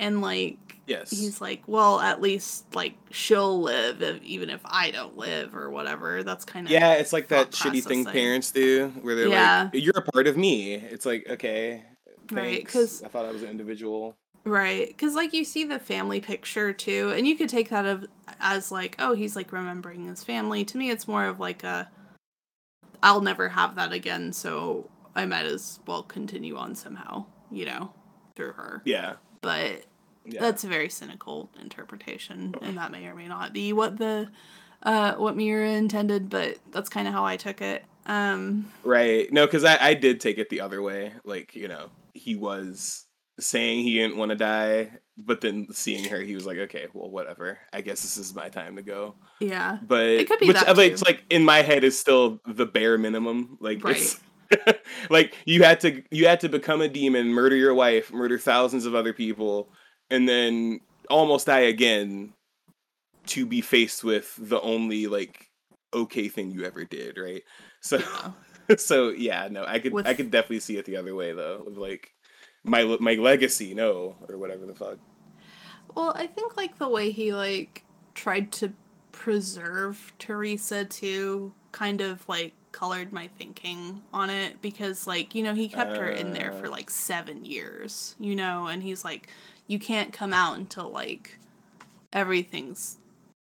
And 0.00 0.22
like 0.22 0.76
yes. 0.86 1.10
he's 1.10 1.40
like 1.40 1.64
well 1.66 1.98
at 1.98 2.22
least 2.22 2.72
like 2.72 2.94
she'll 3.10 3.60
live 3.60 4.00
if, 4.00 4.22
even 4.22 4.48
if 4.48 4.60
i 4.64 4.92
don't 4.92 5.16
live 5.16 5.56
or 5.56 5.70
whatever. 5.70 6.22
That's 6.22 6.44
kind 6.44 6.66
of 6.66 6.70
yeah 6.70 6.92
it's 6.94 7.12
like 7.12 7.26
that 7.28 7.50
shitty 7.50 7.82
thing 7.82 8.04
parents 8.04 8.52
do 8.52 8.92
where 9.02 9.16
they're 9.16 9.26
yeah. 9.26 9.70
like 9.74 9.82
you're 9.82 9.98
a 9.98 10.12
part 10.12 10.28
of 10.28 10.36
me. 10.36 10.74
It's 10.74 11.04
like 11.04 11.26
okay 11.28 11.82
thanks. 12.28 12.32
right 12.32 12.64
because 12.64 13.02
i 13.02 13.08
thought 13.08 13.26
i 13.26 13.32
was 13.32 13.42
an 13.42 13.50
individual. 13.50 14.16
Right 14.44 14.86
because 14.86 15.16
like 15.16 15.32
you 15.32 15.44
see 15.44 15.64
the 15.64 15.80
family 15.80 16.20
picture 16.20 16.72
too 16.72 17.12
and 17.16 17.26
you 17.26 17.36
could 17.36 17.48
take 17.48 17.70
that 17.70 17.84
of, 17.84 18.06
as 18.38 18.70
like 18.70 18.94
oh 19.00 19.14
he's 19.14 19.34
like 19.34 19.50
remembering 19.50 20.06
his 20.06 20.22
family. 20.22 20.64
To 20.64 20.78
me 20.78 20.90
it's 20.90 21.08
more 21.08 21.24
of 21.24 21.40
like 21.40 21.64
a 21.64 21.90
i'll 23.02 23.20
never 23.20 23.48
have 23.48 23.74
that 23.76 23.92
again 23.92 24.32
so 24.32 24.88
i 25.14 25.24
might 25.24 25.46
as 25.46 25.80
well 25.86 26.02
continue 26.02 26.56
on 26.56 26.74
somehow 26.74 27.24
you 27.50 27.64
know 27.64 27.92
through 28.34 28.52
her 28.52 28.82
yeah 28.84 29.14
but 29.40 29.84
yeah. 30.32 30.40
that's 30.40 30.64
a 30.64 30.68
very 30.68 30.88
cynical 30.88 31.50
interpretation, 31.60 32.54
and 32.62 32.76
that 32.78 32.90
may 32.90 33.06
or 33.06 33.14
may 33.14 33.28
not 33.28 33.52
be 33.52 33.72
what 33.72 33.98
the 33.98 34.28
uh, 34.82 35.14
what 35.14 35.36
Miura 35.36 35.70
intended, 35.70 36.30
but 36.30 36.58
that's 36.70 36.88
kind 36.88 37.08
of 37.08 37.14
how 37.14 37.24
I 37.24 37.36
took 37.36 37.60
it. 37.60 37.84
Um, 38.06 38.70
right? 38.84 39.30
No, 39.32 39.46
because 39.46 39.64
I 39.64 39.78
I 39.80 39.94
did 39.94 40.20
take 40.20 40.38
it 40.38 40.50
the 40.50 40.60
other 40.60 40.82
way. 40.82 41.12
Like 41.24 41.54
you 41.54 41.68
know, 41.68 41.90
he 42.14 42.36
was 42.36 43.06
saying 43.38 43.82
he 43.82 43.94
didn't 43.94 44.16
want 44.16 44.30
to 44.30 44.36
die, 44.36 44.90
but 45.16 45.40
then 45.40 45.68
seeing 45.72 46.04
her, 46.10 46.20
he 46.20 46.34
was 46.34 46.46
like, 46.46 46.58
okay, 46.58 46.86
well, 46.92 47.10
whatever. 47.10 47.58
I 47.72 47.80
guess 47.80 48.02
this 48.02 48.16
is 48.16 48.34
my 48.34 48.48
time 48.48 48.76
to 48.76 48.82
go. 48.82 49.14
Yeah, 49.40 49.78
but 49.82 50.06
it 50.06 50.28
could 50.28 50.40
be 50.40 50.48
which, 50.48 50.56
that 50.56 50.68
uh, 50.68 50.74
like, 50.74 50.92
it's 50.92 51.02
like 51.02 51.24
in 51.30 51.44
my 51.44 51.62
head 51.62 51.84
is 51.84 51.98
still 51.98 52.40
the 52.46 52.66
bare 52.66 52.98
minimum. 52.98 53.58
Like 53.60 53.82
right. 53.84 53.96
it's 53.96 54.20
like 55.10 55.34
you 55.44 55.62
had 55.62 55.80
to 55.80 56.02
you 56.10 56.26
had 56.26 56.40
to 56.40 56.48
become 56.48 56.80
a 56.80 56.88
demon, 56.88 57.28
murder 57.28 57.56
your 57.56 57.74
wife, 57.74 58.12
murder 58.12 58.38
thousands 58.38 58.86
of 58.86 58.94
other 58.94 59.12
people, 59.12 59.70
and 60.10 60.28
then 60.28 60.80
almost 61.10 61.46
die 61.46 61.60
again 61.60 62.32
to 63.26 63.46
be 63.46 63.60
faced 63.60 64.04
with 64.04 64.34
the 64.38 64.60
only 64.60 65.06
like 65.06 65.48
okay 65.94 66.28
thing 66.28 66.50
you 66.50 66.64
ever 66.64 66.84
did, 66.84 67.18
right? 67.18 67.42
So 67.80 67.98
yeah. 67.98 68.76
so 68.76 69.10
yeah, 69.10 69.48
no, 69.50 69.64
I 69.66 69.78
could 69.78 69.92
with... 69.92 70.06
I 70.06 70.14
could 70.14 70.30
definitely 70.30 70.60
see 70.60 70.76
it 70.76 70.84
the 70.84 70.96
other 70.96 71.14
way 71.14 71.32
though. 71.32 71.64
Like 71.68 72.10
my 72.68 72.96
my 73.00 73.14
legacy, 73.14 73.74
no, 73.74 74.16
or 74.28 74.36
whatever 74.36 74.66
the 74.66 74.74
fuck. 74.74 74.98
Well, 75.94 76.12
I 76.14 76.26
think 76.26 76.56
like 76.56 76.78
the 76.78 76.88
way 76.88 77.10
he 77.10 77.32
like 77.32 77.84
tried 78.14 78.52
to 78.52 78.72
preserve 79.12 80.12
Teresa 80.18 80.84
too 80.84 81.52
kind 81.72 82.00
of 82.00 82.28
like 82.28 82.52
colored 82.72 83.12
my 83.12 83.28
thinking 83.38 84.02
on 84.12 84.30
it 84.30 84.60
because 84.62 85.06
like 85.06 85.34
you 85.34 85.42
know 85.42 85.54
he 85.54 85.68
kept 85.68 85.92
uh, 85.92 86.00
her 86.00 86.08
in 86.08 86.32
there 86.32 86.52
for 86.52 86.66
uh. 86.66 86.70
like 86.70 86.90
seven 86.90 87.44
years 87.44 88.14
you 88.20 88.36
know 88.36 88.66
and 88.66 88.82
he's 88.82 89.04
like 89.04 89.28
you 89.66 89.78
can't 89.78 90.12
come 90.12 90.32
out 90.32 90.56
until 90.56 90.88
like 90.90 91.38
everything's 92.12 92.98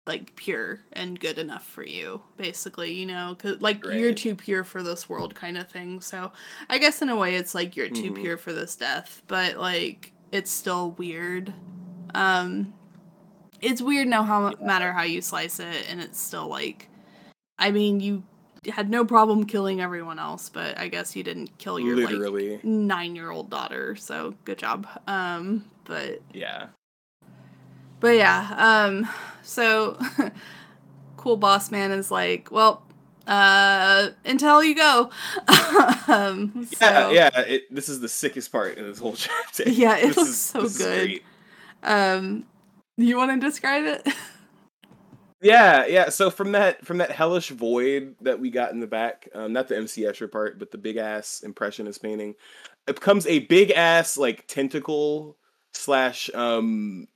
like 0.07 0.35
pure 0.35 0.81
and 0.95 1.21
good 1.21 1.39
enough 1.39 1.65
for 1.65 1.85
you 1.85 2.21
basically 2.37 2.93
you 2.93 3.07
know 3.07 3.37
cause 3.39 3.61
like 3.61 3.85
right. 3.85 3.99
you're 3.99 4.15
too 4.15 4.35
pure 4.35 4.65
for 4.65 4.83
this 4.83 5.09
world 5.09 5.35
kind 5.35 5.59
of 5.59 5.69
thing 5.69 6.01
so 6.01 6.33
i 6.69 6.79
guess 6.79 7.03
in 7.03 7.09
a 7.11 7.17
way 7.17 7.37
it's 7.37 7.55
like 7.55 7.77
you're 7.77 7.89
too 7.89 8.11
mm-hmm. 8.11 8.23
pure 8.23 8.37
for 8.37 8.53
this 8.53 8.75
death 8.77 9.23
but 9.29 9.57
like 9.57 10.13
it's 10.33 10.51
still 10.51 10.93
weird 10.93 11.53
um 12.15 12.73
it's 13.61 13.83
weird 13.83 14.09
now 14.09 14.23
how 14.23 14.53
matter 14.63 14.93
how 14.93 15.03
you 15.03 15.21
slice 15.21 15.61
it 15.61 15.87
and 15.89 16.01
it's 16.01 16.21
still 16.21 16.49
like 16.49 16.89
i 17.59 17.71
mean 17.71 18.01
you 18.01 18.23
had 18.69 18.91
no 18.91 19.05
problem 19.05 19.47
killing 19.47 19.81
everyone 19.81 20.19
else, 20.19 20.51
but 20.51 20.77
I 20.79 20.89
guess 20.89 21.17
you 21.17 21.23
didn't 21.23 21.57
kill 21.59 21.81
your 21.81 21.97
literally 21.97 22.53
like, 22.53 22.65
nine 22.65 23.17
year 23.17 23.31
old 23.31 23.49
daughter. 23.49 23.97
So 23.97 24.35
good 24.45 24.59
job. 24.59 24.87
Um, 25.07 25.65
but 25.85 26.21
yeah, 26.33 26.67
but 28.01 28.17
yeah. 28.17 28.55
Um, 28.59 29.09
so 29.51 29.99
cool 31.17 31.37
boss 31.37 31.71
man 31.71 31.91
is 31.91 32.11
like, 32.11 32.51
well, 32.51 32.83
uh, 33.27 34.11
until 34.25 34.63
you 34.63 34.75
go. 34.75 35.11
um, 36.09 36.67
so, 36.73 37.11
yeah, 37.11 37.11
yeah. 37.11 37.41
It, 37.41 37.75
this 37.75 37.89
is 37.89 38.01
the 38.01 38.09
sickest 38.09 38.51
part 38.53 38.79
in 38.79 38.85
this 38.85 38.99
whole 38.99 39.13
chapter. 39.17 39.69
Yeah, 39.69 39.97
it 39.97 40.09
this 40.09 40.17
looks 40.17 40.31
is, 40.31 40.41
so 40.41 40.69
good. 40.69 41.21
Um, 41.83 42.47
you 42.97 43.17
want 43.17 43.41
to 43.41 43.47
describe 43.47 43.85
it? 43.85 44.07
Yeah, 45.43 45.87
yeah. 45.87 46.11
So 46.11 46.31
from 46.31 46.53
that 46.53 46.85
from 46.85 46.99
that 46.99 47.11
hellish 47.11 47.49
void 47.49 48.15
that 48.21 48.39
we 48.39 48.51
got 48.51 48.73
in 48.73 48.81
the 48.81 48.87
back, 48.87 49.29
um, 49.35 49.53
not 49.53 49.69
the 49.69 49.77
MC 49.77 50.03
Escher 50.03 50.31
part, 50.31 50.59
but 50.59 50.71
the 50.71 50.79
big 50.79 50.97
ass 50.97 51.41
impressionist 51.43 52.03
painting, 52.03 52.35
it 52.87 52.95
becomes 52.95 53.27
a 53.27 53.41
big 53.41 53.71
ass 53.71 54.17
like 54.17 54.47
tentacle 54.47 55.39
slash 55.73 56.31
um 56.35 57.07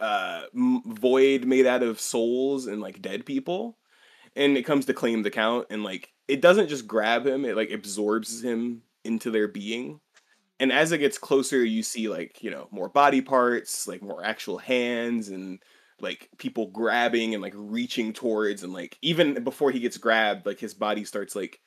uh 0.00 0.42
void 0.54 1.44
made 1.44 1.66
out 1.66 1.82
of 1.82 2.00
souls 2.00 2.66
and 2.66 2.80
like 2.80 3.02
dead 3.02 3.26
people, 3.26 3.78
and 4.36 4.56
it 4.56 4.64
comes 4.64 4.86
to 4.86 4.94
claim 4.94 5.22
the 5.22 5.30
count, 5.30 5.66
and 5.70 5.82
like 5.84 6.12
it 6.28 6.40
doesn't 6.40 6.68
just 6.68 6.86
grab 6.86 7.26
him; 7.26 7.44
it 7.44 7.56
like 7.56 7.70
absorbs 7.70 8.42
him 8.42 8.82
into 9.04 9.30
their 9.30 9.48
being. 9.48 10.00
And 10.60 10.72
as 10.72 10.90
it 10.90 10.98
gets 10.98 11.18
closer, 11.18 11.64
you 11.64 11.82
see 11.82 12.08
like 12.08 12.42
you 12.42 12.50
know 12.50 12.68
more 12.70 12.88
body 12.88 13.20
parts, 13.20 13.86
like 13.88 14.02
more 14.02 14.24
actual 14.24 14.58
hands 14.58 15.28
and 15.28 15.60
like 16.00 16.28
people 16.38 16.68
grabbing 16.68 17.34
and 17.34 17.42
like 17.42 17.54
reaching 17.56 18.12
towards 18.12 18.62
and 18.62 18.72
like 18.72 18.96
even 19.02 19.42
before 19.42 19.70
he 19.70 19.80
gets 19.80 19.96
grabbed 19.96 20.46
like 20.46 20.60
his 20.60 20.74
body 20.74 21.04
starts 21.04 21.34
like 21.34 21.60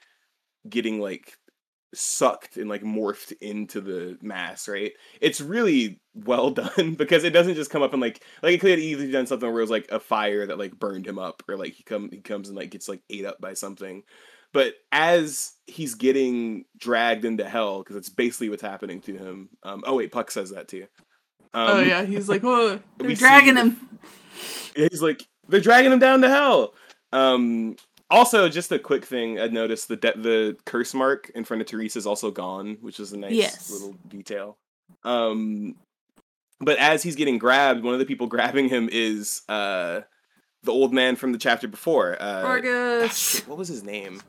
getting 0.70 1.02
like 1.02 1.38
sucked 1.94 2.58
and 2.58 2.70
like 2.70 2.84
morphed 2.84 3.34
into 3.42 3.82
the 3.82 4.18
mass 4.22 4.68
right? 4.68 4.94
It's 5.20 5.42
really 5.42 6.00
well 6.14 6.50
done 6.52 6.96
because 6.96 7.24
it 7.24 7.32
doesn't 7.32 7.56
just 7.56 7.72
come 7.72 7.84
up 7.84 7.94
and 7.94 8.02
like 8.02 8.24
like 8.42 8.56
it 8.56 8.62
could 8.62 8.72
have 8.72 8.80
easily 8.80 9.12
done 9.12 9.28
something 9.28 9.50
where 9.50 9.60
it 9.60 9.64
was 9.64 9.72
like 9.72 9.89
a 9.92 10.00
fire 10.00 10.46
that 10.46 10.60
like 10.60 10.80
burned 10.80 11.08
him 11.08 11.20
up 11.20 11.44
or 11.48 11.58
like 11.58 11.74
he 11.74 11.84
come 11.84 12.10
he 12.12 12.20
comes 12.20 12.48
and 12.48 12.58
like 12.58 12.72
gets 12.72 12.89
like 12.89 13.02
ate 13.10 13.26
up 13.26 13.39
by 13.42 13.54
something. 13.54 14.04
But 14.54 14.74
as 14.92 15.54
he's 15.66 15.96
getting 15.96 16.66
dragged 16.78 17.24
into 17.24 17.48
hell 17.48 17.80
because 17.80 17.96
it's 17.96 18.10
basically 18.10 18.50
what's 18.50 18.62
happening 18.62 19.00
to 19.02 19.18
him 19.18 19.50
um 19.64 19.84
oh 19.86 19.96
wait 19.96 20.12
puck 20.12 20.32
says 20.32 20.52
that 20.52 20.68
too. 20.68 20.88
Um, 21.54 21.68
oh 21.70 21.80
yeah 21.80 22.04
he's 22.04 22.30
like 22.30 22.44
oh 22.44 22.80
they're 22.98 23.16
dragging 23.16 23.58
him. 23.58 24.00
he's 24.76 25.02
like 25.02 25.26
they're 25.48 25.60
dragging 25.60 25.92
him 25.92 26.00
down 26.00 26.22
to 26.22 26.30
hell. 26.30 26.74
Um, 27.14 27.76
also, 28.12 28.49
just 28.49 28.72
a 28.72 28.80
quick 28.80 29.05
thing 29.05 29.39
I 29.39 29.47
noticed 29.47 29.88
the 29.88 29.95
de- 29.95 30.18
the 30.18 30.57
curse 30.66 30.93
mark 30.93 31.32
in 31.34 31.45
front 31.45 31.62
of 31.62 31.68
Teresa 31.68 31.97
is 31.97 32.05
also 32.05 32.30
gone, 32.30 32.78
which 32.82 32.99
is 32.99 33.14
a 33.14 33.18
nice 33.18 33.34
yes. 33.34 33.72
little 33.72 33.95
detail. 34.07 34.57
Um, 35.03 35.76
but 36.59 36.78
as 36.78 37.01
he's 37.01 37.16
getting 37.16 37.38
grabbed, 37.38 37.84
one 37.84 37.93
of 37.93 37.99
the 37.99 38.05
people 38.05 38.28
grabbing 38.28 38.70
him 38.70 38.89
is 38.91 39.41
uh, 39.49 40.01
the 40.64 40.72
old 40.72 40.93
man 40.93 41.16
from 41.16 41.32
the 41.32 41.38
chapter 41.38 41.68
before. 41.68 42.16
Uh, 42.16 42.41
Vargas. 42.41 43.47
what 43.47 43.57
was 43.57 43.68
his 43.68 43.84
name? 43.84 44.22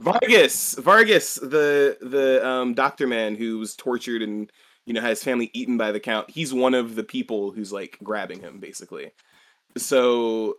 Vargas. 0.00 0.74
Vargas, 0.74 1.36
the 1.36 1.96
the 2.00 2.46
um, 2.46 2.74
doctor 2.74 3.06
man 3.06 3.34
who 3.34 3.58
was 3.58 3.74
tortured 3.74 4.22
and 4.22 4.50
you 4.84 4.92
know 4.92 5.00
had 5.00 5.10
his 5.10 5.24
family 5.24 5.50
eaten 5.54 5.76
by 5.76 5.92
the 5.92 6.00
count. 6.00 6.30
He's 6.30 6.52
one 6.52 6.74
of 6.74 6.94
the 6.94 7.04
people 7.04 7.52
who's 7.52 7.72
like 7.72 7.98
grabbing 8.02 8.40
him, 8.40 8.58
basically. 8.60 9.12
So 9.76 10.56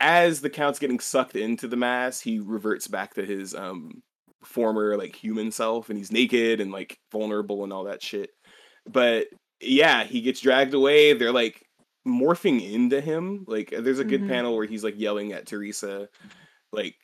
as 0.00 0.40
the 0.40 0.50
count's 0.50 0.78
getting 0.78 1.00
sucked 1.00 1.36
into 1.36 1.66
the 1.68 1.76
mass, 1.76 2.20
he 2.20 2.38
reverts 2.38 2.86
back 2.88 3.14
to 3.14 3.24
his 3.24 3.54
um 3.54 4.02
former 4.44 4.96
like 4.96 5.16
human 5.16 5.50
self, 5.50 5.88
and 5.88 5.98
he's 5.98 6.12
naked 6.12 6.60
and 6.60 6.70
like 6.70 6.98
vulnerable 7.12 7.64
and 7.64 7.72
all 7.72 7.84
that 7.84 8.02
shit. 8.02 8.30
But 8.90 9.26
yeah, 9.60 10.04
he 10.04 10.20
gets 10.20 10.40
dragged 10.40 10.74
away. 10.74 11.12
They're 11.14 11.32
like 11.32 11.62
morphing 12.06 12.72
into 12.72 13.00
him. 13.00 13.44
Like 13.48 13.70
there's 13.76 13.98
a 13.98 14.04
good 14.04 14.22
Mhm. 14.22 14.28
panel 14.28 14.56
where 14.56 14.66
he's 14.66 14.84
like 14.84 14.98
yelling 14.98 15.32
at 15.32 15.46
Teresa, 15.46 16.08
like 16.72 16.94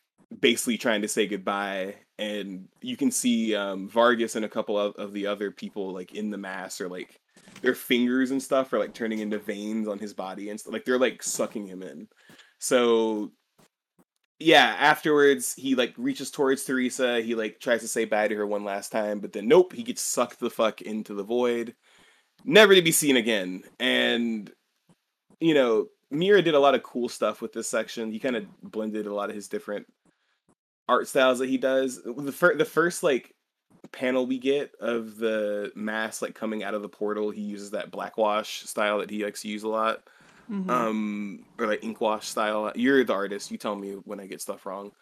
basically 0.40 0.78
trying 0.78 1.02
to 1.02 1.08
say 1.08 1.26
goodbye. 1.26 1.96
And 2.18 2.68
you 2.80 2.96
can 2.96 3.10
see 3.10 3.54
um, 3.56 3.88
Vargas 3.88 4.36
and 4.36 4.44
a 4.44 4.48
couple 4.48 4.78
of, 4.78 4.94
of 4.94 5.12
the 5.12 5.26
other 5.26 5.50
people 5.50 5.92
like 5.92 6.14
in 6.14 6.30
the 6.30 6.38
mass 6.38 6.80
or 6.80 6.88
like 6.88 7.20
their 7.60 7.74
fingers 7.74 8.30
and 8.30 8.40
stuff 8.42 8.72
are 8.72 8.78
like 8.78 8.94
turning 8.94 9.18
into 9.18 9.38
veins 9.38 9.88
on 9.88 9.98
his 9.98 10.14
body 10.14 10.48
and 10.50 10.58
stuff. 10.60 10.72
Like 10.72 10.84
they're 10.84 10.98
like 10.98 11.22
sucking 11.22 11.66
him 11.66 11.82
in. 11.82 12.06
So 12.64 13.30
yeah, 14.38 14.74
afterwards 14.78 15.52
he 15.52 15.74
like 15.74 15.92
reaches 15.98 16.30
towards 16.30 16.64
Teresa. 16.64 17.20
He 17.20 17.34
like 17.34 17.60
tries 17.60 17.82
to 17.82 17.88
say 17.88 18.06
bye 18.06 18.26
to 18.26 18.36
her 18.36 18.46
one 18.46 18.64
last 18.64 18.90
time, 18.90 19.20
but 19.20 19.34
then 19.34 19.46
nope, 19.48 19.74
he 19.74 19.82
gets 19.82 20.00
sucked 20.00 20.40
the 20.40 20.48
fuck 20.48 20.80
into 20.80 21.12
the 21.12 21.22
void, 21.22 21.74
never 22.42 22.74
to 22.74 22.80
be 22.80 22.90
seen 22.90 23.18
again. 23.18 23.64
And 23.78 24.50
you 25.40 25.52
know, 25.52 25.88
Miura 26.10 26.40
did 26.40 26.54
a 26.54 26.58
lot 26.58 26.74
of 26.74 26.82
cool 26.82 27.10
stuff 27.10 27.42
with 27.42 27.52
this 27.52 27.68
section. 27.68 28.10
He 28.10 28.18
kind 28.18 28.34
of 28.34 28.46
blended 28.62 29.06
a 29.06 29.14
lot 29.14 29.28
of 29.28 29.36
his 29.36 29.46
different 29.46 29.86
art 30.88 31.06
styles 31.06 31.40
that 31.40 31.50
he 31.50 31.58
does. 31.58 32.00
The 32.02 32.32
fir- 32.32 32.56
the 32.56 32.64
first 32.64 33.02
like 33.02 33.34
panel 33.92 34.24
we 34.24 34.38
get 34.38 34.74
of 34.80 35.18
the 35.18 35.70
mask 35.74 36.22
like 36.22 36.34
coming 36.34 36.64
out 36.64 36.72
of 36.72 36.80
the 36.80 36.88
portal, 36.88 37.30
he 37.30 37.42
uses 37.42 37.72
that 37.72 37.90
black 37.90 38.16
wash 38.16 38.62
style 38.62 39.00
that 39.00 39.10
he 39.10 39.22
likes 39.22 39.42
to 39.42 39.48
use 39.48 39.64
a 39.64 39.68
lot 39.68 40.08
Mhm. 40.50 40.68
um 40.70 41.44
or 41.58 41.66
like 41.66 41.82
ink 41.82 42.00
wash 42.00 42.28
style 42.28 42.70
you're 42.74 43.02
the 43.04 43.12
artist 43.12 43.50
you 43.50 43.56
tell 43.56 43.74
me 43.74 43.92
when 44.04 44.20
i 44.20 44.26
get 44.26 44.40
stuff 44.42 44.66
wrong 44.66 44.92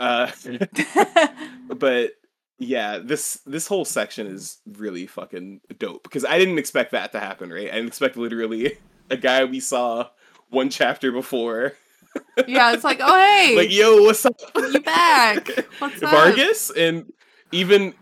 uh 0.00 0.30
but 1.68 2.12
yeah 2.58 2.98
this 2.98 3.40
this 3.46 3.68
whole 3.68 3.84
section 3.84 4.26
is 4.26 4.58
really 4.66 5.06
fucking 5.06 5.60
dope 5.78 6.02
because 6.02 6.24
i 6.24 6.38
didn't 6.38 6.58
expect 6.58 6.92
that 6.92 7.12
to 7.12 7.20
happen 7.20 7.52
right 7.52 7.68
i 7.68 7.74
didn't 7.74 7.88
expect 7.88 8.16
literally 8.16 8.76
a 9.10 9.16
guy 9.16 9.44
we 9.44 9.60
saw 9.60 10.08
one 10.50 10.68
chapter 10.68 11.12
before 11.12 11.74
yeah, 12.46 12.72
it's 12.72 12.84
like, 12.84 13.00
oh 13.02 13.14
hey, 13.14 13.54
like 13.56 13.70
yo 13.70 14.02
what's 14.02 14.24
up 14.24 14.40
you 14.56 14.80
back? 14.80 15.48
What's 15.78 16.02
up? 16.02 16.10
vargas 16.10 16.70
and 16.70 17.12
even 17.52 17.94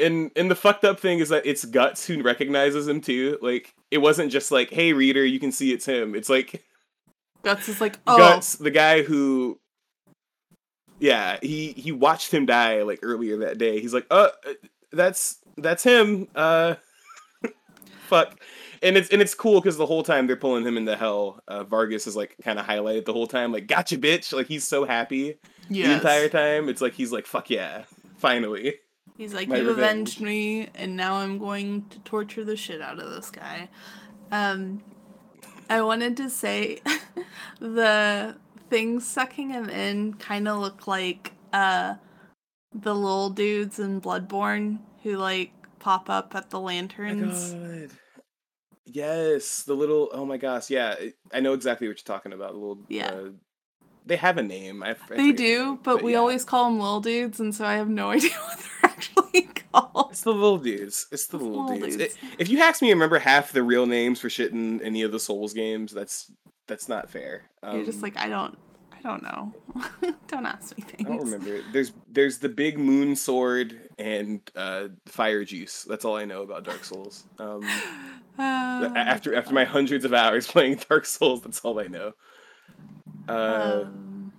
and 0.00 0.30
and 0.36 0.50
the 0.50 0.54
fucked 0.54 0.84
up 0.84 0.98
thing 0.98 1.18
is 1.18 1.28
that 1.28 1.44
it's 1.46 1.64
guts 1.64 2.06
who 2.06 2.22
recognizes 2.22 2.88
him 2.88 3.00
too 3.00 3.38
like 3.42 3.74
it 3.90 3.98
wasn't 3.98 4.30
just 4.32 4.50
like 4.50 4.70
hey 4.70 4.92
reader 4.92 5.24
you 5.24 5.38
can 5.38 5.52
see 5.52 5.72
it's 5.72 5.86
him 5.86 6.14
it's 6.14 6.28
like 6.28 6.64
Guts 7.42 7.68
is 7.68 7.80
like, 7.80 7.98
oh, 8.06 8.18
Guts, 8.18 8.56
the 8.56 8.70
guy 8.70 9.02
who, 9.02 9.58
yeah, 10.98 11.38
he 11.40 11.72
he 11.72 11.92
watched 11.92 12.32
him 12.32 12.46
die 12.46 12.82
like 12.82 13.00
earlier 13.02 13.38
that 13.38 13.58
day. 13.58 13.80
He's 13.80 13.94
like, 13.94 14.06
uh, 14.10 14.28
that's 14.92 15.38
that's 15.56 15.82
him. 15.82 16.28
Uh, 16.34 16.74
fuck. 18.06 18.38
And 18.82 18.96
it's 18.96 19.10
and 19.10 19.20
it's 19.20 19.34
cool 19.34 19.60
because 19.60 19.76
the 19.76 19.86
whole 19.86 20.02
time 20.02 20.26
they're 20.26 20.36
pulling 20.36 20.66
him 20.66 20.76
into 20.76 20.96
hell, 20.96 21.42
uh, 21.48 21.64
Vargas 21.64 22.06
is 22.06 22.16
like 22.16 22.36
kind 22.42 22.58
of 22.58 22.66
highlighted 22.66 23.04
the 23.04 23.12
whole 23.12 23.26
time, 23.26 23.52
like 23.52 23.66
gotcha, 23.66 23.96
bitch. 23.96 24.32
Like 24.32 24.46
he's 24.46 24.66
so 24.66 24.84
happy 24.84 25.38
the 25.84 25.92
entire 25.92 26.28
time. 26.28 26.68
It's 26.68 26.80
like 26.80 26.94
he's 26.94 27.12
like, 27.12 27.26
fuck 27.26 27.50
yeah, 27.50 27.84
finally. 28.16 28.76
He's 29.20 29.34
like, 29.34 29.48
My 29.48 29.56
you 29.56 29.68
revenge." 29.68 30.16
avenged 30.16 30.20
me, 30.22 30.68
and 30.74 30.96
now 30.96 31.16
I'm 31.16 31.38
going 31.38 31.84
to 31.90 31.98
torture 31.98 32.42
the 32.42 32.56
shit 32.56 32.80
out 32.80 32.98
of 32.98 33.10
this 33.10 33.30
guy. 33.30 33.68
Um, 34.32 34.82
I 35.68 35.82
wanted 35.82 36.16
to 36.16 36.30
say 36.30 36.80
the 37.60 38.34
things 38.70 39.06
sucking 39.06 39.50
him 39.50 39.68
in 39.68 40.14
kind 40.14 40.48
of 40.48 40.58
look 40.58 40.86
like 40.86 41.32
uh 41.52 41.96
the 42.72 42.94
little 42.94 43.28
dudes 43.28 43.78
in 43.78 44.00
Bloodborne 44.00 44.78
who 45.02 45.18
like 45.18 45.52
pop 45.80 46.08
up 46.08 46.34
at 46.34 46.48
the 46.48 46.60
lanterns. 46.60 47.52
God. 47.52 47.90
Yes, 48.86 49.64
the 49.64 49.74
little. 49.74 50.08
Oh 50.14 50.24
my 50.24 50.38
gosh, 50.38 50.70
yeah, 50.70 50.94
I 51.30 51.40
know 51.40 51.52
exactly 51.52 51.88
what 51.88 51.98
you're 51.98 52.16
talking 52.16 52.32
about. 52.32 52.52
The 52.52 52.58
little. 52.58 52.78
Yeah. 52.88 53.08
Uh, 53.08 53.28
they 54.06 54.16
have 54.16 54.38
a 54.38 54.42
name. 54.42 54.82
I, 54.82 54.92
I 54.92 54.96
They 55.14 55.32
do, 55.32 55.64
name, 55.66 55.78
but, 55.82 56.02
we 56.02 56.12
yeah. 56.12 56.18
always 56.18 56.42
call 56.44 56.64
them 56.64 56.80
little 56.80 57.02
dudes, 57.02 57.38
and 57.38 57.54
so 57.54 57.66
I 57.66 57.74
have 57.74 57.90
no 57.90 58.10
idea 58.12 58.30
what 58.30 58.58
they're 58.58 58.69
actually 59.00 59.42
called. 59.72 60.08
It's 60.10 60.22
the 60.22 60.32
little 60.32 60.58
dudes. 60.58 61.06
It's 61.12 61.26
the 61.26 61.36
It's 61.38 61.44
little, 61.44 61.64
little 61.66 61.78
dudes. 61.78 61.96
dudes. 61.96 62.14
It- 62.14 62.18
if 62.38 62.48
you 62.48 62.60
ask 62.60 62.82
me 62.82 62.88
to 62.88 62.94
remember 62.94 63.18
half 63.18 63.52
the 63.52 63.62
real 63.62 63.86
names 63.86 64.20
for 64.20 64.28
shit 64.30 64.52
in 64.52 64.80
any 64.82 65.02
of 65.02 65.12
the 65.12 65.20
Souls 65.20 65.52
games, 65.52 65.92
that's 65.92 66.30
that's 66.66 66.88
not 66.88 67.10
fair. 67.10 67.44
Um, 67.62 67.76
You're 67.76 67.84
just 67.86 68.00
like, 68.02 68.16
I 68.16 68.28
don't, 68.28 68.56
I 68.92 69.00
don't 69.02 69.22
know. 69.22 69.52
don't 70.28 70.46
ask 70.46 70.76
me 70.78 70.84
things. 70.84 71.04
I 71.08 71.16
don't 71.16 71.24
remember. 71.24 71.62
There's 71.72 71.92
there's 72.08 72.38
the 72.38 72.48
big 72.48 72.78
moon 72.78 73.16
sword 73.16 73.88
and 73.98 74.40
uh, 74.54 74.88
fire 75.06 75.44
juice. 75.44 75.82
That's 75.84 76.04
all 76.04 76.16
I 76.16 76.24
know 76.24 76.42
about 76.42 76.64
Dark 76.64 76.84
Souls. 76.84 77.24
Um, 77.38 77.62
Uh, 78.38 78.90
after 78.96 79.34
after 79.34 79.52
my 79.52 79.64
hundreds 79.64 80.06
of 80.06 80.14
hours 80.14 80.46
playing 80.50 80.80
Dark 80.88 81.04
Souls, 81.04 81.42
that's 81.42 81.60
all 81.60 81.78
I 81.78 81.88
know. 81.88 82.12
Uh, 83.28 83.82
um, 83.84 84.32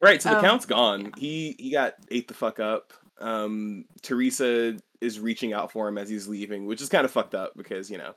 Right, 0.00 0.22
so 0.22 0.30
the 0.30 0.38
Oh, 0.38 0.40
count's 0.40 0.64
gone. 0.64 1.12
He 1.18 1.54
he 1.58 1.70
got 1.70 1.94
ate 2.10 2.26
the 2.28 2.32
fuck 2.34 2.58
up. 2.58 2.92
Um, 3.24 3.86
Teresa 4.02 4.76
is 5.00 5.18
reaching 5.18 5.52
out 5.54 5.72
for 5.72 5.88
him 5.88 5.96
as 5.98 6.08
he's 6.10 6.28
leaving, 6.28 6.66
which 6.66 6.82
is 6.82 6.88
kind 6.90 7.04
of 7.04 7.10
fucked 7.10 7.34
up 7.34 7.52
because 7.56 7.90
you 7.90 7.96
know, 7.98 8.12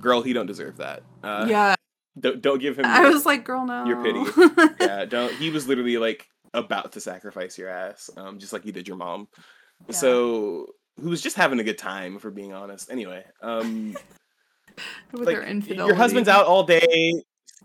girl, 0.00 0.20
he 0.22 0.32
don't 0.32 0.46
deserve 0.46 0.76
that. 0.76 1.02
Uh, 1.22 1.46
yeah, 1.48 1.74
don't 2.20 2.40
don't 2.42 2.58
give 2.60 2.78
him. 2.78 2.84
I 2.84 3.00
your- 3.02 3.12
was 3.12 3.24
like, 3.26 3.44
girl, 3.44 3.64
no. 3.64 3.84
your 3.86 4.02
pity. 4.02 4.74
yeah, 4.80 5.04
don't. 5.08 5.32
He 5.36 5.50
was 5.50 5.66
literally 5.66 5.96
like 5.96 6.28
about 6.54 6.92
to 6.92 7.00
sacrifice 7.00 7.56
your 7.56 7.70
ass, 7.70 8.10
um, 8.18 8.38
just 8.38 8.52
like 8.52 8.66
you 8.66 8.72
did 8.72 8.86
your 8.86 8.98
mom. 8.98 9.26
Yeah. 9.88 9.94
So 9.96 10.66
who 11.00 11.08
was 11.08 11.22
just 11.22 11.36
having 11.36 11.58
a 11.58 11.64
good 11.64 11.78
time, 11.78 12.18
for 12.18 12.30
being 12.30 12.52
honest. 12.52 12.90
Anyway, 12.90 13.24
um, 13.40 13.96
With 15.12 15.26
like 15.26 15.36
her 15.36 15.42
infidelity. 15.42 15.86
your 15.86 15.96
husband's 15.96 16.28
out 16.28 16.44
all 16.46 16.62
day 16.64 17.14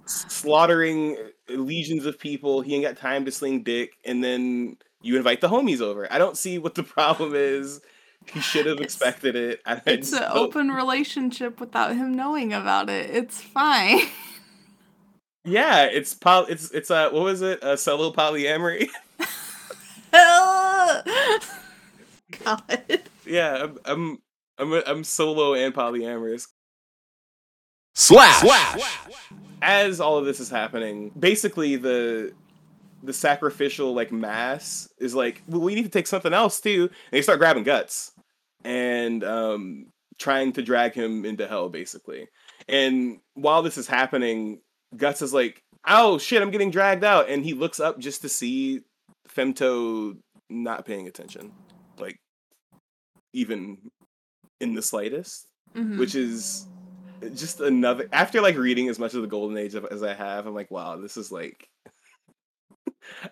slaughtering 0.05 1.17
legions 1.49 2.05
of 2.05 2.19
people. 2.19 2.61
He 2.61 2.75
ain't 2.75 2.83
got 2.83 2.97
time 2.97 3.25
to 3.25 3.31
sling 3.31 3.63
dick, 3.63 3.91
and 4.05 4.23
then 4.23 4.77
you 5.01 5.15
invite 5.17 5.41
the 5.41 5.49
homies 5.49 5.81
over. 5.81 6.11
I 6.11 6.17
don't 6.17 6.37
see 6.37 6.57
what 6.57 6.75
the 6.75 6.83
problem 6.83 7.33
is. 7.35 7.81
He 8.33 8.39
should 8.41 8.65
have 8.65 8.77
It's- 8.81 8.93
expected 8.95 9.35
it. 9.35 9.61
I 9.65 9.75
I 9.75 9.81
It's 9.87 10.11
an 10.13 10.21
don't- 10.21 10.37
open 10.37 10.69
relationship 10.69 11.59
without 11.59 11.95
him 11.95 12.15
knowing 12.15 12.51
about 12.53 12.89
it. 12.89 13.09
It's 13.09 13.41
fine. 13.41 13.99
Yeah, 15.49 15.83
it's 15.85 16.13
poly. 16.13 16.51
It's 16.51 16.71
it's 16.71 16.91
uh 16.91 17.09
what 17.09 17.23
was 17.23 17.41
it? 17.41 17.59
A 17.63 17.77
solo 17.77 18.11
polyamory. 18.11 18.89
God. 22.43 22.63
yeah, 23.25 23.63
I'm 23.63 23.77
I'm 23.85 24.17
I'm, 24.57 24.73
I'm 24.85 25.03
solo 25.05 25.53
and 25.53 25.73
polyamorous. 25.73 26.47
Slash. 27.95 28.41
Slash. 28.41 28.97
as 29.61 29.99
all 30.01 30.17
of 30.17 30.25
this 30.25 30.39
is 30.41 30.49
happening, 30.49 31.11
basically 31.17 31.77
the 31.77 32.33
the 33.03 33.13
sacrificial 33.13 33.93
like 33.93 34.11
mass 34.11 34.89
is 34.99 35.13
like, 35.15 35.41
well, 35.47 35.61
we 35.61 35.75
need 35.75 35.83
to 35.83 35.89
take 35.89 36.07
something 36.07 36.33
else 36.33 36.59
too. 36.59 36.83
And 36.83 36.91
they 37.11 37.21
start 37.21 37.39
grabbing 37.39 37.63
guts 37.63 38.11
and 38.63 39.23
um 39.23 39.85
trying 40.19 40.51
to 40.53 40.63
drag 40.63 40.93
him 40.93 41.25
into 41.25 41.47
hell, 41.47 41.69
basically. 41.69 42.27
And 42.67 43.19
while 43.35 43.61
this 43.61 43.77
is 43.77 43.85
happening, 43.87 44.61
Guts 44.95 45.21
is 45.21 45.31
like, 45.33 45.61
oh 45.87 46.17
shit, 46.17 46.41
I'm 46.41 46.49
getting 46.49 46.71
dragged 46.71 47.03
out. 47.03 47.29
And 47.29 47.45
he 47.45 47.53
looks 47.53 47.79
up 47.79 47.99
just 47.99 48.21
to 48.23 48.29
see 48.29 48.81
Femto 49.29 50.17
not 50.49 50.85
paying 50.85 51.07
attention. 51.07 51.51
Like 51.99 52.17
even 53.33 53.77
in 54.59 54.73
the 54.73 54.81
slightest 54.81 55.47
Mhm. 55.75 55.99
which 55.99 56.15
is 56.15 56.65
just 57.35 57.59
another 57.59 58.07
after 58.11 58.41
like 58.41 58.55
reading 58.57 58.87
as 58.89 58.97
much 58.97 59.13
of 59.13 59.21
the 59.21 59.27
golden 59.27 59.57
age 59.57 59.75
of, 59.75 59.85
as 59.85 60.01
i 60.01 60.13
have 60.13 60.47
i'm 60.47 60.55
like 60.55 60.71
wow 60.71 60.95
this 60.95 61.17
is 61.17 61.31
like 61.31 61.67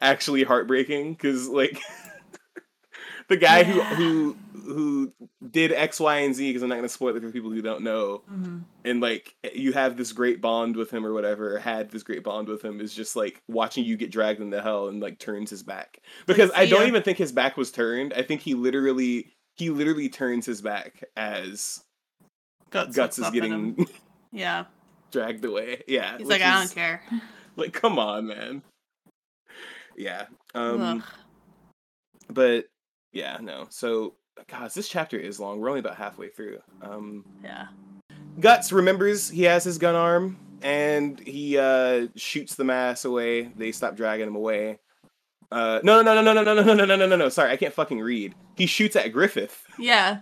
actually 0.02 0.44
heartbreaking 0.44 1.14
because 1.14 1.48
like 1.48 1.80
the 3.28 3.38
guy 3.38 3.60
Yeah. 3.62 3.96
who 3.96 4.34
who 4.34 4.38
who 4.74 5.14
did 5.52 5.72
x 5.72 6.00
y 6.00 6.18
and 6.20 6.34
z 6.36 6.50
because 6.50 6.64
i'm 6.64 6.70
not 6.70 6.76
going 6.76 6.88
to 6.88 6.94
spoil 6.94 7.16
it 7.16 7.22
for 7.22 7.32
people 7.32 7.52
who 7.52 7.62
don't 7.62 7.84
know 7.84 8.24
Mhm. 8.32 8.64
and 8.84 9.00
like 9.02 9.36
you 9.54 9.74
have 9.74 9.96
this 9.98 10.12
great 10.12 10.42
bond 10.42 10.76
with 10.76 10.90
him 10.92 11.06
or 11.06 11.14
whatever 11.14 11.60
had 11.60 11.92
this 11.92 12.02
great 12.04 12.24
bond 12.24 12.48
with 12.48 12.64
him 12.66 12.80
is 12.82 12.94
just 12.94 13.16
like 13.16 13.42
watching 13.48 13.84
you 13.86 13.96
get 13.98 14.12
dragged 14.12 14.42
into 14.42 14.62
hell 14.62 14.88
and 14.88 15.02
like 15.02 15.20
turns 15.20 15.50
his 15.52 15.62
back 15.64 16.00
because 16.26 16.50
i 16.56 16.66
don't 16.66 16.82
ya. 16.82 16.88
even 16.88 17.04
think 17.04 17.18
his 17.18 17.32
back 17.32 17.58
was 17.58 17.72
turned 17.72 18.12
i 18.14 18.22
think 18.24 18.42
he 18.42 18.54
literally 18.56 19.32
he 19.56 19.70
literally 19.70 20.10
turns 20.10 20.46
his 20.46 20.62
back 20.62 21.04
as 21.16 21.84
Guts, 22.72 22.96
guts 22.96 23.20
is 23.20 23.26
up 23.26 23.36
at 23.36 23.44
him. 23.44 23.74
getting 23.76 23.88
Yeah. 24.32 24.66
dragged 25.12 25.46
away 25.46 25.84
yeah 25.88 26.18
He's 26.18 26.28
like, 26.28 26.42
I 26.42 26.60
don't 26.60 26.74
care. 26.74 27.02
like 27.56 27.72
come 27.74 28.00
on 28.00 28.28
man 28.28 28.64
Yeah. 29.96 30.26
Um, 30.54 30.82
Ugh. 30.82 31.04
but 32.30 32.66
yeah, 33.14 33.38
no. 33.42 33.68
So, 33.70 34.16
gosh, 34.48 34.74
this 34.74 34.88
chapter 34.90 35.18
is 35.18 35.40
long. 35.40 35.60
We're 35.60 35.70
only 35.70 35.80
about 35.80 35.96
halfway 35.96 36.30
through. 36.30 36.60
Um, 36.82 37.26
Yeah. 37.44 37.68
Guts 38.40 38.74
remembers 38.74 39.30
he 39.30 39.44
has 39.44 39.64
his 39.64 39.78
gun 39.78 39.96
arm 39.96 40.38
and 40.62 41.18
he 41.22 41.58
uh, 41.58 42.08
shoots 42.18 42.56
the 42.56 42.66
mass 42.66 43.06
away. 43.06 43.44
They 43.56 43.72
stop 43.72 43.96
dragging 43.96 44.28
him 44.28 44.36
away. 44.36 44.80
Uh, 45.52 45.80
no, 45.84 46.02
no, 46.02 46.14
no, 46.14 46.22
no, 46.22 46.34
no, 46.34 46.44
no, 46.44 46.54
no, 46.54 46.62
no, 46.62 46.74
no, 46.74 46.86
no, 46.86 46.96
no, 46.98 47.08
no, 47.08 47.16
no. 47.16 47.30
Sorry, 47.30 47.52
I 47.52 47.56
can't 47.56 47.74
fucking 47.74 48.00
read. 48.02 48.36
He 48.58 48.66
shoots 48.66 48.96
at 48.98 49.14
Griffith 49.14 49.64
Yeah. 49.80 50.20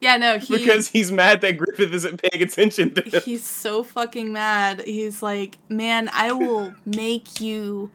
Yeah, 0.00 0.18
no, 0.18 0.38
he 0.38 0.58
because 0.58 0.88
he's 0.88 1.10
mad 1.10 1.40
that 1.40 1.56
Griffith 1.56 1.94
isn't 1.94 2.20
paying 2.20 2.42
attention 2.42 2.92
to 2.94 3.00
him. 3.02 3.22
he's 3.24 3.46
so 3.46 3.82
fucking 3.82 4.30
mad. 4.34 4.82
He's 4.84 5.22
like, 5.22 5.56
"Man, 5.70 6.10
I 6.12 6.32
will 6.32 6.74
make 6.84 7.40
you 7.40 7.90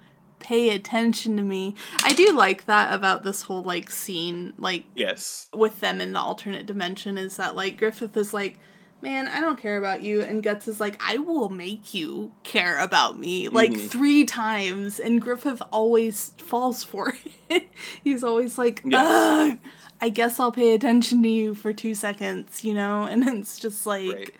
pay 0.50 0.70
attention 0.72 1.38
to 1.38 1.43
me." 1.43 1.76
I 2.04 2.14
do 2.14 2.32
like 2.32 2.66
that 2.66 2.93
about 2.93 3.24
this 3.24 3.43
whole 3.43 3.64
like 3.64 3.89
scene 3.91 4.54
like 4.58 4.84
Yes. 4.95 5.47
with 5.54 5.80
them 5.80 6.02
in 6.02 6.14
the 6.14 6.20
alternate 6.20 6.66
dimension 6.66 7.18
is 7.18 7.38
that 7.38 7.56
like 7.56 7.78
Griffith 7.78 8.18
is 8.18 8.34
like, 8.34 8.58
"Man, 9.02 9.28
I 9.28 9.39
don't 9.41 9.62
care 9.62 9.78
about 9.78 10.02
you." 10.04 10.22
And 10.22 10.41
Guts 10.43 10.68
is 10.68 10.80
like, 10.80 10.95
"I 11.06 11.18
will 11.18 11.50
make 11.50 11.93
you 11.93 12.32
care 12.43 12.78
about 12.80 13.20
me." 13.20 13.47
Like 13.47 13.72
Mhm. 13.72 13.89
3 13.89 14.26
times 14.26 15.00
and 15.00 15.22
Griffith 15.22 15.62
always 15.72 16.34
falls 16.38 16.84
for 16.84 17.16
it. 17.50 17.70
he's 18.04 18.24
always 18.24 18.58
like, 18.58 18.82
Yes. 18.86 19.06
"Ugh, 19.52 19.58
I 20.02 20.10
guess 20.10 20.39
I'll 20.39 20.52
pay 20.52 20.74
attention 20.74 21.22
to 21.24 21.30
you 21.30 21.54
for 21.56 21.74
2 21.74 21.93
seconds, 21.93 22.64
you 22.64 22.74
know?" 22.74 23.04
And 23.12 23.28
it's 23.39 23.60
just 23.60 23.86
like 23.86 24.10
Right. 24.16 24.36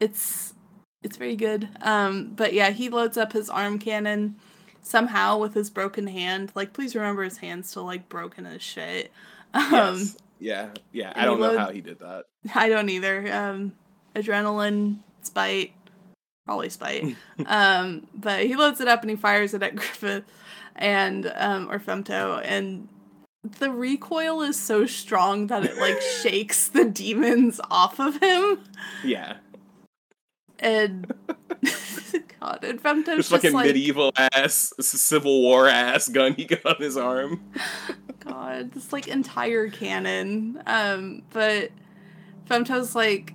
it's 0.00 0.54
it's 1.04 1.16
very 1.16 1.36
good. 1.36 1.68
Um, 1.80 2.32
but 2.34 2.52
yeah, 2.52 2.70
he 2.70 2.88
loads 2.88 3.16
up 3.16 3.32
his 3.32 3.48
arm 3.48 3.78
cannon 3.78 4.36
somehow 4.88 5.38
with 5.38 5.54
his 5.54 5.68
broken 5.70 6.06
hand. 6.06 6.50
Like, 6.54 6.72
please 6.72 6.94
remember 6.94 7.22
his 7.22 7.38
hand's 7.38 7.68
still 7.68 7.84
like 7.84 8.08
broken 8.08 8.46
as 8.46 8.62
shit. 8.62 9.12
Um, 9.54 9.68
Yes. 9.72 10.16
Yeah. 10.40 10.68
Yeah. 10.92 11.12
I 11.14 11.24
don't 11.24 11.40
know 11.40 11.48
load- 11.48 11.58
how 11.58 11.70
he 11.70 11.80
did 11.80 11.98
that. 12.00 12.24
I 12.54 12.68
don't 12.68 12.88
either. 12.88 13.32
Um, 13.32 13.72
adrenaline, 14.14 14.98
spite, 15.22 15.72
probably 16.46 16.70
spite. 16.70 17.16
um, 17.46 18.06
but 18.14 18.46
he 18.46 18.56
loads 18.56 18.80
it 18.80 18.88
up 18.88 19.02
and 19.02 19.10
he 19.10 19.16
fires 19.16 19.52
it 19.54 19.62
at 19.62 19.74
Griffith 19.76 20.24
and 20.76 21.32
um, 21.36 21.70
or 21.70 21.78
Femto, 21.78 22.40
and 22.44 22.88
the 23.58 23.70
recoil 23.70 24.42
is 24.42 24.58
so 24.58 24.86
strong 24.86 25.48
that 25.48 25.64
it 25.64 25.76
like 25.78 26.00
shakes 26.00 26.68
the 26.68 26.84
demons 26.84 27.60
off 27.70 27.98
of 27.98 28.20
him. 28.22 28.60
Yeah. 29.04 29.38
And 30.60 31.12
God, 32.40 32.62
and 32.62 32.82
Femto's 32.82 33.04
This 33.04 33.16
just 33.16 33.30
fucking 33.30 33.52
like, 33.52 33.66
medieval 33.66 34.12
ass, 34.16 34.72
Civil 34.80 35.42
War 35.42 35.68
ass 35.68 36.08
gun 36.08 36.34
he 36.34 36.44
got 36.44 36.64
on 36.64 36.76
his 36.78 36.96
arm. 36.96 37.40
God, 38.20 38.72
this 38.72 38.92
like 38.92 39.08
entire 39.08 39.68
cannon. 39.68 40.62
Um, 40.66 41.22
but 41.30 41.70
Femto's 42.48 42.94
like 42.94 43.34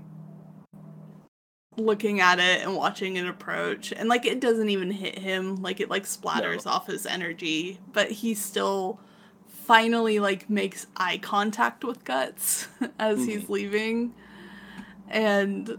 looking 1.77 2.21
at 2.21 2.39
it 2.39 2.61
and 2.61 2.75
watching 2.75 3.17
it 3.17 3.27
approach, 3.27 3.91
and 3.91 4.07
like 4.07 4.25
it 4.25 4.39
doesn't 4.39 4.69
even 4.69 4.91
hit 4.91 5.17
him. 5.17 5.61
Like 5.61 5.79
it 5.79 5.89
like 5.89 6.03
splatters 6.03 6.65
off 6.65 6.87
his 6.87 7.05
energy, 7.05 7.79
but 7.91 8.11
he 8.11 8.33
still 8.33 8.99
finally 9.47 10.19
like 10.19 10.49
makes 10.49 10.87
eye 10.97 11.17
contact 11.17 11.83
with 11.83 12.03
Guts 12.03 12.67
as 12.99 13.25
he's 13.25 13.49
leaving, 13.49 14.13
and 15.09 15.77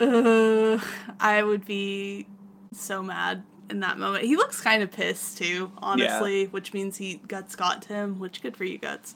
uh, 0.00 0.78
I 1.20 1.42
would 1.42 1.64
be 1.64 2.26
so 2.72 3.02
mad 3.02 3.42
in 3.70 3.80
that 3.80 3.98
moment. 3.98 4.24
He 4.24 4.36
looks 4.36 4.60
kind 4.60 4.82
of 4.82 4.90
pissed 4.90 5.38
too, 5.38 5.70
honestly, 5.78 6.46
which 6.46 6.72
means 6.72 6.96
he 6.96 7.16
Guts 7.28 7.56
got 7.56 7.82
to 7.82 7.88
him, 7.88 8.18
which 8.18 8.42
good 8.42 8.56
for 8.56 8.64
you, 8.64 8.78
Guts. 8.78 9.14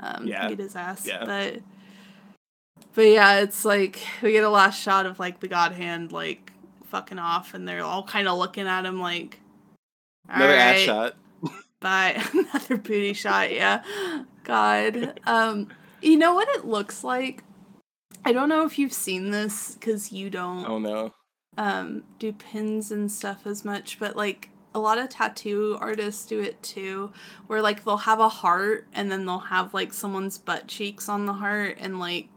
Um, 0.00 0.26
Yeah. 0.26 0.48
beat 0.48 0.58
his 0.58 0.74
ass, 0.76 1.06
Yeah. 1.06 1.24
but 1.24 1.60
but 2.94 3.02
yeah, 3.02 3.40
it's 3.40 3.64
like 3.64 4.00
we 4.22 4.32
get 4.32 4.44
a 4.44 4.48
last 4.50 4.80
shot 4.80 5.06
of 5.06 5.18
like 5.18 5.40
the 5.40 5.48
God 5.48 5.72
Hand 5.72 6.12
like 6.12 6.52
fucking 6.86 7.18
off, 7.18 7.54
and 7.54 7.66
they're 7.66 7.84
all 7.84 8.02
kind 8.02 8.28
of 8.28 8.38
looking 8.38 8.66
at 8.66 8.84
him 8.84 9.00
like 9.00 9.38
Another 10.28 10.54
ass 10.54 10.78
shot. 10.80 11.14
Bye. 11.80 12.22
Another 12.32 12.76
booty 12.76 13.12
shot, 13.12 13.52
yeah. 13.52 13.82
God. 14.44 15.20
Um 15.26 15.68
you 16.00 16.16
know 16.16 16.34
what 16.34 16.48
it 16.50 16.64
looks 16.64 17.04
like? 17.04 17.44
I 18.24 18.32
don't 18.32 18.48
know 18.48 18.64
if 18.64 18.78
you've 18.78 18.92
seen 18.92 19.30
this 19.30 19.76
cuz 19.80 20.12
you 20.12 20.30
don't 20.30 20.64
Oh 20.66 20.78
no. 20.78 21.12
um 21.58 22.04
do 22.18 22.32
pins 22.32 22.90
and 22.92 23.10
stuff 23.10 23.46
as 23.46 23.64
much, 23.64 23.98
but 23.98 24.16
like 24.16 24.48
a 24.74 24.78
lot 24.80 24.96
of 24.98 25.08
tattoo 25.10 25.76
artists 25.80 26.24
do 26.24 26.40
it 26.40 26.62
too, 26.62 27.12
where 27.46 27.60
like 27.60 27.84
they'll 27.84 27.98
have 27.98 28.20
a 28.20 28.28
heart 28.28 28.86
and 28.94 29.12
then 29.12 29.26
they'll 29.26 29.38
have 29.38 29.74
like 29.74 29.92
someone's 29.92 30.38
butt 30.38 30.66
cheeks 30.66 31.08
on 31.08 31.26
the 31.26 31.32
heart 31.34 31.76
and 31.78 31.98
like 32.00 32.28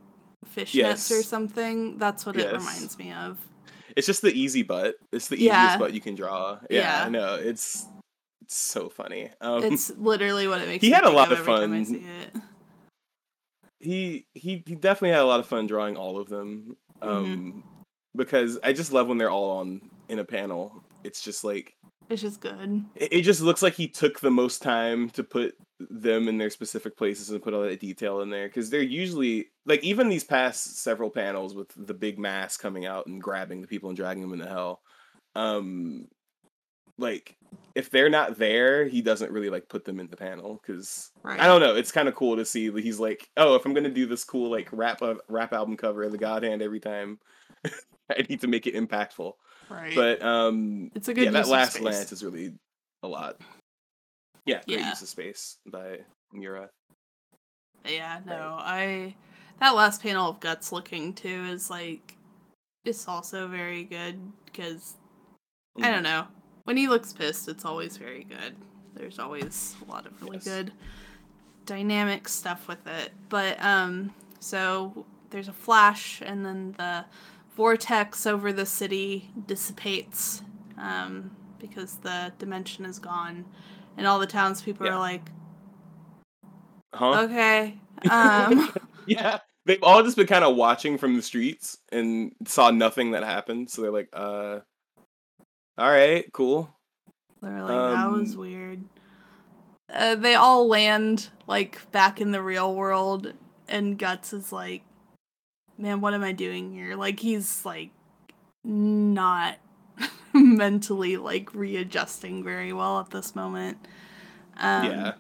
fishnets 0.55 0.73
Yes. 0.73 1.11
or 1.11 1.23
something. 1.23 1.97
That's 1.97 2.25
what 2.25 2.35
it 2.35 2.51
reminds 2.51 2.97
me 2.97 3.13
of. 3.13 3.37
It's 3.95 4.05
just 4.07 4.21
the 4.21 4.33
easy 4.33 4.63
butt. 4.63 4.95
It's 5.13 5.29
the 5.29 5.39
Yeah. 5.39 5.63
easiest 5.63 5.79
butt 5.79 5.93
you 5.93 6.01
can 6.01 6.15
draw. 6.15 6.59
Yeah, 6.69 6.81
Yeah. 6.81 7.03
I 7.05 7.09
know. 7.09 7.35
It's 7.35 7.85
it's 8.41 8.57
so 8.57 8.89
funny. 8.89 9.31
Um, 9.41 9.63
It's 9.63 9.89
literally 9.97 10.47
what 10.47 10.61
it 10.61 10.67
makes 10.67 10.83
He 10.83 10.89
me 10.89 10.95
had 10.95 11.03
a 11.05 11.09
lot 11.09 11.31
of 11.31 11.39
of 11.39 11.47
every 11.47 11.53
time 11.53 11.73
I 11.73 11.83
fun. 11.83 12.41
He 13.85 14.27
he 14.33 14.63
he 14.65 14.75
definitely 14.75 15.11
had 15.11 15.21
a 15.21 15.25
lot 15.25 15.39
of 15.39 15.45
fun 15.47 15.67
drawing 15.67 15.95
all 15.95 16.19
of 16.19 16.27
them. 16.27 16.75
Um, 17.01 17.63
because 18.15 18.57
I 18.63 18.73
just 18.73 18.91
love 18.91 19.07
when 19.07 19.17
they're 19.17 19.29
all 19.29 19.57
on 19.59 19.81
in 20.09 20.19
a 20.19 20.25
panel. 20.25 20.83
It's 21.03 21.21
just 21.21 21.43
like 21.43 21.75
It's 22.09 22.21
just 22.21 22.39
good. 22.41 22.83
it, 22.95 23.13
it 23.13 23.21
just 23.21 23.41
looks 23.41 23.61
like 23.61 23.73
he 23.75 23.87
took 23.87 24.19
the 24.19 24.31
most 24.31 24.61
time 24.61 25.09
to 25.11 25.23
put 25.23 25.55
them 25.79 26.27
in 26.29 26.37
their 26.37 26.49
specific 26.49 26.95
places 26.95 27.29
and 27.29 27.43
put 27.43 27.53
all 27.53 27.63
that 27.63 27.79
detail 27.81 28.21
in 28.21 28.29
there 28.29 28.47
because 28.47 28.69
they're 28.69 28.81
usually 28.81 29.47
like 29.65 29.83
even 29.83 30.07
these 30.07 30.23
past 30.23 30.77
several 30.77 31.09
panels 31.09 31.53
with 31.53 31.67
the 31.75 31.93
big 31.93 32.17
mass 32.17 32.55
coming 32.55 32.85
out 32.85 33.07
and 33.07 33.21
grabbing 33.21 33.61
the 33.61 33.67
people 33.67 33.89
and 33.89 33.97
dragging 33.97 34.21
them 34.21 34.31
into 34.31 34.47
hell 34.47 34.81
um 35.35 36.07
like 36.97 37.35
if 37.75 37.89
they're 37.89 38.09
not 38.09 38.37
there 38.37 38.85
he 38.85 39.01
doesn't 39.01 39.31
really 39.31 39.49
like 39.49 39.67
put 39.67 39.83
them 39.85 39.99
in 39.99 40.07
the 40.07 40.15
panel 40.17 40.59
because 40.61 41.11
Right. 41.23 41.39
i 41.39 41.47
don't 41.47 41.59
know 41.61 41.75
it's 41.75 41.91
kind 41.91 42.07
of 42.07 42.15
cool 42.15 42.35
to 42.37 42.45
see 42.45 42.69
that 42.69 42.83
he's 42.83 42.99
like 42.99 43.29
oh 43.37 43.55
if 43.55 43.65
i'm 43.65 43.73
gonna 43.73 43.89
do 43.89 44.05
this 44.05 44.23
cool 44.23 44.49
like 44.49 44.69
rap 44.71 45.01
uh, 45.01 45.15
rap 45.27 45.51
album 45.53 45.75
cover 45.75 46.03
of 46.03 46.11
the 46.11 46.17
god 46.17 46.43
hand 46.43 46.61
every 46.61 46.79
time 46.79 47.19
i 47.65 48.25
need 48.29 48.41
to 48.41 48.47
make 48.47 48.67
it 48.67 48.75
impactful 48.75 49.33
Right. 49.69 49.95
but 49.95 50.21
um 50.21 50.91
It's 50.95 51.07
a 51.07 51.13
good 51.13 51.23
yeah 51.25 51.31
that 51.31 51.47
last 51.47 51.73
space. 51.73 51.83
lance 51.83 52.11
is 52.11 52.23
really 52.23 52.53
a 53.03 53.07
lot 53.07 53.41
yeah 54.45 54.61
great 54.67 54.79
Yeah. 54.79 54.89
use 54.89 55.01
of 55.01 55.09
space 55.09 55.57
by 55.65 55.99
Miura 56.31 56.69
yeah, 57.87 58.19
no, 58.25 58.55
I 58.59 59.15
that 59.59 59.75
last 59.75 60.01
panel 60.01 60.29
of 60.31 60.39
guts 60.39 60.71
looking 60.71 61.13
too 61.13 61.45
is 61.51 61.69
like 61.69 62.15
it's 62.83 63.07
also 63.07 63.47
very 63.47 63.83
good 63.83 64.19
because 64.45 64.95
I 65.77 65.81
Mm-hmm. 65.81 65.91
don't 65.91 66.03
know 66.03 66.27
when 66.65 66.77
he 66.77 66.87
looks 66.87 67.13
pissed, 67.13 67.47
it's 67.47 67.63
always 67.65 67.97
very 67.97 68.23
good. 68.25 68.55
There's 68.95 69.17
always 69.19 69.75
a 69.87 69.91
lot 69.91 70.05
of 70.05 70.21
really 70.21 70.35
Yes. 70.37 70.43
good 70.43 70.71
dynamic 71.65 72.27
stuff 72.27 72.67
with 72.67 72.85
it. 72.85 73.11
But 73.29 73.61
um, 73.63 74.13
so 74.39 75.05
there's 75.29 75.47
a 75.47 75.53
flash, 75.53 76.21
and 76.25 76.45
then 76.45 76.73
the 76.77 77.05
vortex 77.55 78.25
over 78.25 78.51
the 78.53 78.65
city 78.65 79.29
dissipates 79.47 80.43
um, 80.77 81.31
because 81.59 81.95
the 81.97 82.33
dimension 82.37 82.85
is 82.85 82.99
gone, 82.99 83.45
and 83.97 84.05
all 84.05 84.19
the 84.19 84.27
townspeople 84.27 84.85
Yeah. 84.85 84.93
are 84.93 84.99
like, 84.99 85.29
huh 86.93 87.23
okay. 87.25 87.77
Um, 88.09 88.71
yeah 89.07 89.39
they've 89.65 89.81
all 89.81 90.03
just 90.03 90.17
been 90.17 90.27
kind 90.27 90.43
of 90.43 90.55
watching 90.55 90.97
from 90.97 91.15
the 91.15 91.21
streets 91.21 91.77
and 91.91 92.33
saw 92.45 92.69
nothing 92.71 93.11
that 93.11 93.23
happened 93.23 93.69
so 93.69 93.81
they're 93.81 93.91
like 93.91 94.09
uh 94.13 94.59
all 95.77 95.89
right 95.89 96.31
cool 96.33 96.69
They're 97.41 97.61
like, 97.63 97.95
that 97.95 98.11
was 98.11 98.33
Um, 98.33 98.39
weird. 98.39 98.83
Uh, 99.93 100.15
they 100.15 100.35
all 100.35 100.67
land 100.67 101.29
like 101.47 101.91
back 101.91 102.19
in 102.19 102.31
the 102.31 102.41
real 102.41 102.73
world, 102.73 103.33
and 103.67 103.97
Guts 103.99 104.33
is 104.33 104.51
like, 104.51 104.83
"Man, 105.77 106.01
what 106.01 106.13
am 106.13 106.23
I 106.23 106.31
doing 106.31 106.71
here?" 106.73 106.95
Like 106.95 107.19
he's 107.19 107.65
like 107.65 107.91
not 108.63 109.57
mentally 110.33 111.17
like 111.17 111.53
readjusting 111.53 112.43
very 112.43 112.73
well 112.73 112.99
at 112.99 113.11
this 113.11 113.35
moment. 113.35 113.77
Um, 114.57 114.85
yeah 114.85 115.13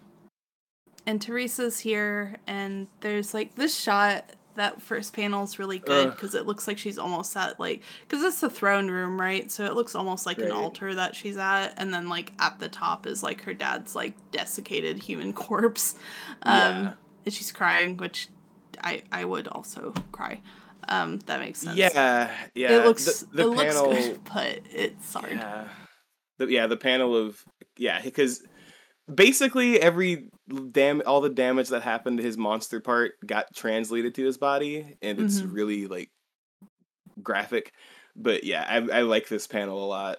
and 1.05 1.21
Teresa's 1.21 1.79
here, 1.79 2.37
and 2.47 2.87
there's 3.01 3.33
like 3.33 3.55
this 3.55 3.77
shot. 3.79 4.31
That 4.55 4.81
first 4.81 5.13
panel 5.13 5.43
is 5.43 5.59
really 5.59 5.79
good 5.79 6.11
because 6.11 6.33
it 6.35 6.45
looks 6.45 6.67
like 6.67 6.77
she's 6.77 6.97
almost 6.97 7.35
at 7.37 7.59
like 7.59 7.81
because 8.07 8.23
it's 8.23 8.39
the 8.41 8.49
throne 8.49 8.89
room, 8.89 9.19
right? 9.19 9.51
So 9.51 9.65
it 9.65 9.73
looks 9.75 9.95
almost 9.95 10.25
like 10.25 10.37
an 10.37 10.51
altar 10.51 10.95
that 10.95 11.15
she's 11.15 11.37
at, 11.37 11.73
and 11.77 11.93
then 11.93 12.09
like 12.09 12.31
at 12.39 12.59
the 12.59 12.69
top 12.69 13.05
is 13.05 13.21
like 13.23 13.41
her 13.43 13.53
dad's 13.53 13.95
like 13.95 14.13
desiccated 14.31 14.97
human 14.99 15.33
corpse, 15.45 15.95
um, 16.43 16.53
Yeah. 16.53 16.93
and 17.25 17.33
she's 17.33 17.51
crying, 17.51 17.97
which 17.97 18.29
I 18.83 19.03
I 19.11 19.25
would 19.25 19.47
also 19.47 19.93
cry. 20.11 20.41
Um, 20.87 21.17
that 21.25 21.39
makes 21.39 21.59
sense. 21.59 21.77
yeah 21.77 22.29
yeah 22.53 22.77
it 22.77 22.85
looks 22.85 23.21
the, 23.21 23.43
the 23.43 23.51
it 23.51 23.57
panel 23.57 23.89
looks 23.89 24.07
good, 24.07 24.19
but 24.33 24.59
it's 24.71 25.13
hard. 25.13 25.31
yeah 25.31 25.67
the, 26.37 26.47
yeah, 26.47 26.67
the 26.67 26.77
panel 26.77 27.15
of 27.15 27.43
yeah, 27.77 28.01
because 28.01 28.43
basically 29.13 29.79
every 29.79 30.29
dam 30.71 31.01
all 31.05 31.21
the 31.21 31.29
damage 31.29 31.69
that 31.69 31.81
happened 31.83 32.17
to 32.17 32.23
his 32.23 32.37
monster 32.37 32.79
part 32.79 33.13
got 33.25 33.47
translated 33.55 34.15
to 34.15 34.25
his 34.25 34.37
body, 34.37 34.97
and 35.01 35.19
it's 35.19 35.41
Mhm. 35.41 35.53
really 35.53 35.87
like 35.87 36.09
graphic. 37.21 37.73
But 38.15 38.43
yeah, 38.43 38.65
I 38.67 38.99
I 38.99 39.01
like 39.01 39.27
this 39.27 39.47
panel 39.47 39.83
a 39.83 39.87
lot. 39.87 40.17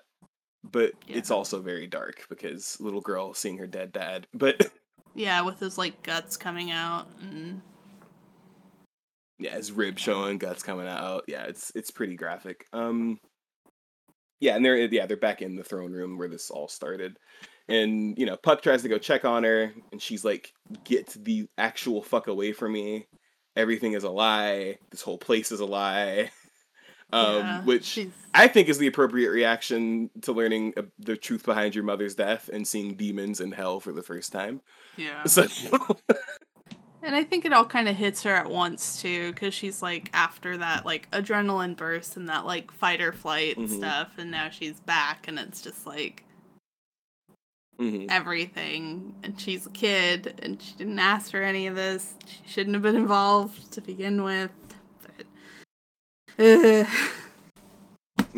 But 0.68 0.92
it's 1.06 1.30
also 1.30 1.60
very 1.62 1.86
dark 1.86 2.26
because 2.28 2.80
little 2.80 3.00
girl 3.00 3.34
seeing 3.34 3.58
her 3.58 3.68
dead 3.68 3.92
dad. 3.92 4.26
But 4.34 4.56
Yeah, 5.14 5.40
with 5.42 5.60
his 5.60 5.78
like 5.78 6.02
guts 6.02 6.36
coming 6.36 6.70
out 6.72 7.06
and 7.20 7.62
yeah, 9.38 9.54
his 9.56 9.70
rib 9.72 9.98
showing, 9.98 10.38
guts 10.38 10.62
coming 10.62 10.88
out. 10.88 11.24
Yeah, 11.28 11.44
it's 11.44 11.70
it's 11.74 11.90
pretty 11.90 12.16
graphic. 12.16 12.66
Um, 12.72 13.18
yeah, 14.40 14.56
and 14.56 14.64
they're 14.64 14.76
yeah 14.76 15.06
they're 15.06 15.16
back 15.16 15.40
in 15.40 15.54
the 15.56 15.64
throne 15.64 15.92
room 15.92 16.18
where 16.18 16.28
this 16.28 16.50
all 16.50 16.68
started, 16.68 17.16
and 17.68 18.16
you 18.18 18.26
know 18.26 18.36
Puck 18.36 18.62
tries 18.62 18.82
to 18.82 18.88
go 18.88 18.98
check 18.98 19.24
on 19.24 19.44
her, 19.44 19.72
and 19.92 20.00
she's 20.00 20.24
like, 20.24 20.52
"Get 20.84 21.08
the 21.18 21.48
actual 21.58 22.02
fuck 22.02 22.26
away 22.28 22.52
from 22.52 22.72
me! 22.72 23.06
Everything 23.56 23.92
is 23.92 24.04
a 24.04 24.10
lie. 24.10 24.78
This 24.90 25.02
whole 25.02 25.18
place 25.18 25.52
is 25.52 25.60
a 25.60 25.66
lie." 25.66 26.30
Um, 27.12 27.36
yeah, 27.36 27.62
which 27.62 27.84
she's- 27.84 28.10
I 28.34 28.48
think 28.48 28.68
is 28.68 28.78
the 28.78 28.88
appropriate 28.88 29.30
reaction 29.30 30.10
to 30.22 30.32
learning 30.32 30.74
uh, 30.76 30.82
the 30.98 31.16
truth 31.16 31.44
behind 31.44 31.72
your 31.72 31.84
mother's 31.84 32.16
death 32.16 32.50
and 32.52 32.66
seeing 32.66 32.96
demons 32.96 33.40
in 33.40 33.52
hell 33.52 33.78
for 33.78 33.92
the 33.92 34.02
first 34.02 34.32
time. 34.32 34.60
yeah. 34.96 35.22
So 35.28 35.46
And 37.02 37.14
I 37.14 37.22
think 37.22 37.44
it 37.44 37.52
all 37.52 37.64
kind 37.64 37.88
of 37.88 37.94
hits 37.94 38.24
her 38.24 38.34
at 38.34 38.50
once 38.50 39.00
too, 39.00 39.32
because 39.32 39.54
she's 39.54 39.80
like 39.82 40.10
after 40.12 40.56
that 40.56 40.84
like 40.84 41.08
adrenaline 41.12 41.76
burst 41.76 42.16
and 42.16 42.28
that 42.28 42.44
like 42.44 42.72
fight 42.72 43.00
or 43.00 43.12
flight 43.12 43.56
Mhm. 43.56 43.68
stuff, 43.78 44.18
and 44.18 44.32
now 44.32 44.50
she's 44.50 44.80
back, 44.80 45.28
and 45.28 45.38
it's 45.38 45.62
just 45.62 45.86
like 45.86 46.24
Mhm. 47.78 48.06
everything. 48.10 49.14
And 49.22 49.40
she's 49.40 49.66
a 49.66 49.70
kid, 49.70 50.38
and 50.42 50.60
she 50.60 50.74
didn't 50.76 50.98
ask 50.98 51.30
for 51.30 51.42
any 51.42 51.66
of 51.66 51.74
this. 51.74 52.14
She 52.26 52.40
shouldn't 52.48 52.74
have 52.74 52.82
been 52.82 52.96
involved 52.96 53.72
to 53.72 53.80
begin 53.80 54.22
with. 54.22 54.50
But. 56.36 56.86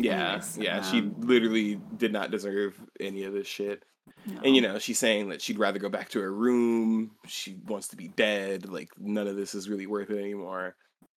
Yeah, 0.01 0.27
Anyways, 0.35 0.57
yeah, 0.57 0.81
she 0.81 0.99
um, 0.99 1.15
literally 1.19 1.79
did 1.97 2.13
not 2.13 2.31
deserve 2.31 2.79
any 3.01 3.25
of 3.25 3.33
this 3.33 3.47
shit. 3.47 3.83
No. 4.25 4.39
And 4.45 4.55
you 4.55 4.61
know, 4.61 4.79
she's 4.79 4.99
saying 4.99 5.29
that 5.29 5.41
she'd 5.41 5.59
rather 5.59 5.79
go 5.79 5.89
back 5.89 6.09
to 6.09 6.21
her 6.21 6.33
room. 6.33 7.11
She 7.27 7.57
wants 7.67 7.89
to 7.89 7.97
be 7.97 8.07
dead. 8.07 8.69
Like 8.69 8.89
none 8.97 9.27
of 9.27 9.35
this 9.35 9.53
is 9.55 9.69
really 9.69 9.87
worth 9.87 10.09
it 10.09 10.19
anymore. 10.19 10.75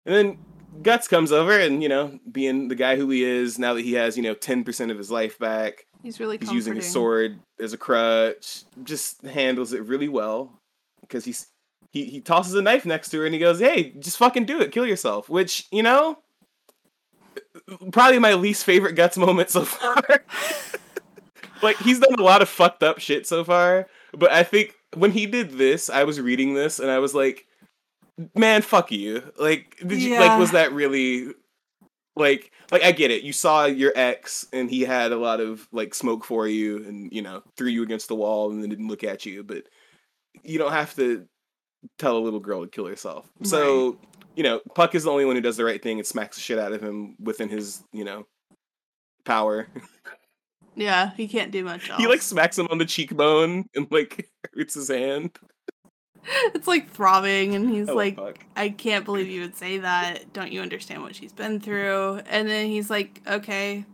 And 0.06 0.14
then 0.14 0.38
Guts 0.82 1.08
comes 1.08 1.30
over 1.30 1.58
and, 1.58 1.82
you 1.82 1.88
know, 1.88 2.18
being 2.30 2.68
the 2.68 2.74
guy 2.74 2.96
who 2.96 3.10
he 3.10 3.22
is, 3.24 3.58
now 3.58 3.74
that 3.74 3.84
he 3.84 3.94
has, 3.94 4.16
you 4.16 4.22
know, 4.22 4.34
10% 4.34 4.90
of 4.90 4.96
his 4.96 5.10
life 5.10 5.38
back, 5.38 5.84
he's 6.02 6.20
really 6.20 6.38
he's 6.38 6.52
using 6.52 6.76
his 6.76 6.90
sword 6.90 7.38
as 7.58 7.72
a 7.72 7.78
crutch, 7.78 8.64
just 8.84 9.22
handles 9.22 9.72
it 9.72 9.82
really 9.84 10.08
well. 10.08 10.52
Because 11.00 11.24
he's 11.24 11.48
he, 11.92 12.04
he 12.04 12.20
tosses 12.20 12.54
a 12.54 12.62
knife 12.62 12.86
next 12.86 13.08
to 13.10 13.18
her 13.18 13.24
and 13.24 13.34
he 13.34 13.40
goes, 13.40 13.58
Hey, 13.58 13.92
just 13.98 14.16
fucking 14.16 14.44
do 14.44 14.60
it, 14.60 14.72
kill 14.72 14.86
yourself. 14.86 15.28
Which, 15.28 15.66
you 15.72 15.82
know, 15.82 16.18
probably 17.92 18.18
my 18.18 18.34
least 18.34 18.64
favorite 18.64 18.94
Guts 18.94 19.16
moment 19.16 19.50
so 19.50 19.64
far. 19.64 20.02
like 21.62 21.76
he's 21.78 21.98
done 21.98 22.14
a 22.18 22.22
lot 22.22 22.42
of 22.42 22.48
fucked 22.48 22.82
up 22.82 22.98
shit 22.98 23.26
so 23.26 23.44
far, 23.44 23.88
but 24.12 24.30
I 24.30 24.42
think 24.42 24.74
when 24.94 25.10
he 25.12 25.26
did 25.26 25.52
this, 25.52 25.90
I 25.90 26.04
was 26.04 26.20
reading 26.20 26.54
this 26.54 26.78
and 26.78 26.90
I 26.90 26.98
was 26.98 27.14
like, 27.14 27.46
"Man, 28.34 28.62
fuck 28.62 28.90
you!" 28.90 29.22
Like, 29.38 29.76
did 29.84 30.00
you 30.00 30.18
like 30.18 30.38
was 30.38 30.52
that 30.52 30.72
really 30.72 31.28
like 32.16 32.52
like 32.70 32.82
I 32.82 32.92
get 32.92 33.10
it. 33.10 33.22
You 33.22 33.32
saw 33.32 33.66
your 33.66 33.92
ex 33.96 34.46
and 34.52 34.70
he 34.70 34.82
had 34.82 35.12
a 35.12 35.16
lot 35.16 35.40
of 35.40 35.66
like 35.72 35.94
smoke 35.94 36.24
for 36.24 36.46
you 36.46 36.78
and 36.84 37.12
you 37.12 37.22
know 37.22 37.42
threw 37.56 37.68
you 37.68 37.82
against 37.82 38.08
the 38.08 38.16
wall 38.16 38.50
and 38.50 38.62
then 38.62 38.70
didn't 38.70 38.88
look 38.88 39.04
at 39.04 39.26
you, 39.26 39.42
but 39.42 39.64
you 40.42 40.58
don't 40.58 40.72
have 40.72 40.94
to 40.96 41.26
tell 41.98 42.16
a 42.16 42.20
little 42.20 42.40
girl 42.40 42.62
to 42.62 42.70
kill 42.70 42.86
herself. 42.86 43.28
So 43.42 43.98
you 44.36 44.42
know, 44.42 44.60
Puck 44.74 44.94
is 44.94 45.04
the 45.04 45.10
only 45.10 45.24
one 45.24 45.36
who 45.36 45.42
does 45.42 45.56
the 45.56 45.64
right 45.64 45.82
thing 45.82 45.98
and 45.98 46.06
smacks 46.06 46.36
the 46.36 46.42
shit 46.42 46.58
out 46.58 46.72
of 46.72 46.82
him 46.82 47.16
within 47.20 47.48
his 47.48 47.82
you 47.92 48.04
know 48.04 48.26
power. 49.24 49.68
Yeah, 50.76 51.10
he 51.16 51.28
can't 51.28 51.50
do 51.50 51.64
much 51.64 51.90
else. 51.90 51.98
he 52.00 52.06
like 52.06 52.22
smacks 52.22 52.58
him 52.58 52.68
on 52.70 52.78
the 52.78 52.84
cheekbone 52.84 53.66
and 53.74 53.86
like 53.90 54.28
hurts 54.54 54.74
his 54.74 54.88
hand. 54.88 55.32
it's 56.54 56.66
like 56.68 56.90
throbbing, 56.90 57.54
and 57.54 57.70
he's 57.70 57.88
love 57.88 57.96
like, 57.96 58.16
Puck. 58.16 58.38
I 58.56 58.68
can't 58.70 59.04
believe 59.04 59.28
you 59.28 59.40
would 59.42 59.56
say 59.56 59.78
that. 59.78 60.32
Don't 60.32 60.52
you 60.52 60.60
understand 60.60 61.02
what 61.02 61.14
she's 61.14 61.32
been 61.32 61.60
through? 61.60 62.20
And 62.28 62.48
then 62.48 62.66
he's 62.66 62.90
like, 62.90 63.20
okay, 63.26 63.84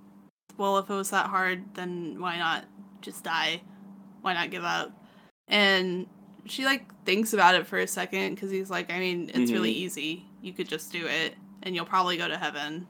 well, 0.56 0.78
if 0.78 0.90
it 0.90 0.94
was 0.94 1.10
that 1.10 1.26
hard, 1.26 1.62
then 1.74 2.20
why 2.20 2.38
not 2.38 2.64
just 3.00 3.22
die? 3.24 3.60
Why 4.22 4.34
not 4.34 4.50
give 4.50 4.64
up? 4.64 4.90
And 5.48 6.06
she 6.46 6.64
like 6.64 6.84
thinks 7.04 7.32
about 7.32 7.54
it 7.54 7.66
for 7.66 7.78
a 7.78 7.86
second 7.86 8.34
because 8.34 8.50
he's 8.50 8.70
like, 8.70 8.90
I 8.92 8.98
mean, 8.98 9.30
it's 9.34 9.50
really 9.52 9.70
Mm-hmm. 9.72 9.78
easy. 9.84 10.24
You 10.42 10.52
could 10.52 10.68
just 10.68 10.90
do 10.92 11.06
it, 11.06 11.34
and 11.62 11.74
you'll 11.74 11.84
probably 11.86 12.16
go 12.16 12.26
to 12.28 12.36
heaven. 12.36 12.86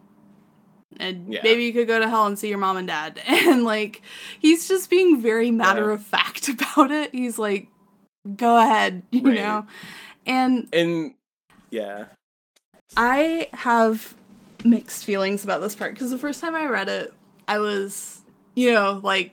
And 0.99 1.33
Yeah. 1.33 1.41
maybe 1.43 1.65
you 1.65 1.73
could 1.73 1.87
go 1.89 1.99
to 1.99 2.09
hell 2.09 2.27
and 2.27 2.39
see 2.39 2.49
your 2.49 2.59
mom 2.59 2.77
and 2.77 2.87
dad. 2.89 3.21
And 3.27 3.65
like, 3.65 4.03
he's 4.39 4.69
just 4.69 4.89
being 4.89 5.21
very 5.21 5.51
matter 5.51 5.89
Yeah. 5.89 5.95
of 5.95 6.03
fact 6.03 6.49
about 6.49 6.91
it. 6.91 7.15
He's 7.15 7.39
like, 7.39 7.69
go 8.37 8.57
ahead, 8.59 9.03
you 9.11 9.23
Right. 9.23 9.37
know? 9.37 9.67
And 10.27 10.69
And 10.73 11.15
yeah, 11.71 12.07
I 12.97 13.49
have 13.53 14.15
mixed 14.65 15.05
feelings 15.05 15.45
about 15.45 15.61
this 15.61 15.75
part 15.75 15.95
because 15.95 16.11
the 16.11 16.19
first 16.19 16.41
time 16.41 16.55
I 16.55 16.67
read 16.67 16.89
it, 16.89 17.13
I 17.47 17.59
was, 17.59 18.21
you 18.55 18.73
know, 18.73 19.01
like 19.03 19.33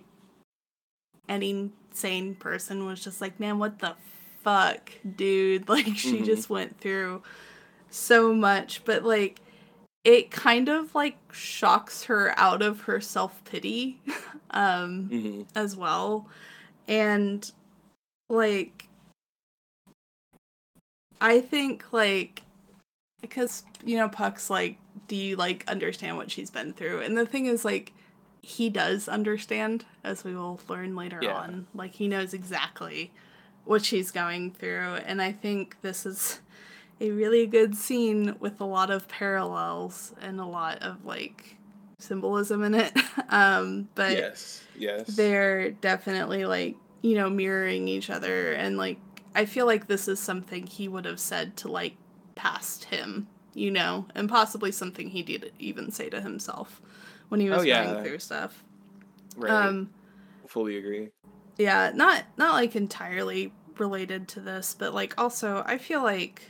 any 1.30 1.72
sane 1.92 2.36
person 2.36 2.86
was 2.86 3.04
just 3.04 3.22
like, 3.22 3.40
man, 3.40 3.60
what 3.60 3.80
the 3.80 3.96
fuck, 4.44 4.92
dude? 5.16 5.68
Like, 5.70 5.98
she 5.98 6.20
Mhm. 6.22 6.26
just 6.26 6.50
went 6.50 6.80
through 6.80 7.24
so 7.90 8.34
much, 8.34 8.84
but 8.86 9.04
like, 9.04 9.40
it 10.04 10.32
kind 10.32 10.68
of 10.68 10.94
like 10.94 11.18
shocks 11.32 12.04
her 12.04 12.34
out 12.38 12.62
of 12.62 12.82
her 12.82 13.00
self 13.00 13.44
pity 13.46 14.02
um, 14.52 15.08
hmm 15.10 15.42
as 15.56 15.76
well. 15.78 16.28
And 16.88 17.50
like, 18.30 18.83
I 21.22 21.42
think 21.42 21.92
like 21.92 22.44
because 23.22 23.64
you 23.84 23.98
know 23.98 24.10
Puck's 24.10 24.50
like, 24.50 24.78
do 25.08 25.16
you 25.16 25.36
like 25.36 25.64
understand 25.68 26.18
what 26.18 26.30
she's 26.30 26.50
been 26.50 26.74
through? 26.74 27.02
And 27.02 27.18
the 27.18 27.26
thing 27.26 27.46
is 27.48 27.64
like 27.66 27.94
he 28.42 28.70
does 28.70 29.08
understand, 29.08 29.86
as 30.04 30.24
we 30.24 30.36
will 30.36 30.60
learn 30.68 30.96
later 30.96 31.20
Yeah. 31.22 31.34
on. 31.34 31.68
Like 31.74 31.94
he 31.94 32.08
knows 32.08 32.34
exactly 32.34 33.12
what 33.66 33.86
she's 33.86 34.12
going 34.12 34.52
through, 34.52 34.96
and 35.06 35.22
I 35.22 35.32
think 35.32 35.78
this 35.82 36.06
is 36.06 36.42
a 37.00 37.12
really 37.12 37.48
good 37.48 37.76
scene 37.76 38.36
with 38.40 38.60
a 38.62 38.66
lot 38.66 38.92
of 38.92 39.08
parallels 39.08 40.14
and 40.22 40.40
a 40.40 40.46
lot 40.46 40.82
of 40.82 41.06
like 41.06 41.56
symbolism 42.00 42.64
in 42.64 42.76
it. 42.76 42.94
um, 43.30 43.88
but 43.96 44.12
yes, 44.12 44.64
yes, 44.78 45.08
they're 45.08 45.72
definitely 45.72 46.46
like 46.46 46.76
you 47.02 47.16
know 47.16 47.30
mirroring 47.30 47.88
each 47.88 48.10
other 48.10 48.52
and 48.52 48.78
like 48.78 48.98
i 49.36 49.46
feel 49.46 49.66
like 49.66 49.88
this 49.88 50.08
is 50.08 50.20
something 50.20 50.66
he 50.68 50.88
would 50.88 51.06
have 51.06 51.20
said 51.20 51.56
to 51.58 51.68
like 51.72 51.96
past 52.36 52.86
him 52.86 53.28
you 53.54 53.70
know 53.72 54.06
and 54.16 54.30
possibly 54.30 54.72
something 54.72 55.10
he 55.10 55.22
did 55.24 55.52
even 55.60 55.92
say 55.92 56.10
to 56.10 56.20
himself 56.22 56.82
when 57.30 57.40
he 57.40 57.50
was 57.50 57.60
Oh, 57.60 57.64
yeah. 57.64 57.92
going 57.94 58.04
through 58.04 58.20
stuff 58.20 58.64
right. 59.36 59.52
um 59.52 59.90
Fully 60.48 60.78
agree. 60.78 61.10
yeah 61.58 61.92
not 61.94 62.24
not 62.38 62.54
like 62.54 62.76
entirely 62.76 63.54
related 63.78 64.28
to 64.30 64.40
this 64.40 64.76
but 64.78 64.94
like 64.94 65.14
also 65.18 65.64
i 65.66 65.78
feel 65.78 66.04
like 66.04 66.44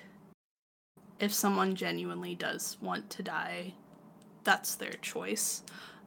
if 1.19 1.33
someone 1.33 1.75
genuinely 1.75 2.35
does 2.35 2.77
want 2.81 3.09
to 3.09 3.23
die 3.23 3.73
that's 4.43 4.75
their 4.75 4.91
choice 4.93 5.63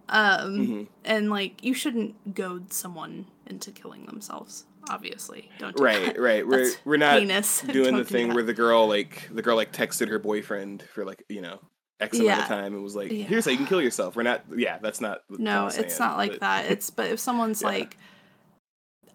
um 0.09 0.67
hmm 0.67 0.83
and 1.05 1.31
like 1.31 1.63
you 1.65 1.73
shouldn't 1.73 2.35
goad 2.35 2.73
someone 2.73 3.27
into 3.47 3.71
killing 3.71 4.05
themselves 4.07 4.65
obviously 4.91 5.51
don't 5.59 5.77
do 5.77 5.83
Right, 5.83 6.05
that. 6.15 6.21
right. 6.21 6.47
We're 6.47 6.65
That's 6.65 6.77
we're 6.85 6.97
not 6.97 7.19
heinous. 7.19 7.61
doing 7.73 7.91
Don't 7.95 7.97
the 7.99 8.05
thing 8.05 8.33
where 8.35 8.43
the 8.43 8.55
girl 8.55 8.87
like 8.89 9.29
the 9.33 9.43
girl 9.43 9.57
like 9.57 9.73
texted 9.73 10.09
her 10.09 10.19
boyfriend 10.19 10.83
for 10.95 11.05
like 11.05 11.23
you 11.29 11.41
know 11.43 11.61
X 12.01 12.19
amount 12.19 12.27
Yeah. 12.29 12.43
of 12.43 12.49
time 12.49 12.75
and 12.75 12.83
was 12.83 12.95
like, 12.95 13.11
Yeah. 13.11 13.25
"Here's 13.25 13.45
how 13.47 13.51
you 13.53 13.57
can 13.57 13.67
kill 13.67 13.81
yourself." 13.81 14.17
We're 14.17 14.23
not. 14.23 14.45
Yeah, 14.55 14.79
that's 14.79 15.01
not. 15.01 15.21
no 15.31 15.69
it's 15.69 15.99
not 15.99 16.17
like 16.19 16.33
but- 16.33 16.41
that 16.41 16.67
it's 16.71 16.91
but 16.91 17.11
if 17.11 17.19
someone's 17.21 17.63
Yeah. 17.63 17.69
like 17.69 17.97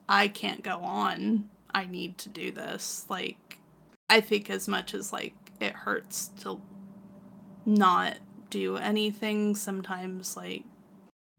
i 0.10 0.28
can't 0.28 0.64
go 0.64 0.78
on 0.80 1.48
i 1.74 1.86
need 1.86 2.18
to 2.18 2.28
do 2.28 2.52
this 2.52 3.06
like 3.08 3.60
i 4.10 4.20
think 4.20 4.50
as 4.50 4.68
much 4.68 4.94
as 4.94 5.14
like 5.14 5.34
it 5.62 5.74
hurts 5.74 6.30
to 6.42 6.60
not 7.66 8.18
do 8.50 8.76
anything 8.78 9.56
sometimes 9.56 10.36
like 10.36 10.64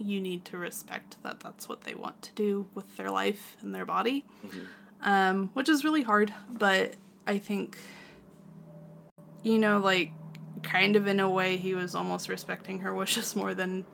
you 0.05 0.20
need 0.20 0.44
to 0.46 0.57
respect 0.59 1.16
that 1.22 1.40
that's 1.40 1.68
what 1.68 1.82
they 1.82 1.94
want 1.94 2.20
to 2.22 2.32
do 2.34 2.66
with 2.74 2.96
their 2.96 3.11
life 3.11 3.57
and 3.62 3.74
their 3.74 3.84
body 3.86 4.24
Mhm. 4.46 4.66
um, 5.03 5.50
which 5.55 5.68
is 5.68 5.84
really 5.84 6.03
hard. 6.03 6.32
But 6.50 6.94
I 7.26 7.38
think, 7.38 7.76
you 9.42 9.59
know, 9.59 9.78
like 9.78 10.12
kind 10.62 10.94
of 10.96 11.07
in 11.07 11.18
a 11.20 11.28
way, 11.28 11.57
he 11.57 11.74
was 11.74 11.94
almost 11.94 12.28
respecting 12.28 12.78
her 12.80 12.94
wishes 13.03 13.34
more 13.36 13.55
than 13.55 13.84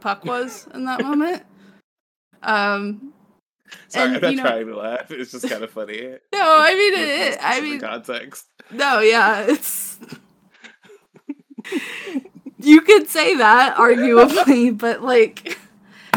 Puck 0.00 0.24
was 0.24 0.66
in 0.74 0.84
that 0.86 1.00
moment. 1.02 1.42
Um, 2.42 3.12
Sorry, 3.88 4.06
And, 4.06 4.16
I'm 4.16 4.20
not 4.22 4.30
you 4.30 4.36
know- 4.36 4.42
trying 4.44 4.66
to 4.66 4.76
laugh. 4.76 5.10
It's 5.10 5.32
just 5.32 5.48
kind 5.48 5.64
of 5.64 5.70
funny. 5.70 6.00
no, 6.32 6.40
I 6.60 6.74
mean 6.74 6.92
it. 6.94 7.32
It 7.34 7.38
I 7.42 7.60
mean, 7.60 7.80
context. 7.80 8.44
no, 8.70 9.00
yeah, 9.00 9.46
it's. 9.48 9.98
You 12.66 12.80
could 12.80 13.08
say 13.08 13.36
that 13.36 13.76
arguably, 13.76 14.76
but 14.84 15.02
like, 15.02 15.58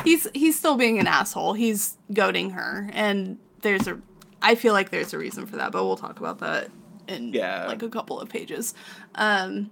he's 0.04 0.28
he's 0.34 0.58
still 0.58 0.76
being 0.76 1.00
an 1.00 1.08
asshole. 1.08 1.54
He's 1.54 1.98
goading 2.14 2.50
her, 2.52 2.90
and 2.94 3.38
there's 3.62 3.88
a. 3.88 4.00
I 4.42 4.56
feel 4.56 4.74
like 4.74 4.90
there's 4.90 5.14
a 5.14 5.18
reason 5.18 5.46
for 5.46 5.58
that, 5.58 5.72
but 5.72 5.84
we'll 5.86 5.98
talk 5.98 6.20
about 6.20 6.40
that 6.40 6.70
in 7.08 7.34
Yeah. 7.34 7.68
like 7.68 7.84
a 7.84 7.90
couple 7.90 8.20
of 8.20 8.30
pages. 8.30 8.74
Um, 9.16 9.70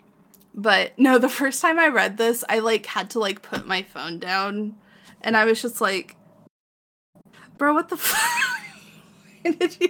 but 0.53 0.97
no, 0.99 1.17
the 1.19 1.29
first 1.29 1.61
time 1.61 1.79
I 1.79 1.87
read 1.87 2.17
this, 2.17 2.43
I 2.49 2.59
like 2.59 2.85
had 2.85 3.09
to 3.11 3.19
like 3.19 3.41
put 3.41 3.65
my 3.65 3.81
phone 3.83 4.19
down, 4.19 4.75
and 5.21 5.35
I 5.35 5.45
was 5.45 5.61
just 5.61 5.81
like, 5.81 6.15
"Bro, 7.57 7.73
what 7.73 7.89
the 7.89 7.97
fuck? 7.97 8.29
why 9.43 9.51
did 9.51 9.77
you? 9.81 9.89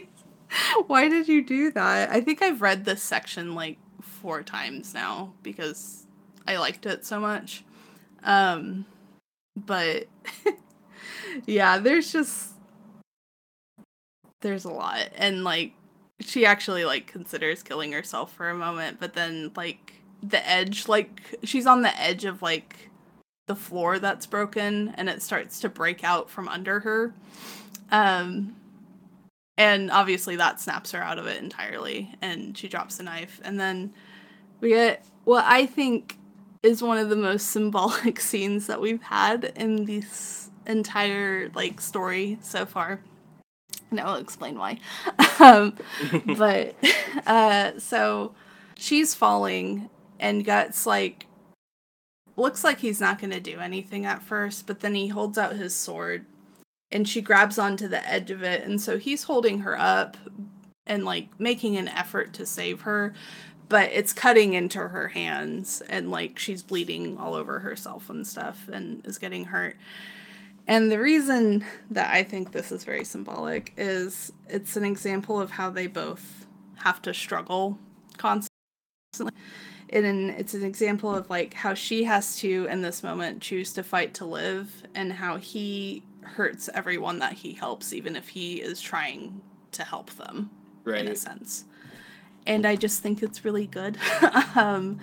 Why 0.87 1.09
did 1.09 1.27
you 1.27 1.43
do 1.43 1.71
that?" 1.71 2.09
I 2.11 2.21
think 2.21 2.41
I've 2.41 2.61
read 2.61 2.85
this 2.85 3.03
section 3.03 3.55
like 3.55 3.77
four 4.01 4.43
times 4.43 4.93
now 4.93 5.33
because 5.43 6.06
I 6.47 6.57
liked 6.57 6.85
it 6.85 7.05
so 7.05 7.19
much. 7.19 7.63
Um, 8.23 8.85
but 9.55 10.07
yeah, 11.45 11.77
there's 11.77 12.11
just 12.11 12.53
there's 14.41 14.65
a 14.65 14.71
lot, 14.71 15.09
and 15.15 15.43
like 15.43 15.73
she 16.19 16.45
actually 16.45 16.85
like 16.85 17.07
considers 17.07 17.63
killing 17.63 17.91
herself 17.91 18.33
for 18.33 18.49
a 18.49 18.55
moment, 18.55 18.99
but 18.99 19.13
then 19.13 19.51
like 19.55 19.93
the 20.23 20.47
edge, 20.47 20.87
like 20.87 21.21
she's 21.43 21.67
on 21.67 21.81
the 21.81 21.99
edge 21.99 22.25
of 22.25 22.41
like 22.41 22.89
the 23.47 23.55
floor 23.55 23.99
that's 23.99 24.25
broken, 24.25 24.93
and 24.97 25.09
it 25.09 25.21
starts 25.21 25.59
to 25.61 25.69
break 25.69 26.03
out 26.03 26.29
from 26.29 26.47
under 26.47 26.79
her. 26.81 27.13
Um, 27.91 28.55
and 29.57 29.89
obviously 29.89 30.35
that 30.35 30.59
snaps 30.59 30.91
her 30.91 31.01
out 31.01 31.17
of 31.17 31.27
it 31.27 31.41
entirely, 31.41 32.13
and 32.21 32.57
she 32.57 32.67
drops 32.67 32.97
the 32.97 33.03
knife, 33.03 33.41
and 33.43 33.59
then 33.59 33.93
we 34.61 34.69
get 34.69 35.05
what 35.23 35.45
I 35.45 35.65
think 35.65 36.17
is 36.67 36.83
one 36.83 36.97
of 36.97 37.09
the 37.09 37.15
most 37.15 37.47
symbolic 37.47 38.19
scenes 38.29 38.67
that 38.67 38.81
we've 38.81 39.01
had 39.01 39.53
in 39.55 39.85
this 39.85 40.49
entire 40.65 41.49
like 41.55 41.79
story 41.79 42.37
so 42.41 42.65
far. 42.65 43.01
And 43.89 43.99
I'll 43.99 44.15
explain 44.15 44.57
why. 44.57 44.79
um, 45.39 45.75
but 46.37 46.75
uh, 47.25 47.79
so 47.79 48.35
she's 48.75 49.15
falling, 49.15 49.89
and 50.19 50.43
Guts 50.43 50.85
like 50.85 51.25
looks 52.35 52.63
like 52.63 52.79
he's 52.79 52.99
not 52.99 53.19
going 53.19 53.31
to 53.31 53.39
do 53.39 53.59
anything 53.59 54.05
at 54.05 54.21
first, 54.21 54.67
but 54.67 54.81
then 54.81 54.93
he 54.93 55.07
holds 55.07 55.37
out 55.37 55.55
his 55.55 55.73
sword, 55.73 56.25
and 56.91 57.07
she 57.07 57.21
grabs 57.21 57.57
onto 57.57 57.87
the 57.87 58.07
edge 58.07 58.29
of 58.29 58.43
it, 58.43 58.63
and 58.63 58.81
so 58.81 58.97
he's 58.97 59.23
holding 59.23 59.59
her 59.59 59.79
up 59.79 60.17
and 60.85 61.05
like 61.05 61.39
making 61.39 61.77
an 61.77 61.87
effort 61.87 62.33
to 62.33 62.45
save 62.45 62.81
her, 62.81 63.13
but 63.69 63.89
it's 63.91 64.13
cutting 64.13 64.53
into 64.53 64.79
her 64.79 65.09
hands, 65.09 65.81
and 65.89 66.09
like 66.11 66.39
she's 66.39 66.63
bleeding 66.63 67.17
all 67.17 67.33
over 67.33 67.59
herself 67.59 68.09
and 68.09 68.25
stuff, 68.25 68.69
and 68.71 69.05
is 69.05 69.17
getting 69.17 69.45
hurt. 69.45 69.75
And 70.67 70.91
the 70.91 70.99
reason 70.99 71.63
that 71.91 72.13
I 72.13 72.23
think 72.23 72.51
this 72.51 72.71
is 72.71 72.83
very 72.83 73.05
symbolic 73.05 73.73
is 73.77 74.33
it's 74.49 74.75
an 74.75 74.83
example 74.83 75.39
of 75.39 75.51
how 75.51 75.69
they 75.69 75.87
both 75.87 76.45
have 76.75 77.01
to 77.03 77.13
struggle 77.13 77.79
constantly. 78.17 78.51
And 79.89 80.31
it's 80.31 80.53
an 80.53 80.65
example 80.65 81.15
of 81.15 81.29
like 81.29 81.53
how 81.53 81.73
she 81.73 82.03
has 82.03 82.37
to, 82.39 82.67
in 82.69 82.81
this 82.81 83.01
moment, 83.01 83.41
choose 83.41 83.71
to 83.73 83.83
fight 83.83 84.13
to 84.15 84.25
live, 84.25 84.83
and 84.93 85.13
how 85.13 85.37
he 85.37 86.03
hurts 86.21 86.69
everyone 86.73 87.19
that 87.19 87.33
he 87.33 87.53
helps, 87.53 87.93
even 87.93 88.17
if 88.17 88.27
he 88.27 88.55
is 88.61 88.81
trying 88.81 89.41
to 89.71 89.83
help 89.83 90.11
them 90.11 90.49
in 90.85 91.07
a 91.07 91.15
sense. 91.15 91.63
And 92.47 92.65
I 92.65 92.75
just 92.75 93.03
think 93.03 93.21
it's 93.21 93.45
really 93.45 93.67
good. 93.67 93.97
um, 94.55 94.99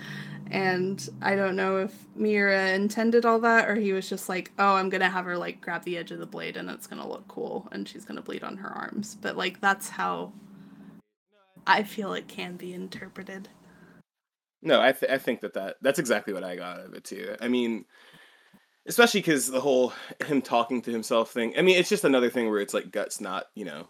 and 0.51 1.09
I 1.21 1.35
don't 1.35 1.55
know 1.55 1.77
if 1.77 1.93
Miura 2.15 2.73
intended 2.73 3.25
all 3.25 3.39
that 3.39 3.69
or 3.69 3.75
he 3.75 3.93
was 3.93 4.09
just 4.09 4.29
like, 4.29 4.51
oh, 4.59 4.75
I'm 4.75 4.89
gonna 4.89 5.09
have 5.09 5.25
her 5.25 5.37
like 5.37 5.61
grab 5.61 5.83
the 5.83 5.97
edge 5.97 6.11
of 6.11 6.19
the 6.19 6.25
blade 6.25 6.57
and 6.57 6.69
it's 6.69 6.87
gonna 6.87 7.07
look 7.07 7.27
cool 7.27 7.67
and 7.71 7.87
she's 7.87 8.05
gonna 8.05 8.21
bleed 8.21 8.43
on 8.43 8.57
her 8.57 8.69
arms. 8.69 9.15
But 9.19 9.37
like 9.37 9.61
that's 9.61 9.89
how 9.89 10.33
I 11.65 11.83
feel 11.83 12.13
it 12.13 12.27
can 12.27 12.57
be 12.57 12.73
interpreted. 12.73 13.49
No, 14.61 14.81
I 14.81 14.91
th- 14.91 15.11
I 15.11 15.17
think 15.17 15.41
that, 15.41 15.53
that 15.53 15.77
that's 15.81 15.99
exactly 15.99 16.33
what 16.33 16.43
I 16.43 16.55
got 16.55 16.79
out 16.79 16.85
of 16.85 16.93
it 16.93 17.03
too. 17.03 17.35
I 17.41 17.47
mean, 17.47 17.85
especially 18.87 19.21
because 19.21 19.47
the 19.47 19.61
whole 19.61 19.93
him 20.25 20.41
talking 20.41 20.81
to 20.83 20.91
himself 20.91 21.31
thing. 21.31 21.53
I 21.57 21.61
mean, 21.61 21.77
it's 21.77 21.89
just 21.89 22.03
another 22.03 22.29
thing 22.29 22.49
where 22.49 22.61
it's 22.61 22.73
like 22.73 22.91
guts 22.91 23.19
not 23.19 23.45
you 23.55 23.65
know 23.65 23.87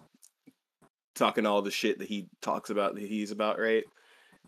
talking 1.16 1.46
all 1.46 1.62
the 1.62 1.72
shit 1.72 2.00
that 2.00 2.08
he 2.08 2.28
talks 2.42 2.70
about 2.70 2.96
that 2.96 3.04
he's 3.04 3.32
about, 3.32 3.60
right? 3.60 3.84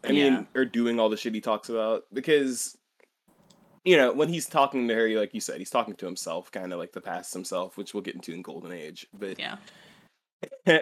I 0.03 0.11
Yeah. 0.11 0.29
mean, 0.29 0.47
or 0.55 0.65
doing 0.65 0.99
all 0.99 1.09
the 1.09 1.17
shit 1.17 1.33
he 1.33 1.41
talks 1.41 1.69
about 1.69 2.03
because 2.13 2.77
you 3.83 3.95
know 3.97 4.11
when 4.13 4.29
he's 4.29 4.45
talking 4.47 4.87
to 4.87 4.93
her, 4.95 5.07
like 5.17 5.33
you 5.33 5.39
said, 5.41 5.57
he's 5.59 5.69
talking 5.69 5.95
to 5.95 6.05
himself, 6.05 6.51
kind 6.51 6.73
of 6.73 6.79
like 6.79 6.91
the 6.91 7.01
past 7.01 7.33
himself, 7.33 7.77
which 7.77 7.93
we'll 7.93 8.03
get 8.03 8.15
into 8.15 8.33
in 8.33 8.41
Golden 8.41 8.71
Age. 8.71 9.07
But 9.13 9.39
Yeah. 9.39 9.57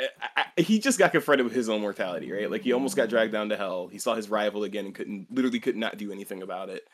He 0.57 0.79
just 0.79 0.97
got 0.99 1.11
confronted 1.11 1.45
with 1.45 1.53
his 1.53 1.67
own 1.69 1.81
mortality, 1.81 2.31
right? 2.31 2.49
Like 2.49 2.61
he 2.61 2.71
almost 2.73 2.95
got 2.95 3.09
dragged 3.09 3.33
down 3.33 3.49
to 3.49 3.57
hell. 3.57 3.87
He 3.87 3.99
saw 3.99 4.15
his 4.15 4.29
rival 4.29 4.63
again 4.63 4.85
and 4.85 4.95
couldn't, 4.95 5.27
literally 5.29 5.59
could 5.59 5.75
not 5.75 5.97
do 5.97 6.11
anything 6.13 6.41
about 6.41 6.69
it. 6.69 6.87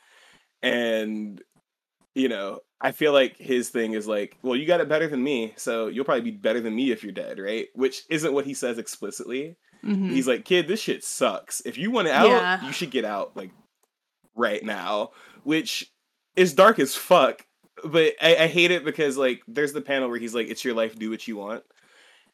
And 0.64 1.42
you 2.16 2.28
know, 2.28 2.60
I 2.84 2.92
feel 2.92 3.14
like 3.14 3.38
his 3.38 3.70
thing 3.70 3.94
is 3.94 4.08
like, 4.08 4.38
well, 4.42 4.56
you 4.56 4.66
got 4.66 4.82
it 4.82 4.90
better 4.90 5.08
than 5.08 5.24
me, 5.24 5.54
so 5.56 5.88
you'll 5.88 6.06
probably 6.06 6.32
be 6.32 6.38
better 6.38 6.60
than 6.62 6.76
me 6.76 6.92
if 6.92 7.04
you're 7.04 7.12
dead, 7.12 7.38
right? 7.40 7.68
Which 7.76 8.04
isn't 8.10 8.34
what 8.34 8.46
he 8.46 8.54
says 8.56 8.78
explicitly. 8.80 9.56
Mhm. 9.84 10.10
He's 10.12 10.28
like, 10.28 10.46
kid, 10.46 10.68
this 10.68 10.80
shit 10.82 11.04
sucks. 11.04 11.62
If 11.66 11.78
you 11.78 11.92
want 11.92 12.08
to 12.08 12.14
out, 12.14 12.28
Yeah. 12.30 12.66
you 12.66 12.72
should 12.72 12.92
get 12.92 13.06
out 13.06 13.36
like 13.38 13.52
right 14.36 14.64
now. 14.64 15.12
Which 15.44 15.92
is 16.36 16.54
dark 16.54 16.80
as 16.80 16.96
fuck. 16.96 17.46
But 17.84 18.14
I, 18.22 18.36
I 18.36 18.48
hate 18.48 18.72
it 18.72 18.86
because 18.86 19.18
like 19.18 19.42
there's 19.48 19.74
the 19.74 19.82
panel 19.82 20.10
where 20.10 20.20
he's 20.20 20.36
like, 20.36 20.48
It's 20.50 20.64
your 20.66 20.76
life, 20.76 20.98
do 20.98 21.10
what 21.10 21.28
you 21.28 21.38
want. 21.38 21.64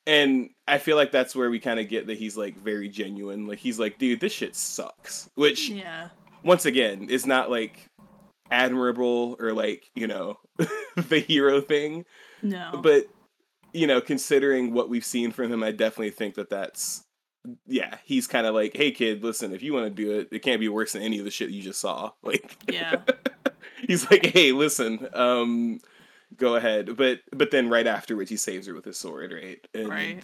And 0.06 0.50
I 0.68 0.78
feel 0.78 0.96
like 0.96 1.12
that's 1.12 1.36
where 1.36 1.50
we 1.50 1.60
kind 1.60 1.80
of 1.80 1.90
get 1.90 2.08
that 2.08 2.18
he's 2.18 2.38
like 2.38 2.58
very 2.58 2.88
genuine. 2.90 3.48
Like 3.48 3.60
he's 3.60 3.80
like, 3.80 3.98
dude, 3.98 4.20
this 4.22 4.32
shit 4.34 4.56
sucks. 4.56 5.30
Which 5.36 5.70
Yeah. 5.70 6.10
once 6.44 6.66
again 6.66 7.10
is 7.10 7.26
not 7.26 7.50
like 7.50 7.86
admirable 8.52 9.36
or 9.40 9.54
like, 9.54 9.90
you 9.96 10.08
know, 10.08 10.38
the 10.96 11.20
hero 11.20 11.62
thing 11.62 12.06
No. 12.42 12.80
but 12.82 13.06
you 13.74 13.86
know 13.86 14.00
considering 14.02 14.74
what 14.74 14.90
we've 14.90 15.06
seen 15.06 15.32
from 15.32 15.52
him 15.52 15.62
i 15.62 15.72
definitely 15.72 16.10
think 16.10 16.36
that 16.36 16.50
that's 16.50 17.04
yeah 17.68 17.98
he's 18.06 18.26
kind 18.26 18.48
of 18.48 18.56
like 18.56 18.76
hey 18.76 18.92
kid 18.92 19.24
listen 19.24 19.54
if 19.54 19.62
you 19.62 19.74
want 19.74 19.86
to 19.86 19.90
do 19.92 20.18
it 20.20 20.30
it 20.32 20.40
can't 20.40 20.60
be 20.62 20.70
worse 20.70 20.94
than 20.94 21.02
any 21.04 21.20
of 21.20 21.26
the 21.26 21.30
shit 21.32 21.50
you 21.52 21.62
just 21.62 21.80
saw 21.82 22.10
like 22.24 22.58
yeah. 22.72 23.02
he's 23.88 24.10
like 24.10 24.26
hey 24.28 24.52
listen 24.54 25.08
um 25.14 25.80
go 26.38 26.56
ahead 26.56 26.96
but 26.98 27.20
but 27.36 27.52
then 27.52 27.70
right 27.70 27.86
afterwards 27.88 28.30
he 28.30 28.38
saves 28.38 28.66
her 28.66 28.74
with 28.74 28.86
his 28.86 28.98
sword 28.98 29.32
right 29.34 29.60
and 29.76 29.90
Right. 29.90 30.24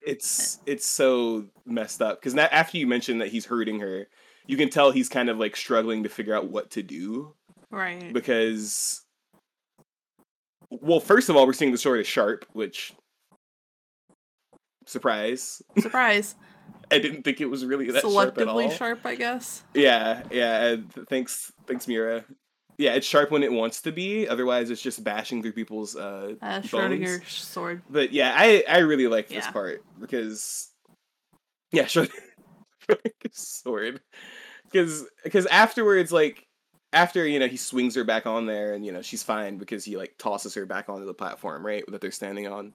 it's 0.00 0.58
it's 0.66 0.86
so 0.86 1.44
messed 1.64 2.00
up 2.02 2.20
because 2.20 2.34
now, 2.34 2.48
after 2.50 2.78
you 2.78 2.86
mentioned 2.86 3.20
that 3.20 3.28
he's 3.28 3.44
hurting 3.46 3.80
her 3.80 4.08
you 4.46 4.56
can 4.56 4.68
tell 4.70 4.90
he's 4.90 5.08
kind 5.08 5.28
of 5.28 5.38
like 5.38 5.56
struggling 5.56 6.02
to 6.04 6.08
figure 6.08 6.34
out 6.34 6.48
what 6.48 6.70
to 6.72 6.82
do 6.82 7.34
Right. 7.70 8.12
because 8.12 9.02
well 10.70 11.00
first 11.00 11.28
of 11.28 11.36
all 11.36 11.46
we're 11.46 11.52
seeing 11.52 11.72
the 11.72 11.78
sword 11.78 12.00
is 12.00 12.06
sharp 12.06 12.44
which 12.52 12.92
surprise 14.86 15.62
Surprise. 15.78 16.34
i 16.90 16.98
didn't 16.98 17.22
think 17.22 17.40
it 17.40 17.46
was 17.46 17.64
really 17.64 17.90
that 17.90 18.02
sharp 18.02 18.38
at 18.38 18.46
all 18.48 18.56
Selectively 18.58 18.72
sharp, 18.76 19.00
I 19.04 19.14
guess. 19.16 19.64
yeah 19.74 20.22
yeah 20.30 20.76
thanks 21.08 21.52
thanks 21.66 21.88
Miura 21.88 22.24
yeah 22.78 22.92
it's 22.94 23.06
sharp 23.06 23.30
when 23.30 23.42
it 23.42 23.50
wants 23.50 23.82
to 23.82 23.92
be 23.92 24.28
otherwise 24.28 24.70
it's 24.70 24.82
just 24.82 25.02
bashing 25.02 25.42
through 25.42 25.52
people's 25.52 25.96
uh 25.96 26.34
Uh, 26.40 26.60
bones. 26.70 27.20
Sword. 27.26 27.82
but 27.90 28.12
yeah 28.12 28.32
i 28.36 28.62
i 28.68 28.78
really 28.78 29.08
like 29.08 29.28
this 29.28 29.46
part 29.48 29.82
because 30.00 30.68
yeah 31.72 31.84
Schrodinger's 31.86 32.10
sword 33.32 34.00
because 34.76 35.04
because 35.24 35.46
afterwards 35.46 36.12
like 36.12 36.46
after 36.92 37.26
you 37.26 37.38
know 37.38 37.46
he 37.48 37.56
swings 37.56 37.94
her 37.94 38.04
back 38.04 38.26
on 38.26 38.46
there 38.46 38.72
and 38.74 38.84
you 38.84 38.92
know 38.92 39.02
she's 39.02 39.22
fine 39.22 39.58
because 39.58 39.84
he 39.84 39.96
like 39.96 40.14
tosses 40.18 40.54
her 40.54 40.66
back 40.66 40.88
onto 40.88 41.04
the 41.06 41.14
platform 41.14 41.64
right 41.64 41.84
that 41.88 42.00
they're 42.00 42.10
standing 42.10 42.46
on 42.46 42.72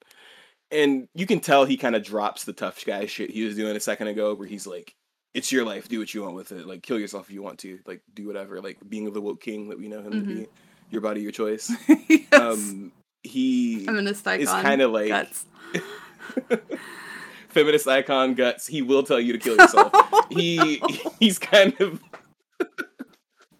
and 0.72 1.08
you 1.14 1.26
can 1.26 1.40
tell 1.40 1.66
he 1.66 1.78
kind 1.78 1.96
of 1.96 2.04
drops 2.04 2.44
the 2.44 2.54
tough 2.54 2.84
guy 2.86 3.06
shit 3.06 3.30
he 3.32 3.44
was 3.44 3.56
doing 3.56 3.76
a 3.76 3.80
second 3.80 4.08
ago 4.08 4.34
where 4.34 4.48
he's 4.48 4.68
like 4.68 4.94
it's 5.34 5.52
your 5.52 5.66
life 5.66 5.88
do 5.88 6.00
what 6.00 6.14
you 6.14 6.22
want 6.24 6.36
with 6.36 6.52
it 6.52 6.68
like 6.68 6.84
kill 6.84 7.00
yourself 7.00 7.30
if 7.30 7.34
you 7.34 7.42
want 7.42 7.60
to 7.60 7.80
like 7.86 8.02
do 8.14 8.28
whatever 8.28 8.62
like 8.62 8.78
being 8.90 9.12
the 9.12 9.22
woke 9.22 9.42
king 9.42 9.70
that 9.70 9.80
we 9.80 9.88
know 9.88 10.02
him 10.02 10.12
to 10.12 10.22
be 10.22 10.48
your 10.90 11.02
body 11.02 11.22
your 11.22 11.32
choice 11.32 11.72
yes. 12.10 12.26
um 12.34 12.92
he 13.24 13.86
Feminist 13.86 14.28
icon. 14.28 14.42
it's 14.42 14.62
kinda 14.68 14.88
like- 14.88 15.10
guts. 15.10 15.46
feminist 17.52 17.88
icon 17.88 18.34
guts 18.34 18.68
he 18.68 18.82
will 18.82 19.04
tell 19.04 19.20
you 19.20 19.34
to 19.34 19.40
kill 19.40 19.56
yourself 19.56 19.94
he 20.30 20.82
he's 21.20 21.38
kind 21.38 21.74
of 21.80 22.02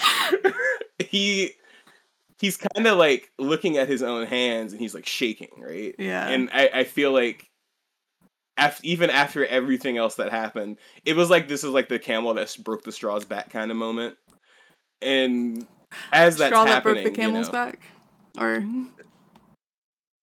he 1.00 1.52
he's 2.42 2.58
kind 2.58 2.88
of 2.88 2.98
like 2.98 3.32
looking 3.38 3.78
at 3.78 3.88
his 3.88 4.02
own 4.02 4.26
hands 4.26 4.74
and 4.74 4.82
he's 4.82 4.96
like 4.96 5.06
shaking, 5.06 5.50
right? 5.60 5.96
Yeah. 6.00 6.28
And 6.28 6.50
I, 6.52 6.70
I 6.74 6.84
feel 6.84 7.12
like 7.12 7.50
after, 8.58 8.82
even 8.84 9.12
after 9.12 9.46
everything 9.46 9.98
else 9.98 10.16
that 10.16 10.32
happened, 10.32 10.78
it 11.06 11.16
was 11.16 11.30
like 11.30 11.48
this 11.48 11.64
is 11.64 11.70
like 11.70 11.88
the 11.88 12.00
camel 12.00 12.34
that 12.34 12.56
broke 12.64 12.84
the 12.84 12.92
straw's 12.92 13.26
back 13.26 13.52
kind 13.52 13.70
of 13.70 13.78
moment. 13.78 14.18
And 15.04 15.68
as 16.12 16.38
that's 16.38 16.50
Straw 16.50 16.66
that 16.66 16.84
broke 16.84 16.98
the 16.98 17.04
you 17.04 17.12
camel's 17.12 17.48
know, 17.48 17.54
back? 17.54 17.80
Or 18.38 18.60
mm-hmm. 18.60 18.86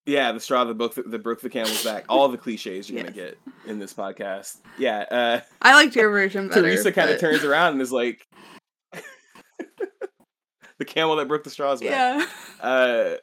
Yeah, 0.09 0.33
the 0.33 0.41
straw 0.41 0.65
that 0.65 0.75
broke 0.75 0.95
the, 0.95 1.03
that 1.03 1.23
broke 1.23 1.41
the 1.41 1.51
camel's 1.51 1.85
back. 1.85 2.05
All 2.09 2.29
the 2.29 2.39
cliches 2.39 2.89
you're 2.89 3.01
gonna 3.03 3.15
get 3.15 3.39
in 3.67 3.79
this 3.79 3.93
podcast. 3.93 4.57
Yeah, 4.79 5.01
uh, 5.11 5.41
I 5.63 5.75
liked 5.75 5.95
your 5.95 6.11
version 6.11 6.49
better. 6.49 6.63
Teresa 6.63 6.91
kind 6.91 7.11
of 7.11 7.17
but- 7.17 7.21
turns 7.21 7.45
around 7.45 7.73
and 7.75 7.83
is 7.83 7.93
like, 7.93 8.27
the 10.79 10.85
camel 10.85 11.17
that 11.17 11.29
broke 11.29 11.45
the 11.45 11.51
straw's 11.51 11.81
back. 11.81 11.91
Yeah. 11.91 12.67
uh 12.67 13.17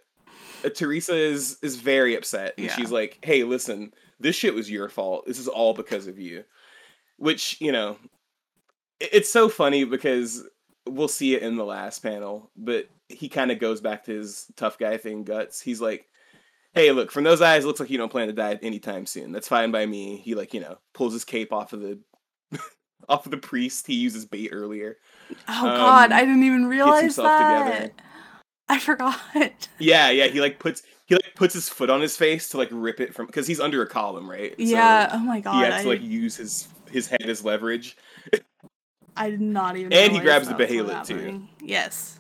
Teresa 0.76 1.16
is 1.16 1.58
is 1.62 1.76
very 1.76 2.16
upset 2.16 2.54
and 2.58 2.66
Yeah. 2.68 2.76
she's 2.76 2.92
like, 2.92 3.20
"Hey, 3.24 3.44
listen, 3.44 3.94
this 4.20 4.36
shit 4.36 4.54
was 4.56 4.70
your 4.70 4.90
fault. 4.90 5.26
This 5.28 5.40
is 5.40 5.48
all 5.48 5.74
because 5.74 6.08
of 6.08 6.20
you." 6.20 6.44
Which, 7.18 7.58
you 7.62 7.72
know, 7.72 7.98
it's 9.00 9.32
so 9.32 9.48
funny 9.48 9.84
because 9.86 10.44
we'll 10.88 11.08
see 11.08 11.36
it 11.36 11.44
in 11.44 11.56
the 11.56 11.64
last 11.66 12.00
panel, 12.04 12.50
but 12.58 12.90
he 13.10 13.30
kind 13.30 13.52
of 13.52 13.60
goes 13.60 13.80
back 13.80 14.04
to 14.06 14.12
his 14.18 14.48
tough 14.56 14.78
guy 14.78 14.98
thing 14.98 15.24
guts. 15.24 15.62
He's 15.62 15.80
like, 15.80 16.08
"Hey, 16.76 16.92
look, 16.92 17.12
from 17.12 17.24
those 17.24 17.42
eyes, 17.42 17.64
it 17.64 17.68
looks 17.68 17.80
like 17.80 17.90
you 17.90 17.98
don't 17.98 18.12
plan 18.12 18.28
to 18.28 18.34
die 18.34 18.60
anytime 18.62 19.06
soon. 19.06 19.32
That's 19.32 19.48
fine 19.48 19.72
by 19.72 19.86
me." 19.86 20.18
He 20.18 20.36
like, 20.36 20.54
you 20.54 20.60
know, 20.62 20.78
pulls 20.94 21.14
his 21.14 21.26
cape 21.26 21.52
off 21.52 21.74
of 21.74 21.82
the 21.82 22.00
off 23.10 23.26
of 23.26 23.32
the 23.32 23.38
priest 23.38 23.88
he 23.88 23.96
uses 23.96 24.26
bait 24.26 24.50
earlier. 24.52 24.98
Oh 25.48 25.64
god, 25.64 26.12
Um, 26.12 26.18
I 26.18 26.22
didn't 26.22 26.44
even 26.44 26.68
realize 26.68 27.16
that. 27.16 27.70
together. 27.72 27.94
I 28.70 28.80
forgot. 28.80 29.20
Yeah, 29.80 30.10
yeah, 30.10 30.28
he 30.28 30.40
like 30.42 30.60
puts 30.60 30.84
he 31.06 31.16
like 31.16 31.34
puts 31.36 31.54
his 31.54 31.68
foot 31.70 31.90
on 31.90 32.02
his 32.02 32.16
face 32.18 32.50
to 32.50 32.58
like 32.58 32.70
rip 32.72 33.00
it 33.00 33.14
from 33.14 33.26
because 33.28 33.46
he's 33.48 33.60
under 33.60 33.82
a 33.82 33.88
column, 33.88 34.30
right? 34.30 34.52
So 34.58 34.64
yeah. 34.64 35.10
Oh 35.14 35.20
my 35.20 35.40
god. 35.40 35.56
he 35.66 35.72
has 35.72 35.84
to 35.84 35.90
like 35.90 36.02
use 36.02 36.36
his 36.38 36.68
his 36.90 37.08
head 37.08 37.24
as 37.24 37.44
leverage. 37.44 37.98
I 39.18 39.30
did 39.30 39.42
not 39.42 39.78
even. 39.78 39.94
And 39.94 40.12
he 40.12 40.20
grabs 40.20 40.48
the 40.48 40.56
Behelit, 40.56 41.06
too. 41.08 41.44
Yes. 41.62 42.20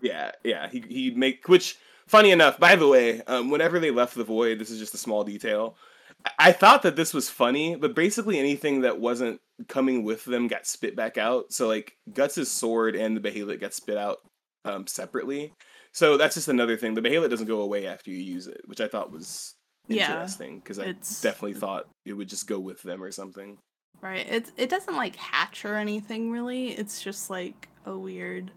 Yeah, 0.00 0.32
yeah. 0.44 0.68
He 0.68 0.84
he 0.88 1.10
make 1.10 1.48
which 1.48 1.78
funny 2.06 2.30
enough. 2.30 2.58
By 2.58 2.76
the 2.76 2.88
way, 2.88 3.22
um, 3.22 3.50
whenever 3.50 3.78
they 3.78 3.90
left 3.90 4.14
the 4.14 4.24
void, 4.24 4.58
this 4.58 4.70
is 4.70 4.78
just 4.78 4.94
a 4.94 4.98
small 4.98 5.24
detail. 5.24 5.76
I, 6.24 6.30
I 6.38 6.52
thought 6.52 6.82
that 6.82 6.96
this 6.96 7.12
was 7.14 7.28
funny, 7.28 7.76
but 7.76 7.94
basically 7.94 8.38
anything 8.38 8.82
that 8.82 9.00
wasn't 9.00 9.40
coming 9.68 10.02
with 10.04 10.24
them 10.24 10.48
got 10.48 10.66
spit 10.66 10.96
back 10.96 11.18
out. 11.18 11.52
So 11.52 11.66
like 11.66 11.96
Guts's 12.12 12.50
sword 12.50 12.96
and 12.96 13.16
the 13.16 13.20
Behelit 13.20 13.60
got 13.60 13.74
spit 13.74 13.96
out 13.96 14.18
um, 14.64 14.86
separately. 14.86 15.52
So 15.92 16.16
that's 16.16 16.34
just 16.34 16.48
another 16.48 16.76
thing. 16.76 16.94
The 16.94 17.00
Behelit 17.00 17.30
doesn't 17.30 17.46
go 17.46 17.60
away 17.60 17.86
after 17.86 18.10
you 18.10 18.18
use 18.18 18.46
it, 18.46 18.60
which 18.66 18.80
I 18.80 18.88
thought 18.88 19.12
was 19.12 19.54
interesting 19.88 20.58
because 20.58 20.78
I 20.78 20.86
it's- 20.86 21.22
definitely 21.22 21.54
thought 21.54 21.88
it 22.04 22.12
would 22.12 22.28
just 22.28 22.46
go 22.46 22.58
with 22.58 22.82
them 22.82 23.02
or 23.02 23.10
something. 23.10 23.58
Right. 24.02 24.28
It 24.28 24.52
it 24.58 24.68
doesn't 24.68 24.94
like 24.94 25.16
hatch 25.16 25.64
or 25.64 25.76
anything 25.76 26.30
really. 26.30 26.68
It's 26.68 27.00
just 27.00 27.30
like 27.30 27.68
a 27.86 27.96
weird 27.96 28.50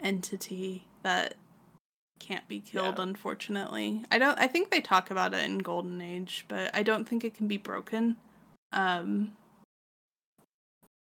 entity 0.00 0.84
that 1.02 1.34
can't 2.18 2.46
be 2.48 2.60
killed 2.60 2.96
Yeah. 2.96 3.02
unfortunately. 3.04 4.04
I 4.10 4.18
don't 4.18 4.38
I 4.38 4.46
think 4.46 4.70
they 4.70 4.80
talk 4.80 5.10
about 5.10 5.34
it 5.34 5.44
in 5.44 5.58
Golden 5.58 6.00
Age, 6.00 6.44
but 6.48 6.74
I 6.74 6.82
don't 6.82 7.06
think 7.08 7.24
it 7.24 7.34
can 7.34 7.48
be 7.48 7.56
broken. 7.58 8.16
Um 8.72 9.32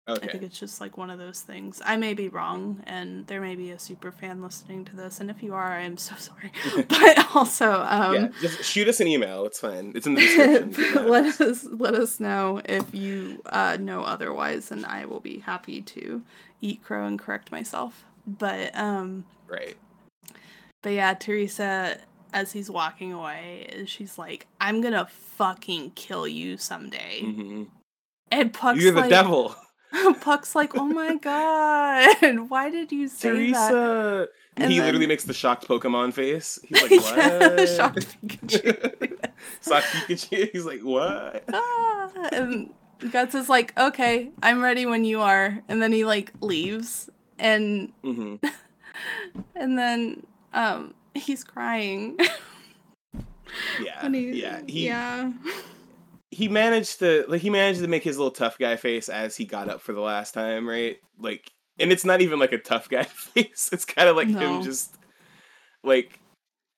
I 0.08 0.18
think 0.18 0.42
it's 0.42 0.58
just 0.58 0.80
like 0.80 0.98
one 0.98 1.10
of 1.10 1.18
those 1.20 1.40
things. 1.42 1.80
I 1.84 1.96
may 1.96 2.12
be 2.12 2.28
wrong, 2.28 2.82
and 2.88 3.24
there 3.28 3.40
may 3.40 3.54
be 3.54 3.70
a 3.70 3.78
super 3.78 4.10
fan 4.10 4.42
listening 4.42 4.84
to 4.86 4.96
this, 4.96 5.20
and 5.20 5.30
if 5.30 5.44
you 5.44 5.54
are, 5.54 5.72
I 5.72 5.82
am 5.82 5.96
so 5.96 6.16
sorry. 6.18 6.50
but 6.88 7.34
also, 7.36 7.80
um, 7.88 8.14
yeah, 8.14 8.28
just 8.40 8.64
shoot 8.64 8.88
us 8.88 8.98
an 8.98 9.06
email. 9.06 9.46
It's 9.46 9.60
fine. 9.60 9.92
It's 9.94 10.06
in 10.06 10.14
the 10.14 10.20
description. 10.74 11.08
let 11.08 11.40
us 11.40 11.64
let 11.70 11.94
us 11.94 12.18
know 12.18 12.60
if 12.64 12.92
you 12.92 13.42
uh, 13.46 13.76
know 13.80 14.02
otherwise, 14.02 14.72
and 14.72 14.84
I 14.84 15.04
will 15.06 15.20
be 15.20 15.38
happy 15.38 15.80
to 15.82 16.22
eat 16.60 16.82
crow 16.82 17.06
and 17.06 17.16
correct 17.18 17.52
myself. 17.52 18.04
But 18.26 18.76
um, 18.76 19.24
right. 19.48 19.76
But 20.82 20.92
yeah, 20.92 21.14
Teresa, 21.14 21.98
as 22.32 22.52
he's 22.52 22.70
walking 22.70 23.12
away, 23.12 23.84
she's 23.86 24.18
like, 24.18 24.46
"I'm 24.60 24.80
gonna 24.80 25.06
fucking 25.36 25.92
kill 25.94 26.26
you 26.28 26.56
someday," 26.56 27.20
hmm 27.22 27.64
and 28.30 28.52
Puck's 28.52 28.80
You're 28.82 28.92
the 28.92 29.00
like, 29.02 29.10
devil, 29.10 29.54
Puck's 30.20 30.54
like, 30.54 30.74
"Oh 30.76 30.86
my 30.86 31.16
god, 31.22 32.38
why 32.48 32.70
did 32.70 32.92
you 32.92 33.08
say 33.08 33.28
that?" 33.52 33.70
Teresa. 33.70 34.28
And 34.56 34.70
he 34.70 34.78
then- 34.78 34.86
literally 34.88 35.06
makes 35.06 35.24
the 35.24 35.32
shocked 35.32 35.66
Pokemon 35.66 36.12
face. 36.12 36.58
He's 36.66 36.82
like, 36.82 36.90
Yeah, 36.90 37.56
what? 37.56 37.68
shocked 37.70 38.16
Pikachu. 38.26 39.28
Shocked 39.66 39.86
Pikachu. 39.86 40.50
He's 40.52 40.66
like, 40.66 40.80
what? 40.82 41.42
Ah, 41.54 42.10
and 42.32 42.68
Guts 43.10 43.34
is 43.34 43.48
like, 43.48 43.72
okay, 43.78 44.30
I'm 44.42 44.60
ready 44.62 44.84
when 44.84 45.06
you 45.06 45.22
are. 45.22 45.58
And 45.68 45.80
then 45.80 45.90
he 45.90 46.04
like 46.04 46.32
leaves 46.42 47.08
and 47.38 47.92
hmm 48.04 48.36
and 49.56 49.78
then 49.78 50.26
um 50.52 50.94
he's 51.14 51.44
crying. 51.44 52.16
Yeah, 53.82 54.08
he, 54.10 54.30
yeah. 54.40 54.60
He 54.66 54.86
yeah. 54.86 55.32
he 56.30 56.48
managed 56.48 56.98
to 57.00 57.24
like 57.28 57.40
he 57.42 57.50
managed 57.50 57.80
to 57.80 57.88
make 57.88 58.02
his 58.04 58.18
little 58.18 58.30
tough 58.32 58.58
guy 58.58 58.76
face 58.76 59.08
as 59.08 59.36
he 59.36 59.44
got 59.44 59.68
up 59.68 59.80
for 59.80 59.92
the 59.92 60.00
last 60.00 60.32
time, 60.34 60.68
right? 60.68 60.98
Like, 61.18 61.52
and 61.78 61.92
it's 61.92 62.04
not 62.04 62.20
even 62.20 62.38
like 62.38 62.52
a 62.52 62.58
tough 62.58 62.88
guy 62.88 63.02
face. 63.04 63.70
It's 63.72 63.84
kind 63.84 64.08
of 64.08 64.16
like 64.16 64.28
No. 64.28 64.38
him 64.38 64.62
just 64.62 64.96
like 65.84 66.18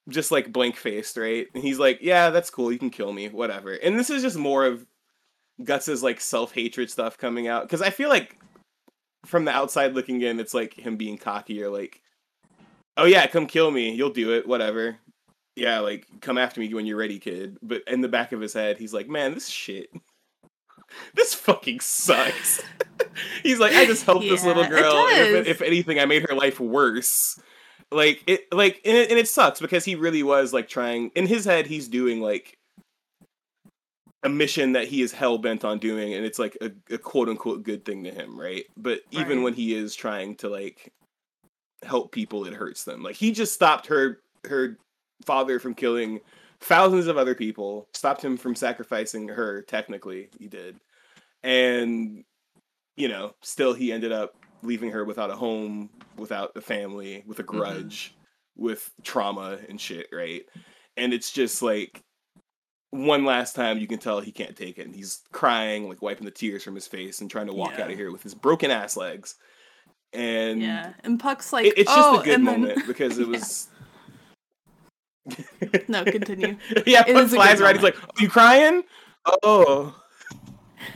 just 0.08 0.30
like 0.30 0.52
blank 0.52 0.76
faced, 0.76 1.16
right? 1.16 1.46
And 1.54 1.62
he's 1.62 1.78
like, 1.78 2.00
"Yeah, 2.02 2.30
that's 2.30 2.50
cool. 2.50 2.72
You 2.72 2.78
can 2.78 2.90
kill 2.90 3.12
me, 3.12 3.28
whatever." 3.28 3.72
And 3.72 3.98
this 3.98 4.10
is 4.10 4.22
just 4.22 4.36
more 4.36 4.66
of 4.66 4.86
Guts's 5.62 6.02
like 6.02 6.20
self 6.20 6.52
hatred 6.52 6.90
stuff 6.90 7.16
coming 7.16 7.48
out 7.48 7.62
because 7.62 7.82
I 7.82 7.90
feel 7.90 8.08
like 8.08 8.38
from 9.24 9.44
the 9.44 9.52
outside 9.52 9.94
looking 9.94 10.20
in, 10.20 10.40
it's 10.40 10.52
like 10.54 10.74
him 10.74 10.96
being 10.96 11.16
cocky 11.16 11.62
or 11.62 11.70
like, 11.70 12.02
"Oh 12.97 13.07
yeah, 13.07 13.26
come 13.26 13.47
kill 13.47 13.70
me. 13.70 13.95
You'll 13.95 14.11
do 14.11 14.32
it. 14.34 14.47
Whatever." 14.47 14.97
Yeah, 15.57 15.80
like 15.80 16.07
come 16.20 16.38
after 16.38 16.61
me 16.61 16.72
when 16.74 16.86
you're 16.86 16.97
ready, 16.99 17.18
kid. 17.18 17.59
But 17.62 17.82
in 17.86 18.01
the 18.01 18.09
back 18.09 18.32
of 18.32 18.40
his 18.40 18.55
head, 18.55 18.78
he's 18.78 18.95
like, 18.95 19.09
"Man, 19.09 19.34
this 19.34 19.49
shit, 19.49 19.90
this 21.14 21.34
fucking 21.34 21.80
sucks." 21.80 22.62
he's 23.42 23.61
like, 23.61 23.72
"I 23.74 23.86
just 23.86 24.05
helped 24.07 24.22
this 24.28 24.45
little 24.45 24.64
Yeah, 24.64 24.68
it 24.68 24.70
girl. 24.70 25.07
If, 25.09 25.47
if 25.49 25.62
anything, 25.62 26.01
I 26.01 26.07
made 26.07 26.28
her 26.28 26.34
life 26.36 26.61
worse." 26.61 27.38
Like 27.92 28.24
it, 28.26 28.53
like 28.53 28.80
and 28.84 28.97
it, 28.97 29.11
and 29.11 29.18
it 29.18 29.28
sucks 29.28 29.61
because 29.61 29.84
he 29.84 29.95
really 29.97 30.22
was 30.24 30.53
like 30.53 30.68
trying. 30.68 31.11
In 31.14 31.26
his 31.26 31.45
head, 31.45 31.66
he's 31.68 31.88
doing 31.88 32.20
like 32.20 32.59
a 34.24 34.30
mission 34.30 34.72
that 34.72 34.88
he 34.88 35.03
is 35.03 35.12
hell 35.12 35.38
bent 35.38 35.64
on 35.64 35.78
doing, 35.78 36.14
and 36.14 36.24
it's 36.24 36.38
like 36.38 36.57
a, 36.62 36.72
a 36.90 36.99
quote 36.99 37.28
unquote 37.28 37.62
good 37.64 37.84
thing 37.84 38.05
to 38.05 38.11
him, 38.11 38.40
right? 38.40 38.64
But 38.76 39.03
even 39.12 39.38
Right. 39.38 39.45
when 39.45 39.55
he 39.55 39.74
is 39.74 39.95
trying 39.95 40.36
to 40.36 40.49
like 40.49 40.93
help 41.82 42.12
people, 42.12 42.46
it 42.46 42.54
hurts 42.54 42.84
them. 42.84 43.02
Like 43.02 43.16
he 43.16 43.32
just 43.32 43.52
stopped 43.52 43.86
her 43.86 44.20
her 44.44 44.78
father 45.24 45.58
from 45.58 45.74
killing 45.74 46.20
thousands 46.60 47.06
of 47.06 47.16
other 47.16 47.34
people, 47.34 47.88
stopped 47.94 48.22
him 48.22 48.36
from 48.36 48.54
sacrificing 48.54 49.28
her. 49.28 49.62
Technically, 49.62 50.28
he 50.38 50.48
did, 50.48 50.80
and 51.42 52.24
you 52.96 53.08
know, 53.08 53.34
still 53.42 53.74
he 53.74 53.92
ended 53.92 54.12
up 54.12 54.34
leaving 54.62 54.90
her 54.90 55.04
without 55.04 55.30
a 55.30 55.36
home, 55.36 55.90
without 56.16 56.52
a 56.56 56.60
family, 56.60 57.22
with 57.26 57.38
a 57.38 57.42
mm-hmm. 57.42 57.58
grudge, 57.58 58.16
with 58.56 58.90
trauma 59.02 59.58
and 59.68 59.80
shit, 59.80 60.06
right? 60.12 60.44
And 60.96 61.12
it's 61.12 61.32
just 61.32 61.60
like 61.60 62.02
one 62.94 63.24
last 63.24 63.56
time 63.56 63.78
you 63.78 63.88
can 63.88 63.98
tell 63.98 64.20
he 64.20 64.30
can't 64.30 64.54
take 64.56 64.78
it 64.78 64.86
and 64.86 64.94
he's 64.94 65.22
crying 65.32 65.88
like 65.88 66.00
wiping 66.00 66.24
the 66.24 66.30
tears 66.30 66.62
from 66.62 66.76
his 66.76 66.86
face 66.86 67.20
and 67.20 67.28
trying 67.28 67.48
to 67.48 67.52
walk 67.52 67.72
Yeah. 67.76 67.84
out 67.84 67.90
of 67.90 67.96
here 67.96 68.12
with 68.12 68.22
his 68.22 68.34
broken 68.34 68.70
ass 68.70 68.96
legs 68.96 69.34
and 70.14 70.60
Yeah. 70.62 70.92
And 71.02 71.18
Puck's 71.20 71.52
like, 71.52 71.66
it- 71.66 71.78
it's 71.78 71.90
just 71.94 72.08
oh, 72.08 72.20
a 72.20 72.24
good 72.24 72.34
and 72.34 72.46
then- 72.46 72.60
moment 72.62 72.86
because 72.86 73.18
it 73.18 73.26
was 73.34 73.68
No, 75.88 76.04
continue. 76.04 76.56
yeah 76.86 77.04
It 77.06 77.14
Puck 77.14 77.28
flies 77.28 77.60
right 77.60 77.74
he's 77.76 77.82
like 77.82 77.96
are 77.96 78.22
you 78.22 78.28
crying 78.28 78.84
oh 79.42 79.94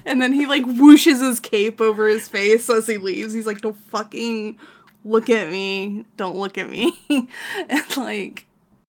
And 0.05 0.21
then 0.21 0.33
he 0.33 0.47
like 0.47 0.65
whooshes 0.65 1.21
his 1.27 1.41
cape 1.41 1.81
over 1.81 2.09
his 2.09 2.29
face 2.29 2.69
as 2.69 2.87
he 2.87 2.99
leaves. 2.99 3.33
He's 3.33 3.47
like, 3.47 3.63
"Don't 3.63 3.77
fucking 3.89 4.59
look 5.03 5.31
at 5.31 5.51
me. 5.51 6.05
Don't 6.19 6.37
look 6.37 6.59
at 6.59 6.69
me." 6.69 6.99
and 7.09 7.97
like, 7.97 8.45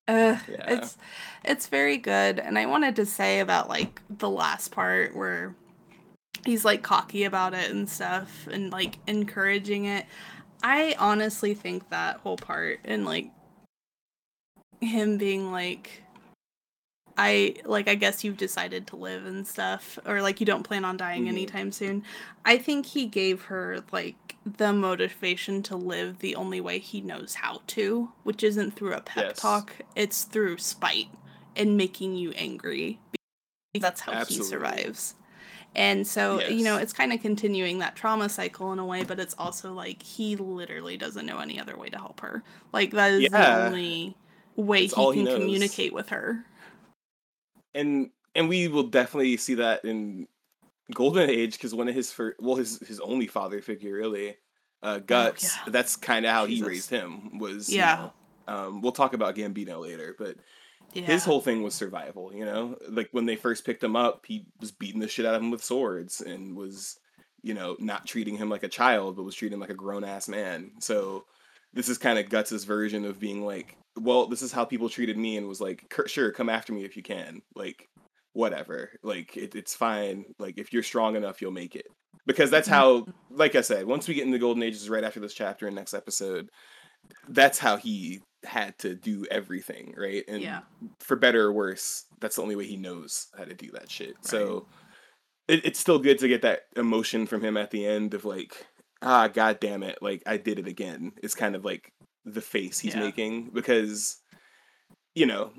uh, 0.09 0.35
Yeah. 0.49 0.65
it's 0.73 0.97
it's 1.45 1.67
very 1.67 1.95
good. 1.97 2.37
And 2.39 2.59
I 2.59 2.65
wanted 2.65 2.97
to 2.97 3.05
say 3.05 3.39
about 3.39 3.69
like 3.69 4.01
the 4.09 4.29
last 4.29 4.71
part 4.71 5.15
where 5.15 5.55
he's 6.45 6.65
like 6.65 6.81
cocky 6.83 7.23
about 7.23 7.53
it 7.53 7.71
and 7.71 7.89
stuff, 7.89 8.47
and 8.51 8.71
like 8.71 8.97
encouraging 9.07 9.85
it. 9.85 10.05
I 10.63 10.95
honestly 10.99 11.53
think 11.53 11.89
that 11.89 12.17
whole 12.17 12.37
part 12.37 12.79
and 12.83 13.05
like 13.05 13.31
him 14.81 15.17
being 15.17 15.51
like 15.51 16.03
I 17.17 17.55
like 17.65 17.87
I 17.89 17.95
guess 17.95 18.23
you've 18.23 18.37
decided 18.37 18.87
to 18.87 18.95
live 18.95 19.25
and 19.25 19.45
stuff 19.45 19.99
or 20.05 20.21
like 20.21 20.39
you 20.39 20.45
don't 20.45 20.63
plan 20.63 20.85
on 20.85 20.95
dying 20.95 21.25
Mhm. 21.25 21.29
anytime 21.29 21.71
soon. 21.71 22.03
I 22.45 22.57
think 22.57 22.85
he 22.85 23.05
gave 23.05 23.43
her 23.43 23.83
like 23.91 24.35
the 24.45 24.71
motivation 24.71 25.61
to 25.63 25.75
live 25.75 26.19
the 26.19 26.35
only 26.35 26.61
way 26.61 26.79
he 26.79 27.01
knows 27.01 27.35
how 27.35 27.61
to, 27.67 28.11
which 28.23 28.41
isn't 28.43 28.71
through 28.71 28.93
a 28.93 29.01
pep 29.01 29.25
Yes. 29.29 29.39
talk. 29.39 29.73
It's 29.95 30.23
through 30.23 30.59
spite 30.59 31.09
and 31.57 31.75
making 31.75 32.15
you 32.15 32.31
angry. 32.31 32.99
Because 33.73 33.81
That's 33.89 34.01
how 34.01 34.13
Absolutely. 34.13 34.45
he 34.45 34.49
survives. 34.49 35.15
And 35.75 36.05
so, 36.07 36.41
you 36.47 36.63
know, 36.63 36.77
it's 36.77 36.93
kind 36.93 37.13
of 37.13 37.21
continuing 37.21 37.79
that 37.79 37.95
trauma 37.95 38.27
cycle 38.29 38.73
in 38.73 38.79
a 38.79 38.85
way, 38.85 39.03
but 39.03 39.19
it's 39.19 39.35
also 39.37 39.71
like 39.73 40.01
he 40.01 40.35
literally 40.35 40.97
doesn't 40.97 41.25
know 41.25 41.39
any 41.39 41.59
other 41.59 41.77
way 41.77 41.89
to 41.89 41.97
help 41.97 42.19
her. 42.21 42.43
Like 42.73 42.91
that 42.91 43.11
is 43.11 43.29
the 43.29 43.47
only 43.47 44.15
way 44.55 44.85
he 44.85 44.89
can 44.89 45.27
communicate 45.27 45.93
with 45.93 46.09
her. 46.09 46.43
and 47.73 48.09
and 48.35 48.49
we 48.49 48.67
will 48.67 48.83
definitely 48.83 49.37
see 49.37 49.55
that 49.55 49.83
in 49.85 50.27
golden 50.93 51.29
age 51.29 51.53
because 51.53 51.73
one 51.75 51.87
of 51.87 51.95
his 51.95 52.11
first 52.11 52.39
well 52.41 52.55
his 52.55 52.79
his 52.87 52.99
only 52.99 53.27
father 53.27 53.61
figure 53.61 53.93
really 53.93 54.35
uh 54.83 54.99
guts 54.99 55.57
Oh, 55.57 55.63
yeah. 55.65 55.71
that's 55.71 55.95
kind 55.95 56.25
of 56.25 56.31
how 56.31 56.45
Jesus. 56.45 56.59
he 56.59 56.63
raised 56.69 56.89
him 56.89 57.37
was 57.37 57.77
you 57.77 57.77
Yeah. 57.77 57.95
know, 57.95 58.13
um 58.47 58.81
we'll 58.81 58.91
talk 58.91 59.13
about 59.13 59.35
gambino 59.35 59.81
later 59.81 60.15
but 60.17 60.37
Yeah. 60.93 61.03
his 61.03 61.23
whole 61.25 61.41
thing 61.41 61.61
was 61.63 61.73
survival 61.75 62.31
you 62.33 62.45
know? 62.45 62.77
Like 62.87 63.09
when 63.11 63.25
they 63.25 63.35
first 63.35 63.65
picked 63.65 63.83
him 63.83 63.95
up 63.95 64.25
he 64.25 64.45
was 64.59 64.71
beating 64.71 64.99
the 64.99 65.07
shit 65.07 65.25
out 65.25 65.35
of 65.35 65.41
him 65.41 65.51
with 65.51 65.63
swords 65.63 66.21
and 66.21 66.55
was 66.55 66.97
you 67.41 67.53
know 67.53 67.75
not 67.79 68.05
treating 68.05 68.37
him 68.37 68.49
like 68.49 68.63
a 68.63 68.69
child 68.69 69.15
but 69.15 69.23
was 69.23 69.35
treating 69.35 69.55
him 69.55 69.61
like 69.61 69.69
a 69.69 69.75
grown-ass 69.75 70.27
man. 70.27 70.71
So 70.79 71.25
this 71.73 71.89
is 71.89 71.97
kind 71.97 72.17
of 72.17 72.29
guts's 72.29 72.63
version 72.63 73.05
of 73.05 73.19
being 73.19 73.45
like 73.45 73.77
well 73.99 74.27
this 74.27 74.41
is 74.41 74.51
how 74.51 74.65
people 74.65 74.89
treated 74.89 75.17
me 75.17 75.37
and 75.37 75.47
was 75.47 75.61
like 75.61 75.93
sure 76.07 76.31
come 76.31 76.49
after 76.49 76.73
me 76.73 76.85
if 76.85 76.97
you 76.97 77.03
can. 77.03 77.41
Like 77.55 77.87
whatever. 78.33 78.91
Like 79.03 79.35
it, 79.37 79.55
it's 79.55 79.75
fine. 79.75 80.25
Like 80.39 80.57
if 80.57 80.73
you're 80.73 80.83
strong 80.83 81.15
enough 81.15 81.41
you'll 81.41 81.51
make 81.51 81.75
it. 81.75 81.87
Because 82.25 82.51
that's 82.51 82.67
mm-hmm. 82.67 83.05
how 83.05 83.13
like 83.31 83.55
i 83.55 83.61
said 83.61 83.85
once 83.85 84.07
we 84.07 84.13
get 84.13 84.23
into 84.25 84.37
the 84.37 84.41
golden 84.41 84.63
ages 84.63 84.89
right 84.89 85.03
after 85.03 85.19
this 85.19 85.33
chapter 85.33 85.67
and 85.67 85.75
next 85.75 85.93
episode 85.93 86.49
that's 87.29 87.57
how 87.57 87.77
he 87.77 88.21
had 88.45 88.77
to 88.79 88.95
do 88.95 89.25
everything 89.29 89.93
right 89.97 90.23
and 90.27 90.41
yeah. 90.41 90.61
for 90.99 91.15
better 91.15 91.45
or 91.47 91.53
worse, 91.53 92.05
that's 92.19 92.37
the 92.37 92.41
only 92.41 92.55
way 92.55 92.65
he 92.65 92.77
knows 92.77 93.27
how 93.37 93.43
to 93.43 93.53
do 93.53 93.69
that 93.71 93.91
shit. 93.91 94.15
So 94.21 94.67
it, 95.47 95.65
it's 95.65 95.79
still 95.79 95.99
good 95.99 96.19
to 96.19 96.27
get 96.27 96.43
that 96.43 96.67
emotion 96.75 97.25
from 97.25 97.43
him 97.43 97.57
at 97.57 97.71
the 97.71 97.85
end 97.85 98.13
of 98.13 98.23
like, 98.25 98.65
ah, 99.01 99.27
god 99.27 99.59
damn 99.59 99.83
it, 99.83 99.99
like 100.01 100.23
I 100.25 100.37
did 100.37 100.59
it 100.59 100.67
again. 100.67 101.11
It's 101.21 101.35
kind 101.35 101.55
of 101.55 101.65
like 101.65 101.91
the 102.25 102.41
face 102.41 102.79
he's 102.79 102.95
Yeah. 102.95 103.01
making 103.01 103.49
because, 103.53 104.21
you 105.15 105.25
know, 105.25 105.51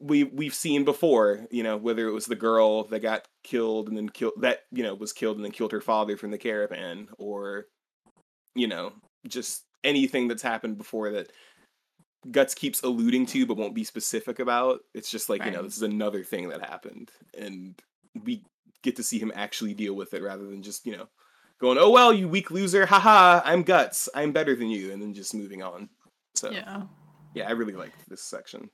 we 0.00 0.24
we've 0.24 0.54
seen 0.54 0.84
before, 0.84 1.46
you 1.50 1.62
know, 1.62 1.76
whether 1.76 2.06
it 2.08 2.12
was 2.12 2.26
the 2.26 2.36
girl 2.36 2.84
that 2.84 3.00
got 3.02 3.26
killed 3.42 3.88
and 3.88 3.96
then 3.96 4.08
killed 4.08 4.34
that 4.40 4.60
you 4.70 4.82
know 4.82 4.94
was 4.94 5.12
killed 5.12 5.36
and 5.36 5.44
then 5.44 5.52
killed 5.52 5.72
her 5.72 5.80
father 5.80 6.16
from 6.16 6.30
the 6.30 6.38
caravan, 6.38 7.08
or 7.18 7.66
you 8.54 8.68
know, 8.68 8.92
just 9.26 9.64
anything 9.84 10.28
that's 10.28 10.42
happened 10.42 10.78
before 10.78 11.10
that 11.10 11.30
Guts 12.30 12.54
keeps 12.54 12.82
alluding 12.82 13.26
to 13.26 13.46
but 13.46 13.56
won't 13.56 13.74
be 13.74 13.84
specific 13.84 14.38
about. 14.38 14.80
It's 14.94 15.10
just 15.10 15.28
like, 15.28 15.44
you 15.44 15.50
know, 15.50 15.62
this 15.62 15.76
is 15.76 15.82
another 15.82 16.24
thing 16.24 16.48
that 16.48 16.60
happened. 16.60 17.10
And 17.36 17.80
we 18.24 18.42
get 18.82 18.96
to 18.96 19.02
see 19.02 19.18
him 19.18 19.32
actually 19.34 19.74
deal 19.74 19.94
with 19.94 20.14
it 20.14 20.22
rather 20.22 20.44
than 20.44 20.62
just, 20.62 20.86
you 20.86 20.96
know, 20.96 21.08
going, 21.60 21.78
Oh 21.78 21.90
well, 21.90 22.12
you 22.12 22.28
weak 22.28 22.50
loser, 22.50 22.86
haha, 22.86 23.40
I'm 23.44 23.62
Guts, 23.62 24.08
I'm 24.14 24.32
better 24.32 24.54
than 24.54 24.68
you, 24.68 24.92
and 24.92 25.00
then 25.00 25.14
just 25.14 25.34
moving 25.34 25.62
on. 25.62 25.88
So 26.34 26.50
yeah, 26.50 26.82
Yeah. 27.34 27.48
I 27.48 27.52
really 27.52 27.74
liked 27.74 28.08
this 28.08 28.22
section. 28.22 28.70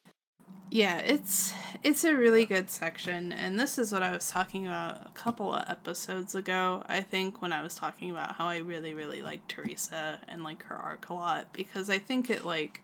Yeah, 0.71 0.99
it's 0.99 1.53
it's 1.83 2.05
a 2.05 2.15
really 2.17 2.47
good 2.47 2.69
section 2.71 3.33
and 3.33 3.61
this 3.61 3.79
is 3.79 3.93
what 3.93 4.03
I 4.03 4.11
was 4.11 4.29
talking 4.31 4.67
about 4.67 5.07
a 5.07 5.11
couple 5.11 5.55
of 5.55 5.65
episodes 5.69 6.35
ago. 6.35 6.83
I 6.87 7.01
think 7.01 7.41
when 7.43 7.53
I 7.53 7.63
was 7.63 7.75
talking 7.75 8.11
about 8.11 8.35
how 8.35 8.47
I 8.47 8.59
really 8.59 8.95
really 8.95 9.23
like 9.23 9.47
Teresa 9.47 10.19
and 10.27 10.43
like 10.43 10.65
her 10.65 10.77
arc 10.77 11.11
a 11.11 11.15
lot 11.15 11.53
because 11.53 11.91
I 11.91 11.99
think 11.99 12.31
it 12.31 12.45
like 12.45 12.83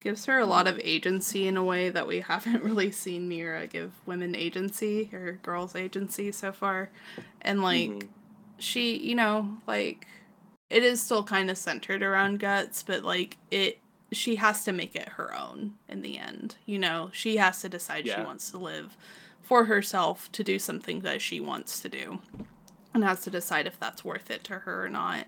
gives 0.00 0.24
her 0.26 0.38
a 0.38 0.46
lot 0.46 0.66
of 0.66 0.80
agency 0.82 1.46
in 1.46 1.56
a 1.56 1.64
way 1.64 1.90
that 1.90 2.06
we 2.06 2.20
haven't 2.20 2.62
really 2.64 2.90
seen 2.90 3.28
Miura 3.28 3.66
give 3.66 3.92
women 4.06 4.34
agency 4.34 5.10
or 5.12 5.32
girls 5.42 5.76
agency 5.76 6.32
so 6.32 6.52
far. 6.52 6.90
And 7.42 7.62
like 7.62 7.90
Mhm. 7.90 8.08
she, 8.58 8.96
you 8.96 9.14
know, 9.14 9.58
like 9.66 10.06
it 10.70 10.82
is 10.84 11.00
still 11.02 11.24
kind 11.24 11.50
of 11.50 11.58
centered 11.58 12.02
around 12.02 12.40
guts, 12.40 12.82
but 12.82 13.04
like 13.04 13.36
it 13.50 13.78
she 14.12 14.36
has 14.36 14.64
to 14.64 14.72
make 14.72 14.96
it 14.96 15.08
her 15.10 15.34
own 15.36 15.74
in 15.88 16.02
the 16.02 16.18
end. 16.18 16.56
You 16.66 16.78
know, 16.80 17.10
she 17.12 17.36
has 17.36 17.60
to 17.62 17.68
decide 17.68 18.06
she 18.08 18.20
wants 18.20 18.50
to 18.50 18.58
live 18.58 18.96
for 19.42 19.64
herself 19.66 20.30
to 20.32 20.44
do 20.44 20.58
something 20.58 21.00
that 21.00 21.22
she 21.22 21.40
wants 21.40 21.80
to 21.80 21.88
do 21.88 22.20
and 22.94 23.04
has 23.04 23.22
to 23.22 23.30
decide 23.30 23.66
if 23.66 23.78
that's 23.78 24.04
worth 24.04 24.30
it 24.30 24.44
to 24.44 24.54
her 24.60 24.84
or 24.84 24.88
not. 24.88 25.26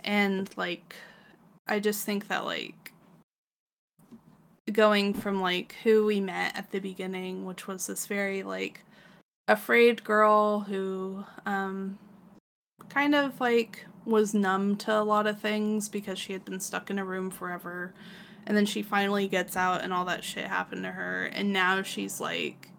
And 0.00 0.50
like 0.56 0.96
I 1.66 1.80
just 1.80 2.04
think 2.04 2.28
that 2.28 2.44
like 2.44 2.74
going 4.72 5.14
from 5.14 5.40
like 5.40 5.76
who 5.82 6.06
we 6.06 6.20
met 6.20 6.56
at 6.56 6.70
the 6.70 6.78
beginning, 6.80 7.44
which 7.44 7.66
was 7.66 7.86
this 7.86 8.06
very 8.06 8.42
like 8.42 8.82
afraid 9.46 10.04
girl 10.04 10.60
who 10.60 11.24
um 11.46 11.98
kind 12.88 13.14
of 13.14 13.40
like 13.40 13.86
was 14.04 14.34
numb 14.34 14.76
to 14.76 14.92
a 14.92 15.02
lot 15.02 15.26
of 15.26 15.40
things 15.40 15.88
because 15.88 16.18
she 16.18 16.32
had 16.32 16.44
been 16.44 16.60
stuck 16.60 16.90
in 16.90 16.98
a 16.98 17.04
room 17.04 17.30
forever. 17.30 17.92
And 18.46 18.56
then 18.56 18.64
she 18.64 18.80
finally 18.82 19.28
gets 19.28 19.56
out 19.56 19.82
and 19.82 19.92
all 19.92 20.06
that 20.06 20.24
shit 20.24 20.46
happened 20.46 20.84
to 20.84 20.90
her. 20.92 21.26
And 21.26 21.52
now 21.52 21.82
she's 21.82 22.18
like 22.20 22.70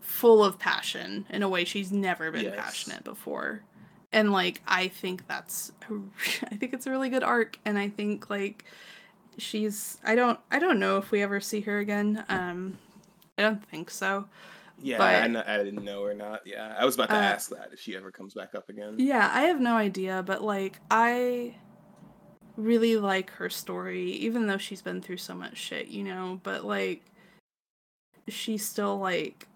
full 0.00 0.42
of 0.42 0.58
passion 0.58 1.26
in 1.30 1.42
a 1.42 1.48
way 1.48 1.64
she's 1.64 1.92
never 1.92 2.30
been 2.32 2.44
Yes. 2.46 2.56
passionate 2.56 3.04
before. 3.04 3.62
And 4.10 4.32
like 4.32 4.62
i 4.66 4.88
think 4.88 5.26
that's 5.28 5.70
I 6.50 6.56
think 6.56 6.72
it's 6.72 6.86
a 6.86 6.90
really 6.90 7.10
good 7.10 7.22
arc. 7.22 7.58
And 7.64 7.78
i 7.78 7.88
think 7.88 8.30
like 8.30 8.64
she's 9.38 9.98
i 10.04 10.14
don't 10.14 10.38
i 10.50 10.58
don't 10.58 10.78
know 10.80 10.98
if 10.98 11.10
we 11.10 11.22
ever 11.22 11.40
see 11.40 11.60
her 11.62 11.78
again. 11.78 12.24
Um 12.28 12.78
i 13.38 13.42
don't 13.42 13.64
think 13.68 13.90
so. 13.90 14.26
Yeah, 14.80 14.98
But- 14.98 15.14
I, 15.16 15.20
kn- 15.22 15.36
I 15.36 15.56
didn't 15.64 15.84
know 15.84 16.02
or 16.04 16.14
not. 16.14 16.46
Yeah, 16.46 16.72
I 16.78 16.84
was 16.84 16.94
about 16.94 17.08
to 17.08 17.16
Uh, 17.16 17.20
ask 17.20 17.50
that 17.50 17.70
if 17.72 17.80
she 17.80 17.96
ever 17.96 18.12
comes 18.12 18.32
back 18.34 18.54
up 18.54 18.68
again. 18.68 18.94
Yeah, 18.98 19.28
I 19.34 19.42
have 19.42 19.60
no 19.60 19.74
idea, 19.76 20.22
but 20.24 20.40
like 20.42 20.78
I 20.90 21.56
really 22.56 22.96
like 22.96 23.30
her 23.32 23.48
story, 23.50 24.10
even 24.12 24.46
though 24.46 24.56
she's 24.58 24.82
been 24.82 25.00
through 25.02 25.16
so 25.16 25.34
much 25.34 25.56
shit, 25.56 25.88
you 25.88 26.04
know, 26.04 26.40
but 26.44 26.64
like 26.64 27.02
she's 28.28 28.64
still 28.64 28.98
like 28.98 29.46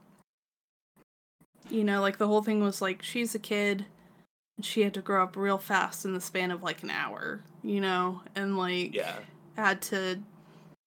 you 1.70 1.84
know, 1.84 2.00
like 2.00 2.18
the 2.18 2.26
whole 2.26 2.42
thing 2.42 2.62
was 2.62 2.82
like 2.82 3.02
she's 3.02 3.34
a 3.34 3.38
kid 3.38 3.86
and 4.56 4.66
she 4.66 4.82
had 4.82 4.94
to 4.94 5.00
grow 5.00 5.22
up 5.22 5.36
real 5.36 5.58
fast 5.58 6.04
in 6.04 6.12
the 6.14 6.20
span 6.20 6.50
of 6.50 6.62
like 6.62 6.82
an 6.82 6.90
hour, 6.90 7.42
you 7.62 7.80
know, 7.80 8.20
and 8.34 8.58
like 8.58 8.94
Yeah, 8.94 9.18
had 9.56 9.80
to 9.82 10.18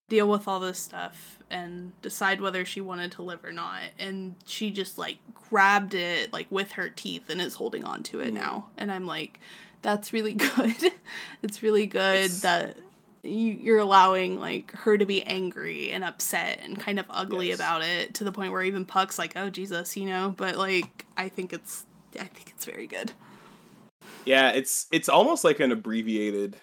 deal 0.08 0.28
with 0.28 0.46
all 0.46 0.60
this 0.60 0.78
stuff 0.78 1.38
and 1.50 1.92
decide 2.02 2.40
whether 2.40 2.64
she 2.64 2.80
wanted 2.80 3.10
to 3.12 3.22
live 3.22 3.44
or 3.44 3.52
not 3.52 3.80
and 3.98 4.34
she 4.44 4.70
just 4.70 4.98
like 4.98 5.18
grabbed 5.48 5.94
it 5.94 6.32
like 6.32 6.46
with 6.50 6.72
her 6.72 6.88
teeth 6.88 7.28
and 7.28 7.40
is 7.40 7.54
holding 7.54 7.84
on 7.84 8.02
to 8.02 8.20
it 8.20 8.30
Mhm. 8.30 8.34
now 8.34 8.66
and 8.76 8.90
i'm 8.92 9.06
like 9.06 9.40
that's 9.82 10.12
really 10.12 10.32
good 10.34 10.74
it's 11.42 11.62
really 11.62 11.86
good 11.86 12.16
It's- 12.16 12.40
that 12.42 12.76
you, 13.22 13.52
you're 13.60 13.80
allowing 13.80 14.38
like 14.38 14.70
her 14.72 14.96
to 14.96 15.04
be 15.04 15.22
angry 15.24 15.90
and 15.90 16.04
upset 16.04 16.60
and 16.62 16.78
kind 16.78 17.00
of 17.00 17.06
ugly 17.10 17.48
Yes. 17.48 17.56
about 17.58 17.82
it 17.82 18.14
to 18.14 18.24
the 18.24 18.30
point 18.30 18.52
where 18.52 18.62
even 18.62 18.84
puck's 18.84 19.18
like 19.18 19.32
oh 19.34 19.50
jesus 19.50 19.96
you 19.96 20.06
know 20.06 20.32
but 20.36 20.54
like 20.56 21.04
i 21.16 21.28
think 21.28 21.52
it's 21.52 21.84
i 22.20 22.24
think 22.24 22.50
it's 22.50 22.64
very 22.64 22.86
good 22.86 23.10
yeah. 24.24 24.50
It's 24.50 24.86
it's 24.90 25.08
almost 25.08 25.44
like 25.44 25.60
an 25.60 25.70
abbreviated 25.70 26.56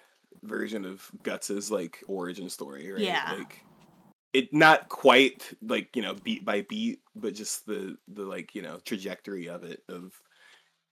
version 0.44 0.84
of 0.84 1.10
Guts's 1.22 1.70
like 1.70 2.02
origin 2.06 2.48
story, 2.48 2.90
right? 2.92 3.00
Yeah. 3.00 3.34
Like 3.38 3.64
it 4.32 4.52
not 4.52 4.88
quite 4.88 5.52
like 5.62 5.94
you 5.96 6.02
know 6.02 6.14
beat 6.14 6.44
by 6.44 6.62
beat, 6.62 7.00
but 7.14 7.34
just 7.34 7.66
the 7.66 7.96
the 8.08 8.22
like 8.24 8.54
you 8.54 8.62
know 8.62 8.78
trajectory 8.84 9.48
of 9.48 9.64
it 9.64 9.82
of 9.88 10.12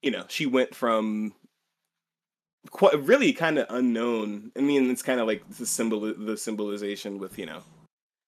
you 0.03 0.11
know 0.11 0.25
she 0.29 0.47
went 0.47 0.75
from 0.75 1.35
quite 2.71 2.99
really 3.05 3.33
kind 3.33 3.59
of 3.59 3.67
unknown. 3.71 4.53
I 4.57 4.61
mean, 4.61 4.91
it's 4.91 5.03
kind 5.03 5.21
of 5.21 5.27
like 5.27 5.49
the 5.49 5.67
symbol 5.67 6.01
the 6.01 6.37
symbolization 6.37 7.19
with 7.19 7.39
you 7.39 7.47
know 7.47 7.63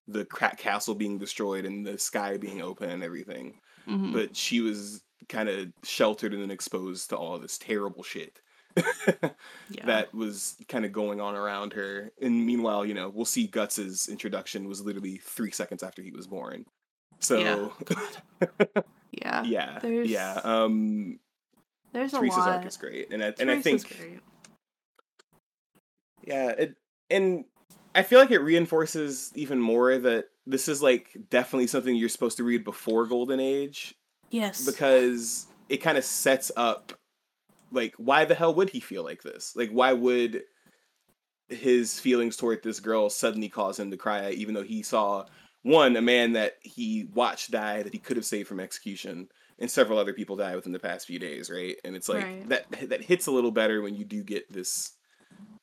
the 0.08 0.24
crack 0.24 0.58
castle 0.58 0.94
being 0.94 1.18
destroyed 1.18 1.64
and 1.64 1.86
the 1.86 1.96
sky 1.98 2.36
being 2.36 2.60
open 2.60 2.90
and 2.90 3.02
everything. 3.02 3.60
Mhm. 3.88 4.12
But 4.12 4.36
she 4.36 4.60
was 4.60 5.02
kind 5.28 5.48
of 5.48 5.72
sheltered 5.82 6.34
and 6.34 6.42
then 6.42 6.50
exposed 6.50 7.08
to 7.10 7.16
all 7.16 7.38
this 7.38 7.56
terrible 7.56 8.02
shit. 8.02 8.40
yeah 9.70 9.86
that 9.86 10.12
was 10.14 10.56
kind 10.68 10.84
of 10.84 10.92
going 10.92 11.20
on 11.20 11.34
around 11.36 11.72
her. 11.74 12.10
And 12.20 12.44
meanwhile, 12.44 12.84
you 12.84 12.94
know, 12.94 13.08
we'll 13.08 13.24
see 13.24 13.46
Guts's 13.46 14.08
introduction 14.08 14.68
was 14.68 14.80
literally 14.80 15.18
three 15.24 15.50
seconds 15.52 15.82
after 15.82 16.02
he 16.02 16.10
was 16.10 16.26
born. 16.26 16.64
So 17.20 17.38
yeah 17.38 17.68
yeah, 19.44 19.78
There's- 19.80 20.08
yeah. 20.08 20.40
Um, 20.42 21.18
there's 21.92 22.12
a 22.12 22.18
Teresa's 22.18 22.38
lot 22.38 22.48
arc 22.48 22.66
is 22.66 22.76
great, 22.76 23.12
and 23.12 23.22
I, 23.22 23.32
and 23.38 23.48
I 23.50 23.60
think 23.62 23.86
great. 23.96 24.18
yeah, 26.24 26.48
it 26.50 26.74
and 27.10 27.44
I 27.94 28.02
feel 28.02 28.18
like 28.18 28.32
it 28.32 28.38
reinforces 28.40 29.30
even 29.36 29.60
more 29.60 29.96
that 29.98 30.24
this 30.46 30.68
is 30.68 30.82
like 30.82 31.16
definitely 31.30 31.68
something 31.68 31.94
you're 31.94 32.08
supposed 32.08 32.36
to 32.38 32.44
read 32.44 32.64
before 32.64 33.06
Golden 33.06 33.38
Age 33.40 33.94
Yes. 34.30 34.66
because 34.66 35.46
it 35.68 35.76
kind 35.78 35.96
of 35.96 36.04
sets 36.04 36.50
up 36.56 36.92
like 37.74 37.94
why 37.98 38.24
the 38.24 38.34
hell 38.34 38.54
would 38.54 38.70
he 38.70 38.80
feel 38.80 39.04
like 39.04 39.22
this? 39.22 39.54
Like 39.56 39.70
why 39.70 39.92
would 39.92 40.42
his 41.48 42.00
feelings 42.00 42.36
toward 42.36 42.62
this 42.62 42.80
girl 42.80 43.10
suddenly 43.10 43.48
cause 43.48 43.78
him 43.78 43.90
to 43.90 43.96
cry 43.98 44.30
even 44.30 44.54
though 44.54 44.62
he 44.62 44.82
saw 44.82 45.24
one 45.62 45.94
a 45.96 46.02
man 46.02 46.32
that 46.32 46.54
he 46.62 47.06
watched 47.12 47.50
die 47.50 47.82
that 47.82 47.92
he 47.92 47.98
could 47.98 48.16
have 48.16 48.24
saved 48.24 48.48
from 48.48 48.60
execution 48.60 49.28
and 49.58 49.70
several 49.70 49.98
other 49.98 50.12
people 50.12 50.36
die 50.36 50.54
within 50.56 50.72
the 50.72 50.78
past 50.78 51.06
few 51.06 51.18
days, 51.18 51.48
right? 51.50 51.76
And 51.84 51.94
it's 51.94 52.08
like 52.08 52.22
Right. 52.24 52.48
that 52.48 52.88
that 52.88 53.02
hits 53.02 53.26
a 53.26 53.30
little 53.30 53.52
better 53.52 53.82
when 53.82 53.94
you 53.94 54.04
do 54.04 54.22
get 54.22 54.50
this 54.52 54.92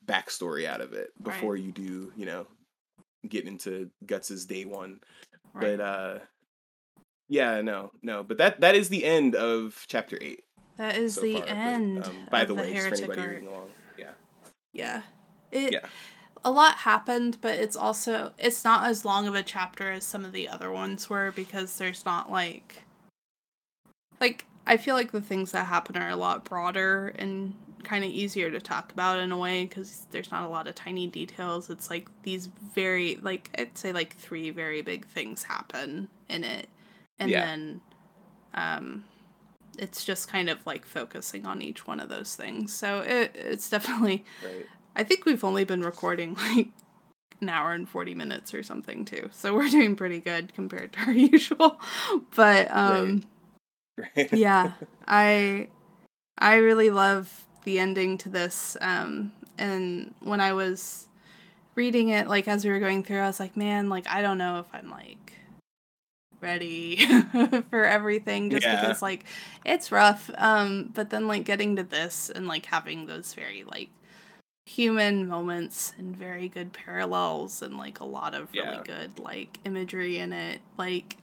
backstory 0.05 0.65
out 0.65 0.81
of 0.81 0.93
it 0.93 1.09
Right. 1.19 1.33
before 1.33 1.55
you 1.55 1.71
do, 1.71 2.11
you 2.15 2.25
know, 2.25 2.47
get 3.27 3.45
into 3.45 3.89
Guts's 4.05 4.45
day 4.45 4.65
one. 4.65 4.99
Right. 5.53 5.77
But 5.77 5.81
uh 5.83 6.19
yeah, 7.29 7.61
no, 7.61 7.91
no. 8.01 8.23
But 8.23 8.37
that 8.39 8.61
that 8.61 8.75
is 8.75 8.89
the 8.89 9.05
end 9.05 9.35
of 9.35 9.85
chapter 9.87 10.17
eight. 10.21 10.43
That 10.77 10.97
is 10.97 11.15
so 11.15 11.21
the 11.21 11.33
far, 11.33 11.41
but, 11.41 11.49
end. 11.49 12.03
um, 12.05 12.15
by 12.29 12.41
of 12.41 12.47
the 12.49 12.55
way, 12.55 12.77
for 12.79 12.87
anybody 12.95 13.21
art. 13.21 13.29
reading 13.31 13.47
along. 13.47 13.69
Yeah. 13.97 14.11
Yeah. 14.73 15.01
It 15.51 15.73
Yeah. 15.73 15.85
a 16.43 16.51
lot 16.51 16.75
happened, 16.77 17.37
but 17.41 17.55
it's 17.59 17.75
also 17.75 18.33
it's 18.37 18.63
not 18.63 18.85
as 18.87 19.05
long 19.05 19.27
of 19.27 19.35
a 19.35 19.43
chapter 19.43 19.91
as 19.91 20.03
some 20.05 20.25
of 20.25 20.31
the 20.31 20.47
other 20.47 20.71
ones 20.71 21.09
were 21.09 21.31
because 21.31 21.77
there's 21.77 22.05
not 22.05 22.31
like 22.31 22.83
like 24.19 24.45
I 24.65 24.77
feel 24.77 24.95
like 24.95 25.11
the 25.11 25.21
things 25.21 25.51
that 25.51 25.65
happen 25.65 25.97
are 25.97 26.09
a 26.09 26.15
lot 26.15 26.45
broader 26.45 27.09
and 27.17 27.53
kind 27.83 28.03
of 28.05 28.11
easier 28.11 28.51
to 28.51 28.59
talk 28.59 28.91
about 28.91 29.19
in 29.19 29.31
a 29.31 29.37
way 29.37 29.65
because 29.65 30.05
there's 30.11 30.29
not 30.29 30.43
a 30.45 30.47
lot 30.47 30.67
of 30.67 30.75
tiny 30.75 31.07
details. 31.07 31.69
It's 31.69 31.89
like 31.89 32.07
these 32.23 32.47
very 32.75 33.17
like 33.21 33.49
I'd 33.57 33.75
say 33.77 33.91
like 33.91 34.15
three 34.17 34.51
very 34.51 34.81
big 34.83 35.05
things 35.07 35.43
happen 35.43 36.07
in 36.29 36.43
it, 36.43 36.69
and 37.19 37.29
Yeah. 37.31 37.45
then 37.45 37.81
um 38.53 39.03
it's 39.77 40.03
just 40.03 40.27
kind 40.27 40.49
of 40.49 40.65
like 40.65 40.85
focusing 40.85 41.45
on 41.45 41.61
each 41.61 41.87
one 41.87 41.99
of 41.99 42.09
those 42.09 42.35
things. 42.35 42.73
So 42.73 42.99
it 43.01 43.31
it's 43.35 43.69
definitely 43.69 44.25
Right. 44.43 44.67
I 44.95 45.03
think 45.03 45.25
we've 45.25 45.43
only 45.43 45.63
been 45.63 45.81
recording 45.81 46.35
like 46.35 46.69
an 47.39 47.49
hour 47.49 47.71
and 47.71 47.89
40 47.89 48.13
minutes 48.15 48.53
or 48.53 48.63
something 48.63 49.05
too. 49.05 49.29
So 49.33 49.55
we're 49.55 49.69
doing 49.69 49.95
pretty 49.95 50.19
good 50.19 50.53
compared 50.53 50.93
to 50.93 50.99
our 50.99 51.11
usual. 51.13 51.79
But 52.35 52.69
um 52.71 53.23
Right. 53.97 54.29
yeah, 54.33 54.73
I 55.07 55.67
I 56.37 56.55
really 56.55 56.89
love 56.89 57.45
the 57.63 57.79
ending 57.79 58.17
to 58.19 58.29
this 58.29 58.75
um 58.81 59.31
and 59.57 60.13
when 60.21 60.41
I 60.41 60.53
was 60.53 61.07
reading 61.75 62.09
it 62.09 62.27
like 62.27 62.47
as 62.47 62.65
we 62.65 62.71
were 62.71 62.79
going 62.79 63.03
through 63.03 63.19
I 63.19 63.27
was 63.27 63.39
like, 63.39 63.55
man, 63.55 63.89
like 63.89 64.07
I 64.07 64.21
don't 64.21 64.37
know 64.37 64.59
if 64.59 64.65
I'm 64.73 64.89
like 64.89 65.30
ready 66.41 66.97
for 67.69 67.85
everything 67.85 68.49
just 68.49 68.65
Yeah. 68.65 68.81
because 68.81 69.01
like 69.01 69.25
it's 69.65 69.91
rough 69.91 70.29
um 70.37 70.91
but 70.93 71.09
then 71.09 71.27
like 71.27 71.43
getting 71.45 71.75
to 71.75 71.83
this 71.83 72.29
and 72.29 72.47
like 72.47 72.65
having 72.65 73.05
those 73.05 73.33
very 73.33 73.63
like 73.63 73.89
human 74.65 75.27
moments 75.27 75.93
and 75.97 76.15
very 76.15 76.47
good 76.47 76.71
parallels 76.73 77.61
and 77.61 77.77
like 77.77 77.99
a 77.99 78.05
lot 78.05 78.33
of 78.33 78.51
really 78.53 78.67
Yeah. 78.77 78.83
good 78.83 79.19
like 79.19 79.59
imagery 79.65 80.17
in 80.17 80.33
it 80.33 80.61
like 80.77 81.17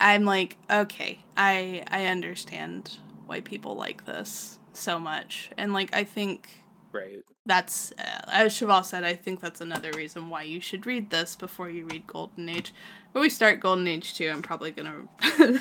i'm 0.00 0.24
like 0.24 0.56
okay 0.70 1.20
i 1.36 1.84
i 1.88 2.06
understand 2.06 2.96
why 3.26 3.40
people 3.40 3.74
like 3.76 4.06
this 4.06 4.58
so 4.72 4.98
much 4.98 5.50
and 5.58 5.72
like 5.72 5.94
i 5.94 6.02
think 6.04 6.48
right. 6.92 7.20
that's 7.46 7.92
uh, 7.98 8.22
as 8.28 8.52
Cheval 8.54 8.82
said. 8.84 9.02
I 9.04 9.14
think 9.14 9.40
that's 9.40 9.60
another 9.60 9.90
reason 9.92 10.28
why 10.30 10.42
you 10.42 10.60
should 10.60 10.86
read 10.86 11.10
this 11.10 11.36
before 11.36 11.70
you 11.70 11.86
read 11.86 12.06
Golden 12.06 12.48
Age. 12.48 12.72
When 13.12 13.22
we 13.22 13.30
start 13.30 13.60
Golden 13.60 13.86
Age 13.86 14.14
two, 14.14 14.28
I'm 14.30 14.42
probably 14.42 14.70
gonna 14.70 15.02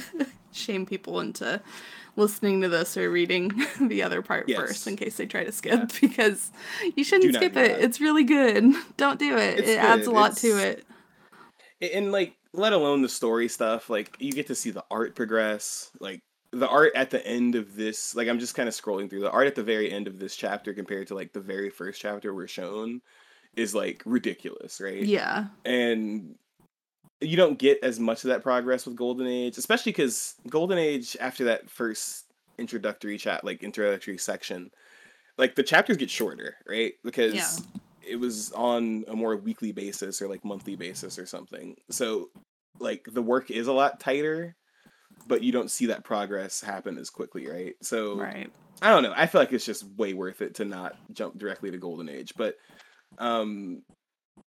shame 0.52 0.86
people 0.86 1.20
into 1.20 1.62
listening 2.16 2.62
to 2.62 2.70
this 2.70 2.98
or 2.98 3.10
reading 3.10 3.52
the 3.82 4.04
other 4.04 4.22
part 4.22 4.50
Yes. 4.50 4.60
first 4.60 4.88
in 4.88 4.96
case 4.96 5.18
they 5.18 5.26
try 5.26 5.44
to 5.44 5.52
skip 5.52 5.92
because 6.02 6.52
you 6.96 7.04
shouldn't 7.04 7.34
skip 7.36 7.54
it. 7.54 7.72
that. 7.74 7.80
It's 7.82 8.02
really 8.02 8.24
good. 8.24 8.74
Don't 8.98 9.20
do 9.20 9.38
it. 9.38 9.60
It's 9.60 9.70
it 9.70 9.78
adds 9.80 10.02
a 10.04 10.06
good. 10.06 10.14
lot 10.16 10.38
to 10.38 10.48
it. 10.58 10.86
and 11.94 12.12
like 12.12 12.36
let 12.54 12.74
alone 12.74 13.02
the 13.02 13.10
story 13.10 13.48
stuff 13.48 13.90
like 13.90 14.16
you 14.20 14.32
get 14.34 14.48
to 14.48 14.56
see 14.56 14.72
the 14.72 14.84
art 14.92 15.16
progress 15.16 15.92
like 16.00 16.20
the 16.52 16.68
art 16.68 16.92
at 16.96 17.12
the 17.12 17.26
end 17.28 17.54
of 17.54 17.76
this 17.76 18.16
like 18.16 18.28
i'm 18.28 18.40
just 18.40 18.56
kind 18.56 18.68
of 18.68 18.74
scrolling 18.74 19.08
through 19.08 19.20
the 19.20 19.30
art 19.30 19.46
at 19.46 19.54
the 19.54 19.62
very 19.64 19.92
end 19.92 20.08
of 20.08 20.18
this 20.18 20.36
chapter 20.36 20.74
compared 20.74 21.06
to 21.08 21.14
like 21.14 21.32
the 21.32 21.40
very 21.40 21.70
first 21.70 22.02
chapter 22.02 22.34
we're 22.34 22.48
shown 22.48 23.00
is 23.56 23.76
like 23.76 24.02
ridiculous 24.06 24.82
right 24.82 25.04
Yeah. 25.04 25.46
and 25.64 26.36
you 27.22 27.36
don't 27.38 27.60
get 27.60 27.80
as 27.84 28.00
much 28.00 28.24
of 28.24 28.30
that 28.30 28.42
progress 28.44 28.86
with 28.86 28.96
golden 28.96 29.28
age 29.28 29.58
especially 29.58 29.92
because 29.92 30.36
golden 30.50 30.78
age 30.78 31.18
after 31.20 31.46
that 31.46 31.70
first 31.70 32.26
introductory 32.58 33.18
chat 33.18 33.44
like 33.44 33.64
introductory 33.64 34.18
section 34.18 34.70
like 35.38 35.56
the 35.56 35.64
chapters 35.64 35.98
get 35.98 36.10
shorter 36.10 36.56
right 36.68 36.94
because 37.04 37.34
Yeah. 37.34 38.12
it 38.12 38.16
was 38.18 38.52
on 38.54 39.06
a 39.08 39.16
more 39.16 39.36
weekly 39.38 39.72
basis 39.72 40.22
or 40.22 40.28
like 40.28 40.44
monthly 40.46 40.76
basis 40.76 41.18
or 41.20 41.26
something 41.26 41.76
so 41.90 42.30
like 42.80 43.06
the 43.12 43.22
work 43.22 43.52
is 43.52 43.68
a 43.68 43.74
lot 43.74 44.00
tighter 44.00 44.56
but 45.28 45.44
you 45.44 45.52
don't 45.52 45.72
see 45.72 45.88
that 45.88 46.04
progress 46.06 46.62
happen 46.62 46.98
as 46.98 47.10
quickly 47.10 47.48
right 47.48 47.76
so 47.82 48.18
Right. 48.18 48.52
I 48.82 48.92
don't 48.92 49.04
know. 49.04 49.12
I 49.14 49.26
feel 49.28 49.42
like 49.42 49.52
it's 49.52 49.66
just 49.66 49.84
way 49.98 50.14
worth 50.14 50.42
it 50.42 50.56
to 50.56 50.64
not 50.64 50.96
jump 51.12 51.38
directly 51.38 51.70
to 51.70 51.78
Golden 51.78 52.08
Age, 52.08 52.32
but 52.38 52.56
um, 53.18 53.82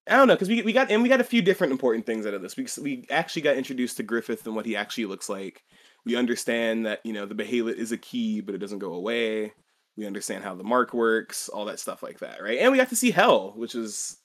I 0.09 0.15
don't 0.15 0.27
know 0.27 0.35
because 0.35 0.49
we 0.49 0.61
we 0.61 0.73
got 0.73 0.89
and 0.91 1.03
we 1.03 1.09
got 1.09 1.21
a 1.21 1.25
few 1.25 1.41
different 1.41 1.71
important 1.71 2.05
things 2.05 2.25
out 2.25 2.34
of 2.34 2.41
this. 2.41 2.55
We 2.55 2.67
we 2.81 3.05
actually 3.09 3.41
got 3.43 3.57
introduced 3.57 3.97
to 3.97 4.03
Griffith 4.03 4.45
and 4.45 4.55
what 4.55 4.65
he 4.65 4.75
actually 4.75 5.05
looks 5.05 5.29
like. 5.29 5.63
We 6.05 6.15
understand 6.15 6.85
that 6.85 7.01
you 7.05 7.13
know 7.13 7.25
the 7.25 7.35
Behelit 7.35 7.75
is 7.75 7.91
a 7.91 7.97
key, 7.97 8.41
but 8.41 8.55
it 8.55 8.59
doesn't 8.59 8.79
go 8.79 8.93
away. 8.93 9.53
We 9.97 10.05
understand 10.05 10.43
how 10.43 10.55
the 10.55 10.63
mark 10.63 10.93
works, 10.93 11.49
all 11.49 11.65
that 11.65 11.79
stuff 11.79 12.03
like 12.03 12.19
that, 12.19 12.41
right? 12.41 12.59
And 12.59 12.71
we 12.71 12.77
got 12.77 12.89
to 12.89 12.95
see 12.95 13.11
Hell, 13.11 13.53
which 13.55 13.73
is 13.75 14.17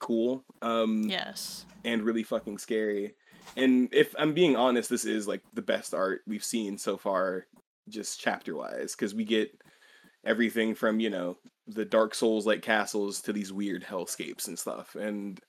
cool. 0.00 0.44
Um, 0.62 1.04
Yes. 1.08 1.66
and 1.84 2.02
really 2.02 2.22
fucking 2.22 2.58
scary. 2.58 3.14
And 3.56 3.88
if 3.92 4.14
I'm 4.18 4.32
being 4.34 4.56
honest, 4.56 4.88
this 4.88 5.04
is 5.04 5.28
like 5.28 5.42
the 5.52 5.62
best 5.62 5.92
art 5.94 6.22
we've 6.26 6.44
seen 6.44 6.78
so 6.78 6.96
far, 6.96 7.46
just 7.88 8.20
chapter 8.20 8.56
wise, 8.56 8.96
because 8.96 9.14
we 9.14 9.24
get 9.24 9.50
everything 10.24 10.74
from 10.74 10.98
you 11.00 11.10
know 11.10 11.36
the 11.66 11.84
Dark 11.84 12.14
Souls 12.14 12.46
like 12.46 12.62
castles 12.62 13.20
to 13.22 13.32
these 13.32 13.52
weird 13.52 13.84
hellscapes 13.84 14.48
and 14.48 14.58
stuff. 14.58 14.94
And 14.94 15.40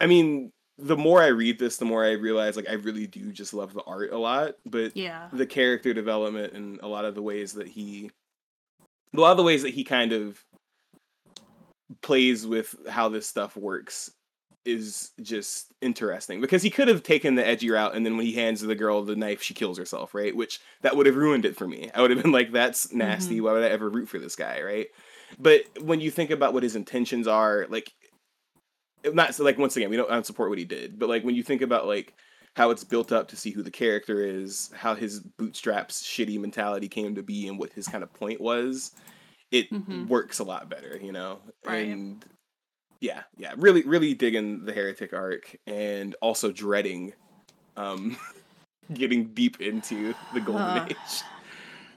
I 0.00 0.06
mean, 0.06 0.52
the 0.78 0.96
more 0.96 1.22
I 1.22 1.28
read 1.28 1.58
this, 1.58 1.76
the 1.76 1.84
more 1.84 2.04
I 2.04 2.12
realize 2.12 2.56
like 2.56 2.68
I 2.68 2.74
really 2.74 3.06
do 3.06 3.32
just 3.32 3.54
love 3.54 3.72
the 3.72 3.82
art 3.84 4.12
a 4.12 4.18
lot, 4.18 4.54
but 4.66 4.96
Yeah. 4.96 5.28
the 5.32 5.46
character 5.46 5.94
development 5.94 6.52
and 6.52 6.80
a 6.82 6.88
lot 6.88 7.04
of 7.04 7.14
the 7.14 7.22
ways 7.22 7.54
that 7.54 7.68
he 7.68 8.10
a 9.14 9.20
lot 9.20 9.30
of 9.30 9.36
the 9.38 9.42
ways 9.42 9.62
that 9.62 9.72
he 9.72 9.84
kind 9.84 10.12
of 10.12 10.44
plays 12.02 12.46
with 12.46 12.74
how 12.88 13.08
this 13.08 13.26
stuff 13.26 13.56
works 13.56 14.10
is 14.64 15.12
just 15.22 15.72
interesting. 15.80 16.40
Because 16.40 16.62
he 16.62 16.70
could 16.70 16.88
have 16.88 17.02
taken 17.04 17.36
the 17.36 17.46
edgy 17.46 17.70
route 17.70 17.94
and 17.94 18.04
then 18.04 18.16
when 18.16 18.26
he 18.26 18.32
hands 18.32 18.60
the 18.60 18.74
girl 18.74 19.02
the 19.02 19.16
knife 19.16 19.40
she 19.40 19.54
kills 19.54 19.78
herself 19.78 20.12
right? 20.14 20.34
Which 20.36 20.60
that 20.82 20.96
would 20.96 21.06
have 21.06 21.16
ruined 21.16 21.44
it 21.44 21.56
for 21.56 21.66
me. 21.68 21.90
I 21.94 22.02
would 22.02 22.10
have 22.10 22.20
been 22.22 22.32
like 22.32 22.52
that's 22.52 22.92
nasty. 22.92 23.36
Mm-hmm. 23.36 23.44
Why 23.44 23.52
would 23.52 23.64
i 23.64 23.68
ever 23.68 23.88
root 23.88 24.08
for 24.08 24.18
this 24.18 24.36
guy 24.36 24.60
right 24.62 24.88
but 25.38 25.62
when 25.80 26.00
you 26.00 26.10
think 26.10 26.30
about 26.30 26.54
what 26.54 26.62
his 26.62 26.76
intentions 26.76 27.26
are 27.26 27.66
like 27.68 27.92
not 29.12 29.34
so 29.34 29.44
like 29.44 29.58
once 29.58 29.76
again 29.76 29.90
we 29.90 29.96
don't, 29.96 30.10
I 30.10 30.14
don't 30.14 30.26
support 30.26 30.48
what 30.48 30.58
he 30.58 30.64
did 30.64 30.98
but 30.98 31.08
like 31.08 31.24
when 31.24 31.34
you 31.34 31.42
think 31.42 31.62
about 31.62 31.86
like 31.86 32.14
how 32.56 32.70
it's 32.70 32.84
built 32.84 33.12
up 33.12 33.28
to 33.28 33.36
see 33.36 33.50
who 33.50 33.62
the 33.62 33.70
character 33.70 34.22
is 34.24 34.70
how 34.74 34.94
his 34.94 35.20
bootstraps 35.20 36.02
shitty 36.02 36.38
mentality 36.40 36.88
came 36.88 37.14
to 37.14 37.22
be 37.22 37.48
and 37.48 37.58
what 37.58 37.72
his 37.72 37.86
kind 37.86 38.02
of 38.02 38.12
point 38.14 38.40
was 38.40 38.92
it 39.52 39.70
Mhm. 39.70 40.08
works 40.08 40.38
a 40.40 40.44
lot 40.44 40.68
better 40.68 40.98
you 41.00 41.12
know 41.12 41.38
Right. 41.64 41.86
and 41.88 42.24
yeah 43.00 43.22
yeah 43.36 43.52
really 43.58 43.82
really 43.82 44.14
digging 44.14 44.64
the 44.64 44.72
heretic 44.72 45.12
arc 45.12 45.56
and 45.66 46.16
also 46.20 46.50
dreading 46.50 47.12
um 47.76 48.16
getting 48.94 49.26
deep 49.34 49.60
into 49.60 50.14
the 50.32 50.40
golden 50.40 50.76
Huh. 50.76 50.86
age 50.88 51.22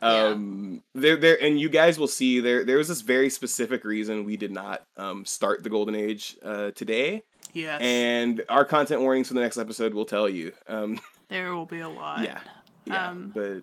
Yeah. 0.02 0.08
um 0.28 0.82
there 0.96 1.18
there 1.18 1.42
and 1.44 1.60
you 1.60 1.68
guys 1.70 2.00
will 2.00 2.08
see 2.08 2.40
there 2.40 2.64
there 2.64 2.78
was 2.78 2.88
this 2.88 3.02
very 3.02 3.30
specific 3.30 3.84
reason 3.84 4.24
we 4.24 4.38
did 4.38 4.52
not 4.52 4.84
um 4.98 5.26
start 5.26 5.64
the 5.64 5.70
golden 5.70 5.96
age 5.96 6.38
uh 6.44 6.72
today 6.72 7.24
Yes. 7.54 7.82
and 7.82 8.44
our 8.48 8.64
content 8.64 9.02
warnings 9.02 9.28
for 9.28 9.34
the 9.34 9.42
next 9.42 9.58
episode 9.58 9.94
will 9.94 10.06
tell 10.06 10.30
you 10.30 10.54
um 10.68 11.00
there 11.30 11.54
will 11.56 11.66
be 11.66 11.80
a 11.82 11.90
lot. 11.90 12.24
yeah 12.24 12.40
yeah 12.86 13.10
Um, 13.10 13.32
but 13.36 13.62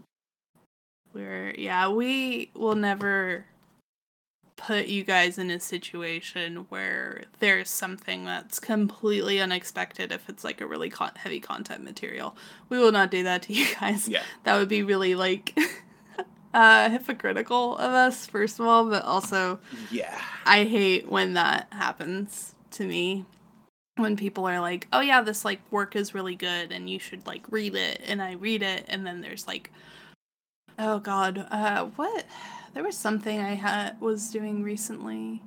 We're 1.14 1.54
yeah, 1.56 1.88
we 1.88 2.50
will 2.54 2.74
never 2.74 3.46
put 4.56 4.86
you 4.86 5.04
guys 5.04 5.36
in 5.38 5.50
a 5.50 5.60
situation 5.60 6.66
where 6.70 7.24
there's 7.40 7.68
something 7.68 8.24
that's 8.24 8.58
completely 8.58 9.40
unexpected 9.40 10.12
if 10.12 10.28
it's 10.28 10.44
like 10.44 10.60
a 10.60 10.66
really 10.66 10.88
con- 10.90 11.12
heavy 11.16 11.40
content 11.40 11.84
material. 11.84 12.34
We 12.70 12.78
will 12.78 12.92
not 12.92 13.10
do 13.10 13.22
that 13.24 13.42
to 13.42 13.52
you 13.52 13.66
guys. 13.80 14.08
yeah 14.08 14.22
That 14.44 14.56
would 14.58 14.68
be 14.68 14.82
really 14.82 15.14
like 15.14 15.56
uh 16.56 16.88
hypocritical 16.90 17.76
of 17.76 17.92
us 17.92 18.26
first 18.26 18.58
of 18.58 18.66
all, 18.66 18.88
but 18.88 19.04
also 19.04 19.60
yeah 19.90 20.20
I 20.46 20.64
hate 20.64 21.08
when 21.10 21.34
that 21.34 21.68
happens 21.72 22.54
to 22.72 22.84
me 22.86 23.24
when 23.96 24.16
people 24.16 24.46
are 24.46 24.60
like, 24.60 24.88
"Oh 24.92 25.00
yeah, 25.00 25.22
this 25.22 25.44
like 25.44 25.60
work 25.70 25.96
is 25.96 26.14
really 26.14 26.34
good 26.34 26.72
and 26.72 26.88
you 26.90 26.98
should 26.98 27.26
like 27.26 27.44
read 27.50 27.74
it." 27.74 28.00
And 28.06 28.22
I 28.22 28.32
read 28.32 28.62
it 28.62 28.84
and 28.88 29.06
then 29.06 29.20
there's 29.20 29.46
like 29.46 29.70
oh 30.78 30.98
god, 30.98 31.46
uh 31.50 31.84
what 31.96 32.24
there 32.74 32.82
was 32.84 32.96
something 32.96 33.40
I 33.40 33.54
had 33.54 34.00
was 34.00 34.30
doing 34.30 34.62
recently. 34.62 35.42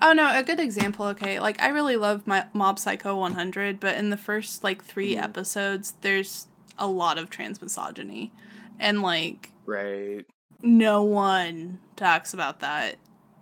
Oh 0.00 0.12
no, 0.12 0.36
a 0.36 0.42
good 0.42 0.58
example, 0.60 1.06
okay. 1.06 1.38
Like 1.40 1.62
I 1.62 1.68
really 1.68 1.96
love 1.96 2.26
my 2.26 2.46
Mob 2.52 2.78
Psycho 2.78 3.16
100, 3.16 3.78
but 3.80 3.96
in 3.96 4.10
the 4.10 4.16
first 4.16 4.64
like 4.64 4.84
3 4.84 5.14
Mhm. 5.16 5.22
episodes 5.22 5.94
there's 6.00 6.48
a 6.78 6.86
lot 6.88 7.18
of 7.18 7.30
trans 7.30 7.60
misogyny, 7.62 8.32
And 8.80 9.02
like 9.02 9.50
Right. 9.66 10.24
No 10.62 11.02
one 11.02 11.80
talks 11.96 12.32
about 12.32 12.60
that 12.60 12.96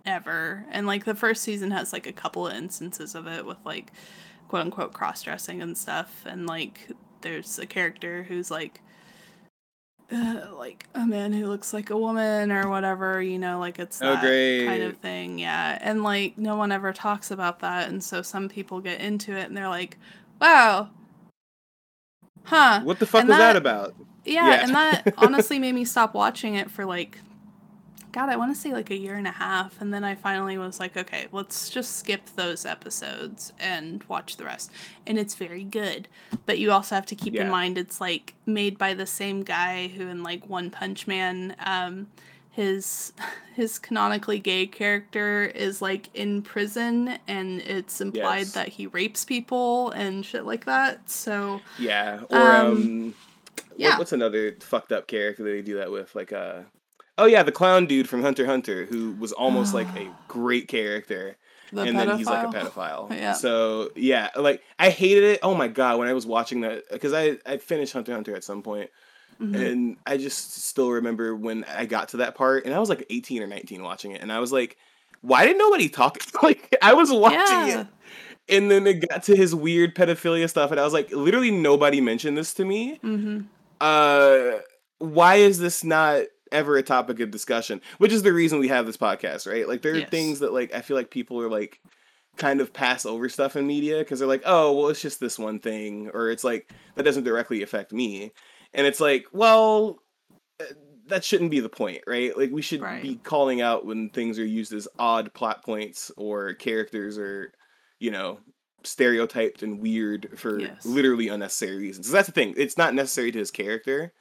ever. 0.05 0.65
And 0.71 0.87
like 0.87 1.05
the 1.05 1.15
first 1.15 1.43
season 1.43 1.71
has 1.71 1.93
like 1.93 2.07
a 2.07 2.13
couple 2.13 2.47
of 2.47 2.53
instances 2.53 3.15
of 3.15 3.27
it 3.27 3.45
with 3.45 3.57
like 3.65 3.91
quote 4.47 4.63
unquote 4.65 4.93
cross 4.93 5.23
dressing 5.23 5.61
and 5.61 5.77
stuff. 5.77 6.23
And 6.25 6.47
like 6.47 6.91
there's 7.21 7.59
a 7.59 7.65
character 7.65 8.23
who's 8.23 8.51
like 8.51 8.81
uh, 10.11 10.47
like 10.57 10.87
a 10.93 11.05
man 11.05 11.31
who 11.31 11.47
looks 11.47 11.73
like 11.73 11.89
a 11.89 11.97
woman 11.97 12.51
or 12.51 12.69
whatever, 12.69 13.21
you 13.21 13.39
know, 13.39 13.59
like 13.59 13.79
it's 13.79 14.01
Oh, 14.01 14.15
that 14.15 14.65
kind 14.67 14.83
of 14.83 14.97
thing. 14.97 15.39
Yeah. 15.39 15.77
And 15.81 16.03
like 16.03 16.37
no 16.37 16.55
one 16.55 16.71
ever 16.71 16.91
talks 16.91 17.31
about 17.31 17.59
that. 17.59 17.87
And 17.89 18.03
so 18.03 18.21
some 18.21 18.49
people 18.49 18.81
get 18.81 18.99
into 18.99 19.33
it 19.37 19.47
and 19.47 19.55
they're 19.55 19.69
like, 19.69 19.97
wow. 20.41 20.89
Huh. 22.43 22.81
What 22.83 22.99
the 22.99 23.05
fuck 23.05 23.21
And 23.21 23.29
was 23.29 23.37
that, 23.37 23.53
that- 23.53 23.55
about? 23.57 23.95
Yeah, 24.25 24.47
Yeah. 24.49 24.63
and 24.63 24.75
that 24.75 25.13
honestly 25.17 25.57
made 25.59 25.73
me 25.73 25.83
stop 25.85 26.13
watching 26.13 26.55
it 26.55 26.69
for 26.69 26.85
like 26.85 27.17
God, 28.11 28.27
I 28.27 28.35
want 28.35 28.53
to 28.53 28.59
say 28.59 28.73
like 28.73 28.89
a 28.89 28.97
year 28.97 29.15
and 29.15 29.25
a 29.25 29.31
half 29.31 29.79
and 29.79 29.93
then 29.93 30.03
I 30.03 30.15
finally 30.15 30.57
was 30.57 30.81
like, 30.81 30.97
okay, 30.97 31.27
let's 31.31 31.69
just 31.69 31.95
skip 31.95 32.25
those 32.35 32.65
episodes 32.65 33.53
and 33.57 34.03
watch 34.09 34.35
the 34.35 34.43
rest. 34.43 34.69
And 35.07 35.17
it's 35.17 35.35
very 35.35 35.63
good. 35.63 36.09
But 36.45 36.59
you 36.59 36.73
also 36.73 36.93
have 36.95 37.05
to 37.05 37.15
keep 37.15 37.35
in 37.35 37.49
mind 37.49 37.77
it's 37.77 38.01
like 38.01 38.33
made 38.45 38.77
by 38.77 38.93
the 38.95 39.05
same 39.05 39.43
guy 39.43 39.87
who 39.87 40.07
in 40.09 40.23
like 40.23 40.45
One 40.49 40.69
Punch 40.71 41.07
Man 41.07 41.55
um 41.65 42.07
his 42.51 43.13
his 43.55 43.79
canonically 43.79 44.39
gay 44.39 44.65
character 44.67 45.43
is 45.43 45.81
like 45.81 46.09
in 46.13 46.41
prison 46.41 47.17
and 47.27 47.61
it's 47.61 47.99
implied 48.01 48.39
Yes. 48.39 48.51
that 48.53 48.67
he 48.69 48.87
rapes 48.87 49.25
people 49.25 49.91
and 49.91 50.25
shit 50.25 50.45
like 50.45 50.65
that. 50.65 51.09
So 51.09 51.61
Yeah. 51.79 52.21
Or 52.29 52.37
Um, 52.39 52.67
um, 52.71 53.05
what- 53.55 53.63
yeah. 53.77 53.97
what's 53.97 54.11
another 54.13 54.55
fucked 54.59 54.91
up 54.91 55.07
character 55.07 55.43
that 55.43 55.49
they 55.49 55.61
do 55.61 55.77
that 55.77 55.91
with? 55.91 56.13
Like 56.15 56.31
uh 56.33 56.61
Oh 57.17 57.25
yeah, 57.25 57.43
the 57.43 57.51
clown 57.51 57.85
dude 57.87 58.07
from 58.09 58.21
Hunter 58.23 58.45
Hunter 58.45 58.85
who 58.85 59.11
was 59.19 59.31
almost 59.31 59.73
like 59.73 59.87
a 59.97 60.09
great 60.27 60.67
character. 60.67 61.37
the 61.73 61.81
and 61.83 61.97
then 61.99 62.17
he's 62.17 62.25
like 62.27 62.47
a 62.47 62.51
pedophile. 62.51 63.09
pedophile. 63.09 63.11
Yeah. 63.17 63.33
So 63.33 63.91
yeah, 63.95 64.29
like 64.35 64.61
I 64.79 64.89
hated 64.89 65.23
it. 65.25 65.39
Oh 65.43 65.53
my 65.55 65.67
god, 65.67 65.99
when 65.99 66.07
I 66.07 66.13
was 66.13 66.25
watching 66.25 66.61
that 66.61 66.83
because 66.91 67.13
I 67.13 67.37
I 67.45 67.57
finished 67.57 67.93
Hunter 67.93 68.13
Hunter 68.13 68.35
at 68.35 68.43
some 68.43 68.61
point, 68.63 68.89
Mhm. 69.41 69.55
and 69.71 69.97
I 70.05 70.17
just 70.17 70.53
still 70.65 70.91
remember 70.91 71.35
when 71.35 71.63
I 71.65 71.85
got 71.85 72.09
to 72.09 72.17
that 72.17 72.35
part, 72.35 72.65
and 72.65 72.73
I 72.73 72.79
was 72.79 72.89
like 72.89 73.05
eighteen 73.09 73.41
or 73.41 73.47
nineteen 73.47 73.81
watching 73.83 74.11
it, 74.11 74.21
and 74.21 74.31
I 74.31 74.39
was 74.39 74.51
like, 74.51 74.77
why 75.21 75.45
did 75.45 75.57
nobody 75.57 75.89
talk? 75.89 76.19
like 76.43 76.75
I 76.81 76.93
was 76.93 77.11
watching 77.11 77.37
Yeah. 77.67 77.81
it, 77.81 77.87
and 78.49 78.69
then 78.71 78.85
it 78.87 79.07
got 79.09 79.23
to 79.23 79.35
his 79.35 79.55
weird 79.55 79.95
pedophilia 79.95 80.49
stuff, 80.49 80.71
and 80.71 80.79
I 80.79 80.83
was 80.83 80.93
like, 80.93 81.11
literally 81.11 81.51
nobody 81.51 82.01
mentioned 82.01 82.37
this 82.37 82.53
to 82.55 82.65
me. 82.65 82.99
Mm-hmm. 83.03 83.41
Uh, 83.79 84.59
why 84.99 85.35
is 85.35 85.59
this 85.59 85.83
not? 85.83 86.23
ever 86.53 86.75
a 86.75 86.83
topic 86.83 87.21
of 87.21 87.31
discussion 87.31 87.79
which 87.97 88.11
is 88.11 88.23
the 88.23 88.33
reason 88.33 88.59
we 88.59 88.67
have 88.67 88.85
this 88.85 88.97
podcast 88.97 89.49
right 89.49 89.69
like 89.69 89.81
there 89.81 89.93
are 89.93 89.99
Yes. 89.99 90.09
things 90.09 90.39
that 90.39 90.51
like 90.51 90.73
i 90.73 90.81
feel 90.81 90.97
like 90.97 91.09
people 91.09 91.39
are 91.39 91.47
like 91.49 91.79
kind 92.35 92.59
of 92.59 92.73
pass 92.73 93.05
over 93.05 93.29
stuff 93.29 93.55
in 93.55 93.65
media 93.65 93.99
because 93.99 94.19
they're 94.19 94.27
like, 94.27 94.43
oh, 94.45 94.73
well, 94.73 94.89
it's 94.89 95.01
just 95.01 95.21
this 95.21 95.39
one 95.39 95.59
thing, 95.59 96.09
or 96.13 96.29
it's 96.29 96.43
like 96.43 96.69
that 96.95 97.03
doesn't 97.03 97.23
directly 97.23 97.61
affect 97.63 97.93
me, 97.93 98.31
and 98.73 98.87
it's 98.87 98.99
like, 98.99 99.25
well, 99.31 99.99
uh, 100.59 100.65
that 101.07 101.23
shouldn't 101.23 101.51
be 101.51 101.59
the 101.59 101.69
point, 101.69 102.03
right? 102.07 102.35
Like 102.37 102.51
we 102.51 102.61
should 102.61 102.81
Right. 102.81 103.01
be 103.01 103.15
calling 103.15 103.61
out 103.61 103.85
when 103.85 104.09
things 104.09 104.39
are 104.39 104.45
used 104.45 104.73
as 104.73 104.87
odd 104.97 105.33
plot 105.33 105.63
points 105.63 106.11
or 106.17 106.53
characters 106.53 107.17
are, 107.17 107.51
you 107.99 108.11
know, 108.11 108.39
stereotyped 108.83 109.61
and 109.61 109.79
weird 109.79 110.39
for 110.39 110.59
Yes. 110.59 110.85
literally 110.85 111.27
unnecessary 111.27 111.77
reasons. 111.77 112.07
So 112.07 112.13
that's 112.13 112.27
the 112.27 112.33
thing; 112.33 112.53
it's 112.57 112.77
not 112.77 112.93
necessary 112.93 113.31
to 113.31 113.39
his 113.39 113.51
character. 113.51 114.13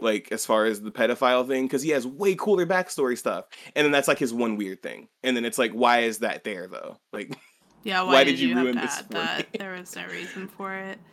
Like 0.00 0.28
as 0.30 0.46
far 0.46 0.64
as 0.64 0.80
the 0.80 0.92
pedophile 0.92 1.46
thing, 1.46 1.66
because 1.66 1.82
he 1.82 1.90
has 1.90 2.06
way 2.06 2.36
cooler 2.36 2.66
backstory 2.66 3.18
stuff, 3.18 3.46
and 3.74 3.84
then 3.84 3.90
that's 3.92 4.06
like 4.08 4.18
his 4.18 4.32
one 4.32 4.56
weird 4.56 4.80
thing, 4.82 5.08
and 5.24 5.36
then 5.36 5.44
it's 5.44 5.58
like, 5.58 5.72
why 5.72 6.00
is 6.00 6.18
that 6.20 6.44
there 6.44 6.68
though? 6.68 6.98
Like, 7.12 7.36
Yeah, 7.82 8.02
why, 8.04 8.12
Why 8.12 8.24
did, 8.24 8.32
did 8.32 8.40
you 8.40 8.50
you, 8.50 8.56
ruin 8.56 8.76
this 8.76 9.00
that? 9.10 9.46
There 9.58 9.72
was 9.72 9.96
no 9.96 10.06
reason 10.06 10.48
for 10.48 10.74
it. 10.74 10.98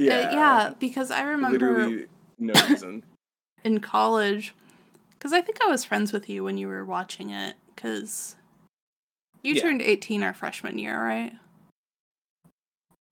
Uh, 0.00 0.04
yeah, 0.04 0.30
yeah, 0.32 0.72
because 0.78 1.10
I 1.10 1.22
remember 1.22 1.74
literally 1.74 2.06
no 2.40 2.54
reason. 2.68 3.04
in 3.64 3.80
college, 3.80 4.54
because 5.10 5.32
I 5.32 5.40
think 5.42 5.58
I 5.62 5.68
was 5.68 5.84
friends 5.84 6.12
with 6.12 6.28
you 6.28 6.44
when 6.44 6.56
you 6.56 6.66
were 6.68 6.84
watching 6.84 7.30
it, 7.30 7.56
because 7.74 8.36
you 9.42 9.54
Yeah. 9.54 9.62
turned 9.62 9.82
18 9.82 10.22
our 10.22 10.34
freshman 10.34 10.78
year, 10.78 11.00
right? 11.02 11.32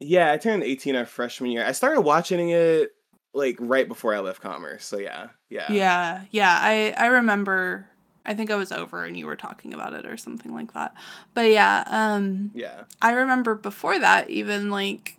yeah, 0.00 0.30
I 0.32 0.36
turned 0.36 0.62
18 0.62 0.94
our 0.94 1.06
freshman 1.06 1.50
year. 1.50 1.64
I 1.66 1.72
started 1.72 2.02
watching 2.02 2.50
it 2.50 2.92
like 3.34 3.56
right 3.58 3.86
before 3.88 4.14
I 4.14 4.20
left 4.20 4.40
commerce. 4.40 4.84
So 4.84 4.98
yeah, 4.98 5.28
yeah, 5.50 5.72
Yeah, 5.72 6.22
yeah. 6.30 6.58
I 6.60 6.94
I 6.96 7.06
remember. 7.06 7.88
I 8.24 8.34
think 8.34 8.50
I 8.50 8.56
was 8.56 8.72
over 8.72 9.04
and 9.04 9.16
you 9.16 9.26
were 9.26 9.36
talking 9.36 9.72
about 9.72 9.94
it 9.94 10.04
or 10.04 10.18
something 10.18 10.52
like 10.54 10.74
that. 10.74 10.94
But 11.32 11.50
yeah, 11.50 11.82
um, 11.86 12.50
yeah. 12.54 12.84
I 13.00 13.12
remember 13.12 13.54
before 13.54 13.98
that 13.98 14.28
even 14.28 14.70
like 14.70 15.18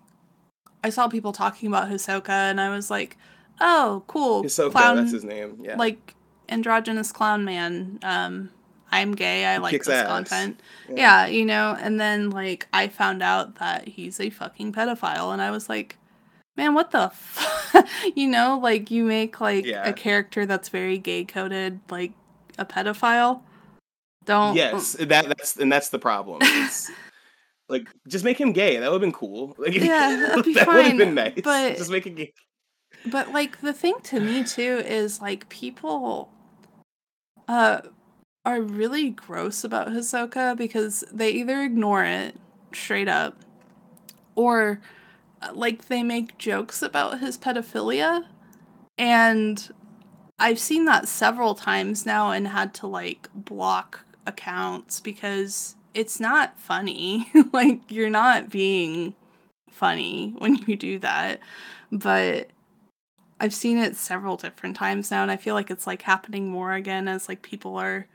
I 0.83 0.91
saw 0.91 1.07
people 1.07 1.33
talking 1.33 1.67
about 1.67 1.89
Hisoka 1.89 2.29
and 2.29 2.61
I 2.61 2.69
was 2.69 2.89
like, 2.91 3.17
oh, 3.61 4.03
cool, 4.07 4.43
Hisoka, 4.43 4.71
clown, 4.71 4.97
that's 4.97 5.11
his 5.11 5.23
name. 5.23 5.57
Yeah, 5.61 5.75
like 5.77 6.15
androgynous 6.49 7.11
clown 7.11 7.45
man. 7.45 7.99
Um, 8.03 8.49
I'm 8.91 9.13
gay. 9.13 9.45
I 9.45 9.53
He 9.53 9.59
like 9.59 9.77
this 9.79 9.87
ass. 9.89 10.07
content. 10.07 10.59
Yeah. 10.89 10.95
Yeah, 10.95 11.27
you 11.27 11.45
know. 11.45 11.77
And 11.79 11.99
then 11.99 12.31
like 12.31 12.67
I 12.73 12.87
found 12.87 13.21
out 13.21 13.55
that 13.55 13.87
he's 13.87 14.19
a 14.19 14.29
fucking 14.29 14.73
pedophile, 14.73 15.31
and 15.31 15.41
I 15.41 15.51
was 15.51 15.69
like, 15.69 15.95
man, 16.57 16.73
what 16.73 16.89
the, 16.91 17.03
f-? 17.03 17.85
you 18.15 18.27
know, 18.27 18.59
like 18.61 18.89
you 18.89 19.03
make 19.05 19.39
like 19.39 19.65
Yeah. 19.65 19.87
a 19.87 19.93
character 19.93 20.45
that's 20.47 20.69
very 20.69 20.97
gay 20.97 21.23
coded, 21.23 21.79
like 21.89 22.13
a 22.57 22.65
pedophile. 22.65 23.41
Don't. 24.25 24.55
yes, 24.55 24.93
that 24.99 25.07
that's 25.27 25.55
and 25.57 25.71
that's 25.71 25.89
the 25.89 25.99
problem. 25.99 26.41
Like 27.71 27.87
just 28.07 28.25
make 28.25 28.41
him 28.41 28.51
gay. 28.51 28.77
That 28.77 28.89
would 28.89 28.95
have 28.95 29.01
been 29.01 29.11
cool. 29.11 29.53
Like 29.59 29.75
Yeah, 29.75 30.25
that'd 30.29 30.43
be 30.43 30.55
that 30.55 30.67
would 30.67 30.85
have 30.85 30.97
been 30.97 31.13
nice. 31.13 31.39
but- 31.43 31.77
just 31.77 31.91
make 31.91 32.07
it 32.07 32.15
gay. 32.15 32.33
But 33.05 33.31
like 33.31 33.61
the 33.61 33.73
thing 33.73 33.95
to 34.03 34.19
me 34.19 34.43
too 34.43 34.81
is 34.85 35.21
like 35.21 35.49
people 35.49 36.29
uh 37.47 37.81
are 38.45 38.61
really 38.61 39.09
gross 39.09 39.63
about 39.63 39.89
Hisoka 39.89 40.55
because 40.55 41.03
they 41.11 41.29
either 41.31 41.61
ignore 41.61 42.03
it 42.03 42.35
straight 42.73 43.07
up 43.07 43.35
or 44.35 44.79
uh, 45.41 45.49
like 45.53 45.87
they 45.87 46.03
make 46.03 46.37
jokes 46.37 46.81
about 46.81 47.19
his 47.19 47.37
pedophilia 47.37 48.25
and 48.97 49.69
I've 50.39 50.59
seen 50.59 50.85
that 50.85 51.07
several 51.07 51.53
times 51.53 52.05
now 52.05 52.31
and 52.31 52.47
had 52.47 52.73
to 52.75 52.87
like 52.87 53.27
block 53.33 54.05
accounts 54.25 55.01
because 55.01 55.75
it's 55.93 56.19
not 56.19 56.57
funny. 56.59 57.29
like 57.53 57.81
you're 57.89 58.09
not 58.09 58.49
being 58.49 59.15
funny 59.69 60.33
when 60.37 60.55
you 60.67 60.77
do 60.77 60.99
that. 60.99 61.41
But 61.91 62.49
I've 63.39 63.53
seen 63.53 63.77
it 63.77 63.95
several 63.95 64.35
different 64.37 64.75
times 64.75 65.11
now 65.11 65.21
and 65.21 65.31
I 65.31 65.37
feel 65.37 65.55
like 65.55 65.71
it's 65.71 65.87
like 65.87 66.01
happening 66.01 66.49
more 66.49 66.73
again 66.73 67.07
as 67.07 67.29
like 67.29 67.41
people 67.41 67.77
are 67.77 68.07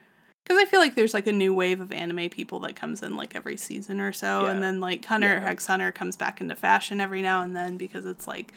because 0.45 0.59
I 0.61 0.67
feel 0.67 0.81
like 0.81 0.95
there's 0.95 1.15
like 1.15 1.27
a 1.27 1.33
new 1.33 1.55
wave 1.55 1.81
of 1.81 1.91
anime 1.93 2.29
people 2.29 2.61
that 2.61 2.77
comes 2.77 3.03
in 3.03 3.17
like 3.17 3.35
every 3.35 3.57
season 3.57 3.99
or 3.99 4.13
so, 4.13 4.45
and 4.45 4.63
then 4.63 4.79
like 4.79 5.03
Hunter 5.03 5.41
Yeah. 5.43 5.49
X 5.51 5.67
Hunter 5.67 5.91
comes 5.91 6.17
back 6.17 6.43
into 6.43 6.55
fashion 6.55 7.01
every 7.01 7.23
now 7.23 7.41
and 7.41 7.57
then 7.57 7.79
because 7.79 8.05
it's 8.05 8.29
like, 8.29 8.53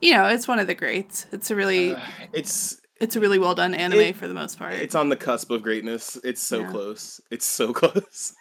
you 0.00 0.14
know, 0.14 0.26
it's 0.26 0.46
one 0.46 0.60
of 0.60 0.68
the 0.68 0.74
greats. 0.76 1.26
It's 1.32 1.50
a 1.50 1.56
really, 1.56 1.96
Uh, 1.96 2.00
it's 2.32 2.80
it's 3.00 3.16
a 3.16 3.20
really 3.20 3.40
well 3.40 3.56
done 3.56 3.74
anime 3.74 3.98
it- 3.98 4.14
for 4.16 4.28
the 4.28 4.34
most 4.34 4.56
part. 4.56 4.74
it's 4.74 4.94
on 4.94 5.08
the 5.08 5.16
cusp 5.16 5.50
of 5.50 5.62
greatness. 5.64 6.16
It's 6.22 6.40
so 6.40 6.60
Yeah. 6.60 6.70
close. 6.70 7.20
It's 7.32 7.44
so 7.46 7.72
close. 7.80 8.34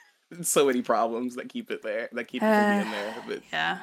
So 0.43 0.67
many 0.67 0.83
problems 0.83 1.35
that 1.37 1.49
keep 1.49 1.71
it 1.71 1.81
there. 1.81 2.07
That 2.11 2.25
keep 2.27 2.43
it 2.43 2.45
from 2.45 2.69
being 2.83 2.91
there. 2.91 3.15
But 3.27 3.41
yeah, 3.51 3.79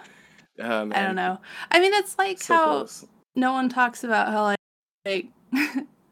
uh, 0.62 0.86
I 0.92 1.02
don't 1.02 1.16
know. 1.16 1.38
I 1.72 1.80
mean, 1.80 1.92
it's 1.92 2.16
like 2.16 2.40
So 2.40 2.54
how 2.54 2.64
close. 2.66 3.04
No 3.38 3.52
one 3.52 3.68
talks 3.68 4.04
about 4.04 4.28
how 4.28 4.42
like, 4.44 4.58
like 5.06 5.26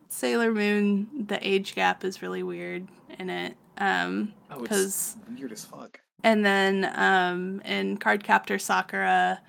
Sailor 0.08 0.52
Moon, 0.52 1.26
the 1.26 1.38
age 1.46 1.74
gap 1.74 2.04
is 2.04 2.22
really 2.22 2.42
weird 2.42 2.86
in 3.18 3.28
it. 3.30 3.56
Um, 3.78 4.32
Oh, 4.50 4.64
it's 4.64 5.16
weird 5.36 5.52
as 5.52 5.64
fuck. 5.64 6.00
And 6.22 6.44
then 6.44 6.90
um 6.94 7.60
in 7.64 7.98
Cardcaptor 7.98 8.60
Sakura, 8.60 9.40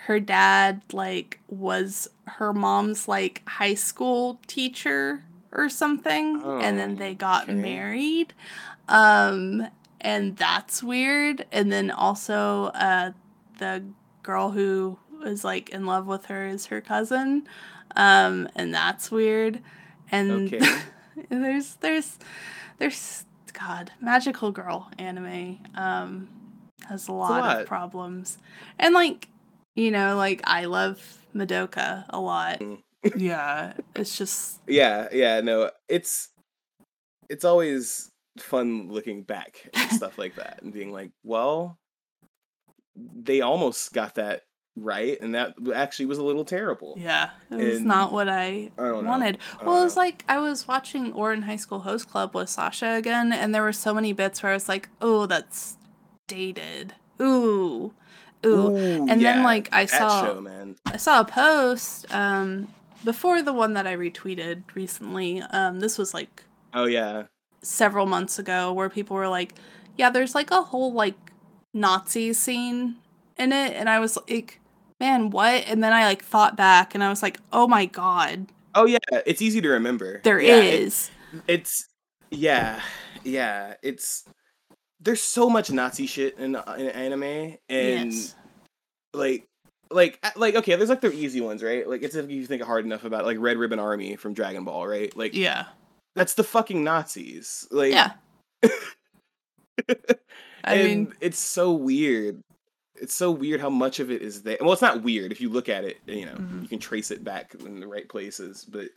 her 0.00 0.20
dad 0.20 0.82
like 0.92 1.40
was 1.48 2.08
her 2.26 2.52
mom's 2.52 3.08
like 3.08 3.42
high 3.48 3.74
school 3.74 4.40
teacher 4.46 5.24
or 5.52 5.68
something 5.68 6.42
and 6.44 6.78
then 6.78 6.92
Oh, 6.92 6.96
they 6.96 7.14
got 7.14 7.44
okay. 7.44 7.54
married. 7.54 8.34
Um 8.88 9.68
and 10.00 10.36
that's 10.36 10.82
weird. 10.82 11.46
And 11.52 11.70
then 11.70 11.90
also, 11.90 12.66
uh, 12.74 13.12
the 13.58 13.84
girl 14.22 14.50
who 14.50 14.98
is 15.24 15.44
like 15.44 15.70
in 15.70 15.86
love 15.86 16.06
with 16.06 16.26
her 16.26 16.46
is 16.46 16.66
her 16.66 16.80
cousin, 16.80 17.46
um, 17.96 18.48
and 18.54 18.72
that's 18.74 19.10
weird. 19.10 19.60
And 20.10 20.52
Okay. 20.52 20.80
there's 21.30 21.74
there's 21.76 22.18
there's 22.78 23.24
God 23.52 23.92
magical 24.00 24.52
girl 24.52 24.90
anime 24.98 25.58
um 25.74 26.28
has 26.88 27.08
a 27.08 27.12
lot, 27.12 27.40
lot. 27.40 27.60
of 27.60 27.66
problems, 27.66 28.38
and 28.78 28.94
like 28.94 29.28
you 29.74 29.90
know 29.90 30.16
like 30.16 30.40
I 30.44 30.64
love 30.66 31.18
Madoka 31.34 32.04
a 32.08 32.20
lot. 32.20 32.60
Mm. 32.60 32.82
yeah, 33.16 33.74
it's 33.94 34.16
just 34.18 34.60
Yeah, 34.66 35.08
yeah, 35.12 35.40
no, 35.40 35.70
it's 35.88 36.28
it's 37.28 37.44
always 37.44 38.10
fun 38.38 38.88
looking 38.90 39.22
back 39.22 39.68
at 39.74 39.90
stuff 39.92 40.18
like 40.18 40.36
that 40.36 40.60
and 40.62 40.72
being 40.72 40.92
like, 40.92 41.10
well, 41.24 41.78
they 42.96 43.40
almost 43.40 43.92
got 43.92 44.16
that 44.16 44.42
right, 44.80 45.20
and 45.20 45.34
that 45.34 45.54
actually 45.74 46.06
was 46.06 46.18
a 46.18 46.22
little 46.24 46.44
terrible. 46.44 46.94
Yeah, 46.98 47.30
it 47.50 47.56
was 47.56 47.76
And- 47.78 47.86
not 47.86 48.12
what 48.12 48.28
I, 48.28 48.70
I 48.78 48.92
wanted. 48.92 49.38
I 49.60 49.64
Well, 49.64 49.80
it 49.80 49.84
was 49.84 49.96
like 49.96 50.24
I 50.28 50.38
was 50.38 50.66
watching 50.66 51.12
Ouran 51.12 51.44
High 51.44 51.56
School 51.56 51.80
Host 51.80 52.08
Club 52.10 52.34
with 52.34 52.48
Sasha 52.48 52.94
again, 52.94 53.32
and 53.32 53.54
there 53.54 53.62
were 53.62 53.72
so 53.72 53.92
many 53.94 54.12
bits 54.12 54.42
where 54.42 54.50
I 54.52 54.54
was 54.54 54.68
like, 54.68 54.88
"Oh, 55.00 55.26
that's 55.26 55.76
dated." 56.28 56.94
Ooh, 57.20 57.92
ooh. 58.46 58.76
and 58.76 59.20
then 59.22 59.42
like 59.42 59.68
I 59.72 59.84
that 59.84 59.90
saw 59.98 60.24
show, 60.24 60.40
man. 60.40 60.76
I 60.86 60.96
saw 60.96 61.20
a 61.20 61.24
post 61.24 62.12
um 62.14 62.68
before 63.04 63.42
the 63.42 63.52
one 63.52 63.74
that 63.74 63.86
I 63.86 63.94
retweeted 63.96 64.62
recently. 64.74 65.42
Um, 65.42 65.80
this 65.80 65.98
was 65.98 66.14
like 66.14 66.44
Oh 66.72 66.84
yeah, 66.86 67.24
several 67.62 68.06
months 68.06 68.38
ago 68.38 68.72
where 68.72 68.88
people 68.88 69.16
were 69.16 69.28
like, 69.28 69.54
"Yeah, 69.98 70.08
there's 70.10 70.34
like 70.34 70.50
a 70.50 70.62
whole 70.62 70.92
like 70.92 71.16
Nazi 71.74 72.32
scene 72.32 72.96
in 73.36 73.52
it," 73.52 73.74
and 73.74 73.88
I 73.90 74.00
was 74.00 74.16
like, 74.28 74.59
"Man, 75.00 75.30
what?" 75.30 75.64
And 75.66 75.82
then 75.82 75.92
I 75.92 76.04
like 76.04 76.22
thought 76.24 76.56
back, 76.56 76.94
and 76.94 77.02
I 77.02 77.08
was 77.08 77.22
like, 77.22 77.38
"Oh 77.52 77.66
my 77.66 77.86
god, 77.86 78.46
oh 78.74 78.86
yeah. 78.86 78.98
It's 79.26 79.42
easy 79.42 79.60
to 79.62 79.68
remember. 79.70 80.20
there 80.22 80.40
yeah, 80.40 80.56
it- 80.58 80.80
is." 80.80 81.10
it's 81.48 81.88
yeah, 82.30 82.80
yeah. 83.24 83.74
It's 83.82 84.24
there's 85.00 85.22
so 85.22 85.48
much 85.48 85.70
Nazi 85.70 86.06
shit 86.06 86.38
in, 86.38 86.54
in 86.54 86.88
anime, 86.88 87.56
and 87.68 88.12
yes. 88.12 88.34
like 89.14 89.46
like 89.90 90.18
uh, 90.22 90.30
like 90.36 90.54
okay 90.54 90.76
there's 90.76 90.88
like 90.90 91.00
the 91.00 91.12
easy 91.12 91.40
ones 91.40 91.64
right 91.64 91.88
like 91.88 92.02
it's 92.04 92.14
if 92.14 92.30
you 92.30 92.46
think 92.46 92.62
hard 92.62 92.84
enough 92.84 93.02
about 93.04 93.24
like 93.24 93.36
red 93.40 93.56
ribbon 93.56 93.80
army 93.80 94.14
from 94.14 94.32
dragon 94.34 94.62
ball 94.62 94.86
right 94.86 95.16
like 95.16 95.34
Yeah. 95.34 95.64
that's 96.14 96.34
the 96.34 96.44
fucking 96.44 96.84
nazis 96.84 97.66
like 97.72 97.92
Yeah. 97.92 98.12
I 100.62 100.74
and 100.74 100.84
mean, 100.84 101.14
it's 101.20 101.38
so 101.40 101.72
weird 101.72 102.40
it's 103.00 103.14
so 103.14 103.30
weird 103.30 103.60
how 103.60 103.70
much 103.70 103.98
of 104.00 104.10
it 104.10 104.22
is 104.22 104.42
there 104.42 104.58
well 104.60 104.72
it's 104.72 104.82
not 104.82 105.02
weird 105.02 105.32
if 105.32 105.40
you 105.40 105.48
look 105.48 105.68
at 105.68 105.84
it 105.84 105.98
you 106.06 106.26
know 106.26 106.34
Mhm. 106.34 106.62
you 106.62 106.68
can 106.68 106.78
trace 106.78 107.10
it 107.10 107.24
back 107.24 107.54
in 107.54 107.80
the 107.80 107.86
right 107.86 108.08
places 108.08 108.64
but 108.64 108.88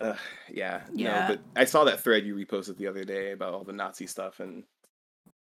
uh, 0.00 0.16
yeah, 0.48 0.82
Yeah. 0.94 1.28
no 1.28 1.34
but 1.34 1.40
i 1.60 1.64
saw 1.64 1.84
that 1.84 2.00
thread 2.00 2.24
you 2.24 2.34
reposted 2.34 2.76
the 2.78 2.86
other 2.86 3.04
day 3.04 3.32
about 3.32 3.52
all 3.52 3.64
the 3.64 3.72
nazi 3.72 4.06
stuff 4.06 4.40
and 4.40 4.64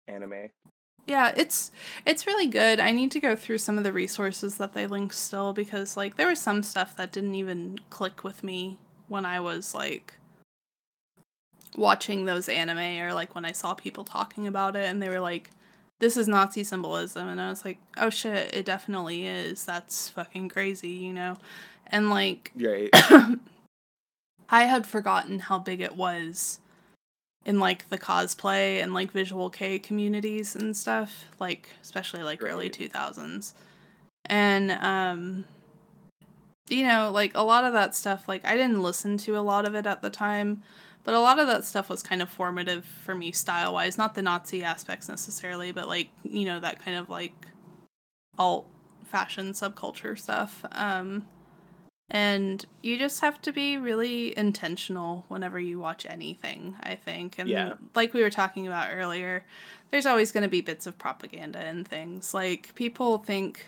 anime 0.07 0.49
yeah, 1.07 1.35
it's 1.37 1.71
it's 2.07 2.27
really 2.27 2.47
good. 2.47 2.81
I 2.81 2.91
need 2.91 3.11
to 3.11 3.21
go 3.21 3.37
through 3.37 3.59
some 3.59 3.77
of 3.77 3.85
the 3.85 3.93
resources 3.93 4.57
that 4.57 4.73
they 4.73 4.87
link 4.87 5.13
still 5.13 5.53
because 5.53 5.99
like 5.99 6.17
there 6.17 6.29
was 6.29 6.41
some 6.41 6.63
stuff 6.63 6.97
that 6.97 7.13
didn't 7.13 7.35
even 7.35 7.79
click 7.91 8.25
with 8.25 8.43
me 8.43 8.79
when 9.09 9.27
I 9.27 9.39
was 9.41 9.75
like 9.75 10.15
watching 11.77 12.25
those 12.25 12.49
anime 12.49 13.03
or 13.03 13.13
like 13.13 13.35
when 13.35 13.45
I 13.45 13.53
saw 13.53 13.75
people 13.75 14.03
talking 14.05 14.47
about 14.47 14.77
it 14.77 14.87
and 14.89 15.03
they 15.03 15.11
were 15.11 15.21
like 15.21 15.51
this 16.01 16.17
is 16.17 16.29
Nazi 16.29 16.65
symbolism 16.65 17.29
and 17.29 17.41
I 17.41 17.49
was 17.49 17.65
like, 17.65 17.79
"Oh 17.97 18.11
shit, 18.11 18.55
it 18.55 18.65
definitely 18.65 19.27
is. 19.27 19.65
That's 19.65 20.09
fucking 20.09 20.49
crazy, 20.49 20.91
you 20.91 21.13
know." 21.13 21.39
And 21.87 22.11
like 22.11 22.53
right 22.57 22.91
I 24.49 24.65
had 24.65 24.87
forgotten 24.87 25.39
how 25.39 25.59
big 25.59 25.81
it 25.81 25.97
was 25.97 26.61
in 27.45 27.61
like 27.61 27.89
the 27.89 27.99
cosplay 27.99 28.83
and 28.83 28.95
like 28.95 29.11
visual 29.13 29.51
kei 29.51 29.79
communities 29.79 30.57
and 30.57 30.77
stuff, 30.77 31.25
like 31.41 31.69
especially 31.83 32.23
like 32.23 32.43
early 32.43 32.71
2000s. 32.71 33.55
And 34.27 34.71
um 34.73 35.45
you 36.69 36.87
know, 36.87 37.11
like 37.13 37.33
a 37.35 37.43
lot 37.43 37.65
of 37.65 37.73
that 37.75 37.95
stuff 37.95 38.27
like 38.29 38.45
I 38.45 38.57
didn't 38.57 38.83
listen 38.83 39.19
to 39.19 39.37
a 39.37 39.41
lot 39.41 39.67
of 39.67 39.75
it 39.75 39.87
at 39.87 40.03
the 40.03 40.11
time, 40.11 40.63
but 41.05 41.15
a 41.15 41.21
lot 41.21 41.39
of 41.39 41.47
that 41.47 41.65
stuff 41.65 41.89
was 41.89 42.03
kind 42.03 42.23
of 42.23 42.29
formative 42.29 42.85
for 43.05 43.15
me 43.15 43.33
style-wise, 43.33 43.99
not 43.99 44.15
the 44.15 44.23
Nazi 44.23 44.63
aspects 44.65 45.09
necessarily, 45.09 45.73
but 45.73 45.89
like, 45.89 46.09
you 46.23 46.45
know, 46.47 46.61
that 46.61 46.85
kind 46.85 46.97
of 46.97 47.09
like 47.09 47.35
alt 48.39 48.67
fashion 49.05 49.53
subculture 49.53 50.19
stuff. 50.19 50.65
Um 50.73 51.27
and 52.11 52.65
you 52.83 52.99
just 52.99 53.21
have 53.23 53.41
to 53.43 53.53
be 53.53 53.79
really 53.79 54.37
intentional 54.37 55.25
whenever 55.29 55.59
you 55.59 55.79
watch 55.79 56.05
anything, 56.09 56.77
I 56.83 56.97
think. 56.97 57.39
And 57.39 57.49
Yeah. 57.49 57.75
like 57.95 58.13
we 58.13 58.23
were 58.23 58.31
talking 58.31 58.67
about 58.67 58.89
earlier, 58.93 59.45
there's 59.91 60.07
always 60.07 60.31
going 60.31 60.43
to 60.43 60.49
be 60.49 60.61
bits 60.61 60.87
of 60.87 60.99
propaganda 60.99 61.61
and 61.61 61.87
things. 61.89 62.35
Like 62.35 62.75
people 62.75 63.19
think 63.19 63.67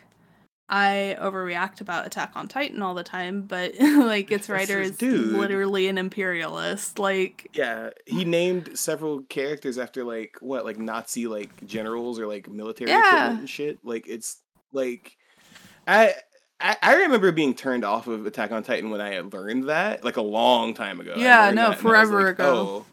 I 0.68 1.16
overreact 1.20 1.80
about 1.80 2.06
Attack 2.06 2.32
on 2.34 2.48
Titan 2.48 2.82
all 2.82 2.94
the 2.94 3.04
time, 3.04 3.42
but 3.42 3.72
like 3.80 4.32
its 4.32 4.48
writer 4.48 4.80
is 4.80 4.96
dude. 4.96 5.32
literally 5.32 5.86
an 5.86 5.96
imperialist. 5.96 6.98
Like 6.98 7.48
Yeah, 7.54 7.90
he 8.04 8.24
named 8.24 8.76
several 8.76 9.22
characters 9.22 9.78
after 9.78 10.02
like 10.02 10.36
what, 10.40 10.64
like 10.64 10.78
Nazi 10.78 11.28
like 11.28 11.64
generals 11.64 12.18
or 12.18 12.26
like 12.26 12.48
military 12.50 12.90
Yeah. 12.90 12.98
equipment 13.08 13.40
and 13.40 13.50
shit. 13.50 13.78
Like 13.84 14.08
it's 14.08 14.40
like 14.72 15.16
I, 15.86 16.14
I 16.60 16.76
I 16.82 16.94
remember 16.96 17.30
being 17.30 17.54
turned 17.54 17.84
off 17.84 18.08
of 18.08 18.26
Attack 18.26 18.50
on 18.50 18.64
Titan 18.64 18.90
when 18.90 19.00
I 19.00 19.14
had 19.14 19.32
learned 19.32 19.68
that 19.68 20.04
like 20.04 20.16
a 20.16 20.22
long 20.22 20.74
time 20.74 20.98
ago. 21.00 21.14
Yeah, 21.16 21.50
no, 21.50 21.54
that, 21.54 21.54
and 21.54 21.60
I 21.60 21.68
was 21.70 21.78
forever 21.80 22.22
like, 22.24 22.34
ago. 22.34 22.84
Oh, 22.84 22.86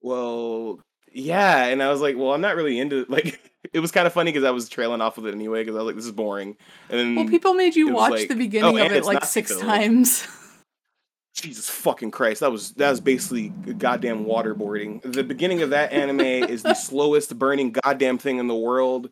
well, 0.00 0.80
yeah, 1.12 1.66
and 1.66 1.82
I 1.82 1.90
was 1.90 2.00
like, 2.00 2.16
well, 2.16 2.32
I'm 2.32 2.40
not 2.40 2.56
really 2.56 2.78
into 2.78 3.04
like. 3.10 3.38
It 3.72 3.80
was 3.80 3.92
kind 3.92 4.06
of 4.06 4.12
funny 4.12 4.32
because 4.32 4.44
I 4.44 4.50
was 4.50 4.68
trailing 4.68 5.00
off 5.00 5.16
with 5.16 5.26
it 5.26 5.34
anyway 5.34 5.62
because 5.62 5.76
I 5.76 5.78
was 5.78 5.86
like, 5.86 5.96
this 5.96 6.06
is 6.06 6.12
boring. 6.12 6.56
And 6.90 6.98
then 6.98 7.14
well 7.14 7.28
people 7.28 7.54
made 7.54 7.76
you 7.76 7.92
watch 7.92 8.10
like, 8.12 8.28
the 8.28 8.34
oh, 8.34 8.38
beginning 8.38 8.80
of 8.80 8.92
it 8.92 9.04
like 9.04 9.24
6 9.24 9.50
film. 9.50 9.62
times. 9.62 10.26
Jesus 11.34 11.70
fucking 11.70 12.10
Christ, 12.10 12.40
that 12.40 12.52
was 12.52 12.72
that 12.72 12.90
was 12.90 13.00
basically 13.00 13.48
goddamn 13.48 14.26
waterboarding. 14.26 15.00
The 15.02 15.24
beginning 15.24 15.62
of 15.62 15.70
that 15.70 15.90
anime 15.92 16.20
is 16.20 16.62
the 16.62 16.74
slowest 16.88 17.38
burning 17.38 17.72
goddamn 17.72 18.18
thing 18.18 18.38
in 18.38 18.48
the 18.48 18.54
world, 18.54 19.08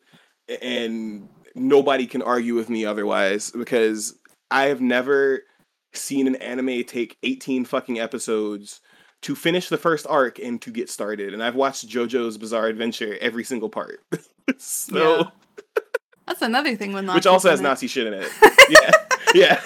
and 0.61 1.27
nobody 1.55 2.05
can 2.05 2.21
argue 2.21 2.53
with 2.53 2.69
me 2.69 2.85
otherwise 2.85 3.49
because 3.49 4.19
I 4.51 4.65
have 4.65 4.81
never 4.81 5.41
seen 5.93 6.27
an 6.27 6.35
anime 6.35 6.83
take 6.83 7.17
18 7.23 7.65
fucking 7.65 7.99
episodes 7.99 8.81
to 9.21 9.35
finish 9.35 9.69
the 9.69 9.77
first 9.77 10.07
arc 10.09 10.39
and 10.39 10.61
to 10.61 10.71
get 10.71 10.89
started. 10.89 11.33
And 11.33 11.43
I've 11.43 11.55
watched 11.55 11.87
JoJo's 11.87 12.37
Bizarre 12.37 12.67
Adventure 12.67 13.17
every 13.21 13.43
single 13.43 13.69
part. 13.69 14.01
so 14.57 15.17
Yeah. 15.17 15.23
That's 16.27 16.41
another 16.41 16.75
thing 16.75 16.93
with 16.93 17.05
Nazis 17.05 17.15
which 17.19 17.27
also 17.27 17.49
has 17.49 17.59
it. 17.59 17.63
Nazi 17.63 17.87
shit 17.87 18.07
in 18.07 18.13
it. 18.13 18.29
yeah, 18.69 18.91
yeah. 19.33 19.61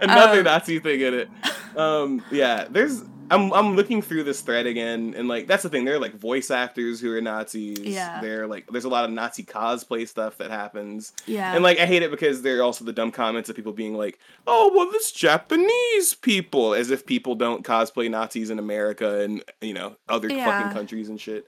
Another 0.00 0.38
Um, 0.38 0.44
Nazi 0.44 0.78
thing 0.78 1.00
in 1.00 1.14
it. 1.14 1.28
Um, 1.76 2.24
yeah. 2.30 2.66
There's. 2.70 3.02
I'm 3.30 3.52
I'm 3.52 3.76
looking 3.76 4.02
through 4.02 4.24
this 4.24 4.40
thread 4.42 4.66
again, 4.66 5.14
and 5.16 5.28
like 5.28 5.46
that's 5.46 5.62
the 5.62 5.68
thing. 5.68 5.84
There 5.84 5.94
are 5.94 5.98
like 6.00 6.14
voice 6.14 6.50
actors 6.50 7.00
who 7.00 7.12
are 7.14 7.20
Nazis. 7.20 7.78
Yeah. 7.80 8.20
They're 8.20 8.46
like 8.46 8.66
there's 8.68 8.84
a 8.84 8.88
lot 8.90 9.04
of 9.04 9.10
Nazi 9.10 9.42
cosplay 9.44 10.06
stuff 10.06 10.36
that 10.38 10.50
happens, 10.50 11.12
Yeah. 11.26 11.54
and 11.54 11.62
like 11.62 11.78
I 11.78 11.86
hate 11.86 12.02
it 12.02 12.10
because 12.10 12.42
there 12.42 12.58
are 12.58 12.62
also 12.62 12.84
the 12.84 12.92
dumb 12.92 13.10
comments 13.12 13.48
of 13.48 13.56
people 13.56 13.72
being 13.72 13.94
like, 13.94 14.18
"Oh, 14.46 14.70
well, 14.74 14.90
this 14.90 15.12
Japanese 15.12 16.14
people," 16.14 16.74
as 16.74 16.90
if 16.90 17.06
people 17.06 17.34
don't 17.34 17.64
cosplay 17.64 18.10
Nazis 18.10 18.50
in 18.50 18.58
America 18.58 19.20
and 19.20 19.42
you 19.60 19.74
know 19.74 19.96
other 20.08 20.28
Yeah. 20.28 20.44
fucking 20.44 20.72
countries 20.72 21.08
and 21.08 21.20
shit. 21.20 21.46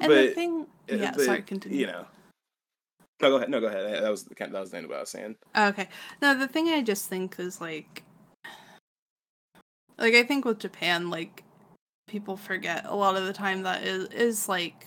and 0.00 0.08
but 0.08 0.14
the 0.14 0.28
thing 0.30 0.66
Yeah, 0.88 1.12
but, 1.16 1.24
sorry, 1.24 1.42
continue. 1.42 1.78
You 1.80 1.86
know. 1.86 2.06
No, 3.22 3.30
go 3.30 3.36
ahead. 3.36 3.48
No, 3.48 3.60
go 3.60 3.68
ahead. 3.68 4.02
That 4.02 4.10
was 4.10 4.24
the. 4.24 4.34
That 4.34 4.52
was 4.52 4.70
the 4.72 4.76
end 4.76 4.84
of 4.84 4.90
what 4.90 4.96
I 4.98 5.00
was 5.00 5.10
saying. 5.10 5.36
Okay. 5.56 5.88
No, 6.20 6.34
the 6.36 6.48
thing 6.48 6.68
I 6.68 6.82
just 6.82 7.08
think 7.08 7.36
is 7.38 7.60
like 7.60 8.02
like 9.98 10.14
I 10.14 10.22
think 10.22 10.44
with 10.44 10.58
Japan 10.58 11.10
like 11.10 11.44
people 12.08 12.36
forget 12.36 12.84
a 12.86 12.94
lot 12.94 13.16
of 13.16 13.24
the 13.26 13.32
time 13.32 13.62
that 13.62 13.82
is 13.82 14.08
is 14.08 14.48
like 14.48 14.86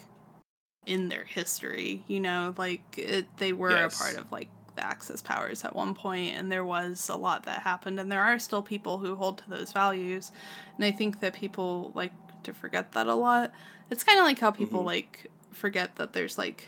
in 0.85 1.09
their 1.09 1.25
history, 1.25 2.03
you 2.07 2.19
know, 2.19 2.53
like 2.57 2.81
it, 2.97 3.25
they 3.37 3.51
were 3.53 3.69
Yes. 3.71 3.93
a 3.95 4.03
part 4.03 4.17
of 4.17 4.31
like 4.31 4.47
the 4.75 4.85
Axis 4.85 5.21
powers 5.21 5.65
at 5.65 5.75
one 5.75 5.93
point 5.93 6.35
and 6.35 6.51
there 6.51 6.63
was 6.63 7.09
a 7.09 7.15
lot 7.15 7.43
that 7.43 7.61
happened 7.61 7.99
and 7.99 8.11
there 8.11 8.23
are 8.23 8.39
still 8.39 8.61
people 8.61 8.97
who 8.97 9.15
hold 9.15 9.39
to 9.39 9.49
those 9.49 9.71
values. 9.73 10.31
And 10.77 10.85
I 10.85 10.91
think 10.91 11.19
that 11.19 11.33
people 11.33 11.91
like 11.95 12.13
to 12.43 12.53
forget 12.53 12.91
that 12.93 13.07
a 13.07 13.15
lot. 13.15 13.51
It's 13.89 14.03
kind 14.03 14.19
of 14.19 14.25
like 14.25 14.39
how 14.39 14.51
people 14.51 14.83
Mhm. 14.83 14.85
like 14.85 15.29
forget 15.51 15.95
that 15.97 16.13
there's 16.13 16.37
like 16.37 16.67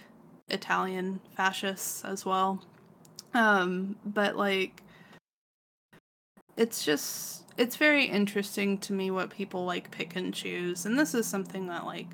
Italian 0.50 1.22
fascists 1.38 2.04
as 2.04 2.26
well. 2.26 2.62
Um, 3.34 3.96
but 4.06 4.36
like 4.36 4.84
it's 6.58 6.84
just 6.84 7.44
it's 7.60 7.76
very 7.76 8.06
interesting 8.06 8.78
to 8.78 8.94
me 8.94 9.12
what 9.12 9.30
people 9.30 9.66
like 9.66 9.92
pick 9.92 10.16
and 10.16 10.34
choose, 10.34 10.86
and 10.86 10.98
this 10.98 11.14
is 11.14 11.28
something 11.28 11.68
that 11.68 11.86
like 11.86 12.08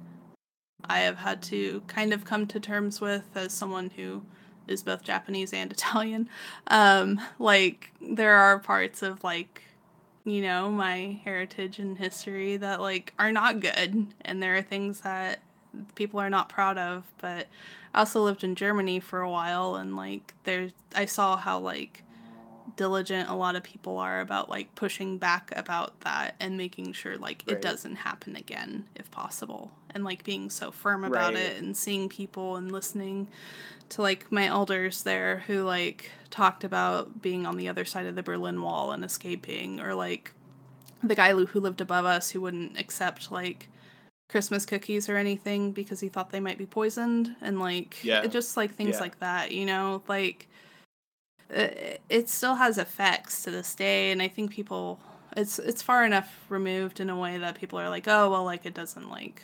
I 0.84 1.00
have 1.02 1.18
had 1.18 1.44
to 1.44 1.84
kind 1.86 2.14
of 2.14 2.26
come 2.26 2.48
to 2.48 2.60
terms 2.60 3.00
with 3.00 3.26
as 3.36 3.54
someone 3.54 3.92
who 3.92 4.24
is 4.68 4.82
both 4.82 5.04
Japanese 5.04 5.54
and 5.54 5.72
Italian. 5.72 6.30
Um, 6.68 7.22
like 7.38 7.92
there 8.02 8.34
are 8.34 8.58
parts 8.58 9.04
of 9.04 9.24
like 9.24 9.62
you 10.24 10.42
know 10.42 10.72
my 10.72 11.20
heritage 11.24 11.78
and 11.78 11.96
history 11.96 12.58
that 12.58 12.82
like 12.82 13.14
are 13.20 13.32
not 13.32 13.60
good, 13.60 14.08
and 14.22 14.42
there 14.42 14.56
are 14.58 14.64
things 14.64 15.02
that 15.02 15.42
people 15.94 16.20
are 16.20 16.30
not 16.30 16.50
proud 16.50 16.80
of. 16.80 17.04
But 17.22 17.46
I 17.94 18.00
also 18.00 18.24
lived 18.24 18.44
in 18.44 18.56
Germany 18.56 19.00
for 19.00 19.22
a 19.22 19.30
while, 19.30 19.76
and 19.76 19.96
like 19.96 20.34
there's 20.44 20.72
I 20.96 21.06
saw 21.06 21.38
how 21.38 21.60
like 21.60 22.02
diligent 22.76 23.30
a 23.30 23.34
lot 23.36 23.56
of 23.56 23.64
people 23.64 23.98
are 23.98 24.20
about 24.22 24.50
like 24.50 24.74
pushing 24.76 25.18
back 25.18 25.52
about 25.56 26.00
that 26.02 26.36
and 26.40 26.58
making 26.58 26.94
sure 26.94 27.18
like 27.18 27.44
Right. 27.48 27.56
it 27.58 27.62
doesn't 27.62 27.96
happen 27.98 28.36
again 28.36 28.86
if 28.96 29.10
possible 29.12 29.72
and 29.92 30.04
like 30.04 30.24
being 30.24 30.50
so 30.50 30.72
firm 30.72 31.04
about 31.04 31.34
Right. 31.34 31.44
it 31.44 31.62
and 31.62 31.76
seeing 31.76 32.10
people 32.10 32.56
and 32.58 32.72
listening 32.72 33.28
to 33.90 34.02
like 34.02 34.32
my 34.32 34.46
elders 34.48 35.04
there 35.04 35.44
who 35.48 35.64
like 35.64 36.12
talked 36.30 36.64
about 36.64 37.22
being 37.22 37.46
on 37.46 37.58
the 37.58 37.70
other 37.70 37.86
side 37.86 38.06
of 38.06 38.16
the 38.16 38.24
Berlin 38.24 38.62
Wall 38.62 38.92
and 38.92 39.04
escaping 39.06 39.80
or 39.80 39.94
like 39.94 40.34
the 41.04 41.16
guy 41.16 41.32
who 41.32 41.46
who 41.46 41.60
lived 41.60 41.82
above 41.82 42.06
us 42.06 42.32
who 42.32 42.42
wouldn't 42.42 42.80
accept 42.80 43.32
like 43.32 43.70
Christmas 44.28 44.66
cookies 44.66 45.08
or 45.08 45.18
anything 45.18 45.72
because 45.72 46.00
he 46.00 46.10
thought 46.10 46.32
they 46.32 46.40
might 46.40 46.58
be 46.58 46.66
poisoned 46.66 47.36
and 47.42 47.60
like 47.60 48.04
Yeah. 48.04 48.24
it 48.24 48.32
just 48.32 48.58
like 48.58 48.74
things 48.76 48.96
Yeah. 48.96 49.02
like 49.02 49.20
that, 49.20 49.52
you 49.52 49.66
know, 49.66 50.02
like 50.08 50.48
it, 51.50 52.02
it 52.10 52.30
still 52.30 52.56
has 52.56 52.78
effects 52.78 53.44
to 53.44 53.52
this 53.52 53.76
day 53.76 54.12
and 54.12 54.22
I 54.22 54.28
think 54.28 54.52
people 54.52 55.00
it's 55.36 55.60
it's 55.60 55.82
far 55.82 56.06
enough 56.06 56.46
removed 56.50 57.00
in 57.00 57.10
a 57.10 57.18
way 57.20 57.38
that 57.38 57.56
people 57.56 57.78
are 57.80 57.90
like, 57.90 58.08
"Oh, 58.08 58.30
well 58.32 58.44
like 58.46 58.66
it 58.66 58.74
doesn't 58.74 59.10
like 59.10 59.44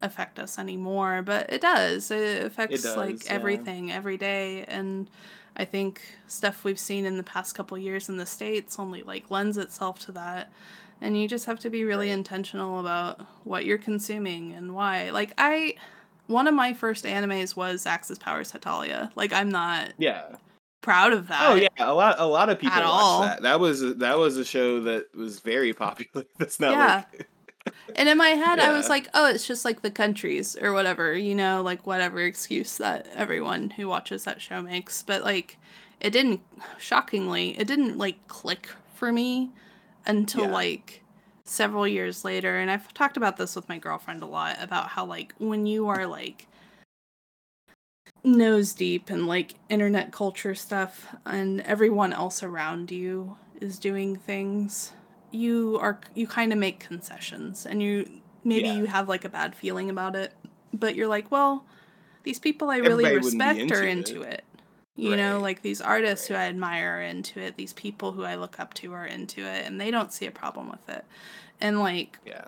affect 0.00 0.38
us 0.38 0.58
anymore," 0.58 1.22
but 1.22 1.52
it 1.52 1.60
does. 1.60 2.10
It 2.10 2.44
affects 2.44 2.82
does, 2.82 2.96
like 2.96 3.24
yeah. 3.30 3.32
everything 3.34 3.92
every 3.92 4.16
day 4.16 4.64
and 4.66 5.10
I 5.56 5.64
think 5.64 6.00
stuff 6.28 6.64
we've 6.64 6.78
seen 6.78 7.04
in 7.04 7.16
the 7.16 7.22
past 7.24 7.54
couple 7.54 7.76
years 7.78 8.08
in 8.08 8.16
the 8.16 8.26
states 8.26 8.78
only 8.78 9.02
like 9.02 9.30
lends 9.30 9.56
itself 9.58 9.98
to 10.06 10.12
that. 10.12 10.52
And 11.00 11.20
you 11.20 11.28
just 11.28 11.46
have 11.46 11.60
to 11.60 11.70
be 11.70 11.84
really 11.84 12.10
Right. 12.10 12.12
intentional 12.12 12.80
about 12.80 13.20
what 13.44 13.64
you're 13.64 13.78
consuming 13.78 14.52
and 14.54 14.74
why. 14.74 15.10
Like 15.10 15.32
I 15.38 15.74
one 16.26 16.46
of 16.46 16.54
my 16.54 16.74
first 16.74 17.04
animes 17.04 17.56
was 17.56 17.86
Axis 17.86 18.18
Powers 18.18 18.52
Hetalia. 18.52 19.10
Like 19.16 19.32
I'm 19.32 19.48
not 19.50 19.92
Yeah. 19.98 20.36
Proud 20.80 21.12
of 21.12 21.28
that. 21.28 21.50
Oh 21.50 21.54
yeah, 21.54 21.68
a 21.78 21.92
lot 21.94 22.16
a 22.18 22.26
lot 22.26 22.48
of 22.50 22.58
people 22.58 22.80
watched 22.80 23.20
that. 23.22 23.42
That 23.42 23.60
was 23.60 23.96
that 23.96 24.18
was 24.18 24.36
a 24.36 24.44
show 24.44 24.80
that 24.82 25.14
was 25.14 25.40
very 25.40 25.72
popular. 25.72 26.24
That's 26.38 26.60
not 26.60 26.72
Yeah. 26.72 27.04
like 27.12 27.28
And 27.96 28.08
in 28.08 28.16
my 28.16 28.28
head, 28.30 28.58
I 28.60 28.72
was 28.72 28.88
like, 28.88 29.08
oh, 29.14 29.26
it's 29.28 29.46
just 29.46 29.64
like 29.64 29.82
the 29.82 29.90
countries 29.90 30.56
or 30.60 30.72
whatever, 30.72 31.14
you 31.16 31.34
know, 31.34 31.62
like 31.62 31.86
whatever 31.86 32.20
excuse 32.20 32.76
that 32.78 33.08
everyone 33.14 33.70
who 33.70 33.88
watches 33.88 34.24
that 34.24 34.40
show 34.40 34.62
makes. 34.62 35.02
But 35.02 35.22
like, 35.22 35.58
it 36.00 36.10
didn't, 36.10 36.40
shockingly, 36.78 37.58
it 37.58 37.66
didn't 37.66 37.98
like 37.98 38.26
click 38.28 38.68
for 38.94 39.12
me 39.12 39.50
until 40.06 40.44
Yeah. 40.44 40.52
like 40.52 41.02
several 41.44 41.86
years 41.86 42.24
later. 42.24 42.58
And 42.58 42.70
I've 42.70 42.92
talked 42.94 43.16
about 43.16 43.36
this 43.36 43.56
with 43.56 43.68
my 43.68 43.78
girlfriend 43.78 44.22
a 44.22 44.26
lot 44.26 44.56
about 44.60 44.88
how 44.88 45.04
like 45.04 45.34
when 45.38 45.66
you 45.66 45.88
are 45.88 46.06
like 46.06 46.46
nose 48.24 48.72
deep 48.74 49.10
in 49.10 49.26
like 49.26 49.54
internet 49.68 50.12
culture 50.12 50.54
stuff 50.54 51.06
and 51.24 51.60
everyone 51.62 52.12
else 52.12 52.42
around 52.42 52.90
you 52.90 53.36
is 53.60 53.78
doing 53.78 54.16
things 54.16 54.92
you 55.30 55.78
are 55.80 56.00
you 56.14 56.26
kind 56.26 56.52
of 56.52 56.58
make 56.58 56.80
concessions 56.80 57.64
and 57.66 57.82
you 57.82 58.08
maybe 58.44 58.66
Yeah. 58.68 58.74
you 58.74 58.84
have 58.86 59.08
like 59.08 59.24
a 59.24 59.28
bad 59.28 59.54
feeling 59.54 59.88
about 59.90 60.16
it 60.16 60.32
but 60.72 60.94
you're 60.94 61.08
like 61.08 61.30
well 61.30 61.64
these 62.24 62.38
people 62.38 62.70
i 62.70 62.76
really 62.78 63.04
Everybody 63.04 63.24
wouldn't 63.36 63.56
be 63.56 63.62
respect 63.64 63.72
are 63.80 63.84
into 63.86 64.10
into 64.18 64.22
it. 64.22 64.32
it 64.34 64.44
you 64.96 65.14
know 65.16 65.38
like 65.40 65.62
these 65.62 65.80
artists 65.80 66.26
who 66.26 66.34
i 66.34 66.44
admire 66.46 66.96
are 66.98 67.02
into 67.02 67.40
it 67.40 67.56
these 67.56 67.72
people 67.72 68.12
who 68.12 68.24
i 68.24 68.34
look 68.34 68.58
up 68.58 68.74
to 68.74 68.92
are 68.92 69.06
into 69.06 69.40
it 69.42 69.64
and 69.64 69.80
they 69.80 69.90
don't 69.92 70.12
see 70.12 70.26
a 70.26 70.30
problem 70.30 70.68
with 70.68 70.88
it 70.88 71.04
and 71.60 71.78
like 71.78 72.18
yeah. 72.26 72.44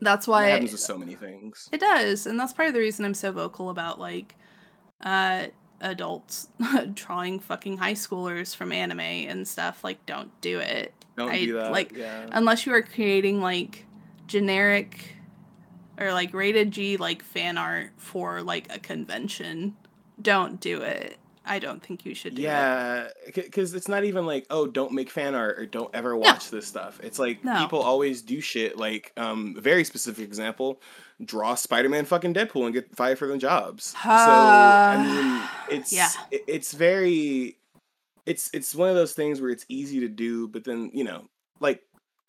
that's 0.00 0.26
why 0.28 0.48
It 0.48 0.52
happens 0.52 0.72
with 0.72 0.80
so 0.82 0.98
many 0.98 1.14
things. 1.14 1.68
it 1.72 1.80
does, 1.80 2.26
and 2.26 2.38
that's 2.38 2.52
part 2.52 2.68
of 2.68 2.74
the 2.74 2.80
reason 2.80 3.04
I'm 3.04 3.14
so 3.14 3.32
vocal 3.32 3.70
about 3.70 3.98
like 3.98 4.34
uh 5.02 5.46
adults 5.80 6.48
drawing 6.94 7.38
fucking 7.38 7.76
high 7.78 7.92
schoolers 7.94 8.54
from 8.54 8.72
anime 8.72 9.00
and 9.00 9.46
stuff. 9.46 9.84
Like, 9.84 10.04
don't 10.06 10.30
do 10.40 10.58
it. 10.58 10.92
Don't 11.16 11.30
I- 11.30 11.44
do 11.44 11.54
that. 11.54 11.70
like, 11.72 11.92
yeah. 11.96 12.26
Unless 12.32 12.66
you 12.66 12.72
are 12.74 12.82
creating 12.82 13.40
like 13.40 13.86
generic 14.26 15.14
or 15.98 16.12
like 16.12 16.32
rated 16.34 16.70
G 16.70 16.96
like 16.96 17.22
fan 17.22 17.58
art 17.58 17.90
for 17.96 18.42
like 18.42 18.72
a 18.74 18.78
convention. 18.78 19.76
Don't 20.20 20.60
do 20.60 20.82
it. 20.82 21.16
I 21.48 21.58
don't 21.58 21.82
think 21.84 22.04
you 22.06 22.14
should 22.14 22.34
do 22.34 22.42
it. 22.42 22.44
Yeah, 22.44 23.08
because 23.34 23.74
it's 23.74 23.88
not 23.88 24.04
even 24.04 24.26
like, 24.26 24.46
oh, 24.50 24.66
don't 24.66 24.92
make 24.92 25.10
fan 25.10 25.34
art 25.34 25.58
or 25.58 25.66
don't 25.66 25.92
ever 25.94 26.16
watch 26.16 26.50
this 26.50 26.66
stuff. 26.66 27.00
It's 27.02 27.18
like 27.18 27.42
No. 27.44 27.58
people 27.60 27.80
always 27.80 28.22
do 28.22 28.40
shit. 28.40 28.76
Like, 28.76 29.12
um, 29.16 29.54
a 29.58 29.60
very 29.60 29.84
specific 29.84 30.24
example: 30.24 30.80
draw 31.24 31.54
Spider-Man, 31.54 32.04
fucking 32.04 32.34
Deadpool, 32.34 32.64
and 32.66 32.74
get 32.74 32.94
fired 32.94 33.18
for 33.18 33.26
the 33.26 33.38
jobs. 33.38 33.86
so 34.02 34.08
I 34.08 34.96
mean, 35.68 35.76
it's 35.78 35.92
Yeah. 35.92 36.10
it- 36.30 36.44
it's 36.46 36.72
very, 36.72 37.56
it's 38.26 38.50
it's 38.52 38.74
one 38.74 38.88
of 38.90 38.94
those 38.94 39.14
things 39.14 39.40
where 39.40 39.50
it's 39.50 39.64
easy 39.68 40.00
to 40.00 40.08
do, 40.08 40.48
but 40.48 40.64
then 40.64 40.90
you 40.94 41.04
know, 41.04 41.28
like. 41.60 41.82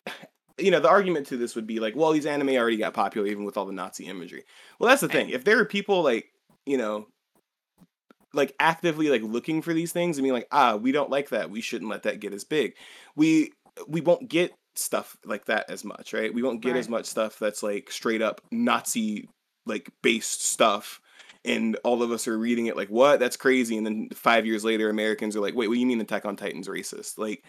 You 0.58 0.70
know, 0.70 0.80
the 0.80 0.90
argument 0.90 1.26
to 1.28 1.38
this 1.38 1.54
would 1.54 1.66
be 1.66 1.80
like, 1.80 1.96
well, 1.96 2.12
these 2.12 2.26
anime 2.26 2.50
already 2.50 2.76
got 2.76 2.92
popular 2.92 3.26
even 3.26 3.44
with 3.44 3.56
all 3.56 3.64
the 3.64 3.72
Nazi 3.72 4.04
imagery. 4.08 4.44
Well, 4.78 4.90
that's 4.90 5.00
the 5.00 5.08
thing. 5.08 5.30
If 5.30 5.42
there 5.42 5.58
are 5.58 5.64
people 5.64 6.02
like, 6.02 6.34
you 6.66 6.76
know, 6.76 7.06
like 8.32 8.54
actively 8.60 9.08
like 9.08 9.22
looking 9.22 9.62
for 9.62 9.72
these 9.74 9.92
things 9.92 10.16
and 10.16 10.22
being 10.24 10.34
like 10.34 10.48
ah 10.52 10.76
we 10.76 10.92
don't 10.92 11.10
like 11.10 11.30
that. 11.30 11.50
We 11.50 11.60
shouldn't 11.60 11.90
let 11.90 12.04
that 12.04 12.20
get 12.20 12.32
as 12.32 12.44
big. 12.44 12.74
We 13.16 13.52
we 13.88 14.00
won't 14.00 14.28
get 14.28 14.52
stuff 14.76 15.16
like 15.24 15.46
that 15.46 15.68
as 15.68 15.84
much 15.84 16.12
right? 16.12 16.32
We 16.32 16.42
won't 16.42 16.60
get 16.62 16.76
as 16.76 16.88
much 16.88 17.06
stuff 17.06 17.38
that's 17.38 17.62
like 17.62 17.90
straight 17.90 18.22
up 18.22 18.40
nazi 18.50 19.28
like 19.66 19.90
based 20.02 20.44
stuff 20.44 21.00
and 21.44 21.76
all 21.84 22.02
of 22.02 22.12
us 22.12 22.28
are 22.28 22.38
reading 22.38 22.66
it 22.66 22.76
like 22.76 22.88
what? 22.88 23.18
That's 23.20 23.36
crazy. 23.36 23.76
And 23.76 23.86
then 23.86 24.08
five 24.14 24.46
years 24.46 24.64
later 24.64 24.88
americans 24.90 25.36
are 25.36 25.40
like 25.40 25.54
wait 25.54 25.68
what 25.68 25.74
do 25.74 25.80
you 25.80 25.86
mean 25.86 26.00
attack 26.00 26.24
on 26.24 26.36
titan's 26.36 26.68
racist? 26.68 27.18
Like 27.18 27.44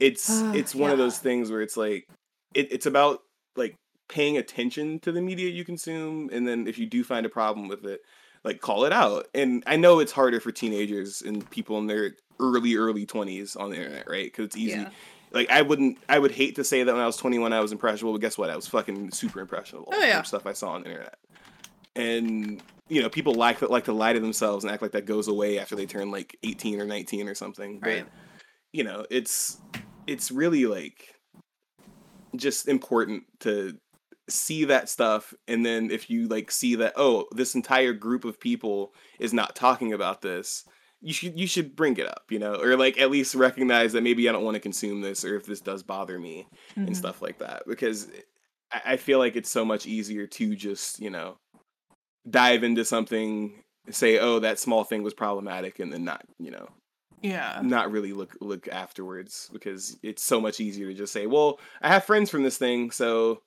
it's 0.00 0.40
Uh, 0.40 0.52
it's 0.54 0.74
one 0.74 0.90
of 0.90 0.98
those 0.98 1.18
things 1.18 1.50
where 1.50 1.62
it's 1.62 1.76
like 1.76 2.06
it, 2.54 2.72
it's 2.72 2.86
about 2.86 3.20
like 3.56 3.76
paying 4.08 4.36
attention 4.36 4.98
to 5.00 5.12
the 5.12 5.22
media 5.22 5.48
you 5.48 5.64
consume 5.64 6.28
and 6.32 6.46
then 6.46 6.66
if 6.66 6.78
you 6.78 6.86
do 6.86 7.02
find 7.04 7.24
a 7.24 7.30
problem 7.30 7.68
with 7.68 7.84
it 7.86 8.00
like 8.44 8.60
call 8.60 8.84
it 8.84 8.92
out 8.92 9.26
and 9.34 9.62
i 9.66 9.76
know 9.76 9.98
it's 10.00 10.12
harder 10.12 10.40
for 10.40 10.50
teenagers 10.52 11.22
and 11.22 11.48
people 11.50 11.78
in 11.78 11.86
their 11.86 12.12
early 12.40 12.74
early 12.76 13.06
20s 13.06 13.58
on 13.58 13.70
the 13.70 13.76
internet 13.76 14.08
right 14.08 14.24
because 14.26 14.46
it's 14.46 14.56
easy 14.56 14.78
Yeah. 14.80 14.90
like 15.30 15.50
i 15.50 15.62
wouldn't 15.62 15.98
i 16.08 16.18
would 16.18 16.32
hate 16.32 16.56
to 16.56 16.64
say 16.64 16.82
that 16.82 16.92
when 16.92 17.02
i 17.02 17.06
was 17.06 17.16
21 17.16 17.52
i 17.52 17.60
was 17.60 17.72
impressionable 17.72 18.12
but 18.14 18.20
guess 18.20 18.36
what 18.38 18.50
i 18.50 18.56
was 18.56 18.66
fucking 18.66 19.10
super 19.12 19.40
impressionable 19.40 19.88
Oh, 19.92 20.00
yeah. 20.02 20.16
from 20.16 20.24
stuff 20.24 20.46
i 20.46 20.52
saw 20.52 20.72
on 20.72 20.82
the 20.82 20.88
internet 20.90 21.14
and 21.94 22.62
you 22.88 23.02
know 23.02 23.08
people 23.08 23.34
like 23.34 23.60
like 23.62 23.84
to 23.84 23.92
lie 23.92 24.12
to 24.12 24.20
themselves 24.20 24.64
and 24.64 24.72
act 24.72 24.82
like 24.82 24.92
that 24.92 25.06
goes 25.06 25.28
away 25.28 25.58
after 25.58 25.76
they 25.76 25.86
turn 25.86 26.10
like 26.10 26.36
18 26.42 26.80
or 26.80 26.84
19 26.86 27.28
or 27.28 27.34
something 27.34 27.80
Right. 27.80 28.04
but 28.04 28.12
you 28.72 28.82
know 28.84 29.04
it's 29.10 29.58
it's 30.06 30.30
really 30.32 30.66
like 30.66 31.14
just 32.34 32.66
important 32.66 33.24
to 33.40 33.76
see 34.28 34.64
that 34.64 34.88
stuff 34.88 35.34
and 35.48 35.66
then 35.66 35.90
if 35.90 36.08
you 36.08 36.28
like 36.28 36.50
see 36.50 36.74
that 36.76 36.92
oh 36.96 37.26
this 37.32 37.54
entire 37.54 37.92
group 37.92 38.24
of 38.24 38.38
people 38.38 38.94
is 39.18 39.32
not 39.32 39.56
talking 39.56 39.92
about 39.92 40.22
this 40.22 40.64
you 41.00 41.12
should 41.12 41.36
you 41.38 41.46
should 41.46 41.74
bring 41.74 41.96
it 41.96 42.06
up 42.06 42.22
you 42.30 42.38
know 42.38 42.54
or 42.54 42.76
like 42.76 43.00
at 43.00 43.10
least 43.10 43.34
recognize 43.34 43.92
that 43.92 44.02
maybe 44.02 44.28
i 44.28 44.32
don't 44.32 44.44
want 44.44 44.54
to 44.54 44.60
consume 44.60 45.00
this 45.00 45.24
or 45.24 45.34
if 45.36 45.44
this 45.46 45.60
does 45.60 45.82
bother 45.82 46.18
me 46.18 46.46
Mhm. 46.76 46.86
and 46.86 46.96
stuff 46.96 47.20
like 47.20 47.38
that 47.40 47.64
because 47.66 48.08
I, 48.72 48.92
I 48.92 48.96
feel 48.96 49.18
like 49.18 49.34
it's 49.34 49.50
so 49.50 49.64
much 49.64 49.86
easier 49.86 50.26
to 50.28 50.54
just 50.54 51.00
you 51.00 51.10
know 51.10 51.36
dive 52.30 52.62
into 52.62 52.84
something 52.84 53.52
say 53.90 54.18
oh 54.20 54.38
that 54.38 54.58
small 54.60 54.84
thing 54.84 55.02
was 55.02 55.14
problematic 55.14 55.80
and 55.80 55.92
then 55.92 56.04
not 56.04 56.22
you 56.38 56.52
know 56.52 56.68
Yeah. 57.20 57.60
not 57.64 57.90
really 57.90 58.12
look 58.12 58.36
look 58.40 58.68
afterwards 58.68 59.50
because 59.52 59.98
it's 60.04 60.22
so 60.22 60.40
much 60.40 60.60
easier 60.60 60.86
to 60.88 60.94
just 60.94 61.12
say 61.12 61.26
well 61.26 61.58
i 61.80 61.88
have 61.88 62.04
friends 62.04 62.30
from 62.30 62.44
this 62.44 62.56
thing 62.58 62.92
so 62.92 63.42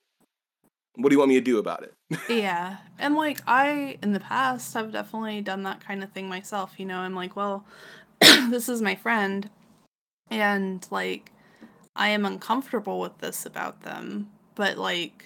what 0.96 1.10
do 1.10 1.14
you 1.16 1.20
want 1.20 1.30
me 1.30 1.36
to 1.36 1.42
do 1.42 1.58
about 1.58 1.84
it 1.84 1.94
Yeah. 2.30 2.78
And 3.00 3.16
like 3.16 3.42
I 3.48 3.98
in 4.02 4.14
the 4.14 4.20
past 4.20 4.74
have 4.74 4.92
definitely 4.92 5.42
done 5.42 5.64
that 5.64 5.84
kind 5.84 6.04
of 6.04 6.12
thing 6.12 6.30
myself, 6.30 6.74
you 6.78 6.86
know. 6.86 7.00
I'm 7.00 7.16
like, 7.16 7.36
well, 7.36 7.66
this 8.20 8.70
is 8.70 8.82
my 8.82 8.96
friend 8.96 9.50
and 10.30 10.86
like 10.92 11.32
I 11.96 12.10
am 12.10 12.26
uncomfortable 12.26 13.00
with 13.00 13.18
this 13.20 13.46
about 13.46 13.82
them, 13.84 14.30
but 14.56 14.78
like 14.78 15.26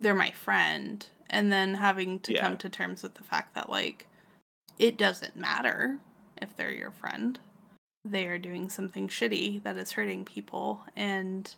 they're 0.00 0.14
my 0.14 0.30
friend 0.30 1.06
and 1.30 1.52
then 1.52 1.74
having 1.74 2.20
to 2.20 2.32
Yeah. 2.34 2.40
come 2.42 2.56
to 2.58 2.68
terms 2.68 3.02
with 3.02 3.14
the 3.14 3.24
fact 3.24 3.54
that 3.54 3.68
like 3.70 4.06
it 4.78 4.96
doesn't 4.98 5.36
matter 5.36 5.98
if 6.40 6.54
they're 6.56 6.72
your 6.72 6.90
friend. 6.90 7.38
They 8.04 8.26
are 8.26 8.38
doing 8.38 8.68
something 8.68 9.08
shitty 9.08 9.62
that 9.64 9.76
is 9.76 9.92
hurting 9.92 10.24
people 10.24 10.82
and 10.94 11.52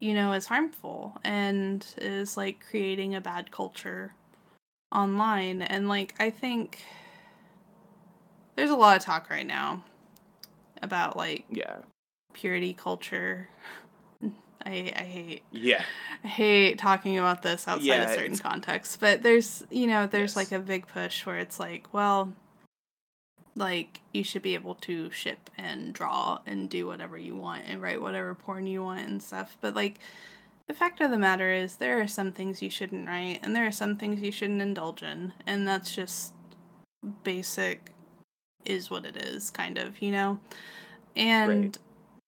you 0.00 0.14
know, 0.14 0.32
is 0.32 0.46
harmful 0.46 1.16
and 1.24 1.86
is 1.98 2.36
like 2.36 2.64
creating 2.68 3.14
a 3.14 3.20
bad 3.20 3.50
culture 3.50 4.12
online. 4.92 5.62
And 5.62 5.88
like, 5.88 6.14
I 6.18 6.30
think 6.30 6.82
there's 8.56 8.70
a 8.70 8.76
lot 8.76 8.96
of 8.96 9.02
talk 9.02 9.30
right 9.30 9.46
now 9.46 9.84
about 10.82 11.16
like 11.16 11.44
Yeah. 11.50 11.78
purity 12.32 12.74
culture. 12.74 13.48
I, 14.66 14.92
I 14.96 15.02
hate 15.02 15.42
Yeah. 15.50 15.84
I 16.22 16.26
hate 16.28 16.78
talking 16.78 17.18
about 17.18 17.42
this 17.42 17.68
outside 17.68 17.82
Yeah, 17.82 18.04
of 18.04 18.10
certain 18.10 18.38
contexts, 18.38 18.96
but 18.96 19.22
there's 19.22 19.64
you 19.70 19.86
know 19.86 20.06
there's 20.06 20.36
Yes. 20.36 20.36
like 20.36 20.52
a 20.52 20.58
big 20.62 20.86
push 20.86 21.26
where 21.26 21.38
it's 21.38 21.60
like, 21.60 21.92
well, 21.92 22.32
like 23.56 24.00
you 24.12 24.24
should 24.24 24.42
be 24.42 24.54
able 24.54 24.74
to 24.74 25.10
ship 25.10 25.50
and 25.56 25.92
draw 25.92 26.40
and 26.46 26.68
do 26.68 26.86
whatever 26.86 27.16
you 27.16 27.36
want 27.36 27.62
and 27.66 27.80
write 27.80 28.00
whatever 28.00 28.34
porn 28.34 28.66
you 28.66 28.82
want 28.82 29.08
and 29.08 29.22
stuff, 29.22 29.56
but 29.60 29.74
like 29.74 29.98
the 30.66 30.74
fact 30.74 31.00
of 31.00 31.10
the 31.10 31.18
matter 31.18 31.52
is 31.52 31.76
there 31.76 32.00
are 32.00 32.08
some 32.08 32.32
things 32.32 32.62
you 32.62 32.70
shouldn't 32.70 33.06
write 33.06 33.40
and 33.42 33.54
there 33.54 33.66
are 33.66 33.72
some 33.72 33.96
things 33.96 34.22
you 34.22 34.32
shouldn't 34.32 34.62
indulge 34.62 35.02
in, 35.02 35.32
and 35.46 35.68
that's 35.68 35.94
just 35.94 36.32
basic 37.22 37.90
is 38.64 38.90
what 38.90 39.04
it 39.04 39.16
is 39.16 39.50
kind 39.50 39.78
of, 39.78 40.00
you 40.00 40.10
know. 40.10 40.40
And 41.16 41.76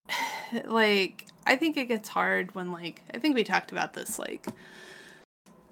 like 0.64 1.26
I 1.46 1.56
think 1.56 1.76
it 1.76 1.86
gets 1.86 2.08
hard 2.08 2.54
when 2.54 2.72
like 2.72 3.02
I 3.14 3.18
think 3.18 3.34
we 3.34 3.44
talked 3.44 3.72
about 3.72 3.94
this 3.94 4.18
like 4.18 4.46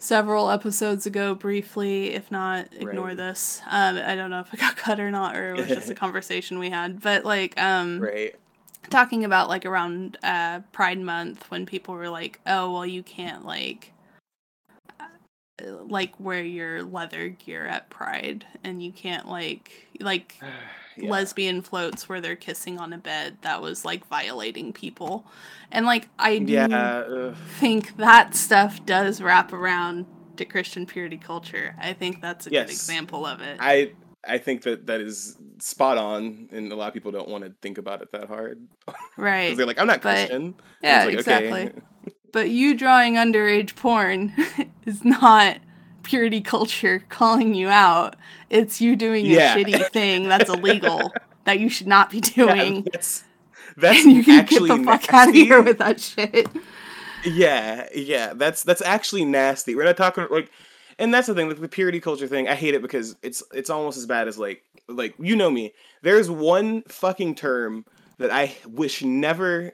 several 0.05 0.51
episodes 0.51 1.07
ago 1.07 1.35
briefly 1.35 2.13
if 2.13 2.31
not 2.31 2.69
ignore 2.75 3.07
Right. 3.09 3.17
this 3.17 3.63
um 3.71 3.97
i 3.97 4.15
don't 4.15 4.29
know 4.31 4.41
if 4.41 4.53
it 4.53 4.61
got 4.61 4.77
cut 4.87 5.01
or 5.01 5.11
not 5.11 5.35
or 5.35 5.51
it 5.55 5.57
was 5.57 5.69
just 5.69 5.89
a 5.91 5.95
conversation 6.05 6.59
we 6.59 6.69
had 6.69 7.01
but 7.01 7.25
like 7.25 7.59
um 7.61 8.01
Right. 8.01 8.35
talking 8.91 9.25
about 9.25 9.49
like 9.49 9.65
around 9.65 10.19
uh 10.23 10.61
pride 10.73 11.01
month 11.01 11.51
when 11.51 11.65
people 11.65 11.95
were 11.95 12.11
like 12.11 12.39
oh 12.47 12.71
well 12.73 12.85
you 12.87 13.03
can't 13.03 13.47
like 13.47 13.93
like 15.63 16.19
wear 16.19 16.43
your 16.43 16.83
leather 16.83 17.29
gear 17.29 17.65
at 17.67 17.89
pride 17.91 18.45
and 18.65 18.83
you 18.83 18.93
can't 18.93 19.29
like 19.29 19.71
like 20.01 20.37
Yeah. 20.97 21.11
lesbian 21.11 21.61
floats 21.61 22.09
where 22.09 22.21
they're 22.21 22.37
kissing 22.37 22.79
on 22.79 22.93
a 22.93 22.99
bed 22.99 23.39
that 23.43 23.61
was 23.61 23.85
like 23.85 24.07
violating 24.07 24.73
people 24.73 25.27
and 25.73 25.87
like 25.87 26.09
i 26.21 26.39
do 26.39 26.53
Yeah. 26.53 27.35
think 27.59 27.97
that 27.97 28.37
stuff 28.37 28.87
does 28.87 29.21
wrap 29.21 29.53
around 29.53 30.07
to 30.37 30.45
christian 30.45 30.87
purity 30.87 31.17
culture 31.17 31.75
i 31.81 31.95
think 31.95 32.21
that's 32.23 32.47
a 32.47 32.53
Yes. 32.53 32.67
good 32.67 32.73
example 32.75 33.27
of 33.27 33.41
it 33.41 33.57
I 33.61 33.93
I 34.27 34.39
think 34.39 34.63
that 34.63 34.87
that 34.87 35.01
is 35.03 35.37
spot 35.59 35.99
on, 35.99 36.49
and 36.51 36.73
a 36.73 36.77
lot 36.77 36.89
of 36.89 36.95
people 36.95 37.13
don't 37.13 37.29
want 37.29 37.45
to 37.45 37.53
think 37.61 37.77
about 37.77 38.01
it 38.01 38.11
that 38.13 38.27
hard 38.29 38.67
because 38.87 38.97
right 39.19 39.55
they're 39.57 39.67
like, 39.67 39.79
"I'm 39.81 39.87
not 39.87 40.01
But- 40.01 40.15
Christian." 40.29 40.55
Yeah 40.81 41.05
like, 41.07 41.19
okay. 41.29 41.73
but 42.35 42.51
you 42.51 42.77
drawing 42.77 43.15
underage 43.15 43.75
porn 43.77 44.35
is 44.85 45.03
not 45.05 45.57
purity 46.03 46.43
culture 46.43 47.03
calling 47.09 47.55
you 47.55 47.69
out 47.69 48.15
it's 48.51 48.79
you 48.83 48.95
doing 48.97 49.25
Yeah. 49.25 49.55
a 49.55 49.65
shitty 49.65 49.87
thing 49.93 50.29
that's 50.29 50.51
illegal 50.51 51.13
that 51.45 51.59
you 51.59 51.71
should 51.71 51.87
not 51.87 52.11
be 52.11 52.19
Yeah, 52.37 52.45
doing 52.55 52.83
that's 52.93 53.25
that's 53.79 54.05
and 54.05 54.13
you 54.13 54.23
can 54.23 54.41
actually 54.41 54.69
get 54.69 54.79
the 54.79 54.85
fuck 54.85 55.15
out 55.15 55.29
of 55.31 55.35
here 55.35 55.63
with 55.63 55.79
that 55.79 55.99
shit 56.01 56.47
Yeah, 57.25 57.89
yeah, 57.95 58.35
that's 58.35 58.63
that's 58.65 58.83
actually 58.83 59.25
nasty. 59.25 59.75
We're 59.75 59.85
not 59.85 59.97
talking 59.97 60.27
like, 60.31 60.51
and 60.99 61.13
that's 61.15 61.27
the 61.27 61.33
thing, 61.35 61.49
like 61.49 61.59
the 61.59 61.69
purity 61.69 61.99
culture 61.99 62.27
thing. 62.27 62.49
I 62.49 62.55
hate 62.55 62.75
it 62.75 62.83
because 62.83 63.17
it's 63.23 63.43
it's 63.55 63.71
almost 63.71 63.97
as 63.97 64.05
bad 64.05 64.29
as 64.29 64.39
like 64.39 64.63
like 64.89 65.15
you 65.19 65.35
know 65.35 65.51
me. 65.51 65.73
There's 66.03 66.31
one 66.31 66.83
fucking 66.83 67.37
term 67.37 67.87
that 68.19 68.31
I 68.31 68.55
wish 68.69 69.03
never 69.03 69.73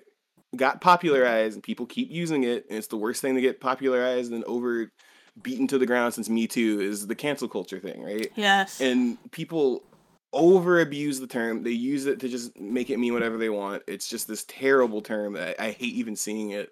got 0.56 0.80
popularized, 0.80 1.54
and 1.54 1.62
people 1.62 1.86
keep 1.86 2.10
using 2.10 2.44
it, 2.44 2.66
and 2.68 2.78
it's 2.78 2.88
the 2.88 2.96
worst 2.96 3.22
thing 3.22 3.34
to 3.34 3.40
get 3.40 3.60
popularized 3.60 4.32
and 4.32 4.44
over 4.44 4.90
beaten 5.42 5.66
to 5.68 5.78
the 5.78 5.86
ground 5.86 6.12
since 6.12 6.28
Me 6.28 6.46
Too 6.46 6.80
is 6.80 7.06
the 7.06 7.14
cancel 7.14 7.48
culture 7.48 7.78
thing, 7.78 8.02
right? 8.02 8.30
yes. 8.36 8.80
And 8.80 9.18
people 9.30 9.82
over 10.32 10.80
abuse 10.80 11.18
the 11.20 11.26
term. 11.26 11.62
They 11.62 11.70
use 11.70 12.06
it 12.06 12.20
to 12.20 12.28
just 12.28 12.56
make 12.58 12.90
it 12.90 12.98
mean 12.98 13.12
whatever 13.12 13.36
they 13.38 13.48
want. 13.48 13.82
It's 13.88 14.08
just 14.08 14.28
this 14.28 14.44
terrible 14.48 15.00
term. 15.00 15.32
That 15.34 15.60
i, 15.60 15.66
I 15.66 15.70
hate 15.72 15.94
even 15.94 16.16
seeing 16.16 16.50
it. 16.50 16.70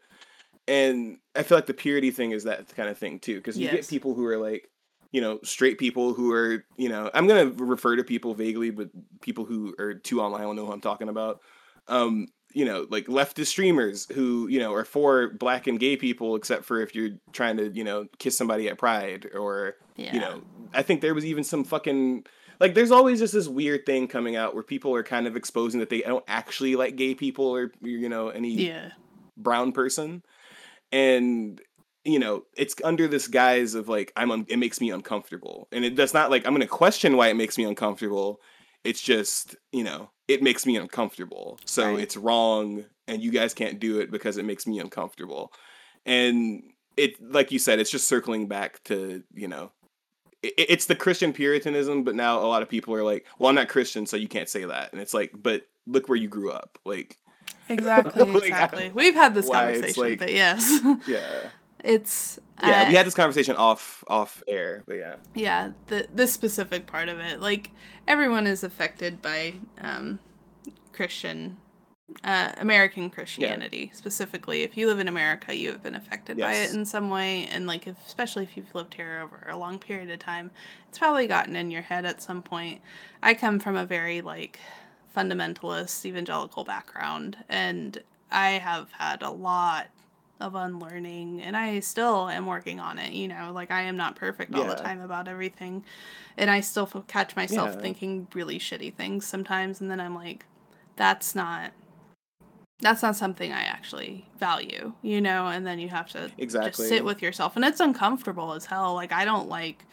And 0.67 1.19
i 1.35 1.43
feel 1.43 1.57
like 1.57 1.67
the 1.67 1.75
purity 1.75 2.11
thing 2.11 2.33
is 2.33 2.45
that 2.45 2.75
kind 2.75 2.89
of 2.89 2.99
thing 2.99 3.21
too 3.21 3.37
because 3.37 3.57
you 3.59 3.65
Yes. 3.65 3.75
get 3.75 3.89
people 3.89 4.15
who 4.15 4.27
are 4.27 4.37
like 4.37 4.69
you 5.13 5.21
know 5.21 5.39
straight 5.43 5.79
people 5.79 6.13
who 6.13 6.33
are 6.33 6.65
you 6.77 6.89
know 6.91 7.11
i'm 7.15 7.27
gonna 7.27 7.51
refer 7.57 7.97
to 7.97 8.05
people 8.05 8.35
vaguely 8.35 8.71
but 8.71 8.91
people 9.23 9.45
who 9.47 9.75
are 9.79 9.95
too 9.95 10.21
online 10.21 10.47
will 10.47 10.55
know 10.55 10.67
who 10.67 10.73
i'm 10.73 10.81
talking 10.81 11.09
about. 11.09 11.41
Um 11.87 12.27
you 12.55 12.65
know 12.65 12.87
like 12.91 13.07
leftist 13.07 13.47
streamers 13.47 14.07
who 14.13 14.49
you 14.49 14.59
know 14.59 14.73
are 14.73 14.85
for 14.85 15.29
black 15.31 15.67
and 15.67 15.79
gay 15.79 15.97
people 15.97 16.35
except 16.35 16.65
for 16.65 16.81
if 16.81 16.95
you're 16.95 17.11
trying 17.33 17.57
to 17.57 17.71
you 17.71 17.85
know 17.85 18.07
kiss 18.19 18.37
somebody 18.37 18.69
at 18.69 18.79
pride 18.79 19.29
or 19.35 19.77
yeah 19.97 20.15
you 20.15 20.21
know 20.21 20.43
i 20.73 20.83
think 20.83 21.01
there 21.01 21.15
was 21.15 21.25
even 21.25 21.45
some 21.45 21.63
fucking 21.65 22.25
like 22.61 22.75
there's 22.75 22.91
always 22.91 23.21
just 23.21 23.33
this 23.33 23.49
weird 23.49 23.87
thing 23.87 24.09
coming 24.09 24.37
out 24.37 24.55
where 24.55 24.63
people 24.63 24.95
are 24.95 25.03
kind 25.03 25.27
of 25.27 25.37
exposing 25.37 25.81
that 25.81 25.91
they 25.91 26.01
don't 26.01 26.25
actually 26.27 26.77
like 26.77 26.97
gay 26.97 27.15
people 27.15 27.47
or 27.47 27.73
you 27.83 28.09
know 28.09 28.29
any 28.29 28.55
yeah. 28.55 28.91
brown 29.37 29.73
person. 29.73 30.23
And 30.91 31.61
you 32.05 32.19
know 32.19 32.45
it's 32.57 32.75
under 32.83 33.07
this 33.07 33.29
guise 33.29 33.75
of 33.75 33.89
like 33.89 34.13
i'm 34.17 34.31
un- 34.31 34.47
it 34.49 34.59
makes 34.59 34.81
me 34.81 34.91
uncomfortable. 34.91 35.69
And 35.73 35.85
it 35.85 35.95
does 35.95 36.15
not 36.15 36.31
like 36.31 36.47
i'm 36.47 36.55
gonna 36.55 36.67
question 36.67 37.17
why 37.17 37.29
it 37.29 37.37
makes 37.37 37.59
me 37.59 37.65
uncomfortable. 37.65 38.41
It's 38.85 39.03
just 39.03 39.57
you 39.73 39.85
know 39.85 40.11
it 40.29 40.43
makes 40.43 40.65
me 40.67 40.77
uncomfortable. 40.77 41.59
So 41.65 41.93
Right. 41.93 42.01
it's 42.01 42.17
wrong 42.17 42.85
and 43.07 43.23
you 43.23 43.31
guys 43.31 43.55
can't 43.55 43.81
do 43.81 43.99
it 44.01 44.11
because 44.11 44.37
it 44.37 44.45
makes 44.45 44.67
me 44.67 44.79
uncomfortable. 44.79 45.53
And 46.07 46.63
it 46.97 47.21
like 47.33 47.51
you 47.53 47.59
said 47.59 47.79
it's 47.79 47.91
just 47.91 48.07
circling 48.09 48.47
back 48.49 48.83
to 48.85 49.23
you 49.33 49.47
know 49.49 49.71
it, 50.43 50.53
it's 50.59 50.87
the 50.87 50.97
christian 50.97 51.33
puritanism 51.33 52.03
but 52.03 52.15
now 52.17 52.41
a 52.41 52.47
lot 52.49 52.61
of 52.61 52.69
people 52.69 52.93
are 52.93 53.05
like 53.05 53.25
well 53.39 53.49
i'm 53.49 53.55
not 53.55 53.69
christian 53.69 54.05
so 54.05 54.17
you 54.17 54.27
can't 54.29 54.49
say 54.49 54.65
that. 54.65 54.93
And 54.93 55.01
it's 55.01 55.15
like 55.15 55.31
but 55.41 55.63
look 55.87 56.09
where 56.09 56.17
you 56.19 56.29
grew 56.29 56.51
up. 56.51 56.79
Like 56.85 57.17
Exactly, 57.69 58.25
Like, 58.25 58.43
I- 58.43 58.47
exactly. 58.47 58.91
We've 58.95 59.15
had 59.15 59.35
this 59.35 59.49
conversation, 59.49 60.03
like- 60.03 60.19
but 60.19 60.33
yes, 60.33 60.81
yeah 61.07 61.51
it's 61.85 62.39
yeah 62.63 62.83
uh, 62.83 62.89
we 62.89 62.95
had 62.95 63.07
this 63.07 63.15
conversation 63.15 63.55
off 63.57 64.03
off 64.09 64.43
air 64.49 64.83
but 64.87 64.97
yeah 64.97 65.17
yeah 65.35 65.71
the 65.87 66.07
this 66.13 66.33
specific 66.33 66.87
part 66.87 67.09
of 67.09 67.19
it. 67.19 67.41
Like 67.41 67.71
everyone 68.07 68.47
is 68.47 68.65
affected 68.65 69.23
by 69.23 69.55
um, 69.81 70.19
Christian, 70.93 71.59
uh, 72.25 72.53
American 72.57 73.11
Christianity 73.11 73.93
specifically. 73.95 74.63
If 74.63 74.77
you 74.77 74.87
live 74.87 74.99
in 74.99 75.09
America, 75.09 75.55
you 75.55 75.71
have 75.71 75.83
been 75.83 75.95
affected 75.95 76.39
by 76.39 76.55
it 76.55 76.75
in 76.75 76.85
some 76.85 77.11
way, 77.11 77.47
and 77.53 77.67
like 77.67 77.87
if, 77.87 77.97
especially 78.07 78.45
if 78.45 78.57
you've 78.57 78.75
lived 78.75 78.95
here 78.95 79.21
over 79.23 79.47
a 79.49 79.57
long 79.57 79.79
period 79.79 80.11
of 80.11 80.19
time, 80.19 80.51
it's 80.89 80.99
probably 80.99 81.27
gotten 81.27 81.55
in 81.55 81.71
your 81.71 81.83
head 81.83 82.05
at 82.05 82.21
some 82.23 82.43
point. 82.43 82.81
I 83.23 83.35
come 83.35 83.61
from 83.61 83.77
a 83.77 83.87
very 83.87 84.21
like 84.21 84.59
fundamentalist 85.17 86.05
evangelical 86.05 86.65
background, 86.65 87.37
and 87.49 88.03
I 88.31 88.51
have 88.53 88.91
had 88.93 89.23
a 89.23 89.31
lot 89.31 89.89
of 90.41 90.55
unlearning 90.55 91.43
and 91.43 91.57
I 91.57 91.81
still 91.81 92.29
am 92.29 92.47
working 92.47 92.79
on 92.81 92.99
it, 92.99 93.13
you 93.13 93.29
know, 93.29 93.51
like 93.53 93.71
I 93.71 93.83
am 93.83 93.97
not 93.97 94.17
perfect 94.17 94.55
all 94.55 94.65
the 94.67 94.77
time 94.77 95.01
about 95.01 95.29
everything. 95.29 95.85
And 96.37 96.51
I 96.51 96.61
still 96.61 96.87
catch 97.09 97.35
myself 97.35 97.75
Yeah. 97.75 97.81
thinking 97.81 98.29
really 98.35 98.59
shitty 98.59 98.95
things 98.95 99.27
sometimes 99.27 99.81
and 99.81 99.91
then 99.91 100.01
I'm 100.01 100.15
like 100.15 100.45
that's 100.97 101.35
not 101.35 101.73
that's 102.81 103.03
not 103.03 103.17
something 103.17 103.53
I 103.53 103.63
actually 103.63 104.25
value, 104.39 104.93
you 105.03 105.21
know, 105.21 105.49
and 105.49 105.67
then 105.67 105.81
you 105.81 105.89
have 105.89 106.09
to 106.11 106.31
Exactly. 106.39 106.71
just 106.71 106.89
sit 106.89 107.05
with 107.05 107.23
yourself 107.23 107.57
and 107.57 107.65
it's 107.65 107.81
uncomfortable 107.81 108.53
as 108.53 108.67
hell. 108.67 108.95
Like 108.95 109.13
I 109.13 109.25
don't 109.25 109.49
like 109.49 109.85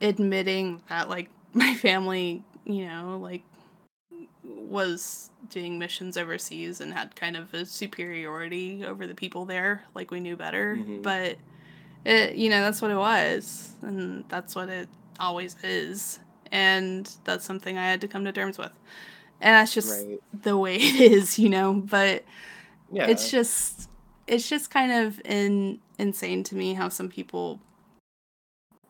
admitting 0.00 0.82
that 0.88 1.08
like 1.08 1.30
my 1.54 1.74
family, 1.74 2.42
you 2.64 2.86
know, 2.86 3.18
like 3.22 3.42
was 4.42 5.30
doing 5.48 5.78
missions 5.78 6.16
overseas 6.16 6.80
and 6.80 6.92
had 6.92 7.14
kind 7.16 7.36
of 7.36 7.52
a 7.54 7.64
superiority 7.64 8.84
over 8.84 9.06
the 9.06 9.14
people 9.14 9.44
there, 9.44 9.84
like 9.94 10.10
we 10.10 10.20
knew 10.20 10.36
better. 10.36 10.76
Mhm. 10.76 11.02
But 11.02 11.36
it, 12.04 12.36
you 12.36 12.50
know, 12.50 12.60
that's 12.60 12.82
what 12.82 12.90
it 12.90 12.96
was, 12.96 13.74
and 13.82 14.24
that's 14.28 14.54
what 14.54 14.68
it 14.68 14.88
always 15.18 15.56
is, 15.62 16.18
and 16.52 17.10
that's 17.24 17.44
something 17.44 17.78
I 17.78 17.84
had 17.90 18.00
to 18.02 18.08
come 18.08 18.24
to 18.24 18.32
terms 18.32 18.58
with, 18.58 18.72
and 19.40 19.54
that's 19.54 19.72
just 19.72 20.06
right 20.06 20.20
the 20.42 20.56
way 20.58 20.76
it 20.80 21.00
is, 21.12 21.38
you 21.38 21.48
know. 21.48 21.74
But 21.74 22.24
yeah 22.92 23.06
it's 23.08 23.30
just, 23.30 23.88
it's 24.26 24.48
just 24.48 24.70
kind 24.70 24.92
of 24.92 25.20
in 25.24 25.80
insane 25.98 26.42
to 26.44 26.54
me 26.56 26.74
how 26.74 26.88
some 26.88 27.08
people 27.08 27.60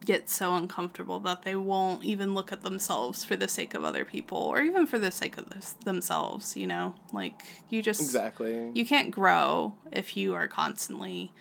get 0.04 0.28
so 0.28 0.54
uncomfortable 0.54 1.20
that 1.20 1.42
they 1.42 1.56
won't 1.56 2.04
even 2.04 2.34
look 2.34 2.52
at 2.52 2.62
themselves 2.62 3.24
for 3.24 3.36
the 3.36 3.48
sake 3.48 3.74
of 3.74 3.84
other 3.84 4.04
people 4.04 4.38
or 4.38 4.60
even 4.60 4.86
for 4.86 4.98
the 4.98 5.10
sake 5.10 5.38
of 5.38 5.46
themselves 5.84 6.56
you 6.56 6.66
know 6.66 6.94
like 7.12 7.42
you 7.70 7.82
just 7.82 8.00
exactly 8.00 8.70
you 8.74 8.84
can't 8.84 9.10
grow 9.10 9.74
if 9.92 10.16
you 10.16 10.34
are 10.34 10.48
constantly 10.48 11.32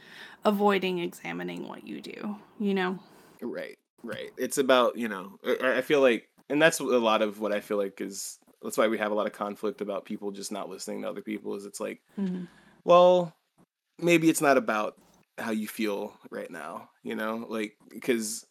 avoiding 0.46 1.00
examining 1.00 1.68
what 1.68 1.86
you 1.86 2.00
do 2.02 2.38
you 2.60 2.74
know 2.74 3.00
Right, 3.44 3.78
right. 4.04 4.32
It's 4.38 4.58
about 4.58 4.98
you 4.98 5.08
know. 5.08 5.38
I 5.46 5.78
I 5.78 5.82
feel 5.82 6.02
like, 6.02 6.30
and 6.50 6.62
that's 6.62 6.80
a 6.80 6.84
lot 6.84 7.22
of 7.22 7.40
what 7.40 7.52
I 7.52 7.60
feel 7.60 7.78
like 7.78 8.00
is. 8.02 8.40
That's 8.62 8.78
why 8.78 8.88
we 8.88 8.98
have 8.98 9.12
a 9.12 9.16
lot 9.16 9.28
of 9.28 9.34
conflict 9.34 9.82
about 9.82 10.06
people 10.06 10.32
just 10.32 10.52
not 10.52 10.70
listening 10.70 11.02
to 11.02 11.10
other 11.10 11.22
people. 11.22 11.56
Is 11.56 11.66
it's 11.66 11.82
like, 11.82 12.02
mm-hmm. 12.18 12.46
well, 12.86 13.36
maybe 14.00 14.30
it's 14.30 14.42
not 14.42 14.58
about 14.58 14.96
how 15.38 15.52
you 15.52 15.68
feel 15.68 16.18
right 16.32 16.50
now, 16.50 16.90
you 17.04 17.16
know? 17.16 17.46
Like 17.50 17.76
because 17.90 18.46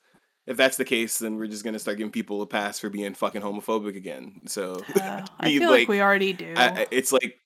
if 0.47 0.57
that's 0.57 0.77
the 0.77 0.85
case, 0.85 1.19
then 1.19 1.37
we're 1.37 1.47
just 1.47 1.65
gonna 1.65 1.79
start 1.79 1.99
giving 1.99 2.11
people 2.11 2.43
a 2.43 2.47
pass 2.47 2.79
for 2.79 2.91
being 2.91 3.15
fucking 3.15 3.43
homophobic 3.43 3.97
again. 3.97 4.41
So 4.47 4.83
Uh, 5.01 5.25
I 5.39 5.49
feel 5.59 5.71
like, 5.71 5.81
like, 5.81 5.89
we 5.89 6.01
already 6.01 6.33
do. 6.33 6.55
I, 6.57 6.87
it's 6.91 7.13
like, 7.13 7.39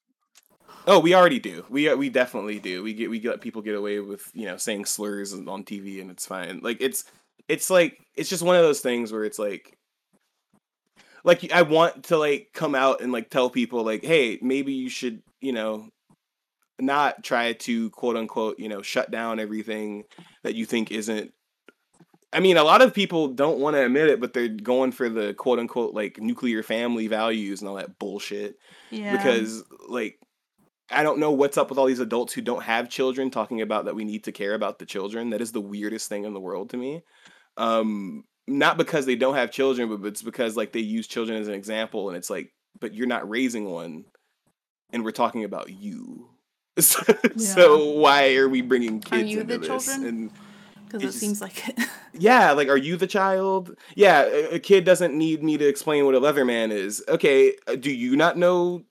oh, 0.86 0.98
we 0.98 1.14
already 1.14 1.39
do. 1.39 1.64
We 1.68 1.93
we 1.94 2.09
definitely 2.09 2.59
do. 2.59 2.82
We 2.82 2.94
get 2.94 3.10
we 3.10 3.20
let 3.20 3.40
people 3.40 3.62
get 3.62 3.74
away 3.74 4.01
with 4.01 4.31
you 4.35 4.47
know 4.47 4.56
saying 4.56 4.86
slurs 4.86 5.35
on 5.35 5.64
TV 5.64 6.01
and 6.01 6.10
it's 6.10 6.27
fine. 6.27 6.60
Like 6.62 6.78
it's 6.81 7.05
it's 7.48 7.68
like 7.68 7.98
it's 8.14 8.31
just 8.31 8.43
one 8.43 8.56
of 8.56 8.62
those 8.62 8.81
things 8.81 9.12
where 9.12 9.24
it's 9.24 9.39
like. 9.39 9.77
Like 11.23 11.52
I 11.52 11.62
want 11.62 12.05
to 12.05 12.16
like 12.16 12.51
come 12.55 12.77
out 12.77 13.01
and 13.01 13.10
like 13.10 13.31
tell 13.31 13.51
people 13.51 13.82
like, 13.82 14.05
hey, 14.05 14.39
maybe 14.40 14.73
you 14.73 14.89
should, 14.89 15.23
you 15.40 15.51
know, 15.51 15.89
not 16.78 17.24
try 17.24 17.52
to 17.52 17.90
quote 17.90 18.16
unquote, 18.16 18.60
you 18.60 18.68
know, 18.68 18.81
shut 18.81 19.10
down 19.10 19.40
everything 19.40 20.05
that 20.44 20.55
you 20.55 20.64
think 20.66 20.93
isn't 20.93 21.32
I 22.32 22.40
mean, 22.40 22.57
a 22.57 22.65
lot 22.65 22.82
of 22.82 22.93
people 22.93 23.28
don't 23.28 23.61
want 23.61 23.77
to 23.77 23.85
admit 23.85 24.09
it, 24.09 24.20
but 24.20 24.32
they're 24.32 24.48
going 24.48 24.93
for 24.93 25.09
the 25.09 25.35
quote 25.35 25.59
unquote 25.59 25.94
like 25.94 26.19
nuclear 26.19 26.62
family 26.62 27.07
values 27.07 27.61
and 27.61 27.69
all 27.69 27.77
that 27.77 27.98
bullshit 27.98 28.59
yeah. 28.90 29.16
because 29.16 29.62
like 29.89 30.19
I 30.90 31.03
don't 31.03 31.19
know 31.19 31.32
what's 31.32 31.57
up 31.57 31.70
with 31.70 31.78
all 31.78 31.86
these 31.86 32.01
adults 32.01 32.32
who 32.32 32.43
don't 32.43 32.62
have 32.62 32.89
children 32.89 33.31
talking 33.31 33.61
about 33.61 33.86
that 33.86 33.94
we 33.94 34.05
need 34.05 34.24
to 34.24 34.32
care 34.32 34.55
about 34.55 34.78
the 34.78 34.86
children. 34.86 35.31
That 35.31 35.40
is 35.40 35.53
the 35.53 35.61
weirdest 35.61 36.09
thing 36.09 36.24
in 36.24 36.35
the 36.35 36.40
world 36.40 36.70
to 36.70 36.77
me. 36.77 37.03
Um 37.57 38.24
not 38.48 38.77
because 38.77 39.07
they 39.07 39.16
don't 39.16 39.35
have 39.35 39.51
children, 39.51 39.89
but 39.89 40.07
it's 40.07 40.23
because 40.23 40.57
like 40.57 40.73
they 40.73 40.81
use 40.81 41.09
children 41.09 41.40
as 41.40 41.48
an 41.48 41.55
example 41.55 42.09
and 42.09 42.16
it's 42.16 42.31
like 42.31 42.53
but 42.81 42.93
you're 42.93 43.07
not 43.07 43.28
raising 43.28 43.70
one 43.70 44.05
and 44.90 45.05
we're 45.05 45.11
talking 45.12 45.44
about 45.44 45.70
you. 45.70 46.31
So, 46.78 47.01
so 47.39 47.93
why 47.93 48.35
are 48.35 48.51
we 48.51 48.61
bringing 48.61 49.01
kids 49.01 49.35
into 49.35 49.57
this? 49.57 49.66
children? 49.66 50.07
And 50.07 50.31
because 50.87 51.03
it 51.05 51.19
seems 51.19 51.41
like 51.41 51.69
it. 51.69 51.79
yeah, 52.13 52.53
like, 52.53 52.69
are 52.69 52.77
you 52.77 52.97
the 52.97 53.07
child? 53.07 53.77
Yeah, 53.95 54.23
a, 54.23 54.55
a 54.55 54.59
kid 54.59 54.85
doesn't 54.85 55.17
need 55.17 55.43
me 55.43 55.59
to 55.59 55.67
explain 55.67 56.05
what 56.05 56.15
a 56.15 56.21
Leatherman 56.21 56.71
is. 56.71 57.03
Okay, 57.09 57.55
uh, 57.67 57.77
do 57.77 57.91
you 57.91 58.17
not 58.17 58.37
know? 58.37 58.85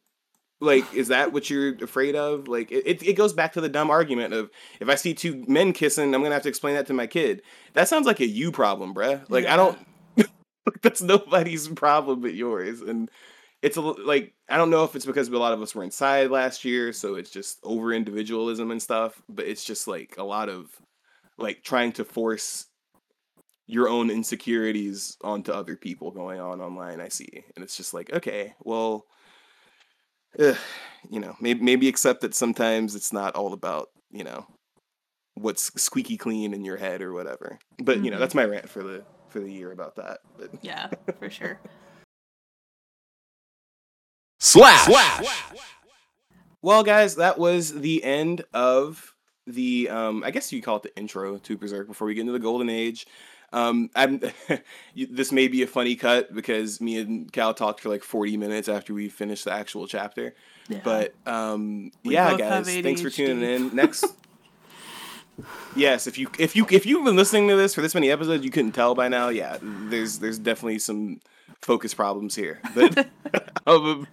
Like, 0.62 0.92
is 0.94 1.10
that 1.10 1.34
what 1.34 1.50
you're 1.50 1.76
afraid 1.84 2.16
of? 2.16 2.48
Like, 2.48 2.72
it, 2.72 2.88
it, 2.88 3.04
it 3.04 3.14
goes 3.14 3.34
back 3.34 3.54
to 3.54 3.62
the 3.62 3.70
dumb 3.70 3.90
argument 3.90 4.34
of 4.34 4.50
if 4.80 4.90
I 4.90 4.96
see 4.96 5.14
two 5.14 5.44
men 5.48 5.74
kissing, 5.74 6.16
I'm 6.16 6.22
gonna 6.22 6.34
have 6.34 6.44
to 6.44 6.50
explain 6.50 6.76
that 6.76 6.88
to 6.88 6.94
my 6.94 7.08
kid. 7.08 7.42
That 7.74 7.88
sounds 7.88 8.06
like 8.06 8.20
a 8.20 8.26
you 8.26 8.52
problem, 8.52 8.94
bruh. 8.94 9.24
Like, 9.30 9.46
I 9.46 9.56
don't. 9.56 9.78
that's 10.82 11.02
nobody's 11.02 11.68
problem 11.68 12.22
but 12.22 12.34
yours, 12.34 12.82
and 12.82 13.10
it's 13.62 13.78
a 13.78 13.82
like 13.82 14.34
I 14.48 14.58
don't 14.58 14.70
know 14.70 14.84
if 14.84 14.96
it's 14.96 15.06
because 15.06 15.28
a 15.28 15.38
lot 15.38 15.54
of 15.54 15.62
us 15.62 15.74
were 15.74 15.84
inside 15.84 16.30
last 16.30 16.66
year, 16.66 16.94
so 16.94 17.16
it's 17.16 17.32
just 17.32 17.60
over 17.64 17.94
individualism 17.94 18.72
and 18.72 18.82
stuff. 18.82 19.22
But 19.28 19.46
it's 19.46 19.64
just 19.64 19.88
like 19.88 20.16
a 20.18 20.24
lot 20.24 20.50
of 20.50 20.70
like 21.38 21.64
trying 21.64 21.92
to 21.94 22.06
force 22.06 22.68
your 23.68 23.90
own 23.90 24.10
insecurities 24.10 25.18
onto 25.22 25.52
other 25.52 25.76
people 25.76 26.12
going 26.12 26.40
on 26.40 26.62
online. 26.62 27.02
I 27.02 27.10
see, 27.10 27.44
and 27.56 27.64
it's 27.64 27.78
just 27.78 27.94
like 27.94 28.14
okay, 28.14 28.54
well, 28.62 29.06
ugh, 30.40 30.58
you 31.10 31.20
know, 31.20 31.36
maybe 31.42 31.62
maybe 31.62 31.88
accept 31.88 32.22
that 32.22 32.36
sometimes 32.36 32.96
it's 32.96 33.14
not 33.14 33.36
all 33.36 33.54
about 33.54 33.90
you 34.12 34.24
know 34.24 34.46
what's 35.36 35.72
squeaky 35.82 36.18
clean 36.18 36.54
in 36.54 36.64
your 36.64 36.78
head 36.78 37.02
or 37.02 37.14
whatever. 37.14 37.60
But 37.84 38.04
you 38.04 38.12
know, 38.12 38.20
that's 38.20 38.34
mm-hmm. 38.34 38.50
my 38.50 38.56
rant 38.56 38.70
for 38.70 38.84
the 38.84 39.04
for 39.30 39.40
the 39.40 39.52
year 39.52 39.72
about 39.72 39.96
that. 39.96 40.20
But 40.38 40.52
yeah, 40.62 40.90
for 41.20 41.30
sure. 41.30 41.60
Slash. 44.40 44.88
Well, 46.62 46.84
guys, 46.84 47.16
that 47.16 47.38
was 47.38 47.74
the 47.74 48.04
end 48.04 48.44
of 48.54 49.15
the. 49.48 49.90
Um, 49.90 50.24
I 50.24 50.32
guess 50.32 50.52
you 50.52 50.62
call 50.62 50.78
it 50.78 50.84
the 50.84 50.96
intro 50.98 51.38
to 51.38 51.58
Berserk 51.58 51.88
before 51.88 52.08
we 52.08 52.14
get 52.14 52.22
into 52.22 52.34
the 52.34 52.40
Golden 52.40 52.70
Age. 52.70 53.08
Um, 53.54 53.90
I'm. 53.96 54.22
this 54.96 55.32
may 55.32 55.48
be 55.48 55.64
a 55.64 55.68
funny 55.68 55.96
cut 55.96 56.34
because 56.34 56.82
me 56.82 57.00
and 57.00 57.32
Cal 57.32 57.54
talked 57.54 57.82
for 57.82 57.90
like 57.90 58.04
40 58.04 58.38
minutes 58.38 58.68
after 58.68 58.94
we 58.94 59.10
finished 59.10 59.46
the 59.46 59.54
actual 59.54 59.88
chapter. 59.88 60.36
Yeah. 60.68 60.82
But 60.84 61.16
um, 61.26 61.92
yeah, 62.04 62.36
guys, 62.38 62.68
thanks 62.68 63.02
for 63.02 63.10
tuning 63.10 63.44
in. 63.44 63.76
Next. 63.76 64.06
Yes, 65.76 66.08
if 66.08 66.18
you 66.18 66.30
if 66.40 66.56
you 66.56 66.66
if 66.72 66.86
you've 66.86 67.04
been 67.04 67.18
listening 67.18 67.50
to 67.50 67.58
this 67.58 67.76
for 67.76 67.82
this 67.82 67.94
many 67.94 68.10
episodes, 68.10 68.46
you 68.46 68.52
couldn't 68.52 68.72
tell 68.72 68.96
by 68.96 69.10
now. 69.10 69.28
Yeah, 69.28 69.58
there's 69.62 70.20
there's 70.20 70.40
definitely 70.40 70.80
some 70.80 71.20
focus 71.62 71.94
problems 71.94 72.36
here. 72.36 72.62
But 72.74 73.08
um, 73.68 74.08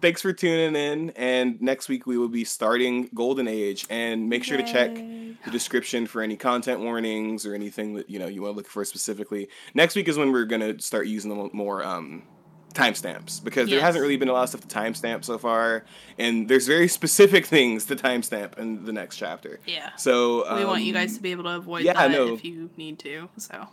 thanks 0.00 0.22
for 0.22 0.32
tuning 0.32 0.76
in, 0.76 1.10
and 1.10 1.60
next 1.60 1.88
week 1.88 2.06
we 2.06 2.18
will 2.18 2.28
be 2.28 2.44
starting 2.44 3.08
Golden 3.14 3.48
Age. 3.48 3.86
And 3.90 4.28
make 4.28 4.44
sure 4.44 4.56
to 4.56 4.64
check 4.64 4.94
the 4.94 5.50
description 5.50 6.06
for 6.06 6.22
any 6.22 6.36
content 6.36 6.80
warnings 6.80 7.46
or 7.46 7.54
anything 7.54 7.94
that 7.94 8.10
you 8.10 8.18
know 8.18 8.26
you 8.26 8.42
want 8.42 8.54
to 8.54 8.56
look 8.56 8.68
for 8.68 8.84
specifically. 8.84 9.48
Next 9.74 9.94
week 9.94 10.08
is 10.08 10.18
when 10.18 10.32
we're 10.32 10.44
gonna 10.44 10.80
start 10.80 11.06
using 11.06 11.50
more 11.52 11.84
um, 11.84 12.22
timestamps 12.74 13.42
because 13.42 13.70
there 13.70 13.80
hasn't 13.80 14.02
really 14.02 14.16
been 14.16 14.28
a 14.28 14.32
lot 14.32 14.42
of 14.42 14.48
stuff 14.50 14.66
to 14.66 14.68
timestamp 14.68 15.24
so 15.24 15.38
far, 15.38 15.84
and 16.18 16.48
there's 16.48 16.66
very 16.66 16.88
specific 16.88 17.46
things 17.56 17.86
to 17.86 17.96
timestamp 17.96 18.58
in 18.58 18.84
the 18.84 18.92
next 18.92 19.16
chapter. 19.16 19.60
Yeah. 19.66 19.94
So 19.96 20.56
we 20.56 20.64
want 20.64 20.82
you 20.82 20.94
um, 20.94 21.00
guys 21.00 21.16
to 21.16 21.22
be 21.22 21.32
able 21.32 21.44
to 21.44 21.56
avoid 21.56 21.84
yeah, 21.84 21.94
that 21.94 22.10
no. 22.10 22.34
if 22.34 22.44
you 22.44 22.70
need 22.76 22.98
to. 23.00 23.28
So 23.38 23.68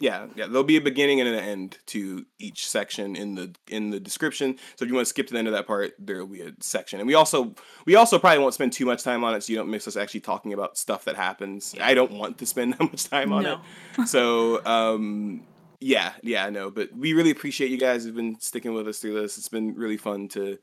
Yeah, 0.00 0.26
yeah. 0.34 0.46
There'll 0.46 0.64
be 0.64 0.76
a 0.78 0.80
beginning 0.80 1.20
and 1.20 1.28
an 1.28 1.36
end 1.38 1.78
to 1.86 2.24
each 2.38 2.66
section 2.68 3.14
in 3.16 3.34
the 3.34 3.54
in 3.68 3.90
the 3.90 4.00
description. 4.00 4.56
So 4.76 4.84
if 4.84 4.88
you 4.88 4.94
want 4.94 5.06
to 5.06 5.10
skip 5.10 5.26
to 5.26 5.32
the 5.34 5.38
end 5.38 5.46
of 5.48 5.52
that 5.52 5.66
part, 5.66 5.92
there 5.98 6.18
will 6.18 6.26
be 6.26 6.40
a 6.40 6.52
section. 6.60 7.00
And 7.00 7.06
we 7.06 7.14
also 7.14 7.54
we 7.84 7.94
also 7.96 8.18
probably 8.18 8.38
won't 8.38 8.54
spend 8.54 8.72
too 8.72 8.86
much 8.86 9.02
time 9.02 9.22
on 9.24 9.34
it, 9.34 9.42
so 9.42 9.52
you 9.52 9.58
don't 9.58 9.70
miss 9.70 9.86
us 9.86 9.96
actually 9.96 10.20
talking 10.20 10.52
about 10.54 10.78
stuff 10.78 11.04
that 11.04 11.16
happens. 11.16 11.74
I 11.80 11.92
don't 11.94 12.12
want 12.12 12.38
to 12.38 12.46
spend 12.46 12.72
that 12.78 12.80
much 12.82 13.04
time 13.08 13.32
on 13.32 13.42
No. 13.42 13.60
it. 13.98 14.08
So 14.08 14.64
um, 14.64 15.42
yeah, 15.80 16.12
yeah, 16.22 16.44
I 16.46 16.50
know. 16.50 16.70
But 16.70 16.94
we 16.96 17.12
really 17.12 17.30
appreciate 17.30 17.70
you 17.70 17.78
guys 17.78 18.04
who've 18.04 18.14
been 18.16 18.40
sticking 18.40 18.72
with 18.74 18.88
us 18.88 18.98
through 18.98 19.20
this. 19.20 19.36
It's 19.38 19.48
been 19.48 19.74
really 19.74 19.96
fun 19.98 20.28
to 20.28 20.58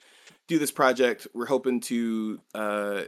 do 0.48 0.58
this 0.58 0.72
project. 0.72 1.28
We're 1.34 1.46
hoping 1.46 1.80
to 1.82 2.40
uh, 2.56 3.02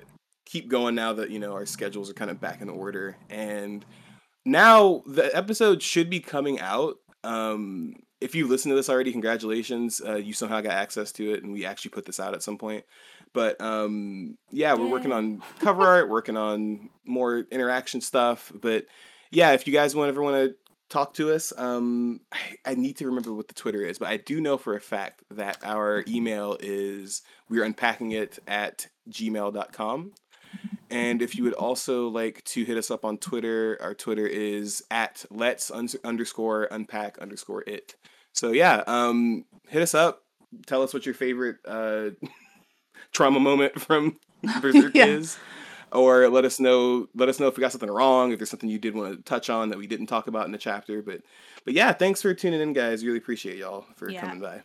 keep 0.45 0.67
going 0.69 0.93
now 0.95 1.13
that 1.13 1.31
you 1.31 1.39
know 1.39 1.53
our 1.53 1.65
schedules 1.65 2.09
are 2.09 2.13
kind 2.13 2.29
of 2.29 2.39
back 2.39 2.61
in 2.61 2.69
order 2.69 3.17
and 3.29 3.83
now 4.45 5.03
the 5.05 5.35
episode 5.35 5.81
should 5.81 6.09
be 6.09 6.19
coming 6.19 6.59
out 6.59 6.97
um 7.23 7.93
if 8.21 8.35
you 8.35 8.47
listen 8.47 8.69
to 8.69 8.75
this 8.75 8.89
already 8.89 9.11
congratulations 9.11 10.01
uh, 10.05 10.15
you 10.15 10.33
somehow 10.33 10.61
got 10.61 10.73
access 10.73 11.11
to 11.11 11.33
it 11.33 11.43
and 11.43 11.53
we 11.53 11.65
actually 11.65 11.91
put 11.91 12.05
this 12.05 12.19
out 12.19 12.33
at 12.33 12.43
some 12.43 12.57
point. 12.57 12.83
But 13.33 13.59
um 13.61 14.37
yeah 14.51 14.73
we're 14.73 14.89
working 14.89 15.11
on 15.11 15.41
cover 15.59 15.83
art 15.83 16.09
working 16.09 16.37
on 16.37 16.89
more 17.05 17.45
interaction 17.51 18.01
stuff 18.01 18.51
but 18.53 18.85
yeah 19.31 19.51
if 19.51 19.67
you 19.67 19.73
guys 19.73 19.95
want 19.95 20.09
ever 20.09 20.23
want 20.23 20.35
to 20.35 20.55
talk 20.89 21.13
to 21.13 21.31
us 21.31 21.53
um 21.57 22.19
I, 22.31 22.71
I 22.71 22.75
need 22.75 22.97
to 22.97 23.05
remember 23.05 23.31
what 23.31 23.47
the 23.47 23.53
twitter 23.53 23.83
is 23.83 23.99
but 23.99 24.07
i 24.07 24.17
do 24.17 24.41
know 24.41 24.57
for 24.57 24.75
a 24.75 24.81
fact 24.81 25.23
that 25.29 25.59
our 25.63 26.03
email 26.07 26.57
is 26.59 27.21
we're 27.47 27.63
unpacking 27.63 28.11
it 28.11 28.39
at 28.47 28.87
gmail.com 29.07 30.13
and 30.89 31.21
if 31.21 31.35
you 31.35 31.43
would 31.43 31.53
also 31.53 32.07
like 32.07 32.43
to 32.45 32.63
hit 32.65 32.77
us 32.77 32.89
up 32.91 33.05
on 33.05 33.17
Twitter, 33.17 33.77
our 33.81 33.93
Twitter 33.93 34.25
is 34.27 34.83
at 34.89 35.25
let's 35.29 35.69
un- 35.71 35.89
underscore 36.03 36.63
unpack 36.71 37.17
underscore 37.19 37.63
it. 37.67 37.95
So 38.33 38.51
yeah, 38.51 38.83
um, 38.87 39.45
hit 39.67 39.81
us 39.81 39.93
up. 39.93 40.23
Tell 40.65 40.81
us 40.81 40.93
what 40.93 41.05
your 41.05 41.13
favorite 41.15 41.57
uh, 41.67 42.09
trauma 43.11 43.39
moment 43.39 43.79
from 43.79 44.17
Berserk 44.61 44.95
Yeah. 44.95 45.05
is, 45.05 45.37
or 45.91 46.27
let 46.29 46.45
us 46.45 46.59
know. 46.59 47.07
Let 47.15 47.29
us 47.29 47.39
know 47.39 47.47
if 47.47 47.57
we 47.57 47.61
got 47.61 47.71
something 47.71 47.89
wrong. 47.91 48.31
If 48.31 48.39
there's 48.39 48.49
something 48.49 48.69
you 48.69 48.79
did 48.79 48.95
want 48.95 49.15
to 49.15 49.21
touch 49.23 49.49
on 49.49 49.69
that 49.69 49.77
we 49.77 49.85
didn't 49.87 50.07
talk 50.07 50.27
about 50.27 50.45
in 50.45 50.51
the 50.51 50.57
chapter. 50.57 51.01
But 51.01 51.21
but 51.65 51.73
yeah, 51.73 51.91
thanks 51.93 52.21
for 52.21 52.33
tuning 52.33 52.61
in, 52.61 52.73
guys. 52.73 53.03
Really 53.05 53.17
appreciate 53.19 53.57
y'all 53.57 53.85
for 53.95 54.09
Yeah. 54.09 54.21
coming 54.21 54.39
by. 54.39 54.63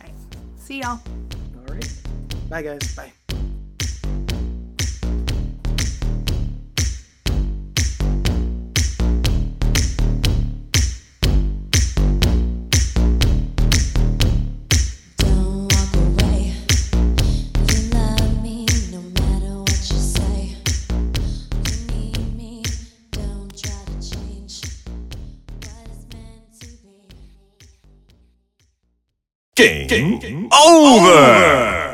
Alright. 0.00 0.14
see 0.56 0.80
y'all. 0.80 1.00
All 1.68 1.74
right, 1.74 2.00
bye 2.48 2.62
guys. 2.62 2.94
Bye. 2.94 3.12
Be. 29.56 29.86
Game 29.86 30.48
over. 30.52 31.93